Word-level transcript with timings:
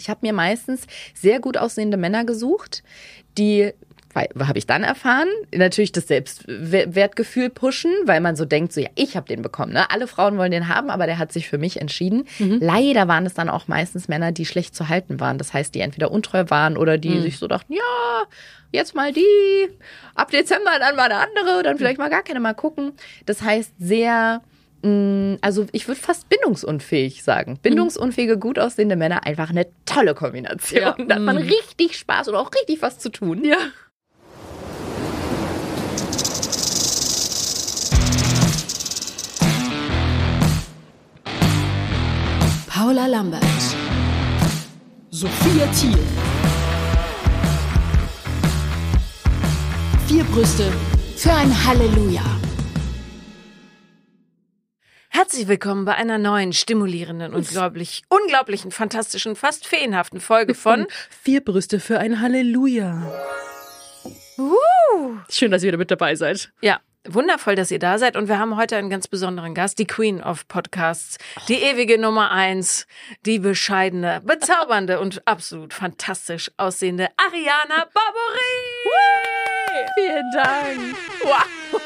ich 0.00 0.10
habe 0.10 0.20
mir 0.22 0.32
meistens 0.32 0.86
sehr 1.14 1.40
gut 1.40 1.56
aussehende 1.56 1.96
Männer 1.96 2.24
gesucht, 2.24 2.82
die 3.38 3.72
habe 4.14 4.58
ich 4.58 4.66
dann 4.66 4.82
erfahren, 4.82 5.28
natürlich 5.54 5.92
das 5.92 6.08
Selbstwertgefühl 6.08 7.48
pushen, 7.48 7.92
weil 8.06 8.20
man 8.20 8.34
so 8.34 8.44
denkt, 8.44 8.72
so 8.72 8.80
ja, 8.80 8.88
ich 8.96 9.16
habe 9.16 9.28
den 9.28 9.40
bekommen. 9.40 9.72
Ne? 9.72 9.88
Alle 9.88 10.08
Frauen 10.08 10.36
wollen 10.36 10.50
den 10.50 10.66
haben, 10.68 10.90
aber 10.90 11.06
der 11.06 11.18
hat 11.18 11.32
sich 11.32 11.48
für 11.48 11.58
mich 11.58 11.80
entschieden. 11.80 12.26
Mhm. 12.40 12.58
Leider 12.60 13.06
waren 13.06 13.24
es 13.24 13.34
dann 13.34 13.48
auch 13.48 13.68
meistens 13.68 14.08
Männer, 14.08 14.32
die 14.32 14.46
schlecht 14.46 14.74
zu 14.74 14.88
halten 14.88 15.20
waren. 15.20 15.38
Das 15.38 15.54
heißt, 15.54 15.74
die 15.74 15.80
entweder 15.80 16.10
untreu 16.10 16.44
waren 16.48 16.76
oder 16.76 16.98
die 16.98 17.10
mhm. 17.10 17.22
sich 17.22 17.38
so 17.38 17.46
dachten, 17.46 17.72
ja, 17.72 18.24
jetzt 18.72 18.96
mal 18.96 19.12
die, 19.12 19.68
ab 20.16 20.30
Dezember 20.32 20.72
dann 20.80 20.96
mal 20.96 21.10
eine 21.10 21.28
andere, 21.28 21.62
dann 21.62 21.78
vielleicht 21.78 21.98
mal 21.98 22.10
gar 22.10 22.24
keine 22.24 22.40
mal 22.40 22.54
gucken. 22.54 22.92
Das 23.26 23.42
heißt, 23.42 23.74
sehr 23.78 24.42
also 24.82 25.66
ich 25.72 25.88
würde 25.88 26.00
fast 26.00 26.28
bindungsunfähig 26.28 27.22
sagen. 27.22 27.58
Bindungsunfähige, 27.60 28.38
gut 28.38 28.58
aussehende 28.58 28.96
Männer, 28.96 29.26
einfach 29.26 29.50
eine 29.50 29.66
tolle 29.84 30.14
Kombination. 30.14 30.82
Ja. 30.82 30.96
Da 31.06 31.16
hat 31.16 31.22
man 31.22 31.36
mhm. 31.36 31.48
richtig 31.48 31.98
Spaß 31.98 32.28
und 32.28 32.34
auch 32.34 32.50
richtig 32.54 32.80
was 32.80 32.98
zu 32.98 33.10
tun. 33.10 33.44
Ja. 33.44 33.58
Paula 42.66 43.06
Lambert, 43.06 43.44
Sophia 45.10 45.66
Thiel. 45.78 45.98
Vier 50.08 50.24
Brüste 50.24 50.72
für 51.16 51.32
ein 51.32 51.66
Halleluja. 51.66 52.39
Herzlich 55.12 55.48
willkommen 55.48 55.84
bei 55.84 55.96
einer 55.96 56.18
neuen, 56.18 56.52
stimulierenden, 56.52 57.34
unglaublich, 57.34 58.04
unglaublichen, 58.08 58.70
fantastischen, 58.70 59.34
fast 59.34 59.66
feenhaften 59.66 60.20
Folge 60.20 60.54
von 60.54 60.86
Vier 61.22 61.44
Brüste 61.44 61.80
für 61.80 61.98
ein 61.98 62.20
Halleluja. 62.20 63.10
Uh. 64.38 65.16
Schön, 65.28 65.50
dass 65.50 65.64
ihr 65.64 65.68
wieder 65.68 65.78
mit 65.78 65.90
dabei 65.90 66.14
seid. 66.14 66.52
Ja, 66.62 66.78
Wundervoll, 67.08 67.56
dass 67.56 67.72
ihr 67.72 67.80
da 67.80 67.98
seid 67.98 68.16
und 68.16 68.28
wir 68.28 68.38
haben 68.38 68.56
heute 68.56 68.76
einen 68.76 68.88
ganz 68.88 69.08
besonderen 69.08 69.52
Gast, 69.54 69.80
die 69.80 69.86
Queen 69.86 70.22
of 70.22 70.46
Podcasts, 70.46 71.18
die 71.48 71.54
ewige 71.54 71.98
Nummer 71.98 72.30
eins, 72.30 72.86
die 73.26 73.40
bescheidene, 73.40 74.20
bezaubernde 74.22 75.00
und 75.00 75.26
absolut 75.26 75.74
fantastisch 75.74 76.52
aussehende 76.56 77.08
Ariana 77.16 77.88
Barbouri. 77.92 78.60
Vielen 79.96 80.30
Dank. 80.32 80.96
Wow. 81.24 81.80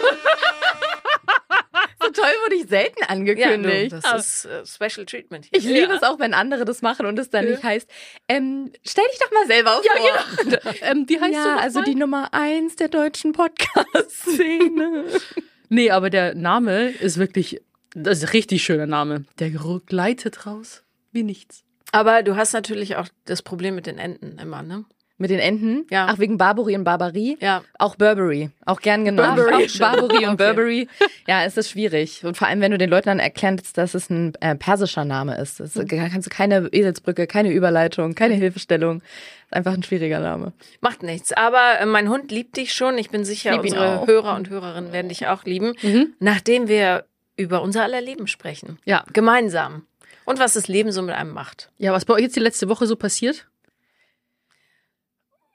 So 2.04 2.12
toll 2.12 2.32
wurde 2.44 2.56
ich 2.56 2.68
selten 2.68 3.02
angekündigt. 3.04 3.92
Ja, 3.92 4.00
das 4.00 4.44
ist 4.44 4.46
uh, 4.46 4.64
Special 4.86 5.06
Treatment. 5.06 5.46
Hier. 5.46 5.58
Ich 5.58 5.64
liebe 5.64 5.92
ja. 5.92 5.94
es 5.94 6.02
auch, 6.02 6.18
wenn 6.18 6.34
andere 6.34 6.64
das 6.64 6.82
machen 6.82 7.06
und 7.06 7.18
es 7.18 7.30
dann 7.30 7.44
ja. 7.44 7.50
nicht 7.52 7.62
heißt, 7.62 7.88
ähm, 8.28 8.72
stell 8.86 9.04
dich 9.10 9.18
doch 9.20 9.32
mal 9.32 9.46
selber 9.46 9.72
vor. 9.72 9.82
Ja, 9.84 10.24
genau. 10.42 10.58
ähm, 10.82 11.06
die 11.06 11.20
heißt 11.20 11.34
ja, 11.34 11.56
also 11.56 11.80
mal? 11.80 11.84
die 11.84 11.94
Nummer 11.94 12.32
eins 12.32 12.76
der 12.76 12.88
deutschen 12.88 13.32
Podcast-Szene. 13.32 15.04
nee, 15.68 15.90
aber 15.90 16.10
der 16.10 16.34
Name 16.34 16.90
ist 16.90 17.18
wirklich, 17.18 17.60
das 17.94 18.18
ist 18.18 18.24
ein 18.24 18.30
richtig 18.30 18.62
schöner 18.62 18.86
Name. 18.86 19.24
Der 19.38 19.50
gleitet 19.50 20.46
raus 20.46 20.84
wie 21.14 21.22
nichts. 21.22 21.62
Aber 21.92 22.22
du 22.22 22.36
hast 22.36 22.52
natürlich 22.52 22.96
auch 22.96 23.08
das 23.24 23.40
Problem 23.40 23.76
mit 23.76 23.86
den 23.86 23.98
Enden 23.98 24.38
immer, 24.38 24.62
ne? 24.62 24.84
Mit 25.16 25.30
den 25.30 25.38
Enten? 25.38 25.86
Ja. 25.90 26.08
Ach, 26.10 26.18
wegen 26.18 26.38
Barbary 26.38 26.74
und 26.74 26.82
Barbarie? 26.82 27.38
Ja. 27.40 27.62
Auch 27.78 27.94
Burberry. 27.94 28.50
Auch 28.66 28.80
gern 28.80 29.04
genannt. 29.04 29.36
Burberry. 29.36 29.66
Auch 29.66 29.78
Barbary 29.78 30.26
und 30.26 30.36
Burberry. 30.38 30.88
Ja, 31.28 31.44
ist 31.44 31.56
das 31.56 31.70
schwierig. 31.70 32.24
Und 32.24 32.36
vor 32.36 32.48
allem, 32.48 32.60
wenn 32.60 32.72
du 32.72 32.78
den 32.78 32.90
Leuten 32.90 33.06
dann 33.06 33.20
erkennst, 33.20 33.78
dass 33.78 33.94
es 33.94 34.10
ein 34.10 34.34
äh, 34.40 34.56
persischer 34.56 35.04
Name 35.04 35.36
ist. 35.36 35.60
Das, 35.60 35.74
da 35.74 35.84
kannst 35.84 36.26
du 36.26 36.30
keine 36.30 36.68
Eselsbrücke, 36.72 37.28
keine 37.28 37.52
Überleitung, 37.52 38.16
keine 38.16 38.34
Hilfestellung. 38.34 39.02
Ist 39.44 39.52
einfach 39.52 39.74
ein 39.74 39.84
schwieriger 39.84 40.18
Name. 40.18 40.52
Macht 40.80 41.04
nichts. 41.04 41.32
Aber 41.32 41.78
äh, 41.78 41.86
mein 41.86 42.08
Hund 42.08 42.32
liebt 42.32 42.56
dich 42.56 42.74
schon. 42.74 42.98
Ich 42.98 43.10
bin 43.10 43.24
sicher, 43.24 43.60
unsere 43.60 44.04
Hörer 44.08 44.34
und 44.34 44.50
Hörerinnen 44.50 44.92
werden 44.92 45.10
dich 45.10 45.28
auch 45.28 45.44
lieben. 45.44 45.74
Mhm. 45.82 46.14
Nachdem 46.18 46.66
wir 46.66 47.04
über 47.36 47.62
unser 47.62 47.84
aller 47.84 48.00
Leben 48.00 48.26
sprechen. 48.26 48.78
Ja. 48.84 49.04
Gemeinsam. 49.12 49.86
Und 50.24 50.40
was 50.40 50.54
das 50.54 50.66
Leben 50.66 50.90
so 50.90 51.02
mit 51.02 51.14
einem 51.14 51.32
macht. 51.32 51.70
Ja, 51.78 51.92
was 51.92 52.04
bei 52.04 52.14
euch 52.14 52.22
jetzt 52.22 52.36
die 52.36 52.40
letzte 52.40 52.68
Woche 52.68 52.86
so 52.86 52.96
passiert? 52.96 53.46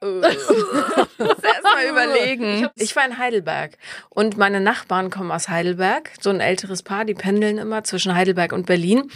Erstmal 0.01 1.85
überlegen. 1.89 2.69
Ich 2.75 2.95
war 2.95 3.05
in 3.05 3.17
Heidelberg 3.17 3.77
und 4.09 4.37
meine 4.37 4.61
Nachbarn 4.61 5.09
kommen 5.09 5.31
aus 5.31 5.49
Heidelberg, 5.49 6.11
so 6.21 6.29
ein 6.29 6.39
älteres 6.39 6.83
Paar, 6.83 7.05
die 7.05 7.13
pendeln 7.13 7.57
immer 7.57 7.83
zwischen 7.83 8.15
Heidelberg 8.15 8.53
und 8.53 8.65
Berlin 8.65 9.11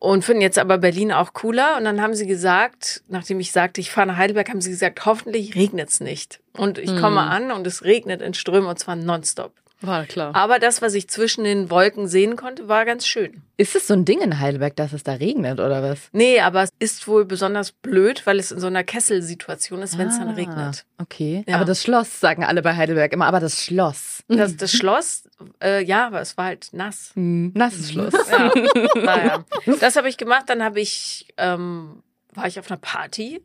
und 0.00 0.24
finden 0.24 0.40
jetzt 0.40 0.58
aber 0.58 0.78
Berlin 0.78 1.12
auch 1.12 1.34
cooler. 1.34 1.76
Und 1.76 1.84
dann 1.84 2.00
haben 2.00 2.14
sie 2.14 2.26
gesagt, 2.26 3.02
nachdem 3.08 3.38
ich 3.38 3.52
sagte, 3.52 3.80
ich 3.80 3.90
fahre 3.90 4.08
nach 4.08 4.16
Heidelberg, 4.16 4.48
haben 4.48 4.60
sie 4.60 4.70
gesagt, 4.70 5.04
hoffentlich 5.04 5.54
regnet's 5.54 6.00
nicht. 6.00 6.40
Und 6.56 6.78
ich 6.78 6.96
komme 6.96 7.22
hm. 7.22 7.30
an 7.30 7.50
und 7.52 7.66
es 7.66 7.84
regnet 7.84 8.22
in 8.22 8.34
Strömen 8.34 8.68
und 8.68 8.78
zwar 8.78 8.96
nonstop. 8.96 9.52
War 9.82 10.04
klar. 10.04 10.34
Aber 10.34 10.58
das, 10.58 10.82
was 10.82 10.94
ich 10.94 11.08
zwischen 11.08 11.44
den 11.44 11.70
Wolken 11.70 12.06
sehen 12.06 12.36
konnte, 12.36 12.68
war 12.68 12.84
ganz 12.84 13.06
schön. 13.06 13.42
Ist 13.56 13.74
es 13.74 13.86
so 13.86 13.94
ein 13.94 14.04
Ding 14.04 14.20
in 14.20 14.38
Heidelberg, 14.38 14.76
dass 14.76 14.92
es 14.92 15.02
da 15.04 15.14
regnet 15.14 15.58
oder 15.58 15.82
was? 15.82 15.98
Nee, 16.12 16.40
aber 16.40 16.62
es 16.62 16.70
ist 16.78 17.08
wohl 17.08 17.24
besonders 17.24 17.72
blöd, 17.72 18.26
weil 18.26 18.38
es 18.38 18.52
in 18.52 18.60
so 18.60 18.66
einer 18.66 18.84
Kesselsituation 18.84 19.80
ist, 19.82 19.96
wenn 19.96 20.08
es 20.08 20.16
ah, 20.16 20.24
dann 20.24 20.34
regnet. 20.34 20.84
Okay. 20.98 21.44
Ja. 21.46 21.56
Aber 21.56 21.64
das 21.64 21.82
Schloss 21.82 22.20
sagen 22.20 22.44
alle 22.44 22.62
bei 22.62 22.76
Heidelberg 22.76 23.12
immer, 23.12 23.26
aber 23.26 23.40
das 23.40 23.64
Schloss. 23.64 24.22
Das, 24.28 24.56
das 24.56 24.72
Schloss, 24.72 25.24
äh, 25.62 25.82
ja, 25.82 26.06
aber 26.06 26.20
es 26.20 26.36
war 26.36 26.46
halt 26.46 26.68
nass. 26.72 27.12
Mhm. 27.14 27.52
Nasses 27.54 27.90
Schloss. 27.90 28.14
Ja. 28.30 28.52
naja. 28.94 29.44
Das 29.80 29.96
habe 29.96 30.08
ich 30.08 30.18
gemacht. 30.18 30.44
Dann 30.48 30.62
habe 30.62 30.80
ich, 30.80 31.26
ähm, 31.38 32.02
war 32.34 32.46
ich 32.46 32.58
auf 32.58 32.70
einer 32.70 32.80
Party 32.80 33.40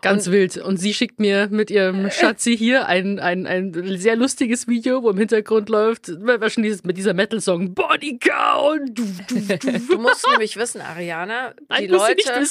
Ganz 0.00 0.26
und, 0.26 0.32
wild. 0.32 0.56
Und 0.58 0.76
sie 0.76 0.94
schickt 0.94 1.20
mir 1.20 1.48
mit 1.50 1.70
ihrem 1.70 2.10
Schatzi 2.10 2.56
hier 2.56 2.86
ein, 2.86 3.18
ein, 3.18 3.46
ein 3.46 3.72
sehr 3.98 4.16
lustiges 4.16 4.68
Video, 4.68 5.02
wo 5.02 5.10
im 5.10 5.18
Hintergrund 5.18 5.68
läuft, 5.68 6.10
wahrscheinlich 6.20 6.84
mit 6.84 6.96
dieser 6.96 7.14
Metal-Song 7.14 7.74
Body 7.74 8.18
Count. 8.18 8.98
Du, 8.98 9.98
musst 9.98 10.26
nämlich 10.30 10.56
wissen, 10.56 10.80
Ariana, 10.80 11.54
die 11.78 11.88
Nein, 11.88 11.88
Leute 11.88 12.46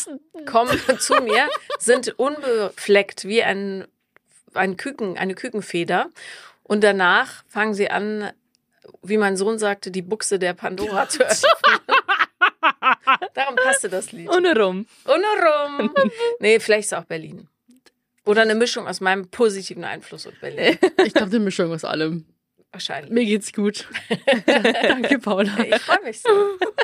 kommen 0.46 0.80
zu 1.00 1.16
mir, 1.22 1.48
sind 1.80 2.18
unbefleckt 2.20 3.26
wie 3.26 3.44
ein, 3.44 3.86
ein 4.54 4.78
Küken, 4.78 5.18
eine 5.18 5.36
Kükenfeder. 5.36 6.10
Und 6.64 6.84
danach 6.84 7.44
fangen 7.48 7.74
sie 7.74 7.90
an, 7.90 8.32
wie 9.02 9.18
mein 9.18 9.38
Sohn 9.38 9.58
sagte, 9.58 9.92
die 9.92 10.02
Buchse 10.02 10.40
der 10.40 10.54
Pandora 10.54 11.08
zu 11.08 11.24
öffnen. 11.26 11.97
Darum 13.34 13.56
passte 13.56 13.90
das 13.90 14.12
Lied. 14.12 14.30
Ohne 14.30 14.58
rum. 14.60 14.86
Ohne 15.06 15.26
rum. 15.26 15.94
Nee, 16.40 16.60
vielleicht 16.60 16.86
ist 16.86 16.92
es 16.94 16.98
auch 16.98 17.06
Berlin. 17.06 17.48
Oder 18.26 18.42
eine 18.42 18.56
Mischung 18.56 18.88
aus 18.88 19.00
meinem 19.00 19.30
positiven 19.30 19.86
Einfluss 19.86 20.26
und 20.26 20.40
Berlin. 20.42 20.78
Ich 21.06 21.14
glaube, 21.14 21.32
eine 21.32 21.40
Mischung 21.40 21.72
aus 21.72 21.86
allem. 21.86 22.26
Wahrscheinlich. 22.74 23.12
Mir 23.12 23.26
geht's 23.26 23.54
gut. 23.54 23.88
Danke, 24.46 25.20
Paula. 25.20 25.58
Ich 25.64 25.82
freue 25.82 26.04
mich 26.04 26.22
so. 26.22 26.30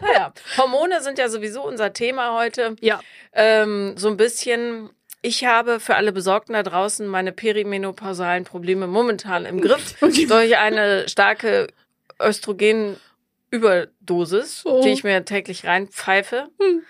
Naja, 0.01 0.33
Hormone 0.57 1.01
sind 1.01 1.19
ja 1.19 1.27
sowieso 1.27 1.67
unser 1.67 1.91
Thema 1.91 2.37
heute. 2.39 2.77
Ja. 2.79 3.01
Ähm, 3.33 3.93
so 3.97 4.07
ein 4.07 4.15
bisschen. 4.17 4.89
Ich 5.21 5.45
habe 5.45 5.79
für 5.79 5.95
alle 5.95 6.11
Besorgten 6.13 6.53
da 6.53 6.63
draußen 6.63 7.05
meine 7.07 7.31
perimenopausalen 7.31 8.45
Probleme 8.45 8.87
momentan 8.87 9.45
im 9.45 9.61
Griff 9.61 9.95
durch 10.27 10.57
eine 10.57 11.07
starke 11.09 11.67
Östrogen 12.21 12.97
Überdosis, 13.53 14.63
oh. 14.65 14.81
die 14.81 14.89
ich 14.89 15.03
mir 15.03 15.23
täglich 15.25 15.65
reinpfeife. 15.65 16.47
Hm. 16.59 16.81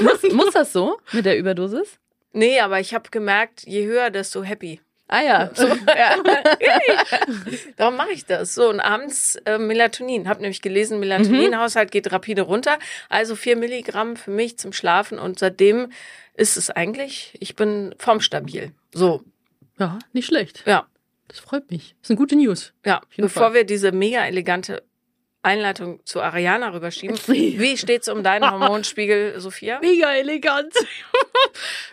Muss, 0.00 0.22
muss 0.32 0.52
das 0.52 0.72
so 0.74 0.98
mit 1.12 1.24
der 1.24 1.38
Überdosis? 1.38 1.98
Nee, 2.34 2.60
aber 2.60 2.78
ich 2.78 2.92
habe 2.92 3.08
gemerkt, 3.10 3.62
je 3.66 3.86
höher, 3.86 4.10
desto 4.10 4.42
happy. 4.42 4.80
Ah 5.08 5.22
ja. 5.22 5.50
So, 5.54 5.66
ja. 5.66 6.16
Darum 7.76 7.96
mache 7.96 8.10
ich 8.12 8.26
das. 8.26 8.54
So, 8.54 8.68
und 8.68 8.80
abends 8.80 9.36
äh, 9.46 9.56
Melatonin. 9.56 10.28
Hab 10.28 10.40
nämlich 10.40 10.60
gelesen, 10.60 11.00
Melatoninhaushalt 11.00 11.90
geht 11.90 12.12
rapide 12.12 12.42
runter. 12.42 12.78
Also 13.08 13.34
vier 13.34 13.56
Milligramm 13.56 14.16
für 14.16 14.32
mich 14.32 14.58
zum 14.58 14.74
Schlafen. 14.74 15.18
Und 15.18 15.38
seitdem 15.38 15.90
ist 16.34 16.58
es 16.58 16.68
eigentlich, 16.68 17.34
ich 17.40 17.56
bin 17.56 17.94
formstabil. 17.96 18.72
So. 18.92 19.22
Ja, 19.78 19.98
nicht 20.12 20.26
schlecht. 20.26 20.64
Ja. 20.66 20.86
Das 21.28 21.40
freut 21.40 21.70
mich. 21.70 21.94
Das 22.00 22.08
sind 22.08 22.16
gute 22.16 22.36
News. 22.36 22.74
Ja, 22.84 23.00
bevor 23.16 23.44
Fall. 23.44 23.54
wir 23.54 23.64
diese 23.64 23.92
mega 23.92 24.24
elegante 24.26 24.82
Einleitung 25.46 26.00
zu 26.04 26.20
Ariana 26.20 26.70
rüberschieben. 26.74 27.16
Wie 27.28 27.76
steht's 27.76 28.08
um 28.08 28.24
deinen 28.24 28.50
Hormonspiegel, 28.50 29.38
Sophia? 29.38 29.78
Mega 29.80 30.12
elegant. 30.12 30.74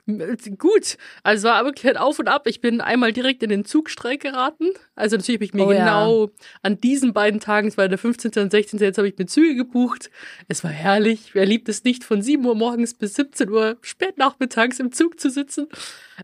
Gut. 0.57 0.97
Also 1.21 1.47
war 1.47 1.63
wirklich 1.63 1.85
halt 1.85 1.97
auf 1.97 2.17
und 2.17 2.27
ab. 2.27 2.47
Ich 2.47 2.61
bin 2.61 2.81
einmal 2.81 3.13
direkt 3.13 3.43
in 3.43 3.49
den 3.49 3.63
Zugstreik 3.63 4.21
geraten. 4.21 4.69
Also 4.95 5.17
natürlich 5.17 5.37
habe 5.37 5.45
ich 5.45 5.53
mir 5.53 5.65
oh, 5.65 5.69
genau 5.69 6.25
ja. 6.25 6.31
an 6.63 6.81
diesen 6.81 7.13
beiden 7.13 7.39
Tagen, 7.39 7.67
es 7.67 7.77
war 7.77 7.87
der 7.87 7.99
15. 7.99 8.31
und 8.37 8.51
16. 8.51 8.79
Jetzt 8.79 8.97
habe 8.97 9.07
ich 9.07 9.17
mir 9.17 9.27
Züge 9.27 9.55
gebucht. 9.55 10.09
Es 10.47 10.63
war 10.63 10.71
herrlich. 10.71 11.35
Wer 11.35 11.45
liebt 11.45 11.69
es 11.69 11.83
nicht, 11.83 12.03
von 12.03 12.23
7 12.23 12.43
Uhr 12.43 12.55
morgens 12.55 12.95
bis 12.95 13.13
17 13.13 13.49
Uhr 13.49 13.77
spät 13.81 14.17
nachmittags 14.17 14.79
im 14.79 14.91
Zug 14.91 15.19
zu 15.19 15.29
sitzen? 15.29 15.67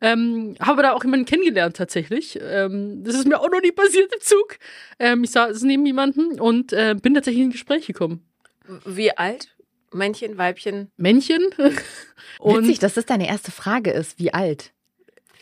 Ähm, 0.02 0.56
habe 0.60 0.84
da 0.84 0.94
auch 0.94 1.04
jemanden 1.04 1.26
kennengelernt 1.26 1.76
tatsächlich. 1.76 2.40
Ähm, 2.42 3.04
das 3.04 3.16
ist 3.16 3.28
mir 3.28 3.40
auch 3.40 3.50
noch 3.50 3.62
nie 3.62 3.72
passiert 3.72 4.14
im 4.14 4.22
Zug. 4.22 4.58
Ähm, 5.00 5.24
ich 5.24 5.32
saß 5.32 5.62
neben 5.64 5.86
jemanden 5.86 6.40
und 6.40 6.74
äh, 6.74 6.96
bin 7.02 7.14
tatsächlich 7.16 7.42
in 7.42 7.50
ein 7.50 7.52
Gespräch 7.52 7.88
gekommen. 7.88 8.24
Wie 8.86 9.16
alt? 9.18 9.56
Männchen, 9.92 10.38
Weibchen. 10.38 10.92
Männchen. 10.98 11.42
Und 12.40 12.64
Witzig, 12.64 12.78
dass 12.80 12.94
das 12.94 13.06
deine 13.08 13.28
erste 13.28 13.52
Frage 13.52 13.90
ist. 13.92 14.20
Wie 14.20 14.32
alt? 14.34 14.72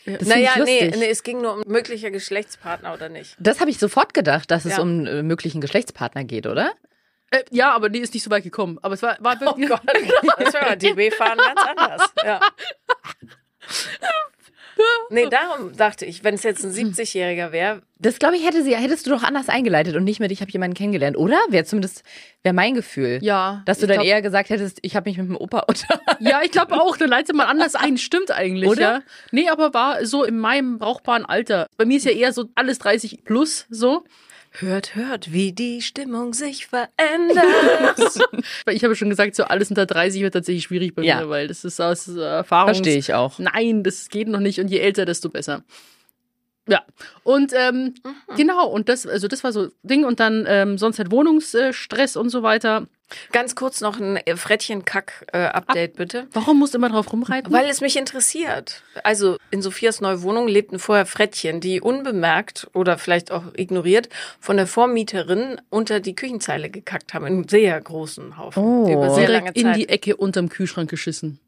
Das 0.06 0.26
naja, 0.26 0.52
nee, 0.64 0.90
nee, 0.96 1.10
es 1.10 1.22
ging 1.22 1.42
nur 1.42 1.52
um 1.56 1.62
mögliche 1.66 2.10
Geschlechtspartner 2.10 2.94
oder 2.94 3.10
nicht. 3.10 3.36
Das 3.38 3.60
habe 3.60 3.70
ich 3.70 3.78
sofort 3.78 4.14
gedacht, 4.14 4.50
dass 4.50 4.64
es 4.64 4.76
Ja. 4.78 4.82
um 4.82 5.04
äh, 5.06 5.22
möglichen 5.22 5.60
Geschlechtspartner 5.60 6.24
geht, 6.24 6.46
oder? 6.46 6.72
äh, 7.30 7.44
ja, 7.50 7.72
aber 7.74 7.90
die 7.90 7.98
ist 7.98 8.14
nicht 8.14 8.22
so 8.22 8.30
weit 8.30 8.42
gekommen. 8.44 8.78
Aber 8.80 8.94
es 8.94 9.02
war, 9.02 9.18
war 9.20 9.36
Oh 9.42 9.58
wirklich. 9.58 9.68
Gott, 9.68 9.82
das 10.38 10.54
war 10.54 10.76
DB 10.76 11.10
fahren 11.10 11.36
ganz 11.36 11.60
anders. 11.60 12.14
Ja. 12.24 12.40
Nee, 15.10 15.26
darum 15.30 15.74
dachte 15.76 16.04
ich, 16.04 16.22
wenn 16.24 16.34
es 16.34 16.42
jetzt 16.42 16.64
ein 16.64 16.72
70-Jähriger 16.72 17.50
wäre, 17.52 17.82
Das 17.98 18.18
glaube 18.18 18.36
ich 18.36 18.46
hätte 18.46 18.62
sie, 18.62 18.76
hättest 18.76 19.06
du 19.06 19.10
doch 19.10 19.22
anders 19.22 19.48
eingeleitet 19.48 19.96
und 19.96 20.04
nicht 20.04 20.20
mit 20.20 20.30
ich 20.30 20.40
habe 20.40 20.50
jemanden 20.50 20.74
kennengelernt, 20.76 21.16
oder? 21.16 21.38
Wäre 21.48 21.64
zumindest 21.64 22.02
wäre 22.42 22.54
mein 22.54 22.74
Gefühl. 22.74 23.18
Ja. 23.22 23.62
Dass 23.64 23.78
du 23.78 23.86
dann 23.86 23.96
glaub- 23.96 24.06
eher 24.06 24.20
gesagt 24.22 24.50
hättest, 24.50 24.78
ich 24.82 24.96
habe 24.96 25.08
mich 25.08 25.16
mit 25.18 25.28
dem 25.28 25.36
Opa 25.36 25.60
unterhalten. 25.68 26.04
Ja, 26.24 26.40
ich 26.44 26.50
glaube 26.50 26.74
auch, 26.80 26.96
dann 26.96 27.08
leitet 27.08 27.34
man 27.34 27.46
anders 27.46 27.74
ein. 27.74 27.96
Stimmt 27.98 28.30
eigentlich, 28.30 28.68
Oder? 28.68 28.80
ja. 28.80 29.00
Nee, 29.32 29.48
aber 29.48 29.72
war 29.74 30.04
so 30.04 30.24
in 30.24 30.38
meinem 30.38 30.78
brauchbaren 30.78 31.24
Alter. 31.24 31.66
Bei 31.76 31.84
mir 31.84 31.96
ist 31.96 32.04
ja 32.04 32.12
eher 32.12 32.32
so 32.32 32.46
alles 32.54 32.78
30 32.78 33.24
plus 33.24 33.66
so. 33.70 34.04
Hört, 34.52 34.94
hört, 34.94 35.32
wie 35.32 35.52
die 35.52 35.82
Stimmung 35.82 36.32
sich 36.34 36.66
verändert. 36.66 38.18
Ich 38.70 38.84
habe 38.84 38.94
schon 38.96 39.08
gesagt, 39.10 39.34
so 39.36 39.44
alles 39.44 39.70
unter 39.70 39.86
30 39.86 40.20
wird 40.22 40.34
tatsächlich 40.34 40.64
schwierig 40.64 40.94
bei 40.94 41.02
Ja. 41.02 41.20
mir, 41.20 41.28
weil 41.28 41.48
das 41.48 41.64
ist 41.64 41.80
aus 41.80 42.08
äh, 42.08 42.20
Erfahrung. 42.20 42.74
Verstehe 42.74 42.98
ich 42.98 43.14
auch. 43.14 43.38
Nein, 43.38 43.82
das 43.82 44.08
geht 44.08 44.28
noch 44.28 44.40
nicht. 44.40 44.60
Und 44.60 44.68
je 44.68 44.78
älter, 44.78 45.04
desto 45.04 45.28
besser. 45.28 45.64
Ja. 46.68 46.82
Und 47.24 47.52
ähm, 47.56 47.94
Mhm. 48.04 48.36
genau, 48.36 48.68
und 48.68 48.88
das, 48.88 49.06
also 49.06 49.26
das 49.28 49.42
war 49.44 49.52
so 49.52 49.68
Ding. 49.82 50.04
Und 50.04 50.20
dann 50.20 50.44
ähm, 50.48 50.76
sonst 50.78 50.98
halt 50.98 51.10
Wohnungsstress 51.10 52.16
und 52.16 52.28
so 52.30 52.42
weiter. 52.42 52.86
Ganz 53.32 53.54
kurz 53.54 53.80
noch 53.80 53.98
ein 53.98 54.18
Frettchen-Kack-Update, 54.36 55.96
bitte. 55.96 56.26
Warum 56.32 56.58
musst 56.58 56.74
du 56.74 56.78
immer 56.78 56.90
drauf 56.90 57.12
rumreiten? 57.12 57.52
Weil 57.52 57.68
es 57.68 57.80
mich 57.80 57.96
interessiert. 57.96 58.82
Also 59.02 59.36
in 59.50 59.62
Sophias 59.62 60.00
neue 60.00 60.22
Wohnung 60.22 60.48
lebten 60.48 60.78
vorher 60.78 61.06
Frettchen, 61.06 61.60
die 61.60 61.80
unbemerkt 61.80 62.68
oder 62.74 62.98
vielleicht 62.98 63.30
auch 63.30 63.44
ignoriert 63.56 64.08
von 64.40 64.56
der 64.56 64.66
Vormieterin 64.66 65.60
unter 65.70 66.00
die 66.00 66.14
Küchenzeile 66.14 66.70
gekackt 66.70 67.14
haben. 67.14 67.26
In 67.26 67.34
einem 67.34 67.48
sehr 67.48 67.80
großen 67.80 68.36
Haufen. 68.36 68.62
Oh. 68.62 68.88
Über 68.92 69.10
sehr 69.10 69.28
lange 69.28 69.52
direkt 69.52 69.56
in 69.56 69.64
Zeit. 69.64 69.76
die 69.76 69.88
Ecke 69.88 70.16
unterm 70.16 70.48
Kühlschrank 70.48 70.90
geschissen. 70.90 71.40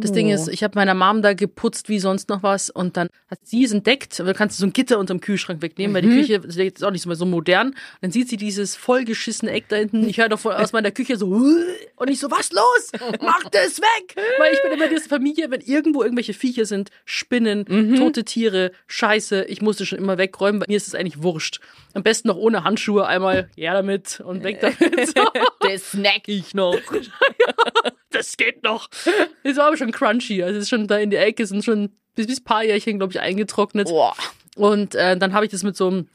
Das 0.00 0.12
Ding 0.12 0.30
ist, 0.30 0.48
ich 0.48 0.62
habe 0.62 0.76
meiner 0.76 0.94
Mom 0.94 1.22
da 1.22 1.34
geputzt 1.34 1.88
wie 1.88 1.98
sonst 1.98 2.28
noch 2.28 2.42
was 2.42 2.70
und 2.70 2.96
dann 2.96 3.08
hat 3.28 3.38
sie 3.42 3.64
es 3.64 3.72
entdeckt. 3.72 4.18
Du 4.18 4.32
kannst 4.34 4.58
so 4.58 4.66
ein 4.66 4.72
Gitter 4.72 4.98
unterm 4.98 5.20
Kühlschrank 5.20 5.62
wegnehmen, 5.62 5.94
weil 5.94 6.02
die 6.02 6.08
Küche 6.08 6.34
ist 6.34 6.56
jetzt 6.56 6.84
auch 6.84 6.90
nicht 6.90 7.02
so 7.02 7.08
mehr 7.08 7.16
so 7.16 7.26
modern. 7.26 7.74
Dann 8.00 8.10
sieht 8.10 8.28
sie 8.28 8.36
dieses 8.36 8.76
vollgeschissene 8.76 9.50
Eck 9.50 9.68
da 9.68 9.76
hinten. 9.76 10.08
Ich 10.08 10.18
höre 10.18 10.28
doch 10.28 10.40
von, 10.40 10.52
aus 10.52 10.72
meiner 10.72 10.90
Küche 10.90 11.16
so 11.16 11.26
und 11.96 12.10
ich 12.10 12.20
so, 12.20 12.30
was 12.30 12.52
los? 12.52 12.92
Mach 13.20 13.44
das 13.50 13.80
weg! 13.80 14.16
Weil 14.38 14.52
ich 14.54 14.62
bin 14.62 14.72
immer 14.72 14.88
diese 14.88 15.08
Familie, 15.08 15.50
wenn 15.50 15.60
irgendwo 15.60 16.02
irgendwelche 16.02 16.34
Viecher 16.34 16.64
sind, 16.64 16.90
Spinnen, 17.04 17.96
tote 17.96 18.24
Tiere, 18.24 18.72
Scheiße, 18.86 19.44
ich 19.44 19.62
musste 19.62 19.86
schon 19.86 19.98
immer 19.98 20.18
wegräumen, 20.18 20.60
weil 20.60 20.66
mir 20.68 20.76
ist 20.76 20.88
es 20.88 20.94
eigentlich 20.94 21.22
wurscht. 21.22 21.60
Am 21.94 22.02
besten 22.02 22.28
noch 22.28 22.36
ohne 22.36 22.64
Handschuhe 22.64 23.06
einmal, 23.06 23.48
ja 23.56 23.72
damit 23.74 24.20
und 24.20 24.42
weg 24.44 24.60
damit. 24.60 24.78
So. 25.14 25.22
Das 25.60 25.92
snack 25.92 26.22
ich 26.26 26.54
noch. 26.54 26.78
Das 28.14 28.36
geht 28.36 28.62
noch. 28.62 28.88
Ist 29.42 29.58
aber 29.58 29.76
schon 29.76 29.92
crunchy. 29.92 30.42
Also 30.42 30.58
es 30.58 30.64
ist 30.64 30.70
schon 30.70 30.86
da 30.86 30.98
in 30.98 31.10
der 31.10 31.26
Ecke, 31.26 31.46
sind 31.46 31.64
schon 31.64 31.90
bis, 32.14 32.26
bis 32.26 32.40
paar 32.40 32.64
Jährchen, 32.64 32.98
glaube 32.98 33.12
ich, 33.12 33.20
eingetrocknet. 33.20 33.88
Boah. 33.88 34.14
Und 34.56 34.94
äh, 34.94 35.16
dann 35.16 35.32
habe 35.32 35.44
ich 35.44 35.50
das 35.50 35.62
mit 35.62 35.76
so 35.76 35.88
einem 35.88 36.08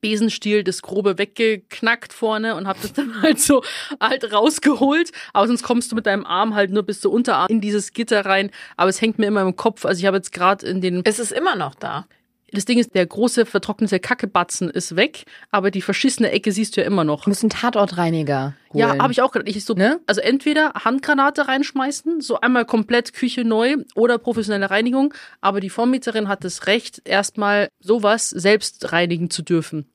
Besenstiel 0.00 0.62
das 0.62 0.82
grobe 0.82 1.18
weggeknackt 1.18 2.12
vorne 2.12 2.54
und 2.54 2.68
habe 2.68 2.78
das 2.82 2.92
dann 2.92 3.22
halt 3.22 3.40
so 3.40 3.62
halt 4.00 4.32
rausgeholt. 4.32 5.10
Aber 5.32 5.46
sonst 5.46 5.62
kommst 5.62 5.90
du 5.90 5.96
mit 5.96 6.06
deinem 6.06 6.26
Arm 6.26 6.54
halt 6.54 6.70
nur 6.70 6.82
bis 6.82 7.00
zur 7.00 7.12
Unterarm 7.12 7.48
in 7.48 7.60
dieses 7.60 7.92
Gitter 7.92 8.24
rein. 8.24 8.50
Aber 8.76 8.90
es 8.90 9.00
hängt 9.00 9.18
mir 9.18 9.26
immer 9.26 9.42
im 9.42 9.56
Kopf. 9.56 9.84
Also 9.84 9.98
ich 9.98 10.06
habe 10.06 10.16
jetzt 10.16 10.32
gerade 10.32 10.66
in 10.66 10.80
den 10.80 11.02
es 11.04 11.18
ist 11.18 11.32
immer 11.32 11.56
noch 11.56 11.74
da. 11.74 12.06
Das 12.52 12.64
Ding 12.64 12.78
ist, 12.78 12.94
der 12.94 13.04
große 13.06 13.44
vertrocknete 13.44 14.00
Kackebatzen 14.00 14.70
ist 14.70 14.96
weg, 14.96 15.24
aber 15.50 15.70
die 15.70 15.82
verschissene 15.82 16.30
Ecke 16.30 16.50
siehst 16.52 16.76
du 16.76 16.80
ja 16.80 16.86
immer 16.86 17.04
noch. 17.04 17.24
Du 17.24 17.30
musst 17.30 17.42
einen 17.42 17.50
Tatortreiniger 17.50 18.54
holen. 18.72 18.78
Ja, 18.78 18.98
habe 18.98 19.12
ich 19.12 19.20
auch 19.22 19.32
gedacht. 19.32 19.48
Ich 19.54 19.64
so, 19.64 19.74
Ne? 19.74 20.00
also 20.06 20.20
entweder 20.20 20.72
Handgranate 20.84 21.46
reinschmeißen, 21.48 22.20
so 22.20 22.40
einmal 22.40 22.64
komplett 22.64 23.12
Küche 23.12 23.44
neu 23.44 23.76
oder 23.94 24.18
professionelle 24.18 24.70
Reinigung. 24.70 25.12
Aber 25.40 25.60
die 25.60 25.70
Vormieterin 25.70 26.28
hat 26.28 26.44
das 26.44 26.66
Recht, 26.66 27.02
erstmal 27.04 27.68
sowas 27.80 28.30
selbst 28.30 28.92
reinigen 28.92 29.30
zu 29.30 29.42
dürfen. 29.42 29.86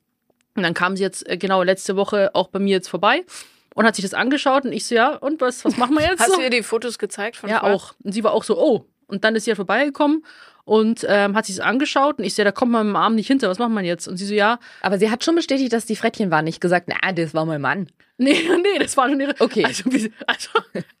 Und 0.56 0.62
dann 0.62 0.74
kam 0.74 0.96
sie 0.96 1.02
jetzt 1.02 1.28
äh, 1.28 1.36
genau 1.36 1.62
letzte 1.64 1.96
Woche 1.96 2.30
auch 2.34 2.48
bei 2.48 2.60
mir 2.60 2.70
jetzt 2.76 2.88
vorbei 2.88 3.24
und 3.74 3.84
hat 3.84 3.96
sich 3.96 4.04
das 4.04 4.14
angeschaut 4.14 4.64
und 4.64 4.72
ich 4.72 4.86
so, 4.86 4.94
ja, 4.94 5.16
und 5.16 5.40
was, 5.40 5.64
was 5.64 5.76
machen 5.76 5.94
wir 5.96 6.02
jetzt? 6.06 6.20
Hast 6.20 6.30
so? 6.30 6.36
du 6.36 6.42
ihr 6.42 6.50
die 6.50 6.62
Fotos 6.62 6.98
gezeigt 6.98 7.34
von 7.36 7.50
Ja, 7.50 7.58
vorher? 7.60 7.74
auch. 7.76 7.94
Und 8.04 8.12
sie 8.12 8.22
war 8.22 8.32
auch 8.32 8.44
so, 8.44 8.56
oh. 8.56 8.86
Und 9.06 9.24
dann 9.24 9.34
ist 9.34 9.44
sie 9.44 9.50
ja 9.50 9.56
vorbeigekommen 9.56 10.24
und 10.64 11.04
ähm, 11.08 11.36
hat 11.36 11.46
sich 11.46 11.62
angeschaut 11.62 12.18
und 12.18 12.24
ich 12.24 12.36
ja, 12.36 12.44
da 12.44 12.52
kommt 12.52 12.72
man 12.72 12.86
mit 12.86 12.94
dem 12.94 12.96
Arm 12.96 13.14
nicht 13.14 13.26
hinter, 13.26 13.48
was 13.48 13.58
macht 13.58 13.70
man 13.70 13.84
jetzt? 13.84 14.08
Und 14.08 14.16
sie 14.16 14.24
so, 14.24 14.34
ja, 14.34 14.58
Aber 14.80 14.98
sie 14.98 15.10
hat 15.10 15.22
schon 15.22 15.34
bestätigt, 15.34 15.72
dass 15.72 15.84
die 15.84 15.96
Frettchen 15.96 16.30
waren. 16.30 16.44
Nicht 16.44 16.60
gesagt, 16.60 16.88
na, 16.88 17.12
das 17.12 17.34
war 17.34 17.44
mein 17.44 17.60
Mann. 17.60 17.88
nee, 18.16 18.32
nee, 18.62 18.78
das 18.78 18.96
war 18.96 19.08
schon 19.08 19.20
ihre. 19.20 19.34
Okay. 19.38 19.64
Also 19.64 19.84
wie, 19.92 20.10
also, 20.26 20.48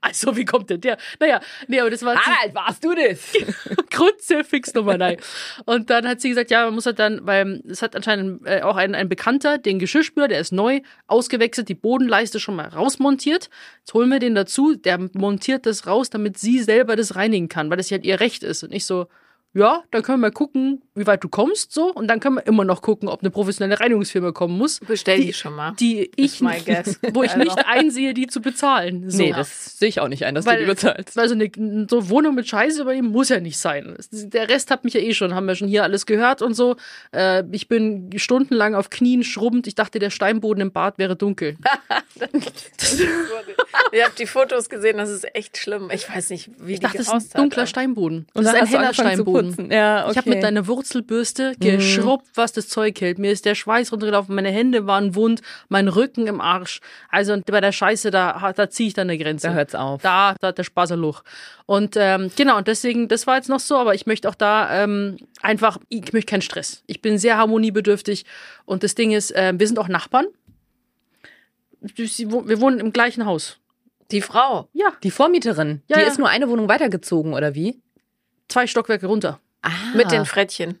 also, 0.02 0.36
wie 0.36 0.44
kommt 0.44 0.68
denn 0.68 0.82
der? 0.82 0.98
Naja, 1.18 1.40
nee, 1.66 1.80
aber 1.80 1.88
das 1.88 2.02
war 2.02 2.14
Harald, 2.14 2.54
warst 2.54 2.84
du 2.84 2.94
das? 2.94 3.32
Kruzifix 3.90 4.74
Nummer 4.74 4.98
nein. 4.98 5.16
Und 5.64 5.88
dann 5.88 6.06
hat 6.06 6.20
sie 6.20 6.28
gesagt, 6.28 6.50
ja, 6.50 6.66
man 6.66 6.74
muss 6.74 6.84
halt 6.84 6.98
dann, 6.98 7.26
weil 7.26 7.62
es 7.66 7.80
hat 7.80 7.96
anscheinend 7.96 8.46
äh, 8.46 8.60
auch 8.60 8.76
ein, 8.76 8.94
ein 8.94 9.08
Bekannter, 9.08 9.56
den 9.56 9.78
Geschirrspüler, 9.78 10.28
der 10.28 10.40
ist 10.40 10.52
neu 10.52 10.82
ausgewechselt, 11.06 11.70
die 11.70 11.74
Bodenleiste 11.74 12.38
schon 12.38 12.56
mal 12.56 12.68
rausmontiert. 12.68 13.48
Jetzt 13.78 13.94
holen 13.94 14.10
wir 14.10 14.18
den 14.18 14.34
dazu, 14.34 14.74
der 14.74 14.98
montiert 15.14 15.64
das 15.64 15.86
raus, 15.86 16.10
damit 16.10 16.36
sie 16.36 16.58
selber 16.62 16.96
das 16.96 17.16
reinigen 17.16 17.48
kann, 17.48 17.70
weil 17.70 17.78
das 17.78 17.88
ja 17.88 17.96
halt 17.96 18.04
ihr 18.04 18.20
Recht 18.20 18.42
ist. 18.42 18.62
Und 18.62 18.72
ich 18.72 18.84
so, 18.84 19.06
ja, 19.54 19.84
dann 19.92 20.02
können 20.02 20.18
wir 20.18 20.28
mal 20.28 20.32
gucken, 20.32 20.82
wie 20.96 21.06
weit 21.06 21.22
du 21.22 21.28
kommst, 21.28 21.72
so. 21.72 21.92
Und 21.92 22.08
dann 22.08 22.18
können 22.18 22.36
wir 22.36 22.46
immer 22.46 22.64
noch 22.64 22.82
gucken, 22.82 23.08
ob 23.08 23.20
eine 23.20 23.30
professionelle 23.30 23.78
Reinigungsfirma 23.78 24.32
kommen 24.32 24.58
muss. 24.58 24.80
Bestell 24.80 25.20
die 25.20 25.32
schon 25.32 25.54
mal. 25.54 25.74
Die 25.78 26.10
ich, 26.16 26.40
my 26.40 26.60
guess. 26.64 26.98
wo 27.14 27.22
ich 27.22 27.36
nicht 27.36 27.56
einsehe, 27.66 28.14
die 28.14 28.26
zu 28.26 28.40
bezahlen. 28.40 29.08
So. 29.10 29.18
Nee, 29.18 29.32
das 29.32 29.78
sehe 29.78 29.88
ich 29.88 30.00
auch 30.00 30.08
nicht 30.08 30.24
ein, 30.24 30.34
dass 30.34 30.44
du 30.44 30.58
die 30.58 30.64
bezahlst. 30.64 31.16
Also 31.18 31.34
eine 31.34 31.50
so 31.88 32.08
Wohnung 32.10 32.34
mit 32.34 32.48
Scheiße 32.48 32.82
übernehmen 32.82 33.10
muss 33.10 33.28
ja 33.28 33.38
nicht 33.38 33.58
sein. 33.58 33.96
Der 34.10 34.48
Rest 34.48 34.72
hat 34.72 34.82
mich 34.82 34.94
ja 34.94 35.00
eh 35.00 35.14
schon, 35.14 35.34
haben 35.34 35.46
wir 35.46 35.54
schon 35.54 35.68
hier 35.68 35.84
alles 35.84 36.06
gehört 36.06 36.42
und 36.42 36.54
so. 36.54 36.74
Äh, 37.12 37.44
ich 37.52 37.68
bin 37.68 38.10
stundenlang 38.16 38.74
auf 38.74 38.90
Knien 38.90 39.22
schrubbend. 39.22 39.68
Ich 39.68 39.76
dachte, 39.76 40.00
der 40.00 40.10
Steinboden 40.10 40.62
im 40.62 40.72
Bad 40.72 40.98
wäre 40.98 41.14
dunkel. 41.14 41.56
Ihr 43.92 44.04
habt 44.04 44.18
die 44.18 44.26
Fotos 44.26 44.68
gesehen, 44.68 44.98
das 44.98 45.10
ist 45.10 45.34
echt 45.34 45.58
schlimm. 45.58 45.90
Ich 45.92 46.08
weiß 46.08 46.30
nicht, 46.30 46.50
wie 46.58 46.72
Ich 46.72 46.80
die 46.80 46.86
dachte, 46.86 46.98
das 46.98 47.06
ist 47.06 47.12
ein 47.12 47.20
hat. 47.20 47.38
dunkler 47.38 47.66
Steinboden. 47.66 48.26
Und 48.34 48.44
das 48.44 48.54
ist 48.54 48.60
ein 48.60 48.66
heller 48.66 48.94
Steinboden. 48.94 49.43
Putzen. 49.48 49.70
Ja, 49.70 50.02
okay. 50.02 50.10
Ich 50.12 50.16
habe 50.18 50.30
mit 50.30 50.42
deiner 50.42 50.66
Wurzelbürste 50.66 51.54
geschrubbt, 51.58 52.26
was 52.34 52.52
das 52.52 52.68
Zeug 52.68 53.00
hält. 53.00 53.18
Mir 53.18 53.32
ist 53.32 53.44
der 53.44 53.54
Schweiß 53.54 53.92
runtergelaufen, 53.92 54.34
meine 54.34 54.50
Hände 54.50 54.86
waren 54.86 55.14
wund, 55.14 55.42
mein 55.68 55.88
Rücken 55.88 56.26
im 56.26 56.40
Arsch. 56.40 56.80
Also 57.10 57.32
und 57.32 57.46
bei 57.46 57.60
der 57.60 57.72
Scheiße, 57.72 58.10
da, 58.10 58.52
da 58.54 58.70
ziehe 58.70 58.88
ich 58.88 58.94
dann 58.94 59.08
eine 59.08 59.18
Grenze. 59.18 59.48
Da 59.48 59.54
hört's 59.54 59.74
auf. 59.74 60.02
Da, 60.02 60.34
da 60.40 60.48
hat 60.48 60.58
der 60.58 60.64
Spaß 60.64 60.92
ein 60.92 60.98
Loch. 60.98 61.22
Und 61.66 61.96
ähm, 61.98 62.30
genau, 62.36 62.58
und 62.58 62.68
deswegen, 62.68 63.08
das 63.08 63.26
war 63.26 63.36
jetzt 63.36 63.48
noch 63.48 63.60
so, 63.60 63.76
aber 63.76 63.94
ich 63.94 64.06
möchte 64.06 64.28
auch 64.28 64.34
da 64.34 64.84
ähm, 64.84 65.16
einfach, 65.40 65.78
ich 65.88 66.12
möchte 66.12 66.30
keinen 66.30 66.42
Stress. 66.42 66.82
Ich 66.86 67.00
bin 67.00 67.18
sehr 67.18 67.38
harmoniebedürftig 67.38 68.24
und 68.64 68.82
das 68.82 68.94
Ding 68.94 69.12
ist, 69.12 69.30
äh, 69.34 69.52
wir 69.56 69.66
sind 69.66 69.78
auch 69.78 69.88
Nachbarn. 69.88 70.26
Wir 71.80 72.60
wohnen 72.60 72.80
im 72.80 72.92
gleichen 72.92 73.26
Haus. 73.26 73.58
Die 74.10 74.20
Frau. 74.20 74.68
Ja, 74.72 74.92
Die 75.02 75.10
Vormieterin, 75.10 75.82
Ja, 75.88 75.96
die 75.96 76.02
ja. 76.02 76.08
ist 76.08 76.18
nur 76.18 76.28
eine 76.28 76.48
Wohnung 76.48 76.68
weitergezogen, 76.68 77.32
oder 77.34 77.54
wie? 77.54 77.80
Zwei 78.48 78.66
Stockwerke 78.66 79.06
runter. 79.06 79.40
Ah. 79.62 79.70
Mit 79.94 80.10
den 80.12 80.24
Frettchen. 80.26 80.78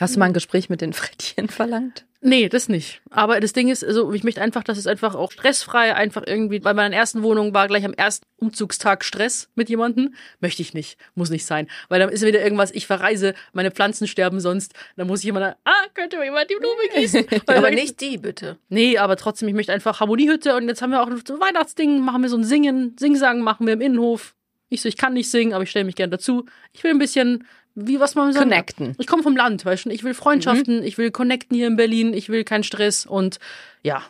Hast 0.00 0.14
du 0.14 0.20
mal 0.20 0.26
ein 0.26 0.32
Gespräch 0.32 0.70
mit 0.70 0.80
den 0.80 0.92
Frettchen 0.92 1.48
verlangt? 1.48 2.04
Nee, 2.20 2.48
das 2.48 2.68
nicht. 2.68 3.00
Aber 3.10 3.40
das 3.40 3.52
Ding 3.52 3.68
ist, 3.68 3.84
also 3.84 4.12
ich 4.12 4.22
möchte 4.22 4.40
einfach, 4.40 4.62
dass 4.62 4.78
es 4.78 4.86
einfach 4.86 5.16
auch 5.16 5.32
stressfrei, 5.32 5.92
einfach 5.94 6.22
irgendwie, 6.24 6.60
bei 6.60 6.72
meiner 6.72 6.94
ersten 6.94 7.24
Wohnung 7.24 7.52
war 7.52 7.66
gleich 7.66 7.84
am 7.84 7.94
ersten 7.94 8.24
Umzugstag 8.36 9.04
Stress 9.04 9.48
mit 9.56 9.68
jemandem. 9.68 10.14
Möchte 10.40 10.62
ich 10.62 10.72
nicht. 10.72 10.98
Muss 11.16 11.30
nicht 11.30 11.44
sein. 11.46 11.68
Weil 11.88 11.98
dann 11.98 12.10
ist 12.10 12.24
wieder 12.24 12.40
irgendwas, 12.40 12.70
ich 12.70 12.86
verreise, 12.86 13.34
meine 13.52 13.72
Pflanzen 13.72 14.06
sterben 14.06 14.38
sonst. 14.38 14.72
Dann 14.96 15.08
muss 15.08 15.18
ich 15.20 15.24
jemand, 15.26 15.56
ah, 15.64 15.72
könnte 15.94 16.16
mir 16.18 16.26
jemand 16.26 16.48
die 16.48 16.56
Blume 16.56 16.82
gießen. 16.94 17.26
Weil 17.46 17.56
Aber 17.56 17.70
ich- 17.72 17.80
nicht 17.80 18.00
die, 18.00 18.18
bitte. 18.18 18.56
Nee, 18.68 18.98
aber 18.98 19.16
trotzdem, 19.16 19.48
ich 19.48 19.54
möchte 19.54 19.72
einfach 19.72 19.98
Harmoniehütte 19.98 20.54
und 20.54 20.68
jetzt 20.68 20.80
haben 20.80 20.90
wir 20.90 21.02
auch 21.02 21.10
so 21.26 21.40
Weihnachtsding, 21.40 22.00
machen 22.00 22.22
wir 22.22 22.28
so 22.28 22.36
ein 22.36 22.44
Singen, 22.44 22.96
Singsang 23.00 23.40
machen 23.40 23.66
wir 23.66 23.72
im 23.74 23.80
Innenhof. 23.80 24.36
Ich 24.68 24.82
so, 24.82 24.88
ich 24.88 24.96
kann 24.96 25.14
nicht 25.14 25.30
singen, 25.30 25.54
aber 25.54 25.64
ich 25.64 25.70
stelle 25.70 25.84
mich 25.84 25.96
gern 25.96 26.10
dazu. 26.10 26.44
Ich 26.72 26.84
will 26.84 26.90
ein 26.90 26.98
bisschen, 26.98 27.46
wie 27.74 28.00
was 28.00 28.14
man 28.14 28.32
so 28.32 28.40
Connecten. 28.40 28.94
Ich 28.98 29.06
komme 29.06 29.22
vom 29.22 29.36
Land, 29.36 29.64
weißt 29.64 29.86
du, 29.86 29.90
ich 29.90 30.04
will 30.04 30.14
Freundschaften, 30.14 30.82
ich 30.82 30.98
will 30.98 31.10
connecten 31.10 31.56
hier 31.56 31.66
in 31.66 31.76
Berlin, 31.76 32.12
ich 32.12 32.28
will 32.28 32.44
keinen 32.44 32.64
Stress 32.64 33.06
und 33.06 33.38
ja. 33.82 34.02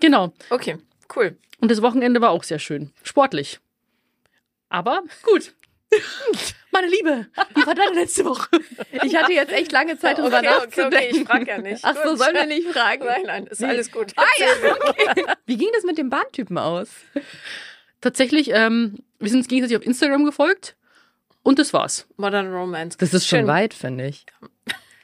Genau. 0.00 0.32
Okay, 0.50 0.78
cool. 1.14 1.36
Und 1.60 1.70
das 1.70 1.82
Wochenende 1.82 2.20
war 2.20 2.30
auch 2.30 2.42
sehr 2.42 2.58
schön. 2.58 2.90
Sportlich. 3.02 3.60
Aber 4.68 5.02
gut. 5.22 5.54
Meine 6.72 6.86
Liebe, 6.86 7.26
wie 7.54 7.66
war 7.66 7.74
deine 7.74 7.94
letzte 7.94 8.24
Woche? 8.24 8.48
Ich 9.02 9.14
hatte 9.14 9.32
jetzt 9.32 9.52
echt 9.52 9.72
lange 9.72 9.98
Zeit, 9.98 10.16
drüber 10.16 10.38
okay, 10.38 10.46
nachzudenken. 10.46 10.86
okay, 10.86 11.08
okay, 11.10 11.20
ich 11.20 11.26
frage 11.26 11.46
ja 11.46 11.58
nicht. 11.58 11.84
Ach 11.84 11.94
so, 12.02 12.16
sollen 12.16 12.34
wir 12.34 12.46
nicht 12.46 12.66
fragen? 12.68 13.04
Nein, 13.04 13.22
nein, 13.26 13.46
ist 13.46 13.62
alles 13.62 13.92
gut. 13.92 14.12
Ah, 14.16 14.24
ja, 14.38 14.46
okay. 14.88 15.24
Wie 15.44 15.58
ging 15.58 15.68
das 15.74 15.84
mit 15.84 15.98
dem 15.98 16.08
Bahntypen 16.08 16.56
aus? 16.56 16.88
Tatsächlich, 18.00 18.50
ähm, 18.52 19.00
wir 19.22 19.30
sind 19.30 19.38
uns 19.40 19.48
gegenseitig 19.48 19.76
auf 19.78 19.86
Instagram 19.86 20.24
gefolgt 20.24 20.76
und 21.42 21.58
das 21.58 21.72
war's. 21.72 22.06
Modern 22.16 22.52
Romance. 22.52 22.96
Das 22.98 23.14
ist 23.14 23.26
schon 23.26 23.40
Schön. 23.40 23.46
weit, 23.48 23.74
finde 23.74 24.06
ich. 24.06 24.26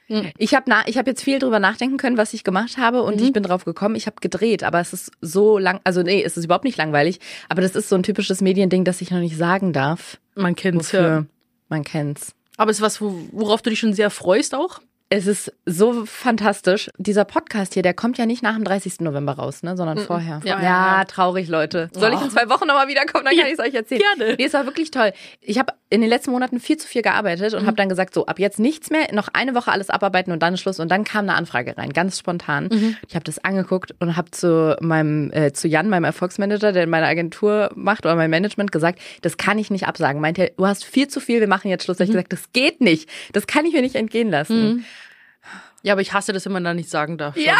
Mhm. 0.08 0.32
Ich 0.38 0.54
habe 0.54 0.70
ich 0.86 0.96
hab 0.96 1.06
jetzt 1.06 1.22
viel 1.22 1.38
drüber 1.38 1.58
nachdenken 1.58 1.98
können, 1.98 2.16
was 2.16 2.32
ich 2.32 2.42
gemacht 2.42 2.78
habe 2.78 3.02
und 3.02 3.20
ich 3.20 3.32
bin 3.32 3.42
drauf 3.42 3.64
gekommen, 3.64 3.94
ich 3.94 4.06
habe 4.06 4.16
gedreht, 4.20 4.64
aber 4.64 4.80
es 4.80 4.92
ist 4.94 5.12
so 5.20 5.58
lang, 5.58 5.80
also 5.84 6.02
nee, 6.02 6.22
es 6.22 6.36
ist 6.36 6.44
überhaupt 6.46 6.64
nicht 6.64 6.78
langweilig, 6.78 7.20
aber 7.50 7.60
das 7.60 7.74
ist 7.76 7.88
so 7.90 7.94
ein 7.96 8.02
typisches 8.02 8.40
Mediending, 8.40 8.84
das 8.84 9.00
ich 9.02 9.10
noch 9.10 9.18
nicht 9.18 9.36
sagen 9.36 9.72
darf, 9.74 10.18
Man 10.34 10.56
kennt's 10.56 10.92
wofür 10.94 11.00
ja. 11.08 11.24
man 11.68 11.84
kennt's. 11.84 12.34
Aber 12.56 12.70
es 12.70 12.78
ist 12.78 12.82
was, 12.82 13.00
wo- 13.02 13.20
worauf 13.32 13.60
du 13.62 13.68
dich 13.70 13.78
schon 13.80 13.92
sehr 13.92 14.08
freust 14.10 14.54
auch? 14.54 14.80
Es 15.10 15.26
ist 15.26 15.54
so 15.64 16.04
fantastisch. 16.04 16.90
Dieser 16.98 17.24
Podcast 17.24 17.72
hier, 17.72 17.82
der 17.82 17.94
kommt 17.94 18.18
ja 18.18 18.26
nicht 18.26 18.42
nach 18.42 18.54
dem 18.54 18.64
30. 18.64 19.00
November 19.00 19.32
raus, 19.32 19.62
ne, 19.62 19.74
sondern 19.74 19.96
vorher. 19.96 20.42
Ja. 20.44 20.62
Ja, 20.62 21.04
traurig, 21.06 21.48
Leute. 21.48 21.88
Soll 21.92 22.12
ich 22.12 22.20
in 22.20 22.30
zwei 22.30 22.50
Wochen 22.50 22.66
nochmal 22.66 22.88
wiederkommen? 22.88 23.24
Dann 23.24 23.34
kann 23.38 23.46
ich 23.46 23.54
es 23.54 23.58
euch 23.58 23.72
erzählen. 23.72 24.02
Gerne. 24.16 24.34
Nee, 24.36 24.44
es 24.44 24.52
war 24.52 24.66
wirklich 24.66 24.90
toll. 24.90 25.12
Ich 25.40 25.58
habe 25.58 25.72
in 25.88 26.02
den 26.02 26.10
letzten 26.10 26.30
Monaten 26.32 26.60
viel 26.60 26.76
zu 26.76 26.86
viel 26.86 27.00
gearbeitet 27.00 27.54
und 27.54 27.64
habe 27.64 27.76
dann 27.76 27.88
gesagt, 27.88 28.12
so, 28.12 28.26
ab 28.26 28.38
jetzt 28.38 28.58
nichts 28.58 28.90
mehr, 28.90 29.14
noch 29.14 29.28
eine 29.32 29.54
Woche 29.54 29.72
alles 29.72 29.88
abarbeiten 29.88 30.30
und 30.30 30.42
dann 30.42 30.52
ist 30.52 30.60
Schluss. 30.60 30.78
Und 30.78 30.90
dann 30.90 31.04
kam 31.04 31.20
eine 31.20 31.34
Anfrage 31.34 31.78
rein, 31.78 31.94
ganz 31.94 32.18
spontan. 32.18 32.68
Ich 33.08 33.14
habe 33.14 33.24
das 33.24 33.42
angeguckt 33.42 33.94
und 34.00 34.14
habe 34.14 34.30
zu 34.30 34.76
meinem, 34.82 35.32
äh, 35.32 35.54
zu 35.54 35.68
Jan, 35.68 35.88
meinem 35.88 36.04
Erfolgsmanager, 36.04 36.72
der 36.72 36.86
meine 36.86 37.06
Agentur 37.06 37.70
macht 37.74 38.04
oder 38.04 38.14
mein 38.14 38.28
Management 38.28 38.72
gesagt, 38.72 39.00
das 39.22 39.38
kann 39.38 39.58
ich 39.58 39.70
nicht 39.70 39.86
absagen. 39.86 40.20
Meint 40.20 40.38
er, 40.38 40.50
du 40.50 40.66
hast 40.66 40.84
viel 40.84 41.08
zu 41.08 41.20
viel, 41.20 41.40
wir 41.40 41.48
machen 41.48 41.68
jetzt 41.70 41.84
Schluss. 41.84 41.96
Da 41.96 42.02
hab 42.02 42.08
ich 42.10 42.12
gesagt, 42.12 42.34
das 42.34 42.52
geht 42.52 42.82
nicht. 42.82 43.08
Das 43.32 43.46
kann 43.46 43.64
ich 43.64 43.72
mir 43.72 43.80
nicht 43.80 43.94
entgehen 43.94 44.30
lassen. 44.30 44.84
Ja, 45.88 45.94
aber 45.94 46.02
ich 46.02 46.12
hasse 46.12 46.34
das, 46.34 46.44
wenn 46.44 46.52
man 46.52 46.64
da 46.64 46.74
nicht 46.74 46.90
sagen 46.90 47.16
darf. 47.16 47.34
Ja. 47.36 47.56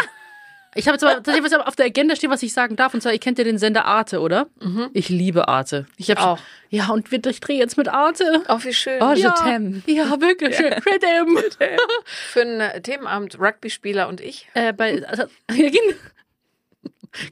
Ich 0.74 0.86
habe 0.86 0.96
jetzt 0.96 1.02
aber 1.02 1.14
tatsächlich 1.14 1.42
was 1.42 1.52
auf 1.54 1.76
der 1.76 1.86
Agenda 1.86 2.14
stehen, 2.14 2.30
was 2.30 2.42
ich 2.42 2.52
sagen 2.52 2.76
darf. 2.76 2.92
Und 2.92 3.00
zwar, 3.02 3.12
ihr 3.14 3.18
kennt 3.18 3.38
ja 3.38 3.44
den 3.44 3.56
Sender 3.56 3.86
Arte, 3.86 4.20
oder? 4.20 4.48
Ich 4.92 5.08
liebe 5.08 5.48
Arte. 5.48 5.86
Ich 5.96 6.10
hab 6.10 6.18
Mhm. 6.18 6.24
Auch. 6.24 6.38
Ja, 6.68 6.88
und 6.90 7.10
wir- 7.10 7.24
ich 7.24 7.40
drehe 7.40 7.58
jetzt 7.58 7.78
mit 7.78 7.88
Arte. 7.88 8.42
Oh, 8.48 8.58
wie 8.62 8.74
schön. 8.74 9.00
Oh, 9.02 9.12
ja, 9.14 9.34
t'aime. 9.34 9.80
ja, 9.86 10.20
wirklich. 10.20 10.54
schön. 10.56 10.72
T'aime. 10.74 11.42
Für 12.04 12.42
einen 12.42 12.60
äh, 12.60 12.82
Themenabend 12.82 13.40
Rugby-Spieler 13.40 14.08
und 14.08 14.20
ich. 14.20 14.46
Äh, 14.52 14.74
bei, 14.74 15.02
also, 15.08 15.24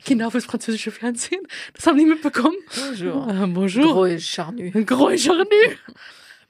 genau 0.06 0.30
fürs 0.30 0.46
französische 0.46 0.90
Fernsehen. 0.90 1.42
Das 1.74 1.86
haben 1.86 1.98
die 1.98 2.06
mitbekommen. 2.06 2.56
Bonjour. 2.88 3.28
Ah, 3.28 3.46
bonjour. 3.46 3.92
Gros 3.92 4.22
Charnu. 4.22 4.70
Gros 4.86 5.22
Charnu. 5.22 5.44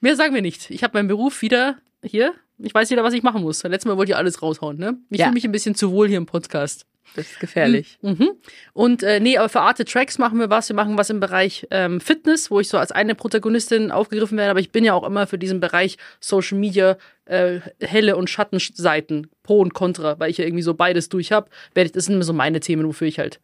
Mehr 0.00 0.14
sagen 0.16 0.34
wir 0.34 0.42
nicht. 0.42 0.70
Ich 0.70 0.84
habe 0.84 0.96
meinen 0.96 1.08
Beruf 1.08 1.42
wieder 1.42 1.76
hier. 2.02 2.34
Ich 2.58 2.72
weiß 2.74 2.90
wieder, 2.90 3.04
was 3.04 3.14
ich 3.14 3.22
machen 3.22 3.42
muss. 3.42 3.62
Letztes 3.62 3.84
Mal 3.86 3.96
wollt 3.96 4.08
ihr 4.08 4.16
alles 4.16 4.40
raushauen, 4.42 4.78
ne? 4.78 4.96
Ich 5.10 5.18
Ja. 5.20 5.26
fühle 5.26 5.34
mich 5.34 5.44
ein 5.44 5.52
bisschen 5.52 5.74
zu 5.74 5.90
wohl 5.92 6.08
hier 6.08 6.16
im 6.18 6.26
Podcast. 6.26 6.86
Das 7.14 7.30
ist 7.30 7.38
gefährlich. 7.40 7.98
Mhm. 8.02 8.30
Und 8.72 9.02
äh, 9.02 9.20
nee, 9.20 9.38
aber 9.38 9.48
für 9.48 9.60
Arte 9.60 9.84
Tracks 9.84 10.18
machen 10.18 10.38
wir 10.40 10.50
was. 10.50 10.68
Wir 10.68 10.74
machen 10.76 10.98
was 10.98 11.08
im 11.08 11.20
Bereich 11.20 11.66
ähm, 11.70 12.00
Fitness, 12.00 12.50
wo 12.50 12.58
ich 12.58 12.68
so 12.68 12.78
als 12.78 12.90
eine 12.92 13.14
Protagonistin 13.14 13.90
aufgegriffen 13.92 14.36
werde. 14.36 14.50
Aber 14.50 14.60
ich 14.60 14.70
bin 14.72 14.84
ja 14.84 14.92
auch 14.92 15.06
immer 15.06 15.26
für 15.26 15.38
diesen 15.38 15.60
Bereich 15.60 15.98
Social 16.20 16.58
Media 16.58 16.96
äh, 17.26 17.60
helle 17.80 18.16
und 18.16 18.28
Schattenseiten, 18.28 19.28
Pro 19.44 19.60
und 19.60 19.72
Contra, 19.72 20.18
weil 20.18 20.30
ich 20.30 20.38
ja 20.38 20.44
irgendwie 20.44 20.62
so 20.62 20.74
beides 20.74 21.08
durch 21.08 21.30
habe. 21.32 21.48
Das 21.74 22.04
sind 22.06 22.14
immer 22.14 22.24
so 22.24 22.32
meine 22.32 22.60
Themen, 22.60 22.86
wofür 22.86 23.06
ich 23.06 23.18
halt, 23.18 23.40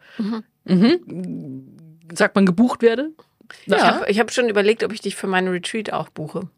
Mhm. 0.67 2.03
sagt 2.15 2.35
man, 2.35 2.47
gebucht 2.47 2.83
werde. 2.83 3.11
Ich 3.67 3.73
habe 3.75 4.07
hab 4.13 4.33
schon 4.33 4.49
überlegt, 4.49 4.83
ob 4.85 4.93
ich 4.93 5.01
dich 5.01 5.15
für 5.17 5.27
meinen 5.27 5.49
Retreat 5.49 5.93
auch 5.93 6.09
buche. 6.09 6.49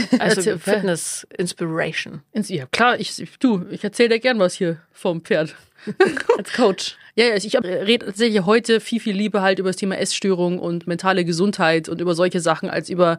Also 0.18 0.58
Fitness 0.58 1.26
Inspiration. 1.36 2.22
Ins- 2.32 2.48
Ja, 2.48 2.66
klar, 2.66 2.98
ich, 3.00 3.14
du, 3.40 3.64
ich 3.70 3.82
erzähle 3.84 4.10
dir 4.10 4.20
gern 4.20 4.38
was 4.38 4.54
hier 4.54 4.78
vom 4.92 5.20
Pferd. 5.22 5.54
Als 6.38 6.52
Coach. 6.52 6.96
Ja, 7.14 7.26
ja, 7.26 7.36
ich 7.36 7.54
rede 7.56 8.06
tatsächlich 8.06 8.44
heute 8.44 8.80
viel, 8.80 9.00
viel 9.00 9.16
lieber 9.16 9.40
halt 9.42 9.58
über 9.58 9.68
das 9.70 9.76
Thema 9.76 9.96
Essstörung 9.98 10.58
und 10.58 10.86
mentale 10.86 11.24
Gesundheit 11.24 11.88
und 11.88 12.00
über 12.00 12.14
solche 12.14 12.40
Sachen 12.40 12.68
als 12.68 12.90
über, 12.90 13.18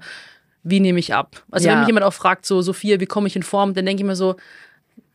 wie 0.63 0.79
nehme 0.79 0.99
ich 0.99 1.13
ab. 1.13 1.43
Also 1.49 1.67
Ja. 1.67 1.73
wenn 1.73 1.79
mich 1.79 1.87
jemand 1.87 2.05
auch 2.05 2.13
fragt, 2.13 2.45
so, 2.45 2.61
Sophia, 2.61 2.99
wie 2.99 3.05
komme 3.07 3.27
ich 3.27 3.35
in 3.35 3.41
Form, 3.43 3.73
dann 3.73 3.85
denke 3.87 4.03
ich 4.03 4.07
mir 4.07 4.15
so, 4.15 4.35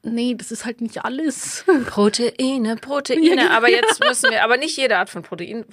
nee, 0.02 0.35
das 0.37 0.50
ist 0.50 0.64
halt 0.64 0.81
nicht 0.81 1.04
alles. 1.04 1.64
Proteine, 1.87 2.75
Proteine. 2.76 3.50
Aber 3.57 3.71
jetzt 3.71 4.00
müssen 4.02 4.31
wir, 4.31 4.42
aber 4.42 4.57
nicht 4.57 4.76
jede 4.76 4.97
Art 4.97 5.11
von 5.11 5.23
Protein. 5.23 5.64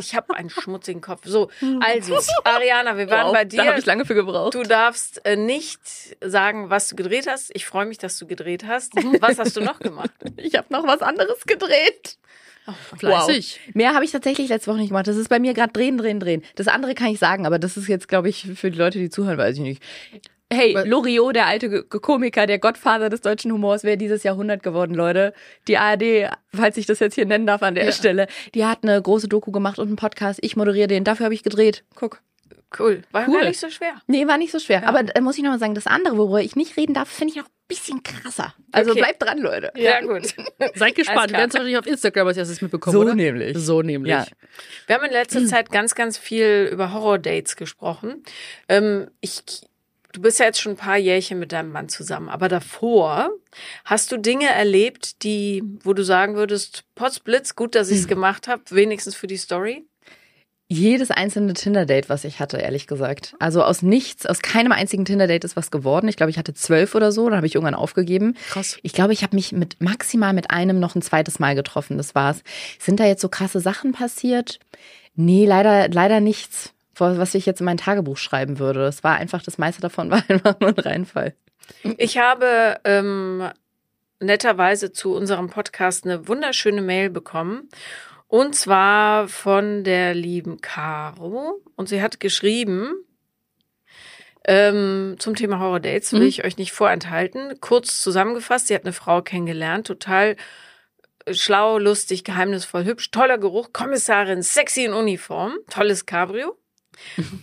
Ich 0.00 0.14
habe 0.14 0.34
einen 0.34 0.50
schmutzigen 0.50 1.00
Kopf. 1.00 1.22
So, 1.24 1.50
also, 1.80 2.18
Ariana, 2.44 2.96
wir 2.96 3.08
waren 3.10 3.26
Wow, 3.28 3.32
bei 3.32 3.44
Da 3.44 3.58
habe 3.64 3.72
dir. 3.72 3.78
ich 3.78 3.86
lange 3.86 4.04
für 4.04 4.14
gebraucht. 4.14 4.54
Du 4.54 4.62
darfst 4.62 5.24
äh, 5.24 5.36
nicht 5.36 5.80
sagen, 6.22 6.70
was 6.70 6.88
du 6.88 6.96
gedreht 6.96 7.26
hast. 7.28 7.50
Ich 7.54 7.66
freue 7.66 7.86
mich, 7.86 7.98
dass 7.98 8.18
du 8.18 8.26
gedreht 8.26 8.64
hast. 8.66 8.92
Was 9.20 9.38
hast 9.38 9.56
du 9.56 9.60
noch 9.60 9.78
gemacht? 9.80 10.10
Ich 10.36 10.54
habe 10.54 10.66
noch 10.70 10.86
was 10.86 11.00
anderes 11.02 11.44
gedreht. 11.46 12.18
Fleißig. 12.98 13.60
Mehr 13.74 13.94
habe 13.94 14.04
ich 14.04 14.10
tatsächlich 14.10 14.48
letzte 14.48 14.70
Woche 14.70 14.78
nicht 14.78 14.88
gemacht. 14.88 15.06
Das 15.06 15.16
ist 15.16 15.28
bei 15.28 15.38
mir 15.38 15.54
gerade 15.54 15.72
drehen, 15.72 15.98
drehen, 15.98 16.18
drehen. 16.20 16.42
Das 16.56 16.68
andere 16.68 16.94
kann 16.94 17.08
ich 17.08 17.18
sagen, 17.18 17.46
aber 17.46 17.58
das 17.58 17.76
ist 17.76 17.88
jetzt, 17.88 18.08
glaube 18.08 18.28
ich, 18.28 18.48
für 18.56 18.70
die 18.70 18.78
Leute, 18.78 18.98
die 18.98 19.08
zuhören, 19.08 19.38
weiß 19.38 19.56
ich 19.56 19.62
nicht. 19.62 19.82
Hey, 20.52 20.76
Loriot, 20.84 21.34
der 21.34 21.46
alte 21.46 21.68
G- 21.68 21.82
Komiker, 21.98 22.46
der 22.46 22.60
Gottvater 22.60 23.08
des 23.10 23.20
deutschen 23.20 23.50
Humors, 23.50 23.82
wäre 23.82 23.96
dieses 23.96 24.22
Jahrhundert 24.22 24.62
geworden, 24.62 24.94
Leute. 24.94 25.32
Die 25.66 25.76
ARD, 25.76 26.30
falls 26.54 26.76
ich 26.76 26.86
das 26.86 27.00
jetzt 27.00 27.14
hier 27.16 27.26
nennen 27.26 27.46
darf 27.46 27.62
an 27.64 27.74
der 27.74 27.86
Ja. 27.86 27.92
Stelle, 27.92 28.28
die 28.54 28.64
hat 28.64 28.78
eine 28.84 29.00
große 29.02 29.26
Doku 29.28 29.50
gemacht 29.50 29.80
und 29.80 29.88
einen 29.88 29.96
Podcast. 29.96 30.38
Ich 30.42 30.54
moderiere 30.54 30.86
den. 30.86 31.02
Dafür 31.02 31.24
habe 31.24 31.34
ich 31.34 31.42
gedreht. 31.42 31.82
Guck. 31.96 32.22
Cool. 32.78 33.02
War 33.10 33.26
Cool. 33.28 33.40
gar 33.40 33.48
nicht 33.48 33.58
so 33.60 33.70
schwer. 33.70 33.94
Nee, 34.06 34.26
war 34.26 34.38
nicht 34.38 34.52
so 34.52 34.58
schwer. 34.58 34.86
Aber 34.88 35.00
äh, 35.16 35.20
muss 35.20 35.36
ich 35.36 35.42
nochmal 35.42 35.58
sagen, 35.58 35.74
das 35.74 35.86
andere, 35.86 36.16
worüber 36.16 36.40
ich 36.42 36.54
nicht 36.56 36.76
reden 36.76 36.94
darf, 36.94 37.08
finde 37.08 37.32
ich 37.32 37.36
noch 37.38 37.46
ein 37.46 37.52
bisschen 37.68 38.02
krasser. 38.02 38.54
Also 38.72 38.90
Okay. 38.92 39.00
bleibt 39.00 39.22
dran, 39.22 39.38
Leute. 39.38 39.72
Ja, 39.76 40.00
gut. 40.00 40.34
Seid 40.74 40.94
gespannt. 40.94 41.30
Wir 41.30 41.38
werden 41.38 41.48
es 41.48 41.54
wahrscheinlich 41.54 41.78
auf 41.78 41.86
Instagram 41.86 42.26
als 42.28 42.36
erstes 42.36 42.60
mitbekommen, 42.62 42.92
So 42.94 43.00
oder? 43.02 43.14
nämlich. 43.14 43.56
So 43.58 43.82
nämlich. 43.82 44.10
Ja. 44.12 44.26
Wir 44.86 44.96
haben 44.96 45.04
in 45.06 45.12
letzter 45.12 45.44
Zeit 45.46 45.70
ganz, 45.72 45.94
ganz 45.96 46.18
viel 46.18 46.68
über 46.72 46.92
Horror-Dates 46.92 47.56
gesprochen. 47.56 48.22
Ähm, 48.68 49.08
ich, 49.20 49.42
du 50.16 50.22
bist 50.22 50.40
ja 50.40 50.46
jetzt 50.46 50.60
schon 50.60 50.72
ein 50.72 50.78
paar 50.78 50.96
Jährchen 50.96 51.38
mit 51.38 51.52
deinem 51.52 51.70
Mann 51.70 51.90
zusammen, 51.90 52.30
aber 52.30 52.48
davor 52.48 53.30
hast 53.84 54.10
du 54.10 54.16
Dinge 54.16 54.48
erlebt, 54.48 55.22
die, 55.22 55.62
wo 55.82 55.92
du 55.92 56.02
sagen 56.02 56.36
würdest, 56.36 56.84
Potzblitz, 56.94 57.54
gut, 57.54 57.74
dass 57.74 57.90
ich 57.90 57.98
es 57.98 58.08
gemacht 58.08 58.48
habe, 58.48 58.62
wenigstens 58.70 59.14
für 59.14 59.26
die 59.26 59.36
Story? 59.36 59.84
Jedes 60.68 61.12
einzelne 61.12 61.52
Tinder-Date, 61.52 62.08
was 62.08 62.24
ich 62.24 62.40
hatte, 62.40 62.56
ehrlich 62.56 62.88
gesagt. 62.88 63.36
Also 63.38 63.62
aus 63.62 63.82
nichts, 63.82 64.26
aus 64.26 64.40
keinem 64.40 64.72
einzigen 64.72 65.04
Tinder-Date 65.04 65.44
ist 65.44 65.54
was 65.54 65.70
geworden. 65.70 66.08
Ich 66.08 66.16
glaube, 66.16 66.30
ich 66.30 66.38
hatte 66.38 66.54
zwölf 66.54 66.94
oder 66.94 67.12
so, 67.12 67.26
dann 67.26 67.36
habe 67.36 67.46
ich 67.46 67.54
irgendwann 67.54 67.76
aufgegeben. 67.76 68.34
Krass. 68.48 68.78
Ich 68.82 68.92
glaube, 68.92 69.12
ich 69.12 69.22
habe 69.22 69.36
mich 69.36 69.52
mit 69.52 69.80
maximal 69.80 70.32
mit 70.32 70.50
einem 70.50 70.80
noch 70.80 70.96
ein 70.96 71.02
zweites 71.02 71.38
Mal 71.38 71.54
getroffen. 71.54 71.98
Das 71.98 72.16
war's. 72.16 72.42
Sind 72.80 72.98
da 72.98 73.04
jetzt 73.04 73.20
so 73.20 73.28
krasse 73.28 73.60
Sachen 73.60 73.92
passiert? 73.92 74.58
Nee, 75.14 75.46
leider, 75.46 75.88
leider 75.88 76.20
nichts, 76.20 76.72
was 76.98 77.34
ich 77.34 77.46
jetzt 77.46 77.60
in 77.60 77.66
mein 77.66 77.76
Tagebuch 77.76 78.16
schreiben 78.16 78.58
würde. 78.58 78.84
Es 78.86 79.04
war 79.04 79.16
einfach, 79.16 79.42
das 79.42 79.58
meiste 79.58 79.82
davon 79.82 80.10
war 80.10 80.22
einfach 80.28 80.58
nur 80.60 80.70
ein 80.70 80.78
Reinfall. 80.78 81.34
Ich 81.98 82.18
habe 82.18 82.78
ähm, 82.84 83.48
netterweise 84.20 84.92
zu 84.92 85.14
unserem 85.14 85.50
Podcast 85.50 86.04
eine 86.04 86.28
wunderschöne 86.28 86.82
Mail 86.82 87.10
bekommen. 87.10 87.68
Und 88.28 88.54
zwar 88.56 89.28
von 89.28 89.84
der 89.84 90.14
lieben 90.14 90.60
Caro. 90.60 91.62
Und 91.76 91.88
sie 91.88 92.02
hat 92.02 92.18
geschrieben, 92.18 92.92
ähm, 94.48 95.16
zum 95.18 95.34
Thema 95.34 95.58
Horror 95.58 95.80
Dates 95.80 96.12
will 96.12 96.20
Mhm. 96.20 96.26
ich 96.26 96.44
euch 96.44 96.56
nicht 96.56 96.72
vorenthalten. 96.72 97.58
Kurz 97.60 98.00
zusammengefasst, 98.00 98.68
sie 98.68 98.74
hat 98.74 98.84
eine 98.84 98.92
Frau 98.92 99.22
kennengelernt, 99.22 99.86
total 99.86 100.36
äh, 101.24 101.34
schlau, 101.34 101.78
lustig, 101.78 102.22
geheimnisvoll, 102.24 102.84
hübsch, 102.84 103.10
toller 103.10 103.38
Geruch, 103.38 103.72
Kommissarin, 103.72 104.42
sexy 104.42 104.84
in 104.84 104.92
Uniform, 104.92 105.54
tolles 105.68 106.06
Cabrio. 106.06 106.56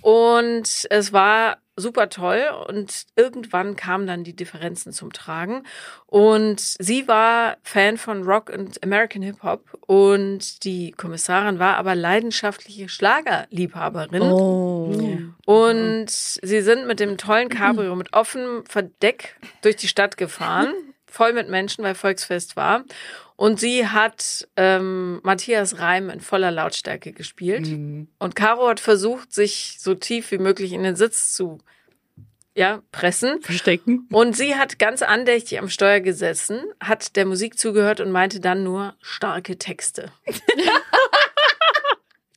Und 0.02 0.88
es 0.90 1.14
war 1.14 1.58
super 1.76 2.10
toll 2.10 2.44
und 2.68 3.06
irgendwann 3.16 3.76
kamen 3.76 4.06
dann 4.06 4.24
die 4.24 4.36
Differenzen 4.36 4.94
zum 4.94 5.12
Tragen. 5.12 5.64
Und 6.06 6.60
sie 6.60 7.08
war 7.08 7.58
Fan 7.64 7.98
von 7.98 8.24
Rock 8.24 8.50
und 8.50 8.84
American 8.84 9.24
Hip 9.24 9.42
Hop 9.44 9.66
und 9.88 10.64
die 10.64 10.92
Kommissarin 10.92 11.60
war 11.60 11.78
aber 11.78 11.96
leidenschaftliche 11.96 12.90
Schlagerliebhaberin. 12.90 14.22
Oh. 14.22 14.94
Und 15.46 16.10
sie 16.10 16.62
sind 16.62 16.86
mit 16.86 17.00
dem 17.00 17.18
tollen 17.18 17.50
Cabrio 17.50 17.96
mit 17.96 18.14
offenem 18.14 18.66
Verdeck 18.66 19.36
durch 19.62 19.76
die 19.78 19.88
Stadt 19.88 20.18
gefahren, 20.18 20.74
voll 21.08 21.34
mit 21.34 21.50
Menschen, 21.50 21.84
weil 21.84 21.96
Volksfest 21.96 22.56
war. 22.56 22.84
Und 23.36 23.60
sie 23.60 23.88
hat 23.88 24.48
ähm, 24.58 25.20
Matthias 25.24 25.80
Reim 25.80 26.10
in 26.10 26.22
voller 26.22 26.52
Lautstärke 26.52 27.14
gespielt. 27.14 27.68
Und 28.20 28.36
Caro 28.36 28.68
hat 28.68 28.80
versucht, 28.80 29.34
sich 29.34 29.78
so 29.80 29.96
tief 29.96 30.32
wie 30.32 30.38
möglich 30.38 30.72
in 30.74 30.84
den 30.84 30.96
Sitz 30.96 31.34
zu 31.36 31.60
ja, 32.56 32.84
pressen. 32.92 33.42
Verstecken. 33.42 34.08
Und 34.12 34.38
sie 34.38 34.56
hat 34.56 34.78
ganz 34.78 35.02
andächtig 35.02 35.58
am 35.58 35.70
Steuer 35.70 36.00
gesessen, 36.02 36.62
hat 36.80 37.16
der 37.16 37.26
Musik 37.26 37.58
zugehört 37.58 38.00
und 38.00 38.12
meinte 38.12 38.40
dann 38.40 38.64
nur 38.64 38.96
starke 39.02 39.58
Texte. 39.58 40.12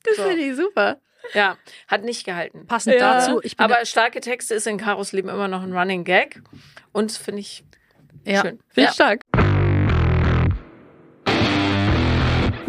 Das 0.09 0.17
So. 0.19 0.23
finde 0.23 0.43
ich 0.43 0.57
super. 0.57 1.01
Ja, 1.35 1.57
hat 1.89 2.05
nicht 2.05 2.25
gehalten. 2.25 2.67
Passend 2.67 2.95
Ja. 2.95 3.15
dazu, 3.19 3.41
ich 3.43 3.57
bin 3.57 3.65
Aber 3.65 3.85
starke 3.85 4.21
Texte 4.21 4.55
ist 4.55 4.69
in 4.69 4.79
Karos 4.79 5.11
Leben 5.13 5.29
immer 5.29 5.49
noch 5.49 5.63
ein 5.65 5.77
Running 5.77 6.05
Gag. 6.05 6.41
Und 6.93 7.11
finde 7.11 7.41
ich 7.41 7.65
ja, 8.25 8.43
schön. 8.43 8.61
Finde 8.69 8.83
Ja. 8.83 8.89
ich 8.91 8.95
stark. 8.95 9.23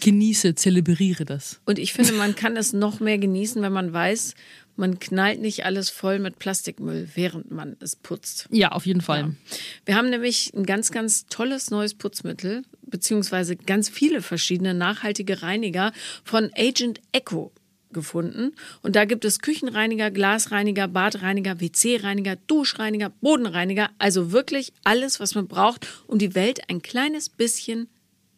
Genieße, 0.00 0.54
zelebriere 0.54 1.24
das. 1.24 1.60
Und 1.64 1.78
ich 1.78 1.92
finde, 1.92 2.12
man 2.12 2.34
kann 2.34 2.56
es 2.56 2.72
noch 2.72 3.00
mehr 3.00 3.18
genießen, 3.18 3.62
wenn 3.62 3.72
man 3.72 3.92
weiß, 3.92 4.34
man 4.76 4.98
knallt 4.98 5.40
nicht 5.40 5.64
alles 5.64 5.88
voll 5.90 6.18
mit 6.18 6.38
Plastikmüll, 6.38 7.08
während 7.14 7.50
man 7.50 7.76
es 7.80 7.96
putzt. 7.96 8.46
Ja, 8.50 8.72
auf 8.72 8.86
jeden 8.86 9.00
Fall. 9.00 9.34
Wir 9.86 9.96
haben 9.96 10.10
nämlich 10.10 10.52
ein 10.54 10.66
ganz, 10.66 10.90
ganz 10.90 11.26
tolles 11.26 11.70
neues 11.70 11.94
Putzmittel, 11.94 12.62
beziehungsweise 12.82 13.56
ganz 13.56 13.88
viele 13.88 14.20
verschiedene 14.20 14.74
nachhaltige 14.74 15.42
Reiniger 15.42 15.92
von 16.24 16.50
Agent 16.54 17.00
Echo 17.12 17.52
gefunden. 17.92 18.52
Und 18.82 18.96
da 18.96 19.06
gibt 19.06 19.24
es 19.24 19.40
Küchenreiniger, 19.40 20.10
Glasreiniger, 20.10 20.86
Badreiniger, 20.88 21.60
WC-Reiniger, 21.60 22.36
Duschreiniger, 22.46 23.08
Bodenreiniger. 23.08 23.90
Also 23.98 24.32
wirklich 24.32 24.72
alles, 24.84 25.18
was 25.18 25.34
man 25.34 25.48
braucht, 25.48 25.86
um 26.06 26.18
die 26.18 26.34
Welt 26.34 26.68
ein 26.68 26.82
kleines 26.82 27.30
bisschen 27.30 27.88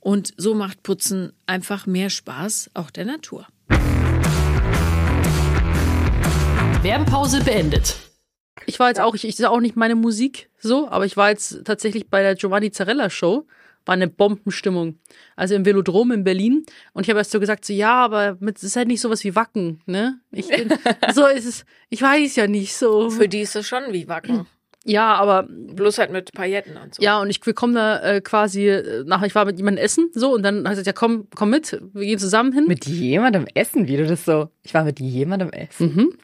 und 0.00 0.32
so 0.36 0.54
macht 0.54 0.82
Putzen 0.82 1.32
einfach 1.46 1.86
mehr 1.86 2.10
Spaß, 2.10 2.70
auch 2.74 2.90
der 2.90 3.04
Natur. 3.04 3.46
Werbepause 6.82 7.42
beendet. 7.42 7.96
Ich 8.66 8.78
war 8.78 8.88
jetzt 8.88 9.00
auch, 9.00 9.14
ich, 9.14 9.26
ich 9.26 9.36
sage 9.36 9.50
auch 9.50 9.60
nicht 9.60 9.76
meine 9.76 9.94
Musik 9.94 10.50
so, 10.58 10.88
aber 10.88 11.06
ich 11.06 11.16
war 11.16 11.30
jetzt 11.30 11.64
tatsächlich 11.64 12.08
bei 12.08 12.22
der 12.22 12.34
Giovanni 12.34 12.70
Zarella 12.70 13.10
Show. 13.10 13.46
War 13.84 13.94
eine 13.94 14.08
Bombenstimmung. 14.08 14.98
Also 15.34 15.54
im 15.54 15.64
Velodrom 15.64 16.12
in 16.12 16.22
Berlin. 16.22 16.66
Und 16.92 17.04
ich 17.04 17.10
habe 17.10 17.20
erst 17.20 17.30
so 17.30 17.40
gesagt, 17.40 17.64
so, 17.64 17.72
ja, 17.72 17.94
aber 17.94 18.36
mit, 18.38 18.58
es 18.58 18.62
ist 18.64 18.76
halt 18.76 18.88
nicht 18.88 19.00
sowas 19.00 19.24
wie 19.24 19.34
Wacken, 19.34 19.80
ne? 19.86 20.20
Ich 20.30 20.48
bin, 20.48 20.68
so 21.14 21.26
ist 21.26 21.46
es, 21.46 21.64
ich 21.88 22.02
weiß 22.02 22.36
ja 22.36 22.46
nicht 22.46 22.76
so. 22.76 23.08
Für 23.08 23.28
die 23.28 23.40
ist 23.40 23.56
es 23.56 23.66
schon 23.66 23.84
wie 23.92 24.06
Wacken. 24.06 24.46
Ja, 24.84 25.14
aber 25.14 25.46
Bloß 25.48 25.98
halt 25.98 26.10
mit 26.10 26.32
Pailletten 26.32 26.76
und 26.76 26.94
so. 26.94 27.02
Ja, 27.02 27.20
und 27.20 27.30
ich 27.30 27.44
wir 27.44 27.54
kommen 27.54 27.74
da 27.74 28.00
äh, 28.00 28.20
quasi 28.20 28.68
äh, 28.68 29.04
nach, 29.04 29.22
ich 29.22 29.34
war 29.34 29.44
mit 29.44 29.58
jemandem 29.58 29.84
essen, 29.84 30.10
so, 30.12 30.32
und 30.34 30.42
dann 30.42 30.60
hat 30.60 30.66
er 30.66 30.70
gesagt, 30.70 30.86
ja, 30.86 30.92
komm, 30.92 31.26
komm 31.34 31.50
mit, 31.50 31.80
wir 31.92 32.06
gehen 32.06 32.18
zusammen 32.18 32.52
hin. 32.52 32.66
Mit 32.66 32.86
jemandem 32.86 33.46
essen, 33.54 33.86
wie 33.88 33.96
du 33.96 34.06
das 34.06 34.24
so. 34.24 34.48
Ich 34.62 34.74
war 34.74 34.84
mit 34.84 35.00
jemandem 35.00 35.50
essen. 35.50 36.18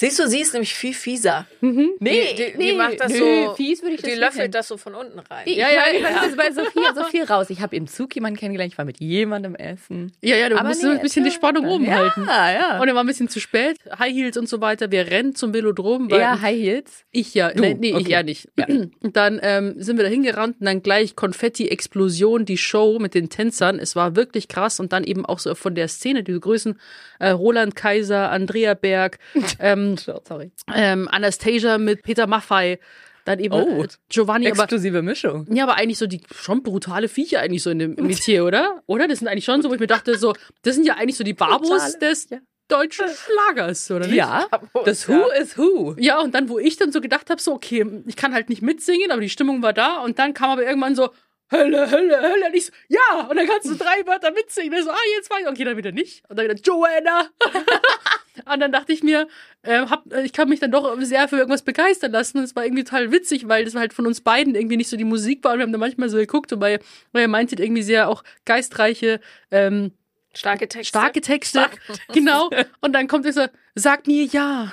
Siehst 0.00 0.18
du, 0.18 0.26
sie 0.26 0.40
ist 0.40 0.54
nämlich 0.54 0.72
viel 0.72 0.94
fieser. 0.94 1.46
Nee, 1.60 2.34
die, 2.34 2.52
die, 2.56 2.58
die 2.58 2.72
macht 2.72 2.98
das 2.98 3.12
nö, 3.12 3.18
so. 3.48 3.54
fies 3.54 3.82
würde 3.82 3.96
ich 3.96 4.00
das 4.00 4.10
die 4.10 4.16
löffelt 4.16 4.36
nennen. 4.38 4.52
das 4.52 4.68
so 4.68 4.78
von 4.78 4.94
unten 4.94 5.18
rein. 5.18 5.42
Ja, 5.46 5.68
ja, 5.70 5.82
ich 5.92 6.02
war 6.02 6.10
ja. 6.10 6.34
bei 6.34 6.50
Sophia 6.52 6.94
so 6.94 7.04
viel 7.04 7.24
raus. 7.24 7.50
Ich 7.50 7.60
habe 7.60 7.76
im 7.76 7.86
Zug 7.86 8.14
jemanden 8.14 8.38
kennengelernt, 8.38 8.72
ich 8.72 8.78
war 8.78 8.86
mit 8.86 8.98
jemandem 8.98 9.54
essen. 9.56 10.12
Ja, 10.22 10.36
ja, 10.36 10.48
du 10.48 10.56
Aber 10.58 10.68
musst 10.68 10.82
nee, 10.82 10.88
so 10.88 10.94
ein 10.94 11.02
bisschen 11.02 11.24
die 11.24 11.30
Spannung 11.30 11.66
oben 11.68 11.84
Ja, 11.84 11.96
halten. 11.98 12.24
ja. 12.26 12.80
Und 12.80 12.88
er 12.88 12.94
war 12.94 13.04
ein 13.04 13.06
bisschen 13.06 13.28
zu 13.28 13.40
spät, 13.40 13.76
High 13.98 14.14
Heels 14.14 14.38
und 14.38 14.48
so 14.48 14.62
weiter. 14.62 14.90
Wir 14.90 15.06
rennen 15.08 15.34
zum 15.34 15.52
Velodrom, 15.52 16.08
Eher 16.08 16.40
High 16.40 16.58
Heels. 16.58 17.04
ich 17.10 17.34
ja, 17.34 17.50
Du, 17.52 17.60
nee, 17.60 17.74
nee 17.78 17.90
ich 17.90 17.96
okay. 17.96 18.10
ja 18.10 18.22
nicht. 18.22 18.48
Und 19.00 19.16
dann 19.16 19.38
ähm, 19.42 19.74
sind 19.76 19.98
wir 19.98 20.04
da 20.04 20.10
hingerannt 20.10 20.56
und 20.60 20.64
dann 20.66 20.82
gleich 20.82 21.14
Konfetti-Explosion, 21.16 22.44
die 22.46 22.56
Show 22.56 22.98
mit 22.98 23.14
den 23.14 23.28
Tänzern. 23.28 23.78
Es 23.78 23.96
war 23.96 24.16
wirklich 24.16 24.48
krass 24.48 24.80
und 24.80 24.92
dann 24.92 25.04
eben 25.04 25.26
auch 25.26 25.38
so 25.38 25.54
von 25.54 25.74
der 25.74 25.88
Szene, 25.88 26.22
diese 26.22 26.40
Größen, 26.40 26.78
äh, 27.18 27.30
Roland 27.30 27.76
Kaiser, 27.76 28.30
Andrea 28.30 28.74
Berg, 28.74 29.18
ähm, 29.60 29.89
Sorry. 29.98 30.50
ähm, 30.74 31.08
Anastasia 31.10 31.78
mit 31.78 32.02
Peter 32.02 32.26
Maffei, 32.26 32.78
dann 33.24 33.38
eben 33.38 33.54
Oh. 33.54 33.82
äh, 33.84 33.88
Giovanni, 34.08 34.46
aber 34.50 34.62
Exklusive 34.62 35.02
Mischung. 35.02 35.46
ja, 35.50 35.64
aber 35.64 35.76
eigentlich 35.76 35.98
so 35.98 36.06
die 36.06 36.20
schon 36.34 36.62
brutale 36.62 37.08
Viecher 37.08 37.40
eigentlich 37.40 37.62
so 37.62 37.70
in 37.70 37.78
dem 37.78 37.94
Metier, 37.96 38.44
oder? 38.44 38.82
Oder? 38.86 39.08
Das 39.08 39.18
sind 39.18 39.28
eigentlich 39.28 39.44
schon 39.44 39.60
so, 39.62 39.68
wo 39.70 39.74
ich 39.74 39.80
mir 39.80 39.86
dachte, 39.86 40.16
so, 40.18 40.34
das 40.62 40.74
sind 40.74 40.86
ja 40.86 40.94
eigentlich 40.94 41.16
so 41.16 41.24
die 41.24 41.34
Barbos 41.34 41.68
Brutale 41.68 41.98
des 41.98 42.24
Viecher. 42.24 42.40
deutschen 42.68 43.06
Schlagers, 43.08 43.90
oder 43.90 44.06
nicht? 44.06 44.16
Ja, 44.16 44.48
das 44.84 45.06
ja. 45.06 45.14
Who 45.18 45.28
is 45.40 45.58
Who. 45.58 45.94
Ja, 45.98 46.20
und 46.20 46.34
dann, 46.34 46.48
wo 46.48 46.58
ich 46.58 46.76
dann 46.76 46.92
so 46.92 47.00
gedacht 47.00 47.28
habe, 47.30 47.40
so, 47.42 47.52
okay, 47.52 47.84
ich 48.06 48.16
kann 48.16 48.32
halt 48.32 48.48
nicht 48.48 48.62
mitsingen, 48.62 49.10
aber 49.10 49.20
die 49.20 49.28
Stimmung 49.28 49.62
war 49.62 49.72
da. 49.74 50.00
Und 50.02 50.18
dann 50.18 50.32
kam 50.34 50.50
aber 50.50 50.64
irgendwann 50.64 50.94
so, 50.96 51.10
Hölle, 51.52 51.90
Hölle, 51.90 52.20
Hölle. 52.22 52.46
Und 52.46 52.54
ich 52.54 52.66
so, 52.66 52.72
ja. 52.88 53.26
Und 53.28 53.36
dann 53.36 53.46
kannst 53.48 53.66
du 53.68 53.74
drei 53.74 54.06
Wörter 54.06 54.30
mitsingen. 54.30 54.72
Ich 54.72 54.84
so, 54.84 54.90
ah, 54.90 54.96
jetzt 55.16 55.28
weiß 55.30 55.40
ich. 55.42 55.48
Okay, 55.48 55.64
dann 55.64 55.76
wieder 55.76 55.90
nicht. 55.92 56.22
Und 56.28 56.38
dann 56.38 56.46
wieder, 56.48 56.54
Joanna. 56.62 57.28
und 58.44 58.60
dann 58.60 58.72
dachte 58.72 58.92
ich 58.92 59.02
mir, 59.02 59.28
äh, 59.62 59.86
hab, 59.86 60.10
äh, 60.12 60.22
ich 60.22 60.32
kann 60.32 60.48
mich 60.48 60.60
dann 60.60 60.70
doch 60.70 60.96
sehr 61.00 61.28
für 61.28 61.36
irgendwas 61.36 61.62
begeistern 61.62 62.12
lassen. 62.12 62.38
Und 62.38 62.44
es 62.44 62.56
war 62.56 62.64
irgendwie 62.64 62.84
total 62.84 63.12
witzig, 63.12 63.48
weil 63.48 63.64
das 63.64 63.74
halt 63.74 63.92
von 63.92 64.06
uns 64.06 64.20
beiden 64.20 64.54
irgendwie 64.54 64.76
nicht 64.76 64.88
so 64.88 64.96
die 64.96 65.04
Musik 65.04 65.42
war. 65.44 65.52
Und 65.52 65.58
wir 65.58 65.64
haben 65.64 65.72
da 65.72 65.78
manchmal 65.78 66.08
so 66.08 66.16
geguckt, 66.16 66.52
und 66.52 66.60
weil, 66.60 66.80
weil 67.12 67.22
er 67.22 67.28
meinte 67.28 67.56
irgendwie 67.60 67.82
sehr 67.82 68.08
auch 68.08 68.22
geistreiche, 68.44 69.20
ähm, 69.50 69.92
Starke 70.32 70.68
Texte. 70.68 70.88
starke 70.90 71.20
Texte. 71.20 71.68
Genau. 72.12 72.50
Und 72.80 72.92
dann 72.92 73.08
kommt 73.08 73.26
er 73.26 73.32
so, 73.32 73.46
sag 73.74 74.06
mir 74.06 74.24
ja. 74.24 74.72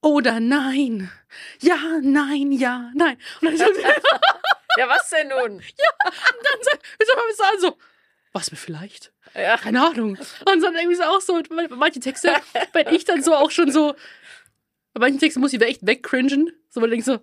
Oder 0.00 0.40
nein. 0.40 1.10
Ja, 1.60 1.78
nein, 2.02 2.52
ja, 2.52 2.90
nein. 2.94 3.16
Und 3.40 3.48
dann, 3.48 3.56
so, 3.56 3.64
und 3.64 3.76
Ja, 4.76 4.88
was 4.88 5.08
denn 5.10 5.28
nun? 5.28 5.58
dann 5.58 6.62
sagt, 6.62 6.82
ich 6.98 7.06
sag 7.06 7.16
mal 7.16 7.26
bis 7.28 7.36
dahin 7.36 7.60
so, 7.60 7.78
was 8.32 8.50
mir 8.50 8.56
vielleicht? 8.56 9.12
Ja. 9.34 9.56
Keine 9.56 9.84
Ahnung. 9.86 10.10
Und 10.16 10.62
dann 10.62 10.74
irgendwie 10.74 10.96
so 10.96 11.02
auch 11.04 11.20
so, 11.20 11.40
manche 11.70 12.00
Texte, 12.00 12.32
wenn 12.72 12.88
ich 12.94 13.04
dann 13.04 13.22
so 13.22 13.34
auch 13.34 13.50
schon 13.50 13.70
so, 13.70 13.94
bei 14.92 15.00
manchen 15.00 15.18
Texten 15.18 15.40
muss 15.40 15.52
ich 15.52 15.60
echt 15.60 15.86
wegcringen. 15.86 16.52
So, 16.70 16.80
man 16.80 16.90
denkt 16.90 17.04
so, 17.04 17.18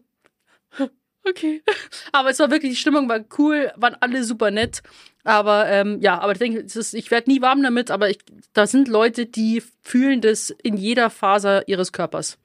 okay. 1.27 1.63
Aber 2.11 2.29
es 2.29 2.39
war 2.39 2.51
wirklich, 2.51 2.71
die 2.73 2.77
Stimmung 2.79 3.07
war 3.07 3.21
cool, 3.37 3.71
waren 3.75 3.95
alle 3.99 4.23
super 4.23 4.51
nett. 4.51 4.81
Aber 5.23 5.67
ähm, 5.69 5.99
ja, 6.01 6.19
aber 6.19 6.33
ich 6.33 6.39
denke, 6.39 6.59
ist, 6.59 6.93
ich 6.93 7.11
werde 7.11 7.29
nie 7.29 7.41
warm 7.41 7.61
damit, 7.61 7.91
aber 7.91 8.09
ich, 8.09 8.19
da 8.53 8.65
sind 8.65 8.87
Leute, 8.87 9.25
die 9.27 9.61
fühlen 9.83 10.19
das 10.19 10.49
in 10.49 10.77
jeder 10.77 11.09
Faser 11.09 11.67
ihres 11.67 11.91
Körpers. 11.91 12.37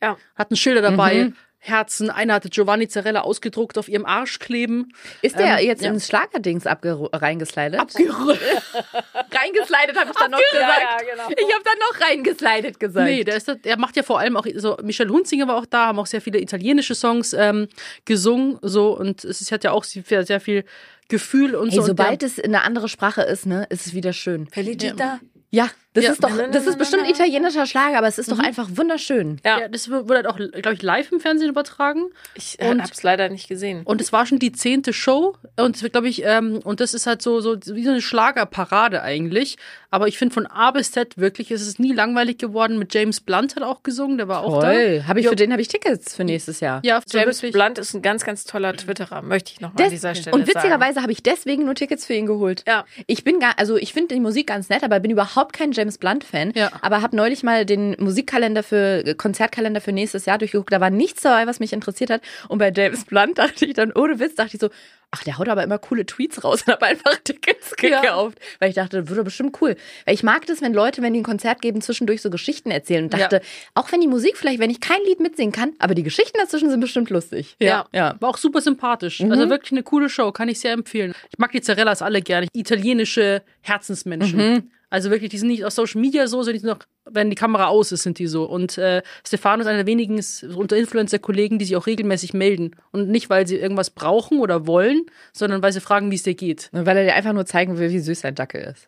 Ja. 0.00 0.16
Hatten 0.36 0.56
Schilder 0.56 0.80
dabei, 0.82 1.24
Mhm. 1.24 1.36
Herzen. 1.64 2.10
Einer 2.10 2.34
hatte 2.34 2.48
Giovanni 2.50 2.88
Zarella 2.88 3.20
ausgedruckt 3.20 3.78
auf 3.78 3.88
ihrem 3.88 4.04
Arsch 4.04 4.40
kleben. 4.40 4.92
Ist 5.22 5.38
der 5.38 5.58
Ähm, 5.60 5.66
jetzt 5.66 5.82
ja. 5.82 5.90
ins 5.92 6.08
Schlagerdings 6.08 6.64
reingeslidet? 6.66 7.78
Abgerollt. 7.78 8.40
reingeslidet 9.32 9.96
habe 9.96 10.10
ich 10.10 10.16
dann 10.16 10.30
noch 10.32 10.38
gesagt. 10.50 10.80
ja, 10.82 10.96
genau. 10.98 11.28
Ich 11.28 11.54
habe 11.54 11.64
dann 11.64 11.78
noch 11.78 12.00
reingeslidet 12.08 12.80
gesagt. 12.80 13.06
Nee, 13.08 13.24
der, 13.24 13.36
ist, 13.36 13.50
der 13.64 13.78
macht 13.78 13.96
ja 13.96 14.02
vor 14.02 14.18
allem 14.18 14.36
auch 14.36 14.46
so, 14.56 14.76
Michel 14.82 15.08
Hunzinger 15.08 15.46
war 15.46 15.56
auch 15.56 15.66
da, 15.66 15.86
haben 15.86 15.98
auch 15.98 16.06
sehr 16.06 16.20
viele 16.20 16.40
italienische 16.40 16.94
Songs 16.94 17.32
ähm, 17.32 17.68
gesungen, 18.04 18.58
so, 18.62 18.96
und 18.98 19.24
es 19.24 19.40
ist, 19.40 19.52
hat 19.52 19.62
ja 19.64 19.70
auch 19.70 19.84
sehr, 19.84 20.26
sehr 20.26 20.40
viel 20.40 20.64
Gefühl 21.08 21.54
und 21.54 21.68
Hey, 21.70 21.76
so. 21.76 21.82
und 21.82 21.86
der- 21.98 22.06
sobald 22.06 22.22
es 22.22 22.38
in 22.38 22.54
eine 22.54 22.64
andere 22.64 22.88
Sprache 22.88 23.22
ist, 23.22 23.46
ne, 23.46 23.66
ist 23.70 23.86
es 23.86 23.94
wieder 23.94 24.12
schön. 24.12 24.48
Felicita. 24.48 25.20
Ja, 25.50 25.68
das 25.94 26.04
Ja. 26.04 26.12
ist 26.12 26.24
doch, 26.24 26.30
das 26.50 26.66
ist 26.66 26.78
bestimmt 26.78 27.08
italienischer 27.08 27.66
Schlager, 27.66 27.98
aber 27.98 28.06
es 28.08 28.18
ist 28.18 28.30
doch 28.32 28.38
einfach 28.38 28.68
wunderschön. 28.74 29.40
Ja, 29.44 29.60
ja, 29.60 29.68
das 29.68 29.90
wurde 29.90 30.14
halt 30.16 30.26
auch, 30.26 30.36
glaube 30.36 30.74
ich, 30.74 30.82
live 30.82 31.12
im 31.12 31.20
Fernsehen 31.20 31.50
übertragen. 31.50 32.06
ich 32.34 32.58
Und- 32.60 32.80
habe 32.82 32.92
es 32.92 33.02
leider 33.02 33.28
nicht 33.28 33.48
gesehen. 33.48 33.82
Und 33.84 34.00
es 34.00 34.12
war 34.12 34.24
schon 34.26 34.38
die 34.38 34.52
zehnte 34.52 34.92
Show 34.92 35.36
und 35.58 35.78
glaube 35.92 36.08
ich, 36.08 36.22
ähm, 36.24 36.60
und 36.64 36.80
das 36.80 36.94
ist 36.94 37.06
halt 37.06 37.20
so, 37.22 37.40
so 37.40 37.56
wie 37.74 37.84
so 37.84 37.90
eine 37.90 38.00
Schlagerparade 38.00 39.02
eigentlich. 39.02 39.56
Aber 39.90 40.08
ich 40.08 40.16
finde 40.16 40.32
von 40.32 40.46
A 40.46 40.70
bis 40.70 40.90
Z 40.92 41.18
wirklich, 41.18 41.50
es 41.50 41.60
ist 41.66 41.78
nie 41.78 41.92
langweilig 41.92 42.38
geworden. 42.38 42.78
Mit 42.78 42.94
James 42.94 43.20
Blunt 43.20 43.56
hat 43.56 43.62
auch 43.62 43.82
gesungen, 43.82 44.16
der 44.16 44.26
war 44.28 44.42
auch 44.42 44.62
Toll. 44.62 45.00
da. 45.00 45.08
Hab 45.08 45.18
ich, 45.18 45.24
Ja. 45.24 45.30
Für 45.30 45.36
den 45.36 45.52
habe 45.52 45.60
ich 45.60 45.68
Tickets 45.68 46.16
für 46.16 46.24
nächstes 46.24 46.60
Jahr. 46.60 46.80
Ja, 46.84 47.00
so 47.04 47.18
James 47.18 47.42
wirklich. 47.42 47.52
Blunt 47.52 47.78
ist 47.78 47.92
ein 47.94 48.00
ganz, 48.00 48.24
ganz 48.24 48.44
toller 48.44 48.74
Twitterer, 48.74 49.20
möchte 49.22 49.52
ich 49.52 49.60
noch 49.60 49.74
mal 49.74 49.84
an 49.84 49.90
dieser 49.90 50.14
Stelle 50.14 50.34
und 50.34 50.46
witzigerweise 50.46 51.02
habe 51.02 51.12
ich 51.12 51.22
deswegen 51.22 51.64
nur 51.66 51.74
Tickets 51.74 52.06
für 52.06 52.14
ihn 52.14 52.24
geholt. 52.26 52.64
Ja. 52.66 52.86
Ich 53.06 53.24
bin 53.24 53.38
gar, 53.40 53.58
also 53.58 53.76
ich 53.76 53.92
finde 53.92 54.14
die 54.14 54.20
Musik 54.20 54.46
ganz 54.46 54.68
nett, 54.70 54.82
aber 54.82 54.98
bin 55.00 55.10
überhaupt 55.10 55.52
kein 55.52 55.72
James 55.72 55.81
Blunt-Fan. 55.98 56.52
Ja. 56.54 56.70
Aber 56.80 57.02
habe 57.02 57.16
neulich 57.16 57.42
mal 57.42 57.64
den 57.66 57.96
Musikkalender 57.98 58.62
für, 58.62 59.04
äh, 59.06 59.14
Konzertkalender 59.14 59.80
für 59.80 59.92
nächstes 59.92 60.26
Jahr 60.26 60.38
durchgeguckt. 60.38 60.72
Da 60.72 60.80
war 60.80 60.90
nichts 60.90 61.22
dabei, 61.22 61.46
was 61.46 61.60
mich 61.60 61.72
interessiert 61.72 62.10
hat. 62.10 62.22
Und 62.48 62.58
bei 62.58 62.72
James 62.74 63.04
Blunt 63.04 63.38
dachte 63.38 63.66
ich 63.66 63.74
dann, 63.74 63.92
ohne 63.92 64.18
Witz, 64.20 64.34
dachte 64.36 64.54
ich 64.56 64.60
so, 64.60 64.70
ach, 65.14 65.24
der 65.24 65.36
haut 65.36 65.48
aber 65.48 65.62
immer 65.62 65.78
coole 65.78 66.06
Tweets 66.06 66.42
raus 66.42 66.62
und 66.66 66.72
habe 66.72 66.86
einfach 66.86 67.16
Tickets 67.22 67.74
Ja. 67.82 68.00
gekauft. 68.00 68.38
Weil 68.60 68.70
ich 68.70 68.74
dachte, 68.76 69.00
das 69.02 69.08
würde 69.10 69.24
bestimmt 69.24 69.58
cool. 69.60 69.76
Weil 70.06 70.14
ich 70.14 70.22
mag 70.22 70.46
das, 70.46 70.62
wenn 70.62 70.72
Leute, 70.72 71.02
wenn 71.02 71.12
die 71.12 71.20
ein 71.20 71.24
Konzert 71.24 71.60
geben, 71.60 71.82
zwischendurch 71.82 72.22
so 72.22 72.30
Geschichten 72.30 72.70
erzählen. 72.70 73.04
Und 73.04 73.12
dachte, 73.12 73.36
Ja. 73.36 73.42
auch 73.74 73.92
wenn 73.92 74.00
die 74.00 74.06
Musik 74.08 74.38
vielleicht, 74.38 74.58
wenn 74.58 74.70
ich 74.70 74.80
kein 74.80 75.00
Lied 75.06 75.20
mitsingen 75.20 75.52
kann, 75.52 75.72
aber 75.80 75.94
die 75.94 76.02
Geschichten 76.02 76.38
dazwischen 76.38 76.70
sind 76.70 76.80
bestimmt 76.80 77.10
lustig. 77.10 77.56
Ja. 77.60 77.86
Ja. 77.92 78.16
War 78.20 78.30
auch 78.30 78.38
super 78.38 78.62
sympathisch. 78.62 79.20
Also 79.20 79.50
wirklich 79.50 79.72
eine 79.72 79.82
coole 79.82 80.08
Show, 80.08 80.32
kann 80.32 80.48
ich 80.48 80.60
sehr 80.60 80.72
empfehlen. 80.72 81.14
Ich 81.30 81.38
mag 81.38 81.52
die 81.52 81.60
Zarellas 81.60 82.00
alle 82.00 82.22
gerne. 82.22 82.46
Italienische 82.54 83.42
Herzensmenschen. 83.60 84.70
Also 84.92 85.10
wirklich, 85.10 85.30
die 85.30 85.38
sind 85.38 85.48
nicht 85.48 85.64
auf 85.64 85.72
Social 85.72 86.02
Media 86.02 86.26
so, 86.26 86.42
sondern 86.42 86.52
die 86.52 86.58
sind 86.60 86.68
noch, 86.68 86.80
wenn 87.06 87.30
die 87.30 87.34
Kamera 87.34 87.68
aus 87.68 87.92
ist, 87.92 88.02
sind 88.02 88.18
die 88.18 88.26
so. 88.26 88.44
Und 88.44 88.76
äh, 88.76 89.00
Stefano 89.26 89.62
ist 89.62 89.66
einer 89.66 89.78
der 89.78 89.86
wenigen 89.86 90.20
so 90.20 90.58
unter 90.58 90.76
Influencer-Kollegen, 90.76 91.58
die 91.58 91.64
sich 91.64 91.76
auch 91.76 91.86
regelmäßig 91.86 92.34
melden. 92.34 92.76
Und 92.90 93.08
nicht, 93.08 93.30
weil 93.30 93.46
sie 93.46 93.56
irgendwas 93.56 93.88
brauchen 93.88 94.38
oder 94.38 94.66
wollen, 94.66 95.06
sondern 95.32 95.62
weil 95.62 95.72
sie 95.72 95.80
fragen, 95.80 96.10
wie 96.10 96.16
es 96.16 96.24
dir 96.24 96.34
geht. 96.34 96.68
Weil 96.72 96.94
er 96.98 97.04
dir 97.04 97.14
einfach 97.14 97.32
nur 97.32 97.46
zeigen 97.46 97.78
will, 97.78 97.90
wie 97.90 98.00
süß 98.00 98.20
sein 98.20 98.34
Dackel 98.34 98.60
ist. 98.70 98.86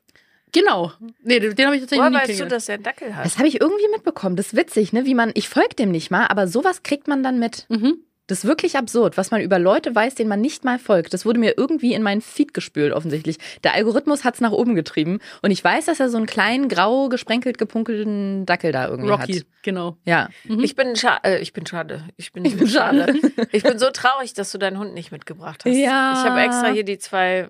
Genau. 0.53 0.93
Nee, 1.23 1.41
den 1.41 1.55
den 1.57 1.67
habe 1.67 1.77
ich 1.77 1.81
tatsächlich 1.81 2.01
Woher 2.01 2.11
nie 2.11 2.17
weißt 2.17 2.25
du, 2.25 2.33
kennengelernt. 2.33 2.53
dass 2.53 2.69
er 2.69 2.75
einen 2.75 2.85
Dackel 2.85 3.17
hat? 3.17 3.25
Das 3.25 3.39
habe 3.39 3.49
ich 3.49 3.61
irgendwie 3.63 3.89
mitbekommen. 3.91 4.37
Das 4.37 4.49
ist 4.49 4.57
witzig, 4.57 4.93
ne? 4.93 5.07
Wie 5.07 5.15
man, 5.15 5.31
ich 5.33 5.49
folge 5.49 5.75
dem 5.75 5.91
nicht 5.91 6.11
mal, 6.11 6.27
aber 6.27 6.47
sowas 6.49 6.83
kriegt 6.83 7.09
man 7.09 7.23
dann 7.23 7.39
mit. 7.39 7.65
Mhm. 7.71 7.97
Das 8.27 8.39
ist 8.39 8.45
wirklich 8.47 8.77
absurd, 8.77 9.19
was 9.19 9.31
man 9.31 9.43
über 9.43 9.59
Leute 9.59 9.95
weiß, 9.95 10.15
denen 10.15 10.31
man 10.31 10.41
nicht 10.41 10.65
mal 10.65 10.79
folgt. 10.79 11.13
Das 11.13 11.27
wurde 11.27 11.39
mir 11.39 11.55
irgendwie 11.59 11.93
in 11.93 12.03
meinen 12.03 12.23
Feed 12.23 12.55
gespült, 12.55 12.93
offensichtlich. 12.93 13.37
Der 13.65 13.75
Algorithmus 13.75 14.25
hat's 14.25 14.41
nach 14.41 14.53
oben 14.53 14.75
getrieben. 14.75 15.19
Und 15.43 15.51
ich 15.51 15.63
weiß, 15.63 15.85
dass 15.87 16.01
er 16.01 16.09
so 16.09 16.17
einen 16.17 16.27
kleinen, 16.27 16.69
grau, 16.69 17.11
gesprenkelt, 17.11 17.59
gepunkelten 17.59 18.47
Dackel 18.47 18.73
da 18.73 18.89
irgendwie 18.89 19.11
Rocky, 19.11 19.35
hat. 19.41 19.47
genau. 19.63 19.99
Ja. 20.07 20.29
Ich 20.45 20.75
bin 20.75 20.97
scha 20.97 21.21
äh, 21.23 21.39
ich 21.41 21.53
bin 21.53 21.67
schade. 21.67 22.05
Ich 22.17 22.33
bin, 22.33 22.45
Ich 22.47 22.57
bin 22.57 22.67
schade. 22.67 23.15
Ich 23.53 23.63
bin 23.63 23.79
so 23.79 23.91
traurig, 23.91 24.33
dass 24.33 24.51
du 24.53 24.59
deinen 24.59 24.79
Hund 24.79 24.95
nicht 24.95 25.13
mitgebracht 25.13 25.65
hast. 25.67 25.75
Ja. 25.75 26.15
Ich 26.15 26.31
habe 26.31 26.41
extra 26.41 26.69
hier 26.69 26.85
die 26.85 26.99
zwei 26.99 27.49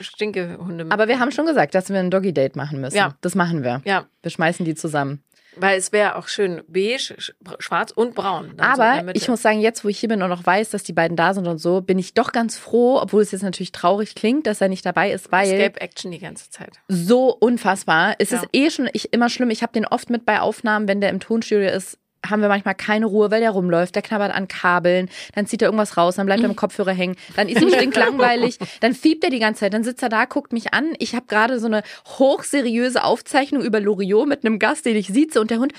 Stinkehunde 0.00 0.84
mit. 0.84 0.92
Aber 0.92 1.08
wir 1.08 1.18
haben 1.18 1.32
schon 1.32 1.46
gesagt, 1.46 1.74
dass 1.74 1.88
wir 1.90 1.98
ein 1.98 2.10
Doggy-Date 2.10 2.56
machen 2.56 2.80
müssen. 2.80 2.96
Ja. 2.96 3.14
Das 3.20 3.34
machen 3.34 3.62
wir. 3.64 3.82
ja, 3.84 4.06
Wir 4.22 4.30
schmeißen 4.30 4.64
die 4.64 4.74
zusammen. 4.74 5.22
Weil 5.56 5.78
es 5.78 5.92
wäre 5.92 6.16
auch 6.16 6.28
schön 6.28 6.62
beige, 6.68 6.96
sch- 7.18 7.32
schwarz 7.58 7.90
und 7.90 8.14
braun. 8.14 8.54
so 8.56 8.62
Aber 8.64 9.02
Mitte. 9.02 9.18
ich 9.18 9.28
muss 9.28 9.42
sagen, 9.42 9.60
jetzt, 9.60 9.84
wo 9.84 9.88
ich 9.88 9.98
hier 9.98 10.08
bin 10.08 10.22
und 10.22 10.28
noch 10.30 10.44
weiß, 10.46 10.70
dass 10.70 10.82
die 10.82 10.92
beiden 10.92 11.16
da 11.16 11.34
sind 11.34 11.46
und 11.46 11.58
so, 11.58 11.80
bin 11.80 11.98
ich 11.98 12.14
doch 12.14 12.32
ganz 12.32 12.56
froh, 12.58 12.98
obwohl 13.00 13.22
es 13.22 13.30
jetzt 13.32 13.42
natürlich 13.42 13.72
traurig 13.72 14.14
klingt, 14.14 14.46
dass 14.46 14.60
er 14.60 14.68
nicht 14.68 14.84
dabei 14.86 15.10
ist, 15.12 15.32
weil 15.32 15.50
Escape 15.52 15.80
Action 15.80 16.10
die 16.10 16.18
ganze 16.18 16.50
Zeit. 16.50 16.72
so 16.88 17.30
unfassbar. 17.34 18.14
Es 18.18 18.30
Ja. 18.30 18.38
ist 18.38 18.48
eh 18.52 18.70
schon 18.70 18.88
ich, 18.92 19.12
immer 19.12 19.28
schlimm. 19.28 19.50
Ich 19.50 19.62
habe 19.62 19.72
den 19.72 19.86
oft 19.86 20.10
mit 20.10 20.24
bei 20.26 20.40
Aufnahmen, 20.40 20.88
wenn 20.88 21.00
der 21.00 21.10
im 21.10 21.20
Tonstudio 21.20 21.68
ist, 21.68 21.98
haben 22.30 22.42
wir 22.42 22.48
manchmal 22.48 22.74
keine 22.74 23.06
Ruhe, 23.06 23.30
weil 23.30 23.40
der 23.40 23.50
rumläuft, 23.50 23.94
der 23.94 24.02
knabbert 24.02 24.32
an 24.32 24.48
Kabeln, 24.48 25.08
dann 25.34 25.46
zieht 25.46 25.62
er 25.62 25.68
irgendwas 25.68 25.96
raus, 25.96 26.16
dann 26.16 26.26
bleibt 26.26 26.42
er 26.42 26.48
im 26.48 26.56
Kopfhörer 26.56 26.92
hängen, 26.92 27.16
dann 27.36 27.48
ist 27.48 27.60
ihm 27.62 27.70
stinklangweilig, 27.70 28.58
dann 28.80 28.94
fiebt 28.94 29.24
er 29.24 29.30
die 29.30 29.38
ganze 29.38 29.60
Zeit, 29.60 29.74
dann 29.74 29.84
sitzt 29.84 30.02
er 30.02 30.08
da, 30.08 30.24
guckt 30.24 30.52
mich 30.52 30.74
an. 30.74 30.94
Ich 30.98 31.14
habe 31.14 31.26
gerade 31.26 31.58
so 31.58 31.66
eine 31.66 31.82
hochseriöse 32.18 33.02
Aufzeichnung 33.02 33.62
über 33.62 33.80
Loriot 33.80 34.28
mit 34.28 34.44
einem 34.44 34.58
Gast, 34.58 34.86
den 34.86 34.96
ich 34.96 35.08
sieze 35.08 35.40
und 35.40 35.50
der 35.50 35.58
Hund, 35.58 35.72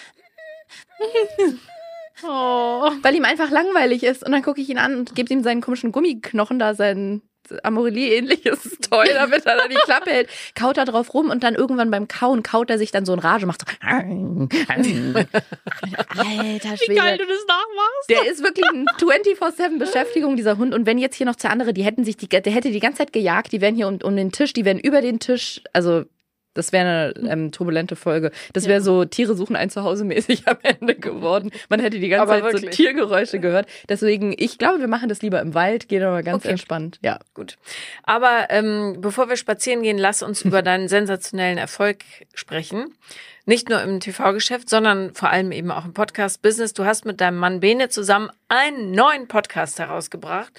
Oh. 2.23 2.27
weil 3.03 3.15
ihm 3.15 3.25
einfach 3.25 3.51
langweilig 3.51 4.03
ist 4.03 4.25
und 4.25 4.31
dann 4.31 4.41
gucke 4.41 4.61
ich 4.61 4.69
ihn 4.69 4.77
an 4.77 4.95
und 4.95 5.15
gebe 5.15 5.31
ihm 5.33 5.43
seinen 5.43 5.61
komischen 5.61 5.91
Gummiknochen 5.91 6.59
da, 6.59 6.73
sein 7.47 7.59
Amorelie-ähnliches 7.63 8.77
Toy, 8.89 9.07
damit 9.13 9.45
er 9.45 9.57
da 9.57 9.67
die 9.67 9.75
Klappe 9.75 10.11
hält, 10.11 10.29
kaut 10.55 10.77
er 10.77 10.85
drauf 10.85 11.13
rum 11.13 11.29
und 11.29 11.43
dann 11.43 11.55
irgendwann 11.55 11.91
beim 11.91 12.07
Kauen 12.07 12.43
kaut 12.43 12.69
er 12.69 12.77
sich 12.77 12.91
dann 12.91 13.05
so 13.05 13.13
in 13.13 13.19
Rage, 13.19 13.45
macht 13.45 13.61
so 13.61 13.67
Alter 16.17 16.71
Wie 16.79 16.95
geil 16.95 17.15
Schwede. 17.15 17.17
du 17.17 17.25
das 17.27 17.45
nachmachst. 17.47 18.09
Der 18.09 18.31
ist 18.31 18.43
wirklich 18.43 18.67
eine 18.69 18.85
24-7 18.99 19.79
Beschäftigung, 19.79 20.35
dieser 20.35 20.57
Hund. 20.57 20.73
Und 20.73 20.85
wenn 20.85 20.97
jetzt 20.97 21.15
hier 21.15 21.25
noch 21.25 21.35
zwei 21.35 21.49
andere, 21.49 21.73
die 21.73 21.83
hätten 21.83 22.03
sich, 22.03 22.17
die, 22.17 22.27
der 22.27 22.41
hätte 22.51 22.71
die 22.71 22.79
ganze 22.79 22.99
Zeit 22.99 23.13
gejagt, 23.13 23.51
die 23.51 23.61
wären 23.61 23.75
hier 23.75 23.87
um, 23.87 23.99
um 24.03 24.15
den 24.15 24.31
Tisch, 24.31 24.53
die 24.53 24.65
wären 24.65 24.79
über 24.79 25.01
den 25.01 25.19
Tisch, 25.19 25.61
also 25.73 26.05
das 26.57 26.71
wäre 26.71 27.13
eine 27.15 27.29
ähm, 27.29 27.51
turbulente 27.51 27.95
Folge. 27.95 28.31
Das 28.53 28.67
wäre 28.67 28.81
so 28.81 29.05
Tiere 29.05 29.35
suchen 29.35 29.55
ein 29.55 29.69
Zuhause 29.69 30.03
mäßig 30.03 30.43
am 30.47 30.57
Ende 30.63 30.95
geworden. 30.95 31.51
Man 31.69 31.79
hätte 31.79 31.99
die 31.99 32.09
ganze 32.09 32.23
Aber 32.23 32.41
Zeit 32.41 32.51
so 32.51 32.57
wirklich. 32.63 32.75
Tiergeräusche 32.75 33.39
gehört. 33.39 33.67
Deswegen, 33.87 34.33
ich 34.37 34.57
glaube, 34.57 34.79
wir 34.79 34.87
machen 34.87 35.09
das 35.09 35.21
lieber 35.21 35.39
im 35.41 35.53
Wald, 35.53 35.87
gehen 35.87 36.03
aber 36.03 36.23
ganz 36.23 36.43
Okay. 36.43 36.49
entspannt. 36.51 36.99
Ja. 37.03 37.19
Gut. 37.33 37.57
Aber 38.03 38.47
ähm, 38.49 38.97
bevor 38.99 39.29
wir 39.29 39.37
spazieren 39.37 39.83
gehen, 39.83 39.97
lass 39.97 40.23
uns 40.23 40.41
über 40.41 40.61
deinen 40.63 40.87
sensationellen 40.87 41.57
Erfolg 41.57 42.03
sprechen. 42.33 42.93
Nicht 43.45 43.69
nur 43.69 43.81
im 43.81 44.01
TV-Geschäft, 44.01 44.69
sondern 44.69 45.13
vor 45.13 45.29
allem 45.29 45.53
eben 45.53 45.71
auch 45.71 45.85
im 45.85 45.93
Podcast-Business. 45.93 46.73
Du 46.73 46.83
hast 46.83 47.05
mit 47.05 47.21
deinem 47.21 47.37
Mann 47.37 47.61
Bene 47.61 47.87
zusammen 47.87 48.29
einen 48.49 48.91
neuen 48.91 49.27
Podcast 49.29 49.79
herausgebracht. 49.79 50.51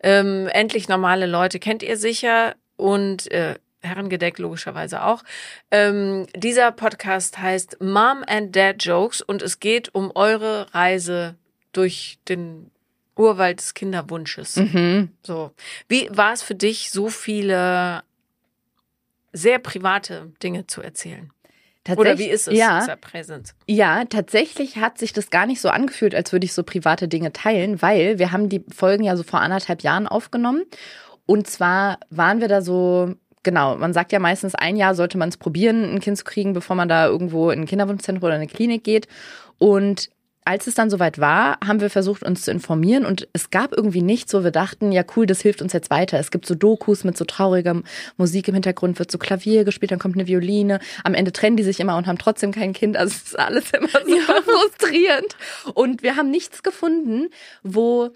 Ähm, 0.00 0.46
Endlich 0.52 0.88
normale 0.88 1.26
Leute 1.26 1.58
kennt 1.58 1.82
ihr 1.82 1.96
sicher 1.96 2.54
und 2.76 3.28
äh, 3.32 3.56
Herrengedeck 3.88 4.38
logischerweise 4.38 5.02
auch. 5.04 5.22
Ähm, 5.70 6.26
dieser 6.36 6.72
Podcast 6.72 7.38
heißt 7.38 7.80
Mom 7.80 8.24
and 8.26 8.54
Dad 8.54 8.84
Jokes 8.84 9.22
und 9.22 9.42
es 9.42 9.60
geht 9.60 9.94
um 9.94 10.12
eure 10.14 10.72
Reise 10.74 11.36
durch 11.72 12.18
den 12.28 12.70
Urwald 13.16 13.58
des 13.60 13.74
Kinderwunsches. 13.74 14.56
Mhm. 14.56 15.10
So. 15.22 15.50
Wie 15.88 16.08
war 16.10 16.32
es 16.32 16.42
für 16.42 16.54
dich, 16.54 16.90
so 16.90 17.08
viele 17.08 18.02
sehr 19.32 19.58
private 19.58 20.32
Dinge 20.42 20.66
zu 20.66 20.82
erzählen? 20.82 21.30
Oder 21.96 22.18
wie 22.18 22.28
ist 22.28 22.48
es? 22.48 22.58
Ja. 22.58 22.80
Ist 22.80 22.88
er 22.88 22.96
präsent? 22.96 23.54
Ja, 23.66 24.04
tatsächlich 24.04 24.76
hat 24.76 24.98
sich 24.98 25.12
das 25.12 25.30
gar 25.30 25.46
nicht 25.46 25.60
so 25.60 25.70
angefühlt, 25.70 26.14
als 26.14 26.32
würde 26.32 26.44
ich 26.44 26.52
so 26.52 26.62
private 26.62 27.08
Dinge 27.08 27.32
teilen, 27.32 27.80
weil 27.80 28.18
wir 28.18 28.30
haben 28.30 28.48
die 28.48 28.62
Folgen 28.74 29.04
ja 29.04 29.16
so 29.16 29.22
vor 29.22 29.40
anderthalb 29.40 29.82
Jahren 29.82 30.06
aufgenommen. 30.06 30.64
Und 31.26 31.46
zwar 31.46 31.98
waren 32.10 32.40
wir 32.40 32.48
da 32.48 32.62
so, 32.62 33.14
genau, 33.42 33.76
man 33.76 33.92
sagt 33.92 34.12
ja 34.12 34.18
meistens, 34.18 34.54
ein 34.54 34.76
Jahr 34.76 34.94
sollte 34.94 35.18
man 35.18 35.28
es 35.28 35.36
probieren, 35.36 35.84
ein 35.84 36.00
Kind 36.00 36.18
zu 36.18 36.24
kriegen, 36.24 36.52
bevor 36.52 36.76
man 36.76 36.88
da 36.88 37.06
irgendwo 37.06 37.50
in 37.50 37.60
ein 37.60 37.66
Kinderwunschzentrum 37.66 38.24
oder 38.24 38.34
in 38.34 38.42
eine 38.42 38.50
Klinik 38.50 38.84
geht. 38.84 39.08
Und 39.58 40.10
als 40.48 40.66
es 40.66 40.74
dann 40.74 40.88
soweit 40.88 41.18
war, 41.18 41.58
haben 41.62 41.82
wir 41.82 41.90
versucht, 41.90 42.22
uns 42.22 42.40
zu 42.42 42.50
informieren 42.50 43.04
und 43.04 43.28
es 43.34 43.50
gab 43.50 43.74
irgendwie 43.74 44.00
nichts, 44.00 44.32
wo 44.32 44.44
wir 44.44 44.50
dachten, 44.50 44.92
ja 44.92 45.04
cool, 45.14 45.26
das 45.26 45.42
hilft 45.42 45.60
uns 45.60 45.74
jetzt 45.74 45.90
weiter. 45.90 46.18
Es 46.18 46.30
gibt 46.30 46.46
so 46.46 46.54
Dokus 46.54 47.04
mit 47.04 47.18
so 47.18 47.26
trauriger 47.26 47.82
Musik 48.16 48.48
im 48.48 48.54
Hintergrund, 48.54 48.98
wird 48.98 49.10
so 49.10 49.18
Klavier 49.18 49.64
gespielt, 49.64 49.90
dann 49.90 49.98
kommt 49.98 50.14
eine 50.14 50.26
Violine. 50.26 50.80
Am 51.04 51.12
Ende 51.12 51.34
trennen 51.34 51.58
die 51.58 51.64
sich 51.64 51.80
immer 51.80 51.98
und 51.98 52.06
haben 52.06 52.16
trotzdem 52.16 52.52
kein 52.52 52.72
Kind. 52.72 52.96
Also 52.96 53.14
es 53.14 53.22
ist 53.24 53.38
alles 53.38 53.70
immer 53.72 53.88
super 53.88 54.42
frustrierend. 54.42 55.36
Und 55.74 56.02
wir 56.02 56.16
haben 56.16 56.30
nichts 56.30 56.62
gefunden, 56.62 57.28
wo 57.62 58.08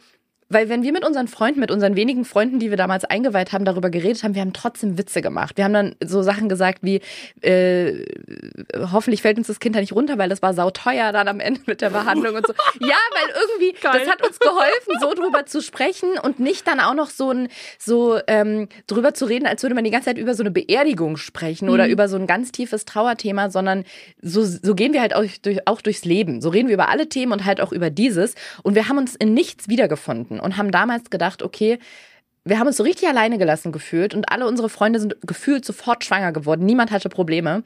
weil 0.53 0.69
wenn 0.69 0.83
wir 0.83 0.93
mit 0.93 1.05
unseren 1.05 1.29
Freunden, 1.29 1.61
mit 1.61 1.71
unseren 1.71 1.97
wenigen 1.97 2.25
Freunden, 2.25 2.59
die 2.59 2.71
wir 2.71 2.77
damals 2.77 3.05
eingeweiht 3.05 3.53
haben, 3.53 3.65
darüber 3.65 3.91
geredet 3.91 4.23
haben, 4.23 4.35
wir 4.35 4.43
haben 4.43 4.53
trotzdem 4.53 4.99
Witze 4.99 5.23
gemacht. 5.23 5.57
Wir 5.57 5.65
haben 5.65 5.73
dann 5.73 5.95
so 6.05 6.23
Sachen 6.23 6.49
gesagt 6.49 6.81
wie, 6.83 7.01
äh, 7.41 8.05
hoffentlich 8.93 9.23
fällt 9.23 9.39
uns 9.39 9.47
das 9.47 9.61
Kind 9.61 9.77
da 9.77 9.81
nicht 9.81 9.93
runter, 9.93 10.19
weil 10.19 10.29
das 10.29 10.43
war 10.43 10.55
sauteuer 10.55 11.13
dann 11.13 11.29
am 11.29 11.41
Ende 11.41 11.61
mit 11.67 11.81
der 11.81 11.91
Behandlung 11.91 12.37
und 12.37 12.47
so. 12.47 12.53
Ja, 12.81 12.97
weil 13.13 13.35
irgendwie, 13.35 13.81
Geil. 13.81 14.01
das 14.01 14.11
hat 14.11 14.27
uns 14.27 14.39
geholfen, 14.39 14.95
so 15.01 15.15
drüber 15.15 15.47
zu 15.47 15.63
sprechen 15.63 16.19
und 16.21 16.41
nicht 16.41 16.67
dann 16.67 16.81
auch 16.81 16.95
noch 16.95 17.11
so 17.11 17.31
ein, 17.31 17.49
so 17.79 18.19
ähm, 18.27 18.69
drüber 18.87 19.15
zu 19.15 19.25
reden, 19.25 19.47
als 19.47 19.63
würde 19.63 19.75
man 19.75 19.85
die 19.85 19.91
ganze 19.91 20.07
Zeit 20.07 20.19
über 20.19 20.35
so 20.35 20.43
eine 20.43 20.51
Beerdigung 20.51 21.17
sprechen 21.17 21.67
mhm. 21.67 21.75
oder 21.75 21.89
über 21.89 22.09
so 22.09 22.17
ein 22.17 22.27
ganz 22.27 22.51
tiefes 22.51 22.85
Trauerthema, 22.85 23.51
sondern 23.51 23.85
so, 24.21 24.43
so 24.43 24.75
gehen 24.75 24.93
wir 24.93 25.01
halt 25.01 25.15
auch, 25.15 25.25
durch, 25.43 25.67
auch 25.67 25.81
durchs 25.81 26.05
Leben. 26.05 26.41
So 26.41 26.49
reden 26.49 26.69
wir 26.69 26.75
über 26.75 26.89
alle 26.89 27.09
Themen 27.09 27.33
und 27.33 27.45
halt 27.45 27.61
auch 27.61 27.73
über 27.73 27.91
dieses. 27.91 28.35
Und 28.63 28.75
wir 28.75 28.89
haben 28.89 28.99
uns 28.99 29.15
in 29.15 29.35
nichts 29.35 29.69
wiedergefunden 29.69 30.41
und 30.43 30.57
haben 30.57 30.71
damals 30.71 31.11
gedacht, 31.11 31.43
okay, 31.43 31.79
wir 32.45 32.59
haben 32.59 32.67
uns 32.67 32.77
so 32.77 32.83
richtig 32.83 33.09
alleine 33.09 33.39
gelassen 33.39 33.73
gefühlt 33.73 34.15
und 34.15 34.31
alle 34.31 34.47
unsere 34.47 34.69
Freunde 34.69 34.99
sind 34.99 35.17
gefühlt 35.23 35.65
sofort 35.65 36.05
schwanger 36.05 36.33
geworden. 36.33 36.67
Niemand 36.67 36.91
hatte 36.91 37.09
Probleme. 37.09 37.63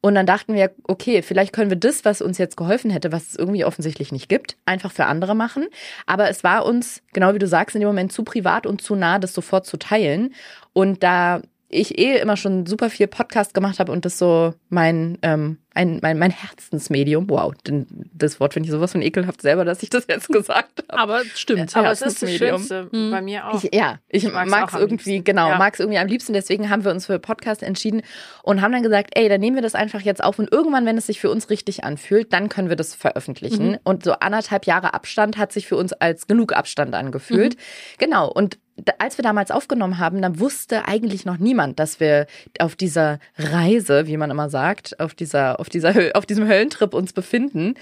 Und 0.00 0.14
dann 0.16 0.26
dachten 0.26 0.52
wir, 0.52 0.70
okay, 0.86 1.22
vielleicht 1.22 1.54
können 1.54 1.70
wir 1.70 1.78
das, 1.78 2.04
was 2.04 2.20
uns 2.20 2.36
jetzt 2.36 2.58
geholfen 2.58 2.90
hätte, 2.90 3.10
was 3.10 3.28
es 3.28 3.36
irgendwie 3.36 3.64
offensichtlich 3.64 4.12
nicht 4.12 4.28
gibt, 4.28 4.58
einfach 4.66 4.92
für 4.92 5.06
andere 5.06 5.34
machen. 5.34 5.66
Aber 6.04 6.28
es 6.28 6.44
war 6.44 6.66
uns, 6.66 7.02
genau 7.14 7.32
wie 7.32 7.38
du 7.38 7.46
sagst, 7.46 7.74
in 7.74 7.80
dem 7.80 7.88
Moment 7.88 8.12
zu 8.12 8.22
privat 8.22 8.66
und 8.66 8.82
zu 8.82 8.96
nah, 8.96 9.18
das 9.18 9.32
sofort 9.32 9.64
zu 9.64 9.78
teilen. 9.78 10.34
Und 10.74 11.02
da 11.02 11.40
ich 11.70 11.98
eh 11.98 12.18
immer 12.18 12.36
schon 12.36 12.66
super 12.66 12.90
viel 12.90 13.06
Podcast 13.06 13.54
gemacht 13.54 13.78
habe 13.78 13.92
und 13.92 14.04
das 14.04 14.18
so 14.18 14.52
mein, 14.68 15.16
ähm, 15.22 15.56
ein, 15.74 15.98
mein, 16.02 16.18
mein 16.18 16.30
Herzensmedium, 16.30 17.28
wow, 17.28 17.52
denn 17.66 17.86
das 18.12 18.38
Wort 18.38 18.54
finde 18.54 18.68
ich 18.68 18.70
sowas 18.72 18.92
von 18.92 19.02
ekelhaft 19.02 19.42
selber, 19.42 19.64
dass 19.64 19.82
ich 19.82 19.90
das 19.90 20.06
jetzt 20.08 20.28
gesagt 20.32 20.84
habe. 20.88 21.00
Aber 21.00 21.22
stimmt. 21.34 21.76
Aber 21.76 21.90
es 21.90 22.00
ist 22.00 22.22
das 22.22 22.30
Schönste 22.30 22.88
hm. 22.92 23.10
bei 23.10 23.20
mir 23.20 23.48
auch. 23.48 23.62
Ich, 23.62 23.74
ja, 23.74 23.98
ich, 24.08 24.24
ich 24.24 24.32
mag 24.32 24.72
es 24.72 24.78
irgendwie, 24.78 25.22
genau, 25.22 25.48
ja. 25.48 25.58
mag 25.58 25.74
es 25.74 25.80
irgendwie 25.80 25.98
am 25.98 26.06
liebsten. 26.06 26.32
Deswegen 26.32 26.70
haben 26.70 26.84
wir 26.84 26.92
uns 26.92 27.06
für 27.06 27.18
Podcast 27.18 27.62
entschieden 27.62 28.02
und 28.42 28.62
haben 28.62 28.72
dann 28.72 28.84
gesagt, 28.84 29.10
ey, 29.14 29.28
dann 29.28 29.40
nehmen 29.40 29.56
wir 29.56 29.62
das 29.62 29.74
einfach 29.74 30.00
jetzt 30.00 30.22
auf 30.22 30.38
und 30.38 30.52
irgendwann, 30.52 30.86
wenn 30.86 30.96
es 30.96 31.06
sich 31.06 31.20
für 31.20 31.30
uns 31.30 31.50
richtig 31.50 31.82
anfühlt, 31.82 32.32
dann 32.32 32.48
können 32.48 32.68
wir 32.68 32.76
das 32.76 32.94
veröffentlichen. 32.94 33.72
Mhm. 33.72 33.78
Und 33.82 34.04
so 34.04 34.12
anderthalb 34.12 34.66
Jahre 34.66 34.94
Abstand 34.94 35.38
hat 35.38 35.52
sich 35.52 35.66
für 35.66 35.76
uns 35.76 35.92
als 35.92 36.28
genug 36.28 36.52
Abstand 36.52 36.94
angefühlt. 36.94 37.56
Mhm. 37.56 37.60
Genau. 37.98 38.30
Und 38.30 38.58
als 38.98 39.18
wir 39.18 39.22
damals 39.22 39.50
aufgenommen 39.50 39.98
haben, 39.98 40.20
dann 40.20 40.40
wusste 40.40 40.86
eigentlich 40.86 41.24
noch 41.24 41.38
niemand, 41.38 41.78
dass 41.78 42.00
wir 42.00 42.26
auf 42.58 42.76
dieser 42.76 43.18
Reise, 43.38 44.06
wie 44.06 44.16
man 44.16 44.30
immer 44.30 44.50
sagt, 44.50 44.98
auf 45.00 45.14
dieser, 45.14 45.60
auf 45.60 45.68
dieser, 45.68 45.94
auf 46.14 46.26
diesem 46.26 46.48
Höllentrip 46.48 46.94
uns 46.94 47.12
befinden. 47.12 47.74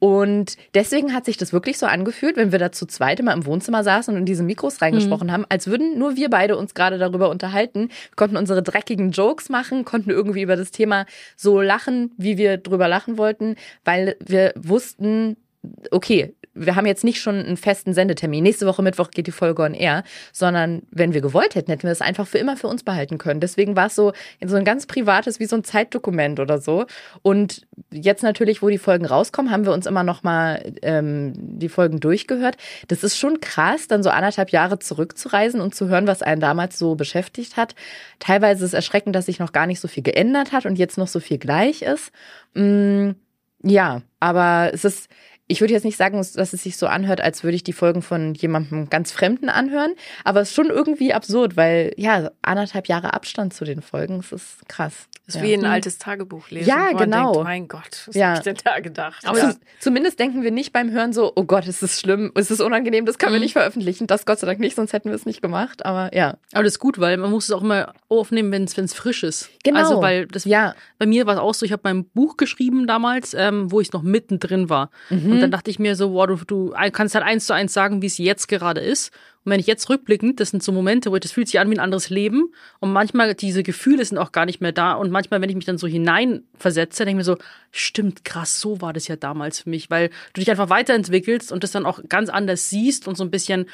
Und 0.00 0.56
deswegen 0.74 1.12
hat 1.12 1.24
sich 1.24 1.36
das 1.36 1.52
wirklich 1.52 1.76
so 1.76 1.86
angefühlt, 1.86 2.36
wenn 2.36 2.52
wir 2.52 2.60
da 2.60 2.70
zu 2.70 2.86
zweit 2.86 3.18
immer 3.18 3.32
im 3.32 3.46
Wohnzimmer 3.46 3.82
saßen 3.82 4.14
und 4.14 4.20
in 4.20 4.26
diese 4.26 4.44
Mikros 4.44 4.80
reingesprochen 4.80 5.26
mhm. 5.26 5.32
haben, 5.32 5.46
als 5.48 5.66
würden 5.66 5.98
nur 5.98 6.14
wir 6.14 6.30
beide 6.30 6.56
uns 6.56 6.74
gerade 6.74 6.98
darüber 6.98 7.30
unterhalten, 7.30 7.88
wir 7.88 8.16
konnten 8.16 8.36
unsere 8.36 8.62
dreckigen 8.62 9.10
Jokes 9.10 9.48
machen, 9.48 9.84
konnten 9.84 10.10
irgendwie 10.10 10.42
über 10.42 10.54
das 10.54 10.70
Thema 10.70 11.04
so 11.36 11.60
lachen, 11.60 12.12
wie 12.16 12.38
wir 12.38 12.58
drüber 12.58 12.86
lachen 12.86 13.18
wollten, 13.18 13.56
weil 13.84 14.16
wir 14.24 14.52
wussten, 14.56 15.36
okay, 15.90 16.32
wir 16.58 16.76
haben 16.76 16.86
jetzt 16.86 17.04
nicht 17.04 17.20
schon 17.20 17.36
einen 17.36 17.56
festen 17.56 17.94
Sendetermin. 17.94 18.42
Nächste 18.42 18.66
Woche 18.66 18.82
Mittwoch 18.82 19.10
geht 19.10 19.26
die 19.26 19.32
Folge 19.32 19.62
on 19.62 19.74
air, 19.74 20.04
sondern 20.32 20.82
wenn 20.90 21.14
wir 21.14 21.20
gewollt 21.20 21.54
hätten, 21.54 21.70
hätten 21.70 21.84
wir 21.84 21.90
es 21.90 22.00
einfach 22.00 22.26
für 22.26 22.38
immer 22.38 22.56
für 22.56 22.68
uns 22.68 22.82
behalten 22.82 23.18
können. 23.18 23.40
Deswegen 23.40 23.76
war 23.76 23.86
es 23.86 23.94
so 23.94 24.12
so 24.44 24.56
ein 24.56 24.64
ganz 24.64 24.86
privates, 24.86 25.40
wie 25.40 25.46
so 25.46 25.56
ein 25.56 25.64
Zeitdokument 25.64 26.40
oder 26.40 26.58
so. 26.58 26.86
Und 27.22 27.66
jetzt 27.90 28.22
natürlich, 28.22 28.62
wo 28.62 28.68
die 28.68 28.78
Folgen 28.78 29.06
rauskommen, 29.06 29.50
haben 29.50 29.64
wir 29.64 29.72
uns 29.72 29.86
immer 29.86 30.02
noch 30.02 30.22
mal 30.22 30.72
ähm, 30.82 31.32
die 31.36 31.68
Folgen 31.68 32.00
durchgehört. 32.00 32.56
Das 32.88 33.04
ist 33.04 33.16
schon 33.18 33.40
krass, 33.40 33.88
dann 33.88 34.02
so 34.02 34.10
anderthalb 34.10 34.50
Jahre 34.50 34.78
zurückzureisen 34.78 35.60
und 35.60 35.74
zu 35.74 35.88
hören, 35.88 36.06
was 36.06 36.22
einen 36.22 36.40
damals 36.40 36.78
so 36.78 36.94
beschäftigt 36.94 37.56
hat. 37.56 37.74
Teilweise 38.18 38.64
ist 38.64 38.70
es 38.70 38.74
erschreckend, 38.74 39.14
dass 39.14 39.26
sich 39.26 39.38
noch 39.38 39.52
gar 39.52 39.66
nicht 39.66 39.80
so 39.80 39.88
viel 39.88 40.02
geändert 40.02 40.52
hat 40.52 40.66
und 40.66 40.76
jetzt 40.76 40.98
noch 40.98 41.08
so 41.08 41.20
viel 41.20 41.38
gleich 41.38 41.82
ist. 41.82 42.12
Mm, 42.54 43.10
ja, 43.62 44.02
aber 44.20 44.70
es 44.72 44.84
ist 44.84 45.08
ich 45.48 45.60
würde 45.60 45.72
jetzt 45.72 45.84
nicht 45.84 45.96
sagen, 45.96 46.18
dass 46.18 46.52
es 46.52 46.62
sich 46.62 46.76
so 46.76 46.86
anhört, 46.86 47.22
als 47.22 47.42
würde 47.42 47.56
ich 47.56 47.64
die 47.64 47.72
Folgen 47.72 48.02
von 48.02 48.34
jemandem 48.34 48.90
ganz 48.90 49.12
Fremden 49.12 49.48
anhören, 49.48 49.94
aber 50.22 50.42
es 50.42 50.50
ist 50.50 50.54
schon 50.54 50.68
irgendwie 50.68 51.14
absurd, 51.14 51.56
weil 51.56 51.92
ja, 51.96 52.30
anderthalb 52.42 52.86
Jahre 52.86 53.14
Abstand 53.14 53.54
zu 53.54 53.64
den 53.64 53.80
Folgen, 53.80 54.20
es 54.20 54.30
ist 54.32 54.68
krass. 54.68 55.08
Das 55.24 55.34
ist 55.34 55.42
ja. 55.42 55.48
wie 55.48 55.54
ein 55.54 55.66
altes 55.66 55.98
Tagebuch 55.98 56.50
lesen. 56.50 56.68
Ja, 56.68 56.92
genau. 56.92 57.32
Denkt, 57.32 57.44
mein 57.44 57.68
Gott, 57.68 58.04
was 58.06 58.14
ja. 58.14 58.28
habe 58.28 58.38
ich 58.38 58.44
denn 58.44 58.56
da 58.64 58.80
gedacht? 58.80 59.26
Aber 59.26 59.38
ja. 59.38 59.54
zumindest 59.80 60.18
denken 60.18 60.42
wir 60.42 60.50
nicht 60.50 60.72
beim 60.72 60.90
Hören 60.90 61.12
so, 61.12 61.32
oh 61.34 61.44
Gott, 61.44 61.66
ist 61.66 61.82
das 61.82 62.00
schlimm, 62.00 62.32
ist 62.34 62.50
das 62.50 62.60
unangenehm, 62.60 63.06
das 63.06 63.18
können 63.18 63.32
mhm. 63.32 63.36
wir 63.36 63.40
nicht 63.40 63.52
veröffentlichen. 63.52 64.06
Das 64.06 64.26
Gott 64.26 64.38
sei 64.38 64.46
Dank 64.46 64.58
nicht, 64.58 64.76
sonst 64.76 64.92
hätten 64.92 65.08
wir 65.08 65.16
es 65.16 65.26
nicht 65.26 65.42
gemacht, 65.42 65.84
aber 65.84 66.14
ja. 66.14 66.38
Aber 66.52 66.64
das 66.64 66.74
ist 66.74 66.78
gut, 66.78 66.98
weil 66.98 67.16
man 67.16 67.30
muss 67.30 67.44
es 67.44 67.50
auch 67.52 67.62
immer 67.62 67.92
aufnehmen, 68.08 68.52
wenn 68.52 68.64
es 68.64 68.94
frisch 68.94 69.22
ist. 69.22 69.50
Genau. 69.64 69.80
Also, 69.80 70.02
weil 70.02 70.26
das, 70.26 70.44
ja. 70.44 70.74
bei 70.98 71.06
mir 71.06 71.26
war 71.26 71.34
es 71.34 71.40
auch 71.40 71.54
so, 71.54 71.64
ich 71.66 71.72
habe 71.72 71.82
mein 71.84 72.04
Buch 72.04 72.36
geschrieben 72.36 72.86
damals, 72.86 73.34
ähm, 73.34 73.70
wo 73.70 73.80
ich 73.80 73.92
noch 73.92 74.02
mittendrin 74.02 74.68
war. 74.68 74.90
Mhm. 75.10 75.37
Und 75.38 75.42
dann 75.42 75.50
dachte 75.50 75.70
ich 75.70 75.78
mir 75.78 75.96
so, 75.96 76.10
boah, 76.10 76.26
du, 76.26 76.36
du 76.46 76.74
kannst 76.92 77.14
halt 77.14 77.24
eins 77.24 77.46
zu 77.46 77.54
eins 77.54 77.72
sagen, 77.72 78.02
wie 78.02 78.06
es 78.06 78.18
jetzt 78.18 78.48
gerade 78.48 78.80
ist. 78.80 79.12
Und 79.44 79.52
wenn 79.52 79.60
ich 79.60 79.66
jetzt 79.66 79.88
rückblickend, 79.88 80.40
das 80.40 80.50
sind 80.50 80.62
so 80.62 80.72
Momente, 80.72 81.10
wo 81.10 81.18
das 81.18 81.32
fühlt 81.32 81.48
sich 81.48 81.58
an 81.58 81.70
wie 81.70 81.76
ein 81.76 81.80
anderes 81.80 82.10
Leben. 82.10 82.52
Und 82.80 82.92
manchmal 82.92 83.34
diese 83.34 83.62
Gefühle 83.62 84.04
sind 84.04 84.18
auch 84.18 84.32
gar 84.32 84.44
nicht 84.44 84.60
mehr 84.60 84.72
da. 84.72 84.92
Und 84.92 85.10
manchmal, 85.10 85.40
wenn 85.40 85.48
ich 85.48 85.56
mich 85.56 85.64
dann 85.64 85.78
so 85.78 85.86
hineinversetze, 85.86 87.04
denke 87.04 87.22
ich 87.22 87.26
mir 87.26 87.32
so, 87.32 87.38
stimmt, 87.70 88.24
krass, 88.24 88.60
so 88.60 88.80
war 88.80 88.92
das 88.92 89.08
ja 89.08 89.16
damals 89.16 89.60
für 89.60 89.70
mich. 89.70 89.90
Weil 89.90 90.10
du 90.34 90.40
dich 90.40 90.50
einfach 90.50 90.70
weiterentwickelst 90.70 91.50
und 91.52 91.64
das 91.64 91.70
dann 91.70 91.86
auch 91.86 92.00
ganz 92.08 92.28
anders 92.28 92.68
siehst 92.68 93.08
und 93.08 93.16
so 93.16 93.24
ein 93.24 93.30
bisschen 93.30 93.66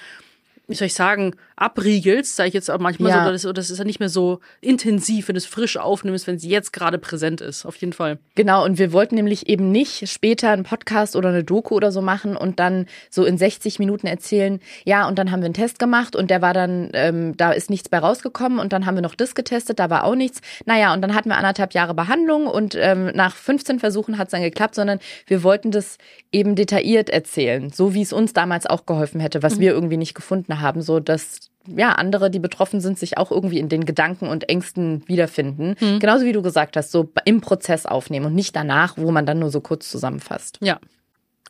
wie 0.66 0.74
soll 0.74 0.86
ich 0.86 0.94
sagen, 0.94 1.34
abriegelst, 1.56 2.36
sage 2.36 2.48
ich 2.48 2.54
jetzt 2.54 2.70
auch 2.70 2.78
manchmal 2.78 3.10
ja. 3.10 3.24
so, 3.38 3.52
das, 3.52 3.54
das 3.54 3.70
ist 3.70 3.78
ja 3.78 3.84
nicht 3.84 4.00
mehr 4.00 4.08
so 4.08 4.40
intensiv, 4.60 5.28
wenn 5.28 5.34
du 5.34 5.38
es 5.38 5.46
frisch 5.46 5.76
aufnimmst, 5.76 6.26
wenn 6.26 6.36
es 6.36 6.44
jetzt 6.44 6.72
gerade 6.72 6.98
präsent 6.98 7.40
ist, 7.40 7.64
auf 7.66 7.76
jeden 7.76 7.92
Fall. 7.92 8.18
Genau, 8.34 8.64
und 8.64 8.78
wir 8.78 8.92
wollten 8.92 9.14
nämlich 9.14 9.48
eben 9.48 9.70
nicht 9.70 10.08
später 10.08 10.50
einen 10.50 10.64
Podcast 10.64 11.16
oder 11.16 11.28
eine 11.28 11.44
Doku 11.44 11.74
oder 11.74 11.92
so 11.92 12.00
machen 12.00 12.36
und 12.36 12.58
dann 12.58 12.86
so 13.10 13.24
in 13.24 13.36
60 13.36 13.78
Minuten 13.78 14.06
erzählen, 14.06 14.60
ja, 14.84 15.06
und 15.06 15.18
dann 15.18 15.30
haben 15.30 15.40
wir 15.40 15.46
einen 15.46 15.54
Test 15.54 15.78
gemacht 15.78 16.16
und 16.16 16.30
der 16.30 16.40
war 16.40 16.54
dann, 16.54 16.90
ähm, 16.94 17.36
da 17.36 17.52
ist 17.52 17.70
nichts 17.70 17.88
bei 17.88 17.98
rausgekommen 17.98 18.58
und 18.58 18.72
dann 18.72 18.86
haben 18.86 18.94
wir 18.94 19.02
noch 19.02 19.14
das 19.14 19.34
getestet, 19.34 19.78
da 19.78 19.90
war 19.90 20.04
auch 20.04 20.14
nichts. 20.14 20.40
Naja, 20.64 20.94
und 20.94 21.02
dann 21.02 21.14
hatten 21.14 21.28
wir 21.28 21.36
anderthalb 21.36 21.74
Jahre 21.74 21.94
Behandlung 21.94 22.46
und 22.46 22.74
ähm, 22.74 23.10
nach 23.14 23.36
15 23.36 23.80
Versuchen 23.80 24.18
hat 24.18 24.28
es 24.28 24.32
dann 24.32 24.42
geklappt, 24.42 24.74
sondern 24.74 24.98
wir 25.26 25.42
wollten 25.42 25.70
das 25.70 25.98
eben 26.32 26.56
detailliert 26.56 27.10
erzählen, 27.10 27.70
so 27.70 27.94
wie 27.94 28.02
es 28.02 28.12
uns 28.12 28.32
damals 28.32 28.66
auch 28.66 28.86
geholfen 28.86 29.20
hätte, 29.20 29.42
was 29.42 29.56
mhm. 29.56 29.60
wir 29.60 29.72
irgendwie 29.72 29.96
nicht 29.96 30.14
gefunden 30.14 30.53
haben, 30.60 30.82
so 30.82 31.00
dass 31.00 31.50
ja, 31.66 31.92
andere, 31.92 32.30
die 32.30 32.38
betroffen 32.38 32.80
sind, 32.80 32.98
sich 32.98 33.16
auch 33.16 33.30
irgendwie 33.30 33.58
in 33.58 33.68
den 33.68 33.84
Gedanken 33.84 34.28
und 34.28 34.48
Ängsten 34.48 35.02
wiederfinden. 35.06 35.76
Mhm. 35.80 35.98
Genauso 35.98 36.24
wie 36.24 36.32
du 36.32 36.42
gesagt 36.42 36.76
hast, 36.76 36.92
so 36.92 37.10
im 37.24 37.40
Prozess 37.40 37.86
aufnehmen 37.86 38.26
und 38.26 38.34
nicht 38.34 38.54
danach, 38.54 38.98
wo 38.98 39.10
man 39.10 39.26
dann 39.26 39.38
nur 39.38 39.50
so 39.50 39.60
kurz 39.60 39.90
zusammenfasst. 39.90 40.58
Ja. 40.60 40.78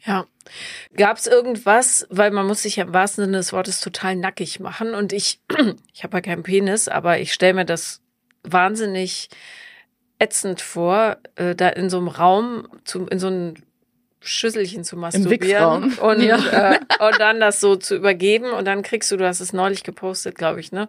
Ja. 0.06 0.26
Gab 0.96 1.16
es 1.16 1.26
irgendwas, 1.26 2.06
weil 2.10 2.30
man 2.30 2.46
muss 2.46 2.62
sich 2.62 2.76
ja 2.76 2.84
im 2.84 2.92
wahrsten 2.92 3.24
Sinne 3.24 3.38
des 3.38 3.52
Wortes 3.52 3.80
total 3.80 4.16
nackig 4.16 4.60
machen 4.60 4.94
und 4.94 5.12
ich, 5.12 5.40
ich 5.94 6.04
habe 6.04 6.18
ja 6.18 6.20
keinen 6.20 6.42
Penis, 6.42 6.88
aber 6.88 7.18
ich 7.18 7.32
stelle 7.32 7.54
mir 7.54 7.64
das 7.64 8.00
wahnsinnig 8.42 9.30
ätzend 10.18 10.60
vor, 10.60 11.16
äh, 11.36 11.54
da 11.54 11.70
in 11.70 11.90
so 11.90 11.96
einem 11.98 12.08
Raum, 12.08 12.68
zu, 12.84 13.06
in 13.06 13.18
so 13.18 13.28
einem 13.28 13.54
Schüsselchen 14.24 14.84
zu 14.84 14.96
masturbieren 14.96 15.94
und, 15.94 16.22
ja. 16.22 16.72
äh, 16.72 16.80
und 16.98 17.20
dann 17.20 17.40
das 17.40 17.60
so 17.60 17.76
zu 17.76 17.96
übergeben 17.96 18.50
und 18.50 18.64
dann 18.64 18.82
kriegst 18.82 19.10
du, 19.10 19.16
du 19.16 19.26
hast 19.26 19.40
es 19.40 19.52
neulich 19.52 19.84
gepostet, 19.84 20.36
glaube 20.36 20.60
ich, 20.60 20.72
ne? 20.72 20.88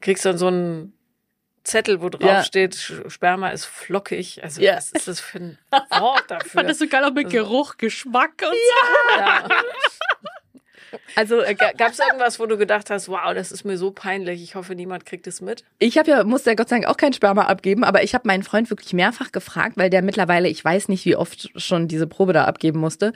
Kriegst 0.00 0.24
dann 0.24 0.38
so 0.38 0.46
einen 0.46 0.94
Zettel, 1.62 2.00
wo 2.00 2.08
drauf 2.08 2.22
ja. 2.22 2.42
steht, 2.42 2.74
Sperma 3.08 3.50
ist 3.50 3.66
flockig. 3.66 4.42
Also 4.42 4.60
ja. 4.62 4.76
was 4.76 4.92
ist 4.92 5.08
das 5.08 5.20
für 5.20 5.38
ein 5.38 5.58
Wort 5.98 6.24
dafür? 6.28 6.50
Fand 6.50 6.70
das 6.70 6.78
so 6.78 6.88
geil 6.88 7.04
auch 7.04 7.12
mit 7.12 7.26
also, 7.26 7.36
Geruch, 7.36 7.76
Geschmack 7.76 8.42
und 8.42 8.48
so. 8.48 9.20
Ja. 9.20 9.48
Also 11.16 11.40
äh, 11.40 11.54
gab 11.54 11.92
es 11.92 11.98
irgendwas, 11.98 12.40
wo 12.40 12.46
du 12.46 12.56
gedacht 12.56 12.90
hast, 12.90 13.08
wow, 13.08 13.34
das 13.34 13.52
ist 13.52 13.64
mir 13.64 13.76
so 13.76 13.90
peinlich, 13.90 14.42
ich 14.42 14.54
hoffe, 14.54 14.74
niemand 14.74 15.06
kriegt 15.06 15.26
es 15.26 15.40
mit? 15.40 15.64
Ich 15.78 15.98
habe 15.98 16.10
ja, 16.10 16.24
musste 16.24 16.50
ja 16.50 16.56
Gott 16.56 16.68
sei 16.68 16.76
Dank 16.76 16.86
auch 16.86 16.96
kein 16.96 17.12
Sperma 17.12 17.42
abgeben, 17.46 17.84
aber 17.84 18.02
ich 18.02 18.14
habe 18.14 18.26
meinen 18.26 18.42
Freund 18.42 18.70
wirklich 18.70 18.92
mehrfach 18.92 19.32
gefragt, 19.32 19.76
weil 19.76 19.90
der 19.90 20.02
mittlerweile, 20.02 20.48
ich 20.48 20.64
weiß 20.64 20.88
nicht, 20.88 21.04
wie 21.04 21.16
oft 21.16 21.50
schon 21.60 21.88
diese 21.88 22.06
Probe 22.06 22.32
da 22.32 22.44
abgeben 22.44 22.80
musste. 22.80 23.12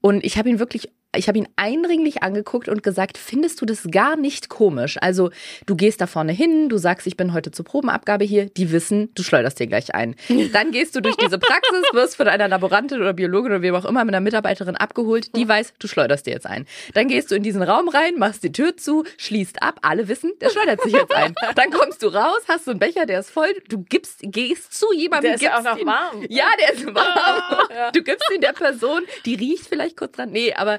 Und 0.00 0.24
ich 0.24 0.38
habe 0.38 0.48
ihn 0.48 0.58
wirklich 0.58 0.90
ich 1.16 1.26
habe 1.28 1.38
ihn 1.38 1.48
eindringlich 1.56 2.22
angeguckt 2.22 2.68
und 2.68 2.82
gesagt, 2.82 3.18
findest 3.18 3.60
du 3.60 3.66
das 3.66 3.88
gar 3.90 4.16
nicht 4.16 4.48
komisch? 4.48 4.96
Also 5.00 5.30
du 5.66 5.74
gehst 5.74 6.00
da 6.00 6.06
vorne 6.06 6.32
hin, 6.32 6.68
du 6.68 6.78
sagst, 6.78 7.06
ich 7.06 7.16
bin 7.16 7.32
heute 7.32 7.50
zur 7.50 7.64
Probenabgabe 7.64 8.24
hier, 8.24 8.46
die 8.46 8.70
wissen, 8.70 9.12
du 9.14 9.22
schleuderst 9.22 9.58
dir 9.58 9.66
gleich 9.66 9.94
ein. 9.94 10.14
Dann 10.52 10.70
gehst 10.70 10.94
du 10.94 11.00
durch 11.00 11.16
diese 11.16 11.38
Praxis, 11.38 11.82
wirst 11.92 12.16
von 12.16 12.28
einer 12.28 12.46
Laborantin 12.46 13.00
oder 13.00 13.12
Biologin 13.12 13.52
oder 13.52 13.62
wem 13.62 13.74
auch 13.74 13.84
immer 13.84 14.04
mit 14.04 14.14
einer 14.14 14.22
Mitarbeiterin 14.22 14.76
abgeholt, 14.76 15.34
die 15.34 15.48
weiß, 15.48 15.74
du 15.78 15.88
schleuderst 15.88 16.26
dir 16.26 16.32
jetzt 16.32 16.46
ein. 16.46 16.66
Dann 16.94 17.08
gehst 17.08 17.30
du 17.30 17.34
in 17.34 17.42
diesen 17.42 17.62
Raum 17.62 17.88
rein, 17.88 18.14
machst 18.16 18.44
die 18.44 18.52
Tür 18.52 18.76
zu, 18.76 19.04
schließt 19.16 19.62
ab, 19.62 19.80
alle 19.82 20.06
wissen, 20.06 20.32
der 20.40 20.50
schleudert 20.50 20.80
sich 20.82 20.92
jetzt 20.92 21.12
ein. 21.12 21.34
Dann 21.56 21.70
kommst 21.70 22.02
du 22.02 22.08
raus, 22.08 22.42
hast 22.46 22.66
so 22.66 22.70
einen 22.70 22.80
Becher, 22.80 23.06
der 23.06 23.20
ist 23.20 23.30
voll, 23.30 23.52
du 23.68 23.78
gibst, 23.88 24.20
gehst 24.22 24.72
zu 24.72 24.92
jemandem, 24.94 25.36
der 25.38 25.52
ist 25.52 25.58
auch 25.58 25.76
noch 25.76 25.86
warm. 25.86 26.24
Ja, 26.28 26.46
der 26.60 26.74
ist 26.74 26.86
warm. 26.94 27.66
Ja. 27.70 27.90
Du 27.92 28.02
gibst 28.02 28.28
ihn 28.34 28.40
der 28.40 28.52
Person, 28.52 29.02
die 29.24 29.34
riecht 29.34 29.66
vielleicht 29.66 29.96
kurz 29.96 30.12
dran. 30.12 30.30
Nee, 30.30 30.52
aber 30.54 30.78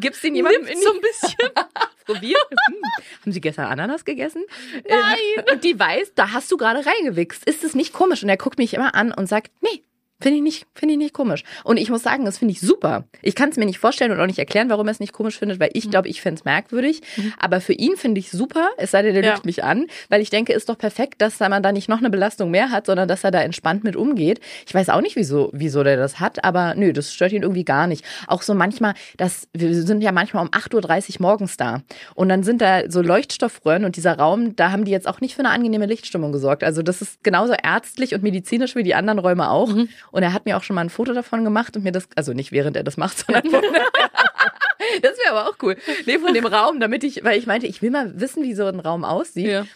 gibst 0.00 0.24
ihn 0.24 0.34
jemandem 0.34 0.66
in 0.66 0.80
so 0.80 0.92
ein 0.92 1.00
bisschen. 1.00 1.50
probiert. 2.12 2.46
Hm, 2.50 2.76
haben 3.22 3.32
Sie 3.32 3.40
gestern 3.40 3.66
Ananas 3.66 4.04
gegessen? 4.04 4.44
Nein. 4.88 5.44
Und 5.52 5.64
die 5.64 5.78
weiß, 5.78 6.14
da 6.14 6.32
hast 6.32 6.50
du 6.50 6.56
gerade 6.56 6.84
reingewichst. 6.84 7.44
Ist 7.44 7.64
es 7.64 7.74
nicht 7.74 7.92
komisch? 7.92 8.22
Und 8.22 8.28
er 8.28 8.36
guckt 8.36 8.58
mich 8.58 8.74
immer 8.74 8.94
an 8.94 9.12
und 9.12 9.28
sagt, 9.28 9.52
nee, 9.60 9.84
Finde 10.20 10.36
ich 10.36 10.42
nicht, 10.42 10.66
finde 10.74 10.92
ich 10.94 10.98
nicht 10.98 11.14
komisch. 11.14 11.44
Und 11.64 11.78
ich 11.78 11.90
muss 11.90 12.02
sagen, 12.02 12.24
das 12.24 12.38
finde 12.38 12.52
ich 12.52 12.60
super. 12.60 13.04
Ich 13.22 13.34
kann 13.34 13.48
es 13.50 13.56
mir 13.56 13.64
nicht 13.64 13.78
vorstellen 13.78 14.12
und 14.12 14.20
auch 14.20 14.26
nicht 14.26 14.38
erklären, 14.38 14.68
warum 14.68 14.86
er 14.88 14.92
es 14.92 15.00
nicht 15.00 15.12
komisch 15.12 15.38
findet, 15.38 15.60
weil 15.60 15.70
ich 15.72 15.86
mhm. 15.86 15.90
glaube, 15.90 16.08
ich 16.08 16.20
fände 16.20 16.38
es 16.38 16.44
merkwürdig. 16.44 17.00
Mhm. 17.16 17.32
Aber 17.38 17.60
für 17.60 17.72
ihn 17.72 17.96
finde 17.96 18.18
ich 18.18 18.30
super, 18.30 18.68
es 18.76 18.90
sei 18.90 19.02
denn, 19.02 19.14
der 19.14 19.24
ja. 19.24 19.32
lügt 19.32 19.46
mich 19.46 19.64
an, 19.64 19.86
weil 20.08 20.20
ich 20.20 20.30
denke, 20.30 20.52
ist 20.52 20.68
doch 20.68 20.78
perfekt, 20.78 21.22
dass 21.22 21.40
man 21.40 21.62
da 21.62 21.72
nicht 21.72 21.88
noch 21.88 21.98
eine 21.98 22.10
Belastung 22.10 22.50
mehr 22.50 22.70
hat, 22.70 22.86
sondern 22.86 23.08
dass 23.08 23.24
er 23.24 23.30
da 23.30 23.40
entspannt 23.40 23.82
mit 23.84 23.96
umgeht. 23.96 24.40
Ich 24.66 24.74
weiß 24.74 24.90
auch 24.90 25.00
nicht, 25.00 25.16
wieso, 25.16 25.50
wieso 25.52 25.82
der 25.82 25.96
das 25.96 26.20
hat, 26.20 26.44
aber 26.44 26.74
nö, 26.74 26.92
das 26.92 27.12
stört 27.12 27.32
ihn 27.32 27.42
irgendwie 27.42 27.64
gar 27.64 27.86
nicht. 27.86 28.04
Auch 28.26 28.42
so 28.42 28.54
manchmal, 28.54 28.94
das, 29.16 29.48
wir 29.54 29.74
sind 29.74 30.02
ja 30.02 30.12
manchmal 30.12 30.44
um 30.44 30.50
8.30 30.50 31.14
Uhr 31.14 31.22
morgens 31.22 31.56
da. 31.56 31.82
Und 32.14 32.28
dann 32.28 32.42
sind 32.42 32.60
da 32.60 32.90
so 32.90 33.00
Leuchtstoffröhren 33.00 33.84
und 33.84 33.96
dieser 33.96 34.18
Raum, 34.18 34.54
da 34.56 34.70
haben 34.70 34.84
die 34.84 34.92
jetzt 34.92 35.08
auch 35.08 35.20
nicht 35.20 35.34
für 35.34 35.40
eine 35.40 35.50
angenehme 35.50 35.86
Lichtstimmung 35.86 36.32
gesorgt. 36.32 36.62
Also 36.62 36.82
das 36.82 37.00
ist 37.00 37.24
genauso 37.24 37.54
ärztlich 37.54 38.14
und 38.14 38.22
medizinisch 38.22 38.76
wie 38.76 38.82
die 38.82 38.94
anderen 38.94 39.18
Räume 39.18 39.50
auch. 39.50 39.68
Mhm. 39.68 39.88
Und 40.10 40.22
er 40.22 40.32
hat 40.32 40.46
mir 40.46 40.56
auch 40.56 40.62
schon 40.62 40.74
mal 40.74 40.82
ein 40.82 40.90
Foto 40.90 41.12
davon 41.12 41.44
gemacht 41.44 41.76
und 41.76 41.84
mir 41.84 41.92
das, 41.92 42.08
also 42.16 42.32
nicht 42.32 42.52
während 42.52 42.76
er 42.76 42.84
das 42.84 42.96
macht, 42.96 43.18
sondern 43.26 43.44
das 45.02 45.18
wäre 45.18 45.30
aber 45.30 45.48
auch 45.48 45.56
cool. 45.62 45.76
Nee, 46.06 46.18
von 46.18 46.34
dem 46.34 46.46
Raum, 46.46 46.80
damit 46.80 47.04
ich, 47.04 47.24
weil 47.24 47.38
ich 47.38 47.46
meinte, 47.46 47.66
ich 47.66 47.82
will 47.82 47.90
mal 47.90 48.20
wissen, 48.20 48.42
wie 48.42 48.54
so 48.54 48.66
ein 48.66 48.80
Raum 48.80 49.04
aussieht. 49.04 49.46
Ja. 49.46 49.66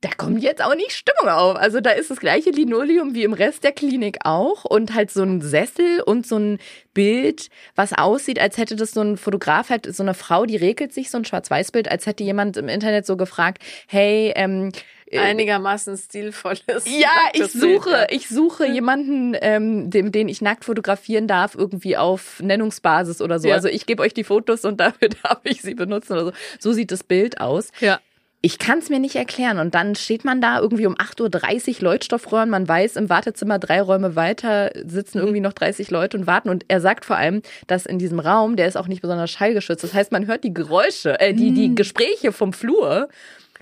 Da 0.00 0.08
kommt 0.16 0.42
jetzt 0.42 0.60
auch 0.60 0.74
nicht 0.74 0.90
Stimmung 0.90 1.32
auf. 1.32 1.56
Also 1.56 1.80
da 1.80 1.90
ist 1.90 2.10
das 2.10 2.18
gleiche 2.18 2.50
Linoleum 2.50 3.14
wie 3.14 3.22
im 3.22 3.32
Rest 3.32 3.62
der 3.62 3.70
Klinik 3.70 4.18
auch 4.24 4.64
und 4.64 4.94
halt 4.94 5.12
so 5.12 5.22
ein 5.22 5.40
Sessel 5.40 6.00
und 6.00 6.26
so 6.26 6.38
ein 6.38 6.58
Bild, 6.92 7.50
was 7.76 7.92
aussieht, 7.92 8.40
als 8.40 8.58
hätte 8.58 8.74
das 8.74 8.90
so 8.90 9.00
ein 9.00 9.16
Fotograf 9.16 9.70
halt 9.70 9.94
so 9.94 10.02
eine 10.02 10.14
Frau, 10.14 10.44
die 10.44 10.56
regelt 10.56 10.92
sich 10.92 11.08
so 11.08 11.18
ein 11.18 11.24
Schwarz-Weiß-Bild, 11.24 11.88
als 11.88 12.06
hätte 12.06 12.24
jemand 12.24 12.56
im 12.56 12.68
Internet 12.68 13.06
so 13.06 13.16
gefragt, 13.16 13.62
hey, 13.86 14.32
ähm, 14.34 14.72
äh, 15.01 15.01
einigermaßen 15.18 15.96
stilvolles. 15.96 16.84
Ja, 16.86 17.10
ich 17.32 17.52
suche, 17.52 18.06
ich 18.10 18.28
suche 18.28 18.66
jemanden, 18.66 19.36
ähm, 19.40 19.90
dem, 19.90 20.12
den 20.12 20.28
ich 20.28 20.40
nackt 20.40 20.64
fotografieren 20.64 21.26
darf, 21.26 21.54
irgendwie 21.54 21.96
auf 21.96 22.40
Nennungsbasis 22.40 23.20
oder 23.20 23.38
so. 23.38 23.48
Ja. 23.48 23.54
Also 23.54 23.68
ich 23.68 23.86
gebe 23.86 24.02
euch 24.02 24.14
die 24.14 24.24
Fotos 24.24 24.64
und 24.64 24.80
dafür 24.80 25.08
darf 25.22 25.40
ich 25.44 25.62
sie 25.62 25.74
benutzen 25.74 26.14
oder 26.14 26.24
so. 26.26 26.32
So 26.58 26.72
sieht 26.72 26.90
das 26.90 27.04
Bild 27.04 27.40
aus. 27.40 27.70
Ja. 27.80 28.00
Ich 28.44 28.58
kann 28.58 28.80
es 28.80 28.90
mir 28.90 28.98
nicht 28.98 29.14
erklären. 29.14 29.60
Und 29.60 29.76
dann 29.76 29.94
steht 29.94 30.24
man 30.24 30.40
da 30.40 30.58
irgendwie 30.58 30.86
um 30.86 30.96
8.30 30.96 31.76
Uhr 31.76 31.82
Leuchtstoffröhren. 31.84 32.50
Man 32.50 32.66
weiß, 32.66 32.96
im 32.96 33.08
Wartezimmer 33.08 33.60
drei 33.60 33.80
Räume 33.80 34.16
weiter 34.16 34.72
sitzen 34.84 35.18
irgendwie 35.18 35.38
noch 35.38 35.52
30 35.52 35.92
Leute 35.92 36.16
und 36.16 36.26
warten. 36.26 36.48
Und 36.48 36.64
er 36.66 36.80
sagt 36.80 37.04
vor 37.04 37.16
allem, 37.16 37.42
dass 37.68 37.86
in 37.86 38.00
diesem 38.00 38.18
Raum, 38.18 38.56
der 38.56 38.66
ist 38.66 38.76
auch 38.76 38.88
nicht 38.88 39.00
besonders 39.00 39.30
schallgeschützt. 39.30 39.84
Das 39.84 39.94
heißt, 39.94 40.10
man 40.10 40.26
hört 40.26 40.42
die 40.42 40.52
Geräusche, 40.52 41.20
äh, 41.20 41.34
die, 41.34 41.52
die 41.52 41.68
mm. 41.68 41.76
Gespräche 41.76 42.32
vom 42.32 42.52
Flur. 42.52 43.08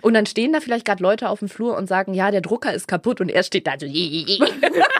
Und 0.02 0.14
dann 0.14 0.26
stehen 0.26 0.52
da 0.52 0.60
vielleicht 0.60 0.86
gerade 0.86 1.02
Leute 1.02 1.28
auf 1.28 1.40
dem 1.40 1.48
Flur 1.48 1.76
und 1.76 1.88
sagen, 1.88 2.14
ja, 2.14 2.30
der 2.30 2.40
Drucker 2.40 2.72
ist 2.72 2.88
kaputt 2.88 3.20
und 3.20 3.28
er 3.28 3.42
steht 3.42 3.66
da 3.66 3.72
so. 3.78 3.86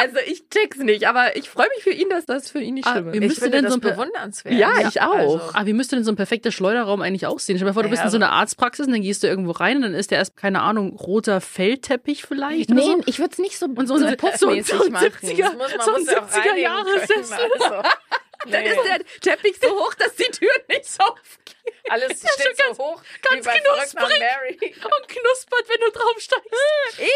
Also 0.00 0.16
ich 0.26 0.48
check's 0.48 0.78
nicht, 0.78 1.06
aber 1.06 1.36
ich 1.36 1.50
freue 1.50 1.68
mich 1.76 1.84
für 1.84 1.90
ihn, 1.90 2.08
dass 2.08 2.24
das 2.24 2.50
für 2.50 2.60
ihn 2.60 2.72
nicht 2.72 2.86
ah, 2.86 2.92
schlimm 2.92 3.08
ist. 3.08 3.14
Wie 3.14 3.20
müsste 3.20 3.50
denn 3.50 3.64
das 3.64 3.74
so 3.74 3.78
ein 3.78 3.82
bewundernswert? 3.82 4.54
Ja, 4.54 4.88
ich 4.88 5.02
auch. 5.02 5.12
Also. 5.12 5.40
Aber 5.40 5.58
ah, 5.58 5.66
wie 5.66 5.74
müsste 5.74 5.96
denn 5.96 6.06
so 6.06 6.10
ein 6.10 6.16
perfekter 6.16 6.50
Schleuderraum 6.50 7.02
eigentlich 7.02 7.26
aussehen? 7.26 7.58
Stell 7.58 7.68
dir 7.68 7.74
vor, 7.74 7.82
du 7.82 7.90
bist 7.90 8.02
in 8.02 8.08
so 8.08 8.16
einer 8.16 8.32
Arztpraxis 8.32 8.86
und 8.86 8.92
dann 8.92 9.02
gehst 9.02 9.22
du 9.22 9.26
irgendwo 9.26 9.50
rein 9.50 9.76
und 9.76 9.82
dann 9.82 9.94
ist 9.94 10.10
der 10.10 10.16
erst, 10.16 10.38
keine 10.38 10.62
Ahnung, 10.62 10.96
roter 10.96 11.42
Feldteppich 11.42 12.24
vielleicht 12.24 12.70
Nee, 12.70 12.80
so. 12.80 13.02
ich 13.04 13.18
würde 13.18 13.32
es 13.32 13.38
nicht 13.40 13.58
so, 13.58 13.66
und 13.66 13.86
so, 13.86 13.98
so, 13.98 14.06
so, 14.06 14.08
so, 14.08 14.48
ein 14.48 14.64
70er, 14.64 15.50
so 15.84 15.94
ein 15.94 16.06
70er 16.06 16.56
Jahres 16.56 17.06
Sessel. 17.06 17.38
Also. 17.60 17.82
Nee. 17.82 17.88
Dann 18.46 18.64
ist 18.64 18.82
der 18.84 19.00
Teppich 19.20 19.56
so 19.60 19.68
hoch, 19.70 19.94
dass 19.94 20.14
die 20.16 20.30
Tür 20.30 20.50
nicht 20.68 20.86
so 20.86 21.02
aufgeht. 21.04 21.56
Alles 21.88 22.22
ja, 22.22 22.30
steht 22.32 22.56
so 22.56 22.78
hoch, 22.78 23.02
ganz 23.22 23.46
knusprig 23.46 24.76
und 24.76 25.08
knuspert, 25.08 25.68
wenn 25.68 25.80
du 25.80 25.90
draufsteigst. 25.90 27.00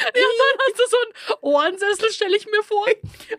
Ja, 0.00 0.10
dann 0.12 0.58
hast 0.66 0.78
du 0.78 0.86
so 0.88 0.96
einen 0.96 1.38
Ohrensessel, 1.42 2.10
stelle 2.10 2.36
ich 2.36 2.46
mir 2.46 2.62
vor. 2.62 2.86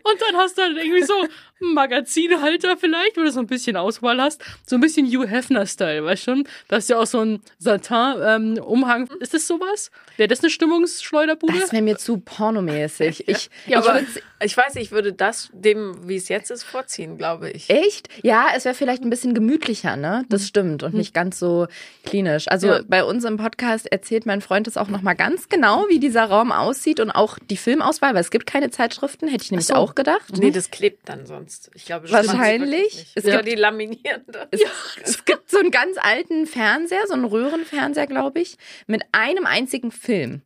Und 0.04 0.22
dann 0.22 0.36
hast 0.36 0.56
du 0.56 0.62
dann 0.62 0.76
irgendwie 0.76 1.02
so 1.02 1.26
Magazinhalter 1.60 2.76
vielleicht, 2.76 3.16
wo 3.16 3.22
du 3.22 3.32
so 3.32 3.40
ein 3.40 3.46
bisschen 3.46 3.76
Auswahl 3.76 4.20
hast. 4.20 4.42
So 4.66 4.76
ein 4.76 4.80
bisschen 4.80 5.06
Hugh 5.06 5.26
Hefner-Style, 5.26 6.04
weißt 6.04 6.26
du 6.26 6.30
schon? 6.30 6.48
Da 6.68 6.76
ist 6.76 6.88
ja 6.88 6.98
auch 6.98 7.06
so 7.06 7.20
ein 7.20 7.40
Satin-Umhang. 7.58 9.08
Ähm, 9.10 9.18
ist 9.20 9.34
das 9.34 9.46
sowas? 9.46 9.90
Wäre 10.16 10.28
das 10.28 10.40
eine 10.40 10.50
Stimmungsschleuderbude? 10.50 11.58
Das 11.58 11.72
wäre 11.72 11.82
mir 11.82 11.96
zu 11.96 12.18
pornomäßig. 12.18 13.28
Ich, 13.28 13.50
ja, 13.66 13.80
ich, 13.80 13.88
aber 13.88 14.00
ich 14.40 14.56
weiß, 14.56 14.76
ich 14.76 14.92
würde 14.92 15.12
das 15.12 15.48
dem, 15.52 16.08
wie 16.08 16.16
es 16.16 16.28
jetzt 16.28 16.50
ist, 16.50 16.62
vorziehen, 16.62 17.16
glaube 17.16 17.50
ich. 17.50 17.70
Echt? 17.70 18.08
Ja, 18.22 18.48
es 18.54 18.64
wäre 18.64 18.74
vielleicht 18.74 19.02
ein 19.02 19.10
bisschen 19.10 19.34
gemütlicher, 19.34 19.96
ne? 19.96 20.24
Das 20.28 20.42
mhm. 20.42 20.46
stimmt. 20.46 20.82
Und 20.82 20.92
mhm. 20.92 20.98
nicht 20.98 21.14
ganz 21.14 21.38
so 21.38 21.66
klinisch. 22.04 22.48
Also 22.48 22.68
ja. 22.68 22.80
bei 22.86 23.04
uns 23.04 23.24
im 23.24 23.38
Podcast 23.38 23.90
erzählt 23.90 24.26
mein 24.26 24.40
Freund 24.40 24.68
es 24.68 24.76
auch 24.76 24.88
nochmal 24.88 25.16
ganz 25.16 25.48
genau, 25.48 25.86
wie 25.88 25.98
dieser 25.98 26.24
Raum 26.24 26.52
aussieht 26.52 27.00
und 27.00 27.10
auch 27.10 27.38
die 27.50 27.56
Filmauswahl, 27.56 28.14
weil 28.14 28.20
es 28.20 28.30
gibt 28.30 28.46
keine 28.46 28.70
Zeitschriften, 28.70 29.28
hätte 29.28 29.44
ich 29.44 29.50
nämlich 29.50 29.68
so. 29.68 29.74
auch 29.74 29.94
gedacht. 29.94 30.36
Nee, 30.36 30.50
das 30.50 30.70
klebt 30.70 31.08
dann 31.08 31.26
sonst. 31.46 31.70
Ich 31.74 31.86
glaube, 31.86 32.10
wahrscheinlich. 32.10 33.06
Es 33.14 33.24
ja, 33.24 33.36
gibt, 33.36 33.48
die 33.48 33.54
laminieren 33.54 34.22
das. 34.26 34.48
Es, 34.50 34.60
ja. 34.60 34.68
es 35.02 35.24
gibt 35.24 35.50
so 35.50 35.58
einen 35.58 35.70
ganz 35.70 35.96
alten 36.00 36.46
Fernseher, 36.46 37.06
so 37.06 37.14
einen 37.14 37.24
Röhrenfernseher, 37.24 38.06
glaube 38.06 38.40
ich, 38.40 38.56
mit 38.86 39.02
einem 39.12 39.46
einzigen 39.46 39.90
Film. 39.90 40.42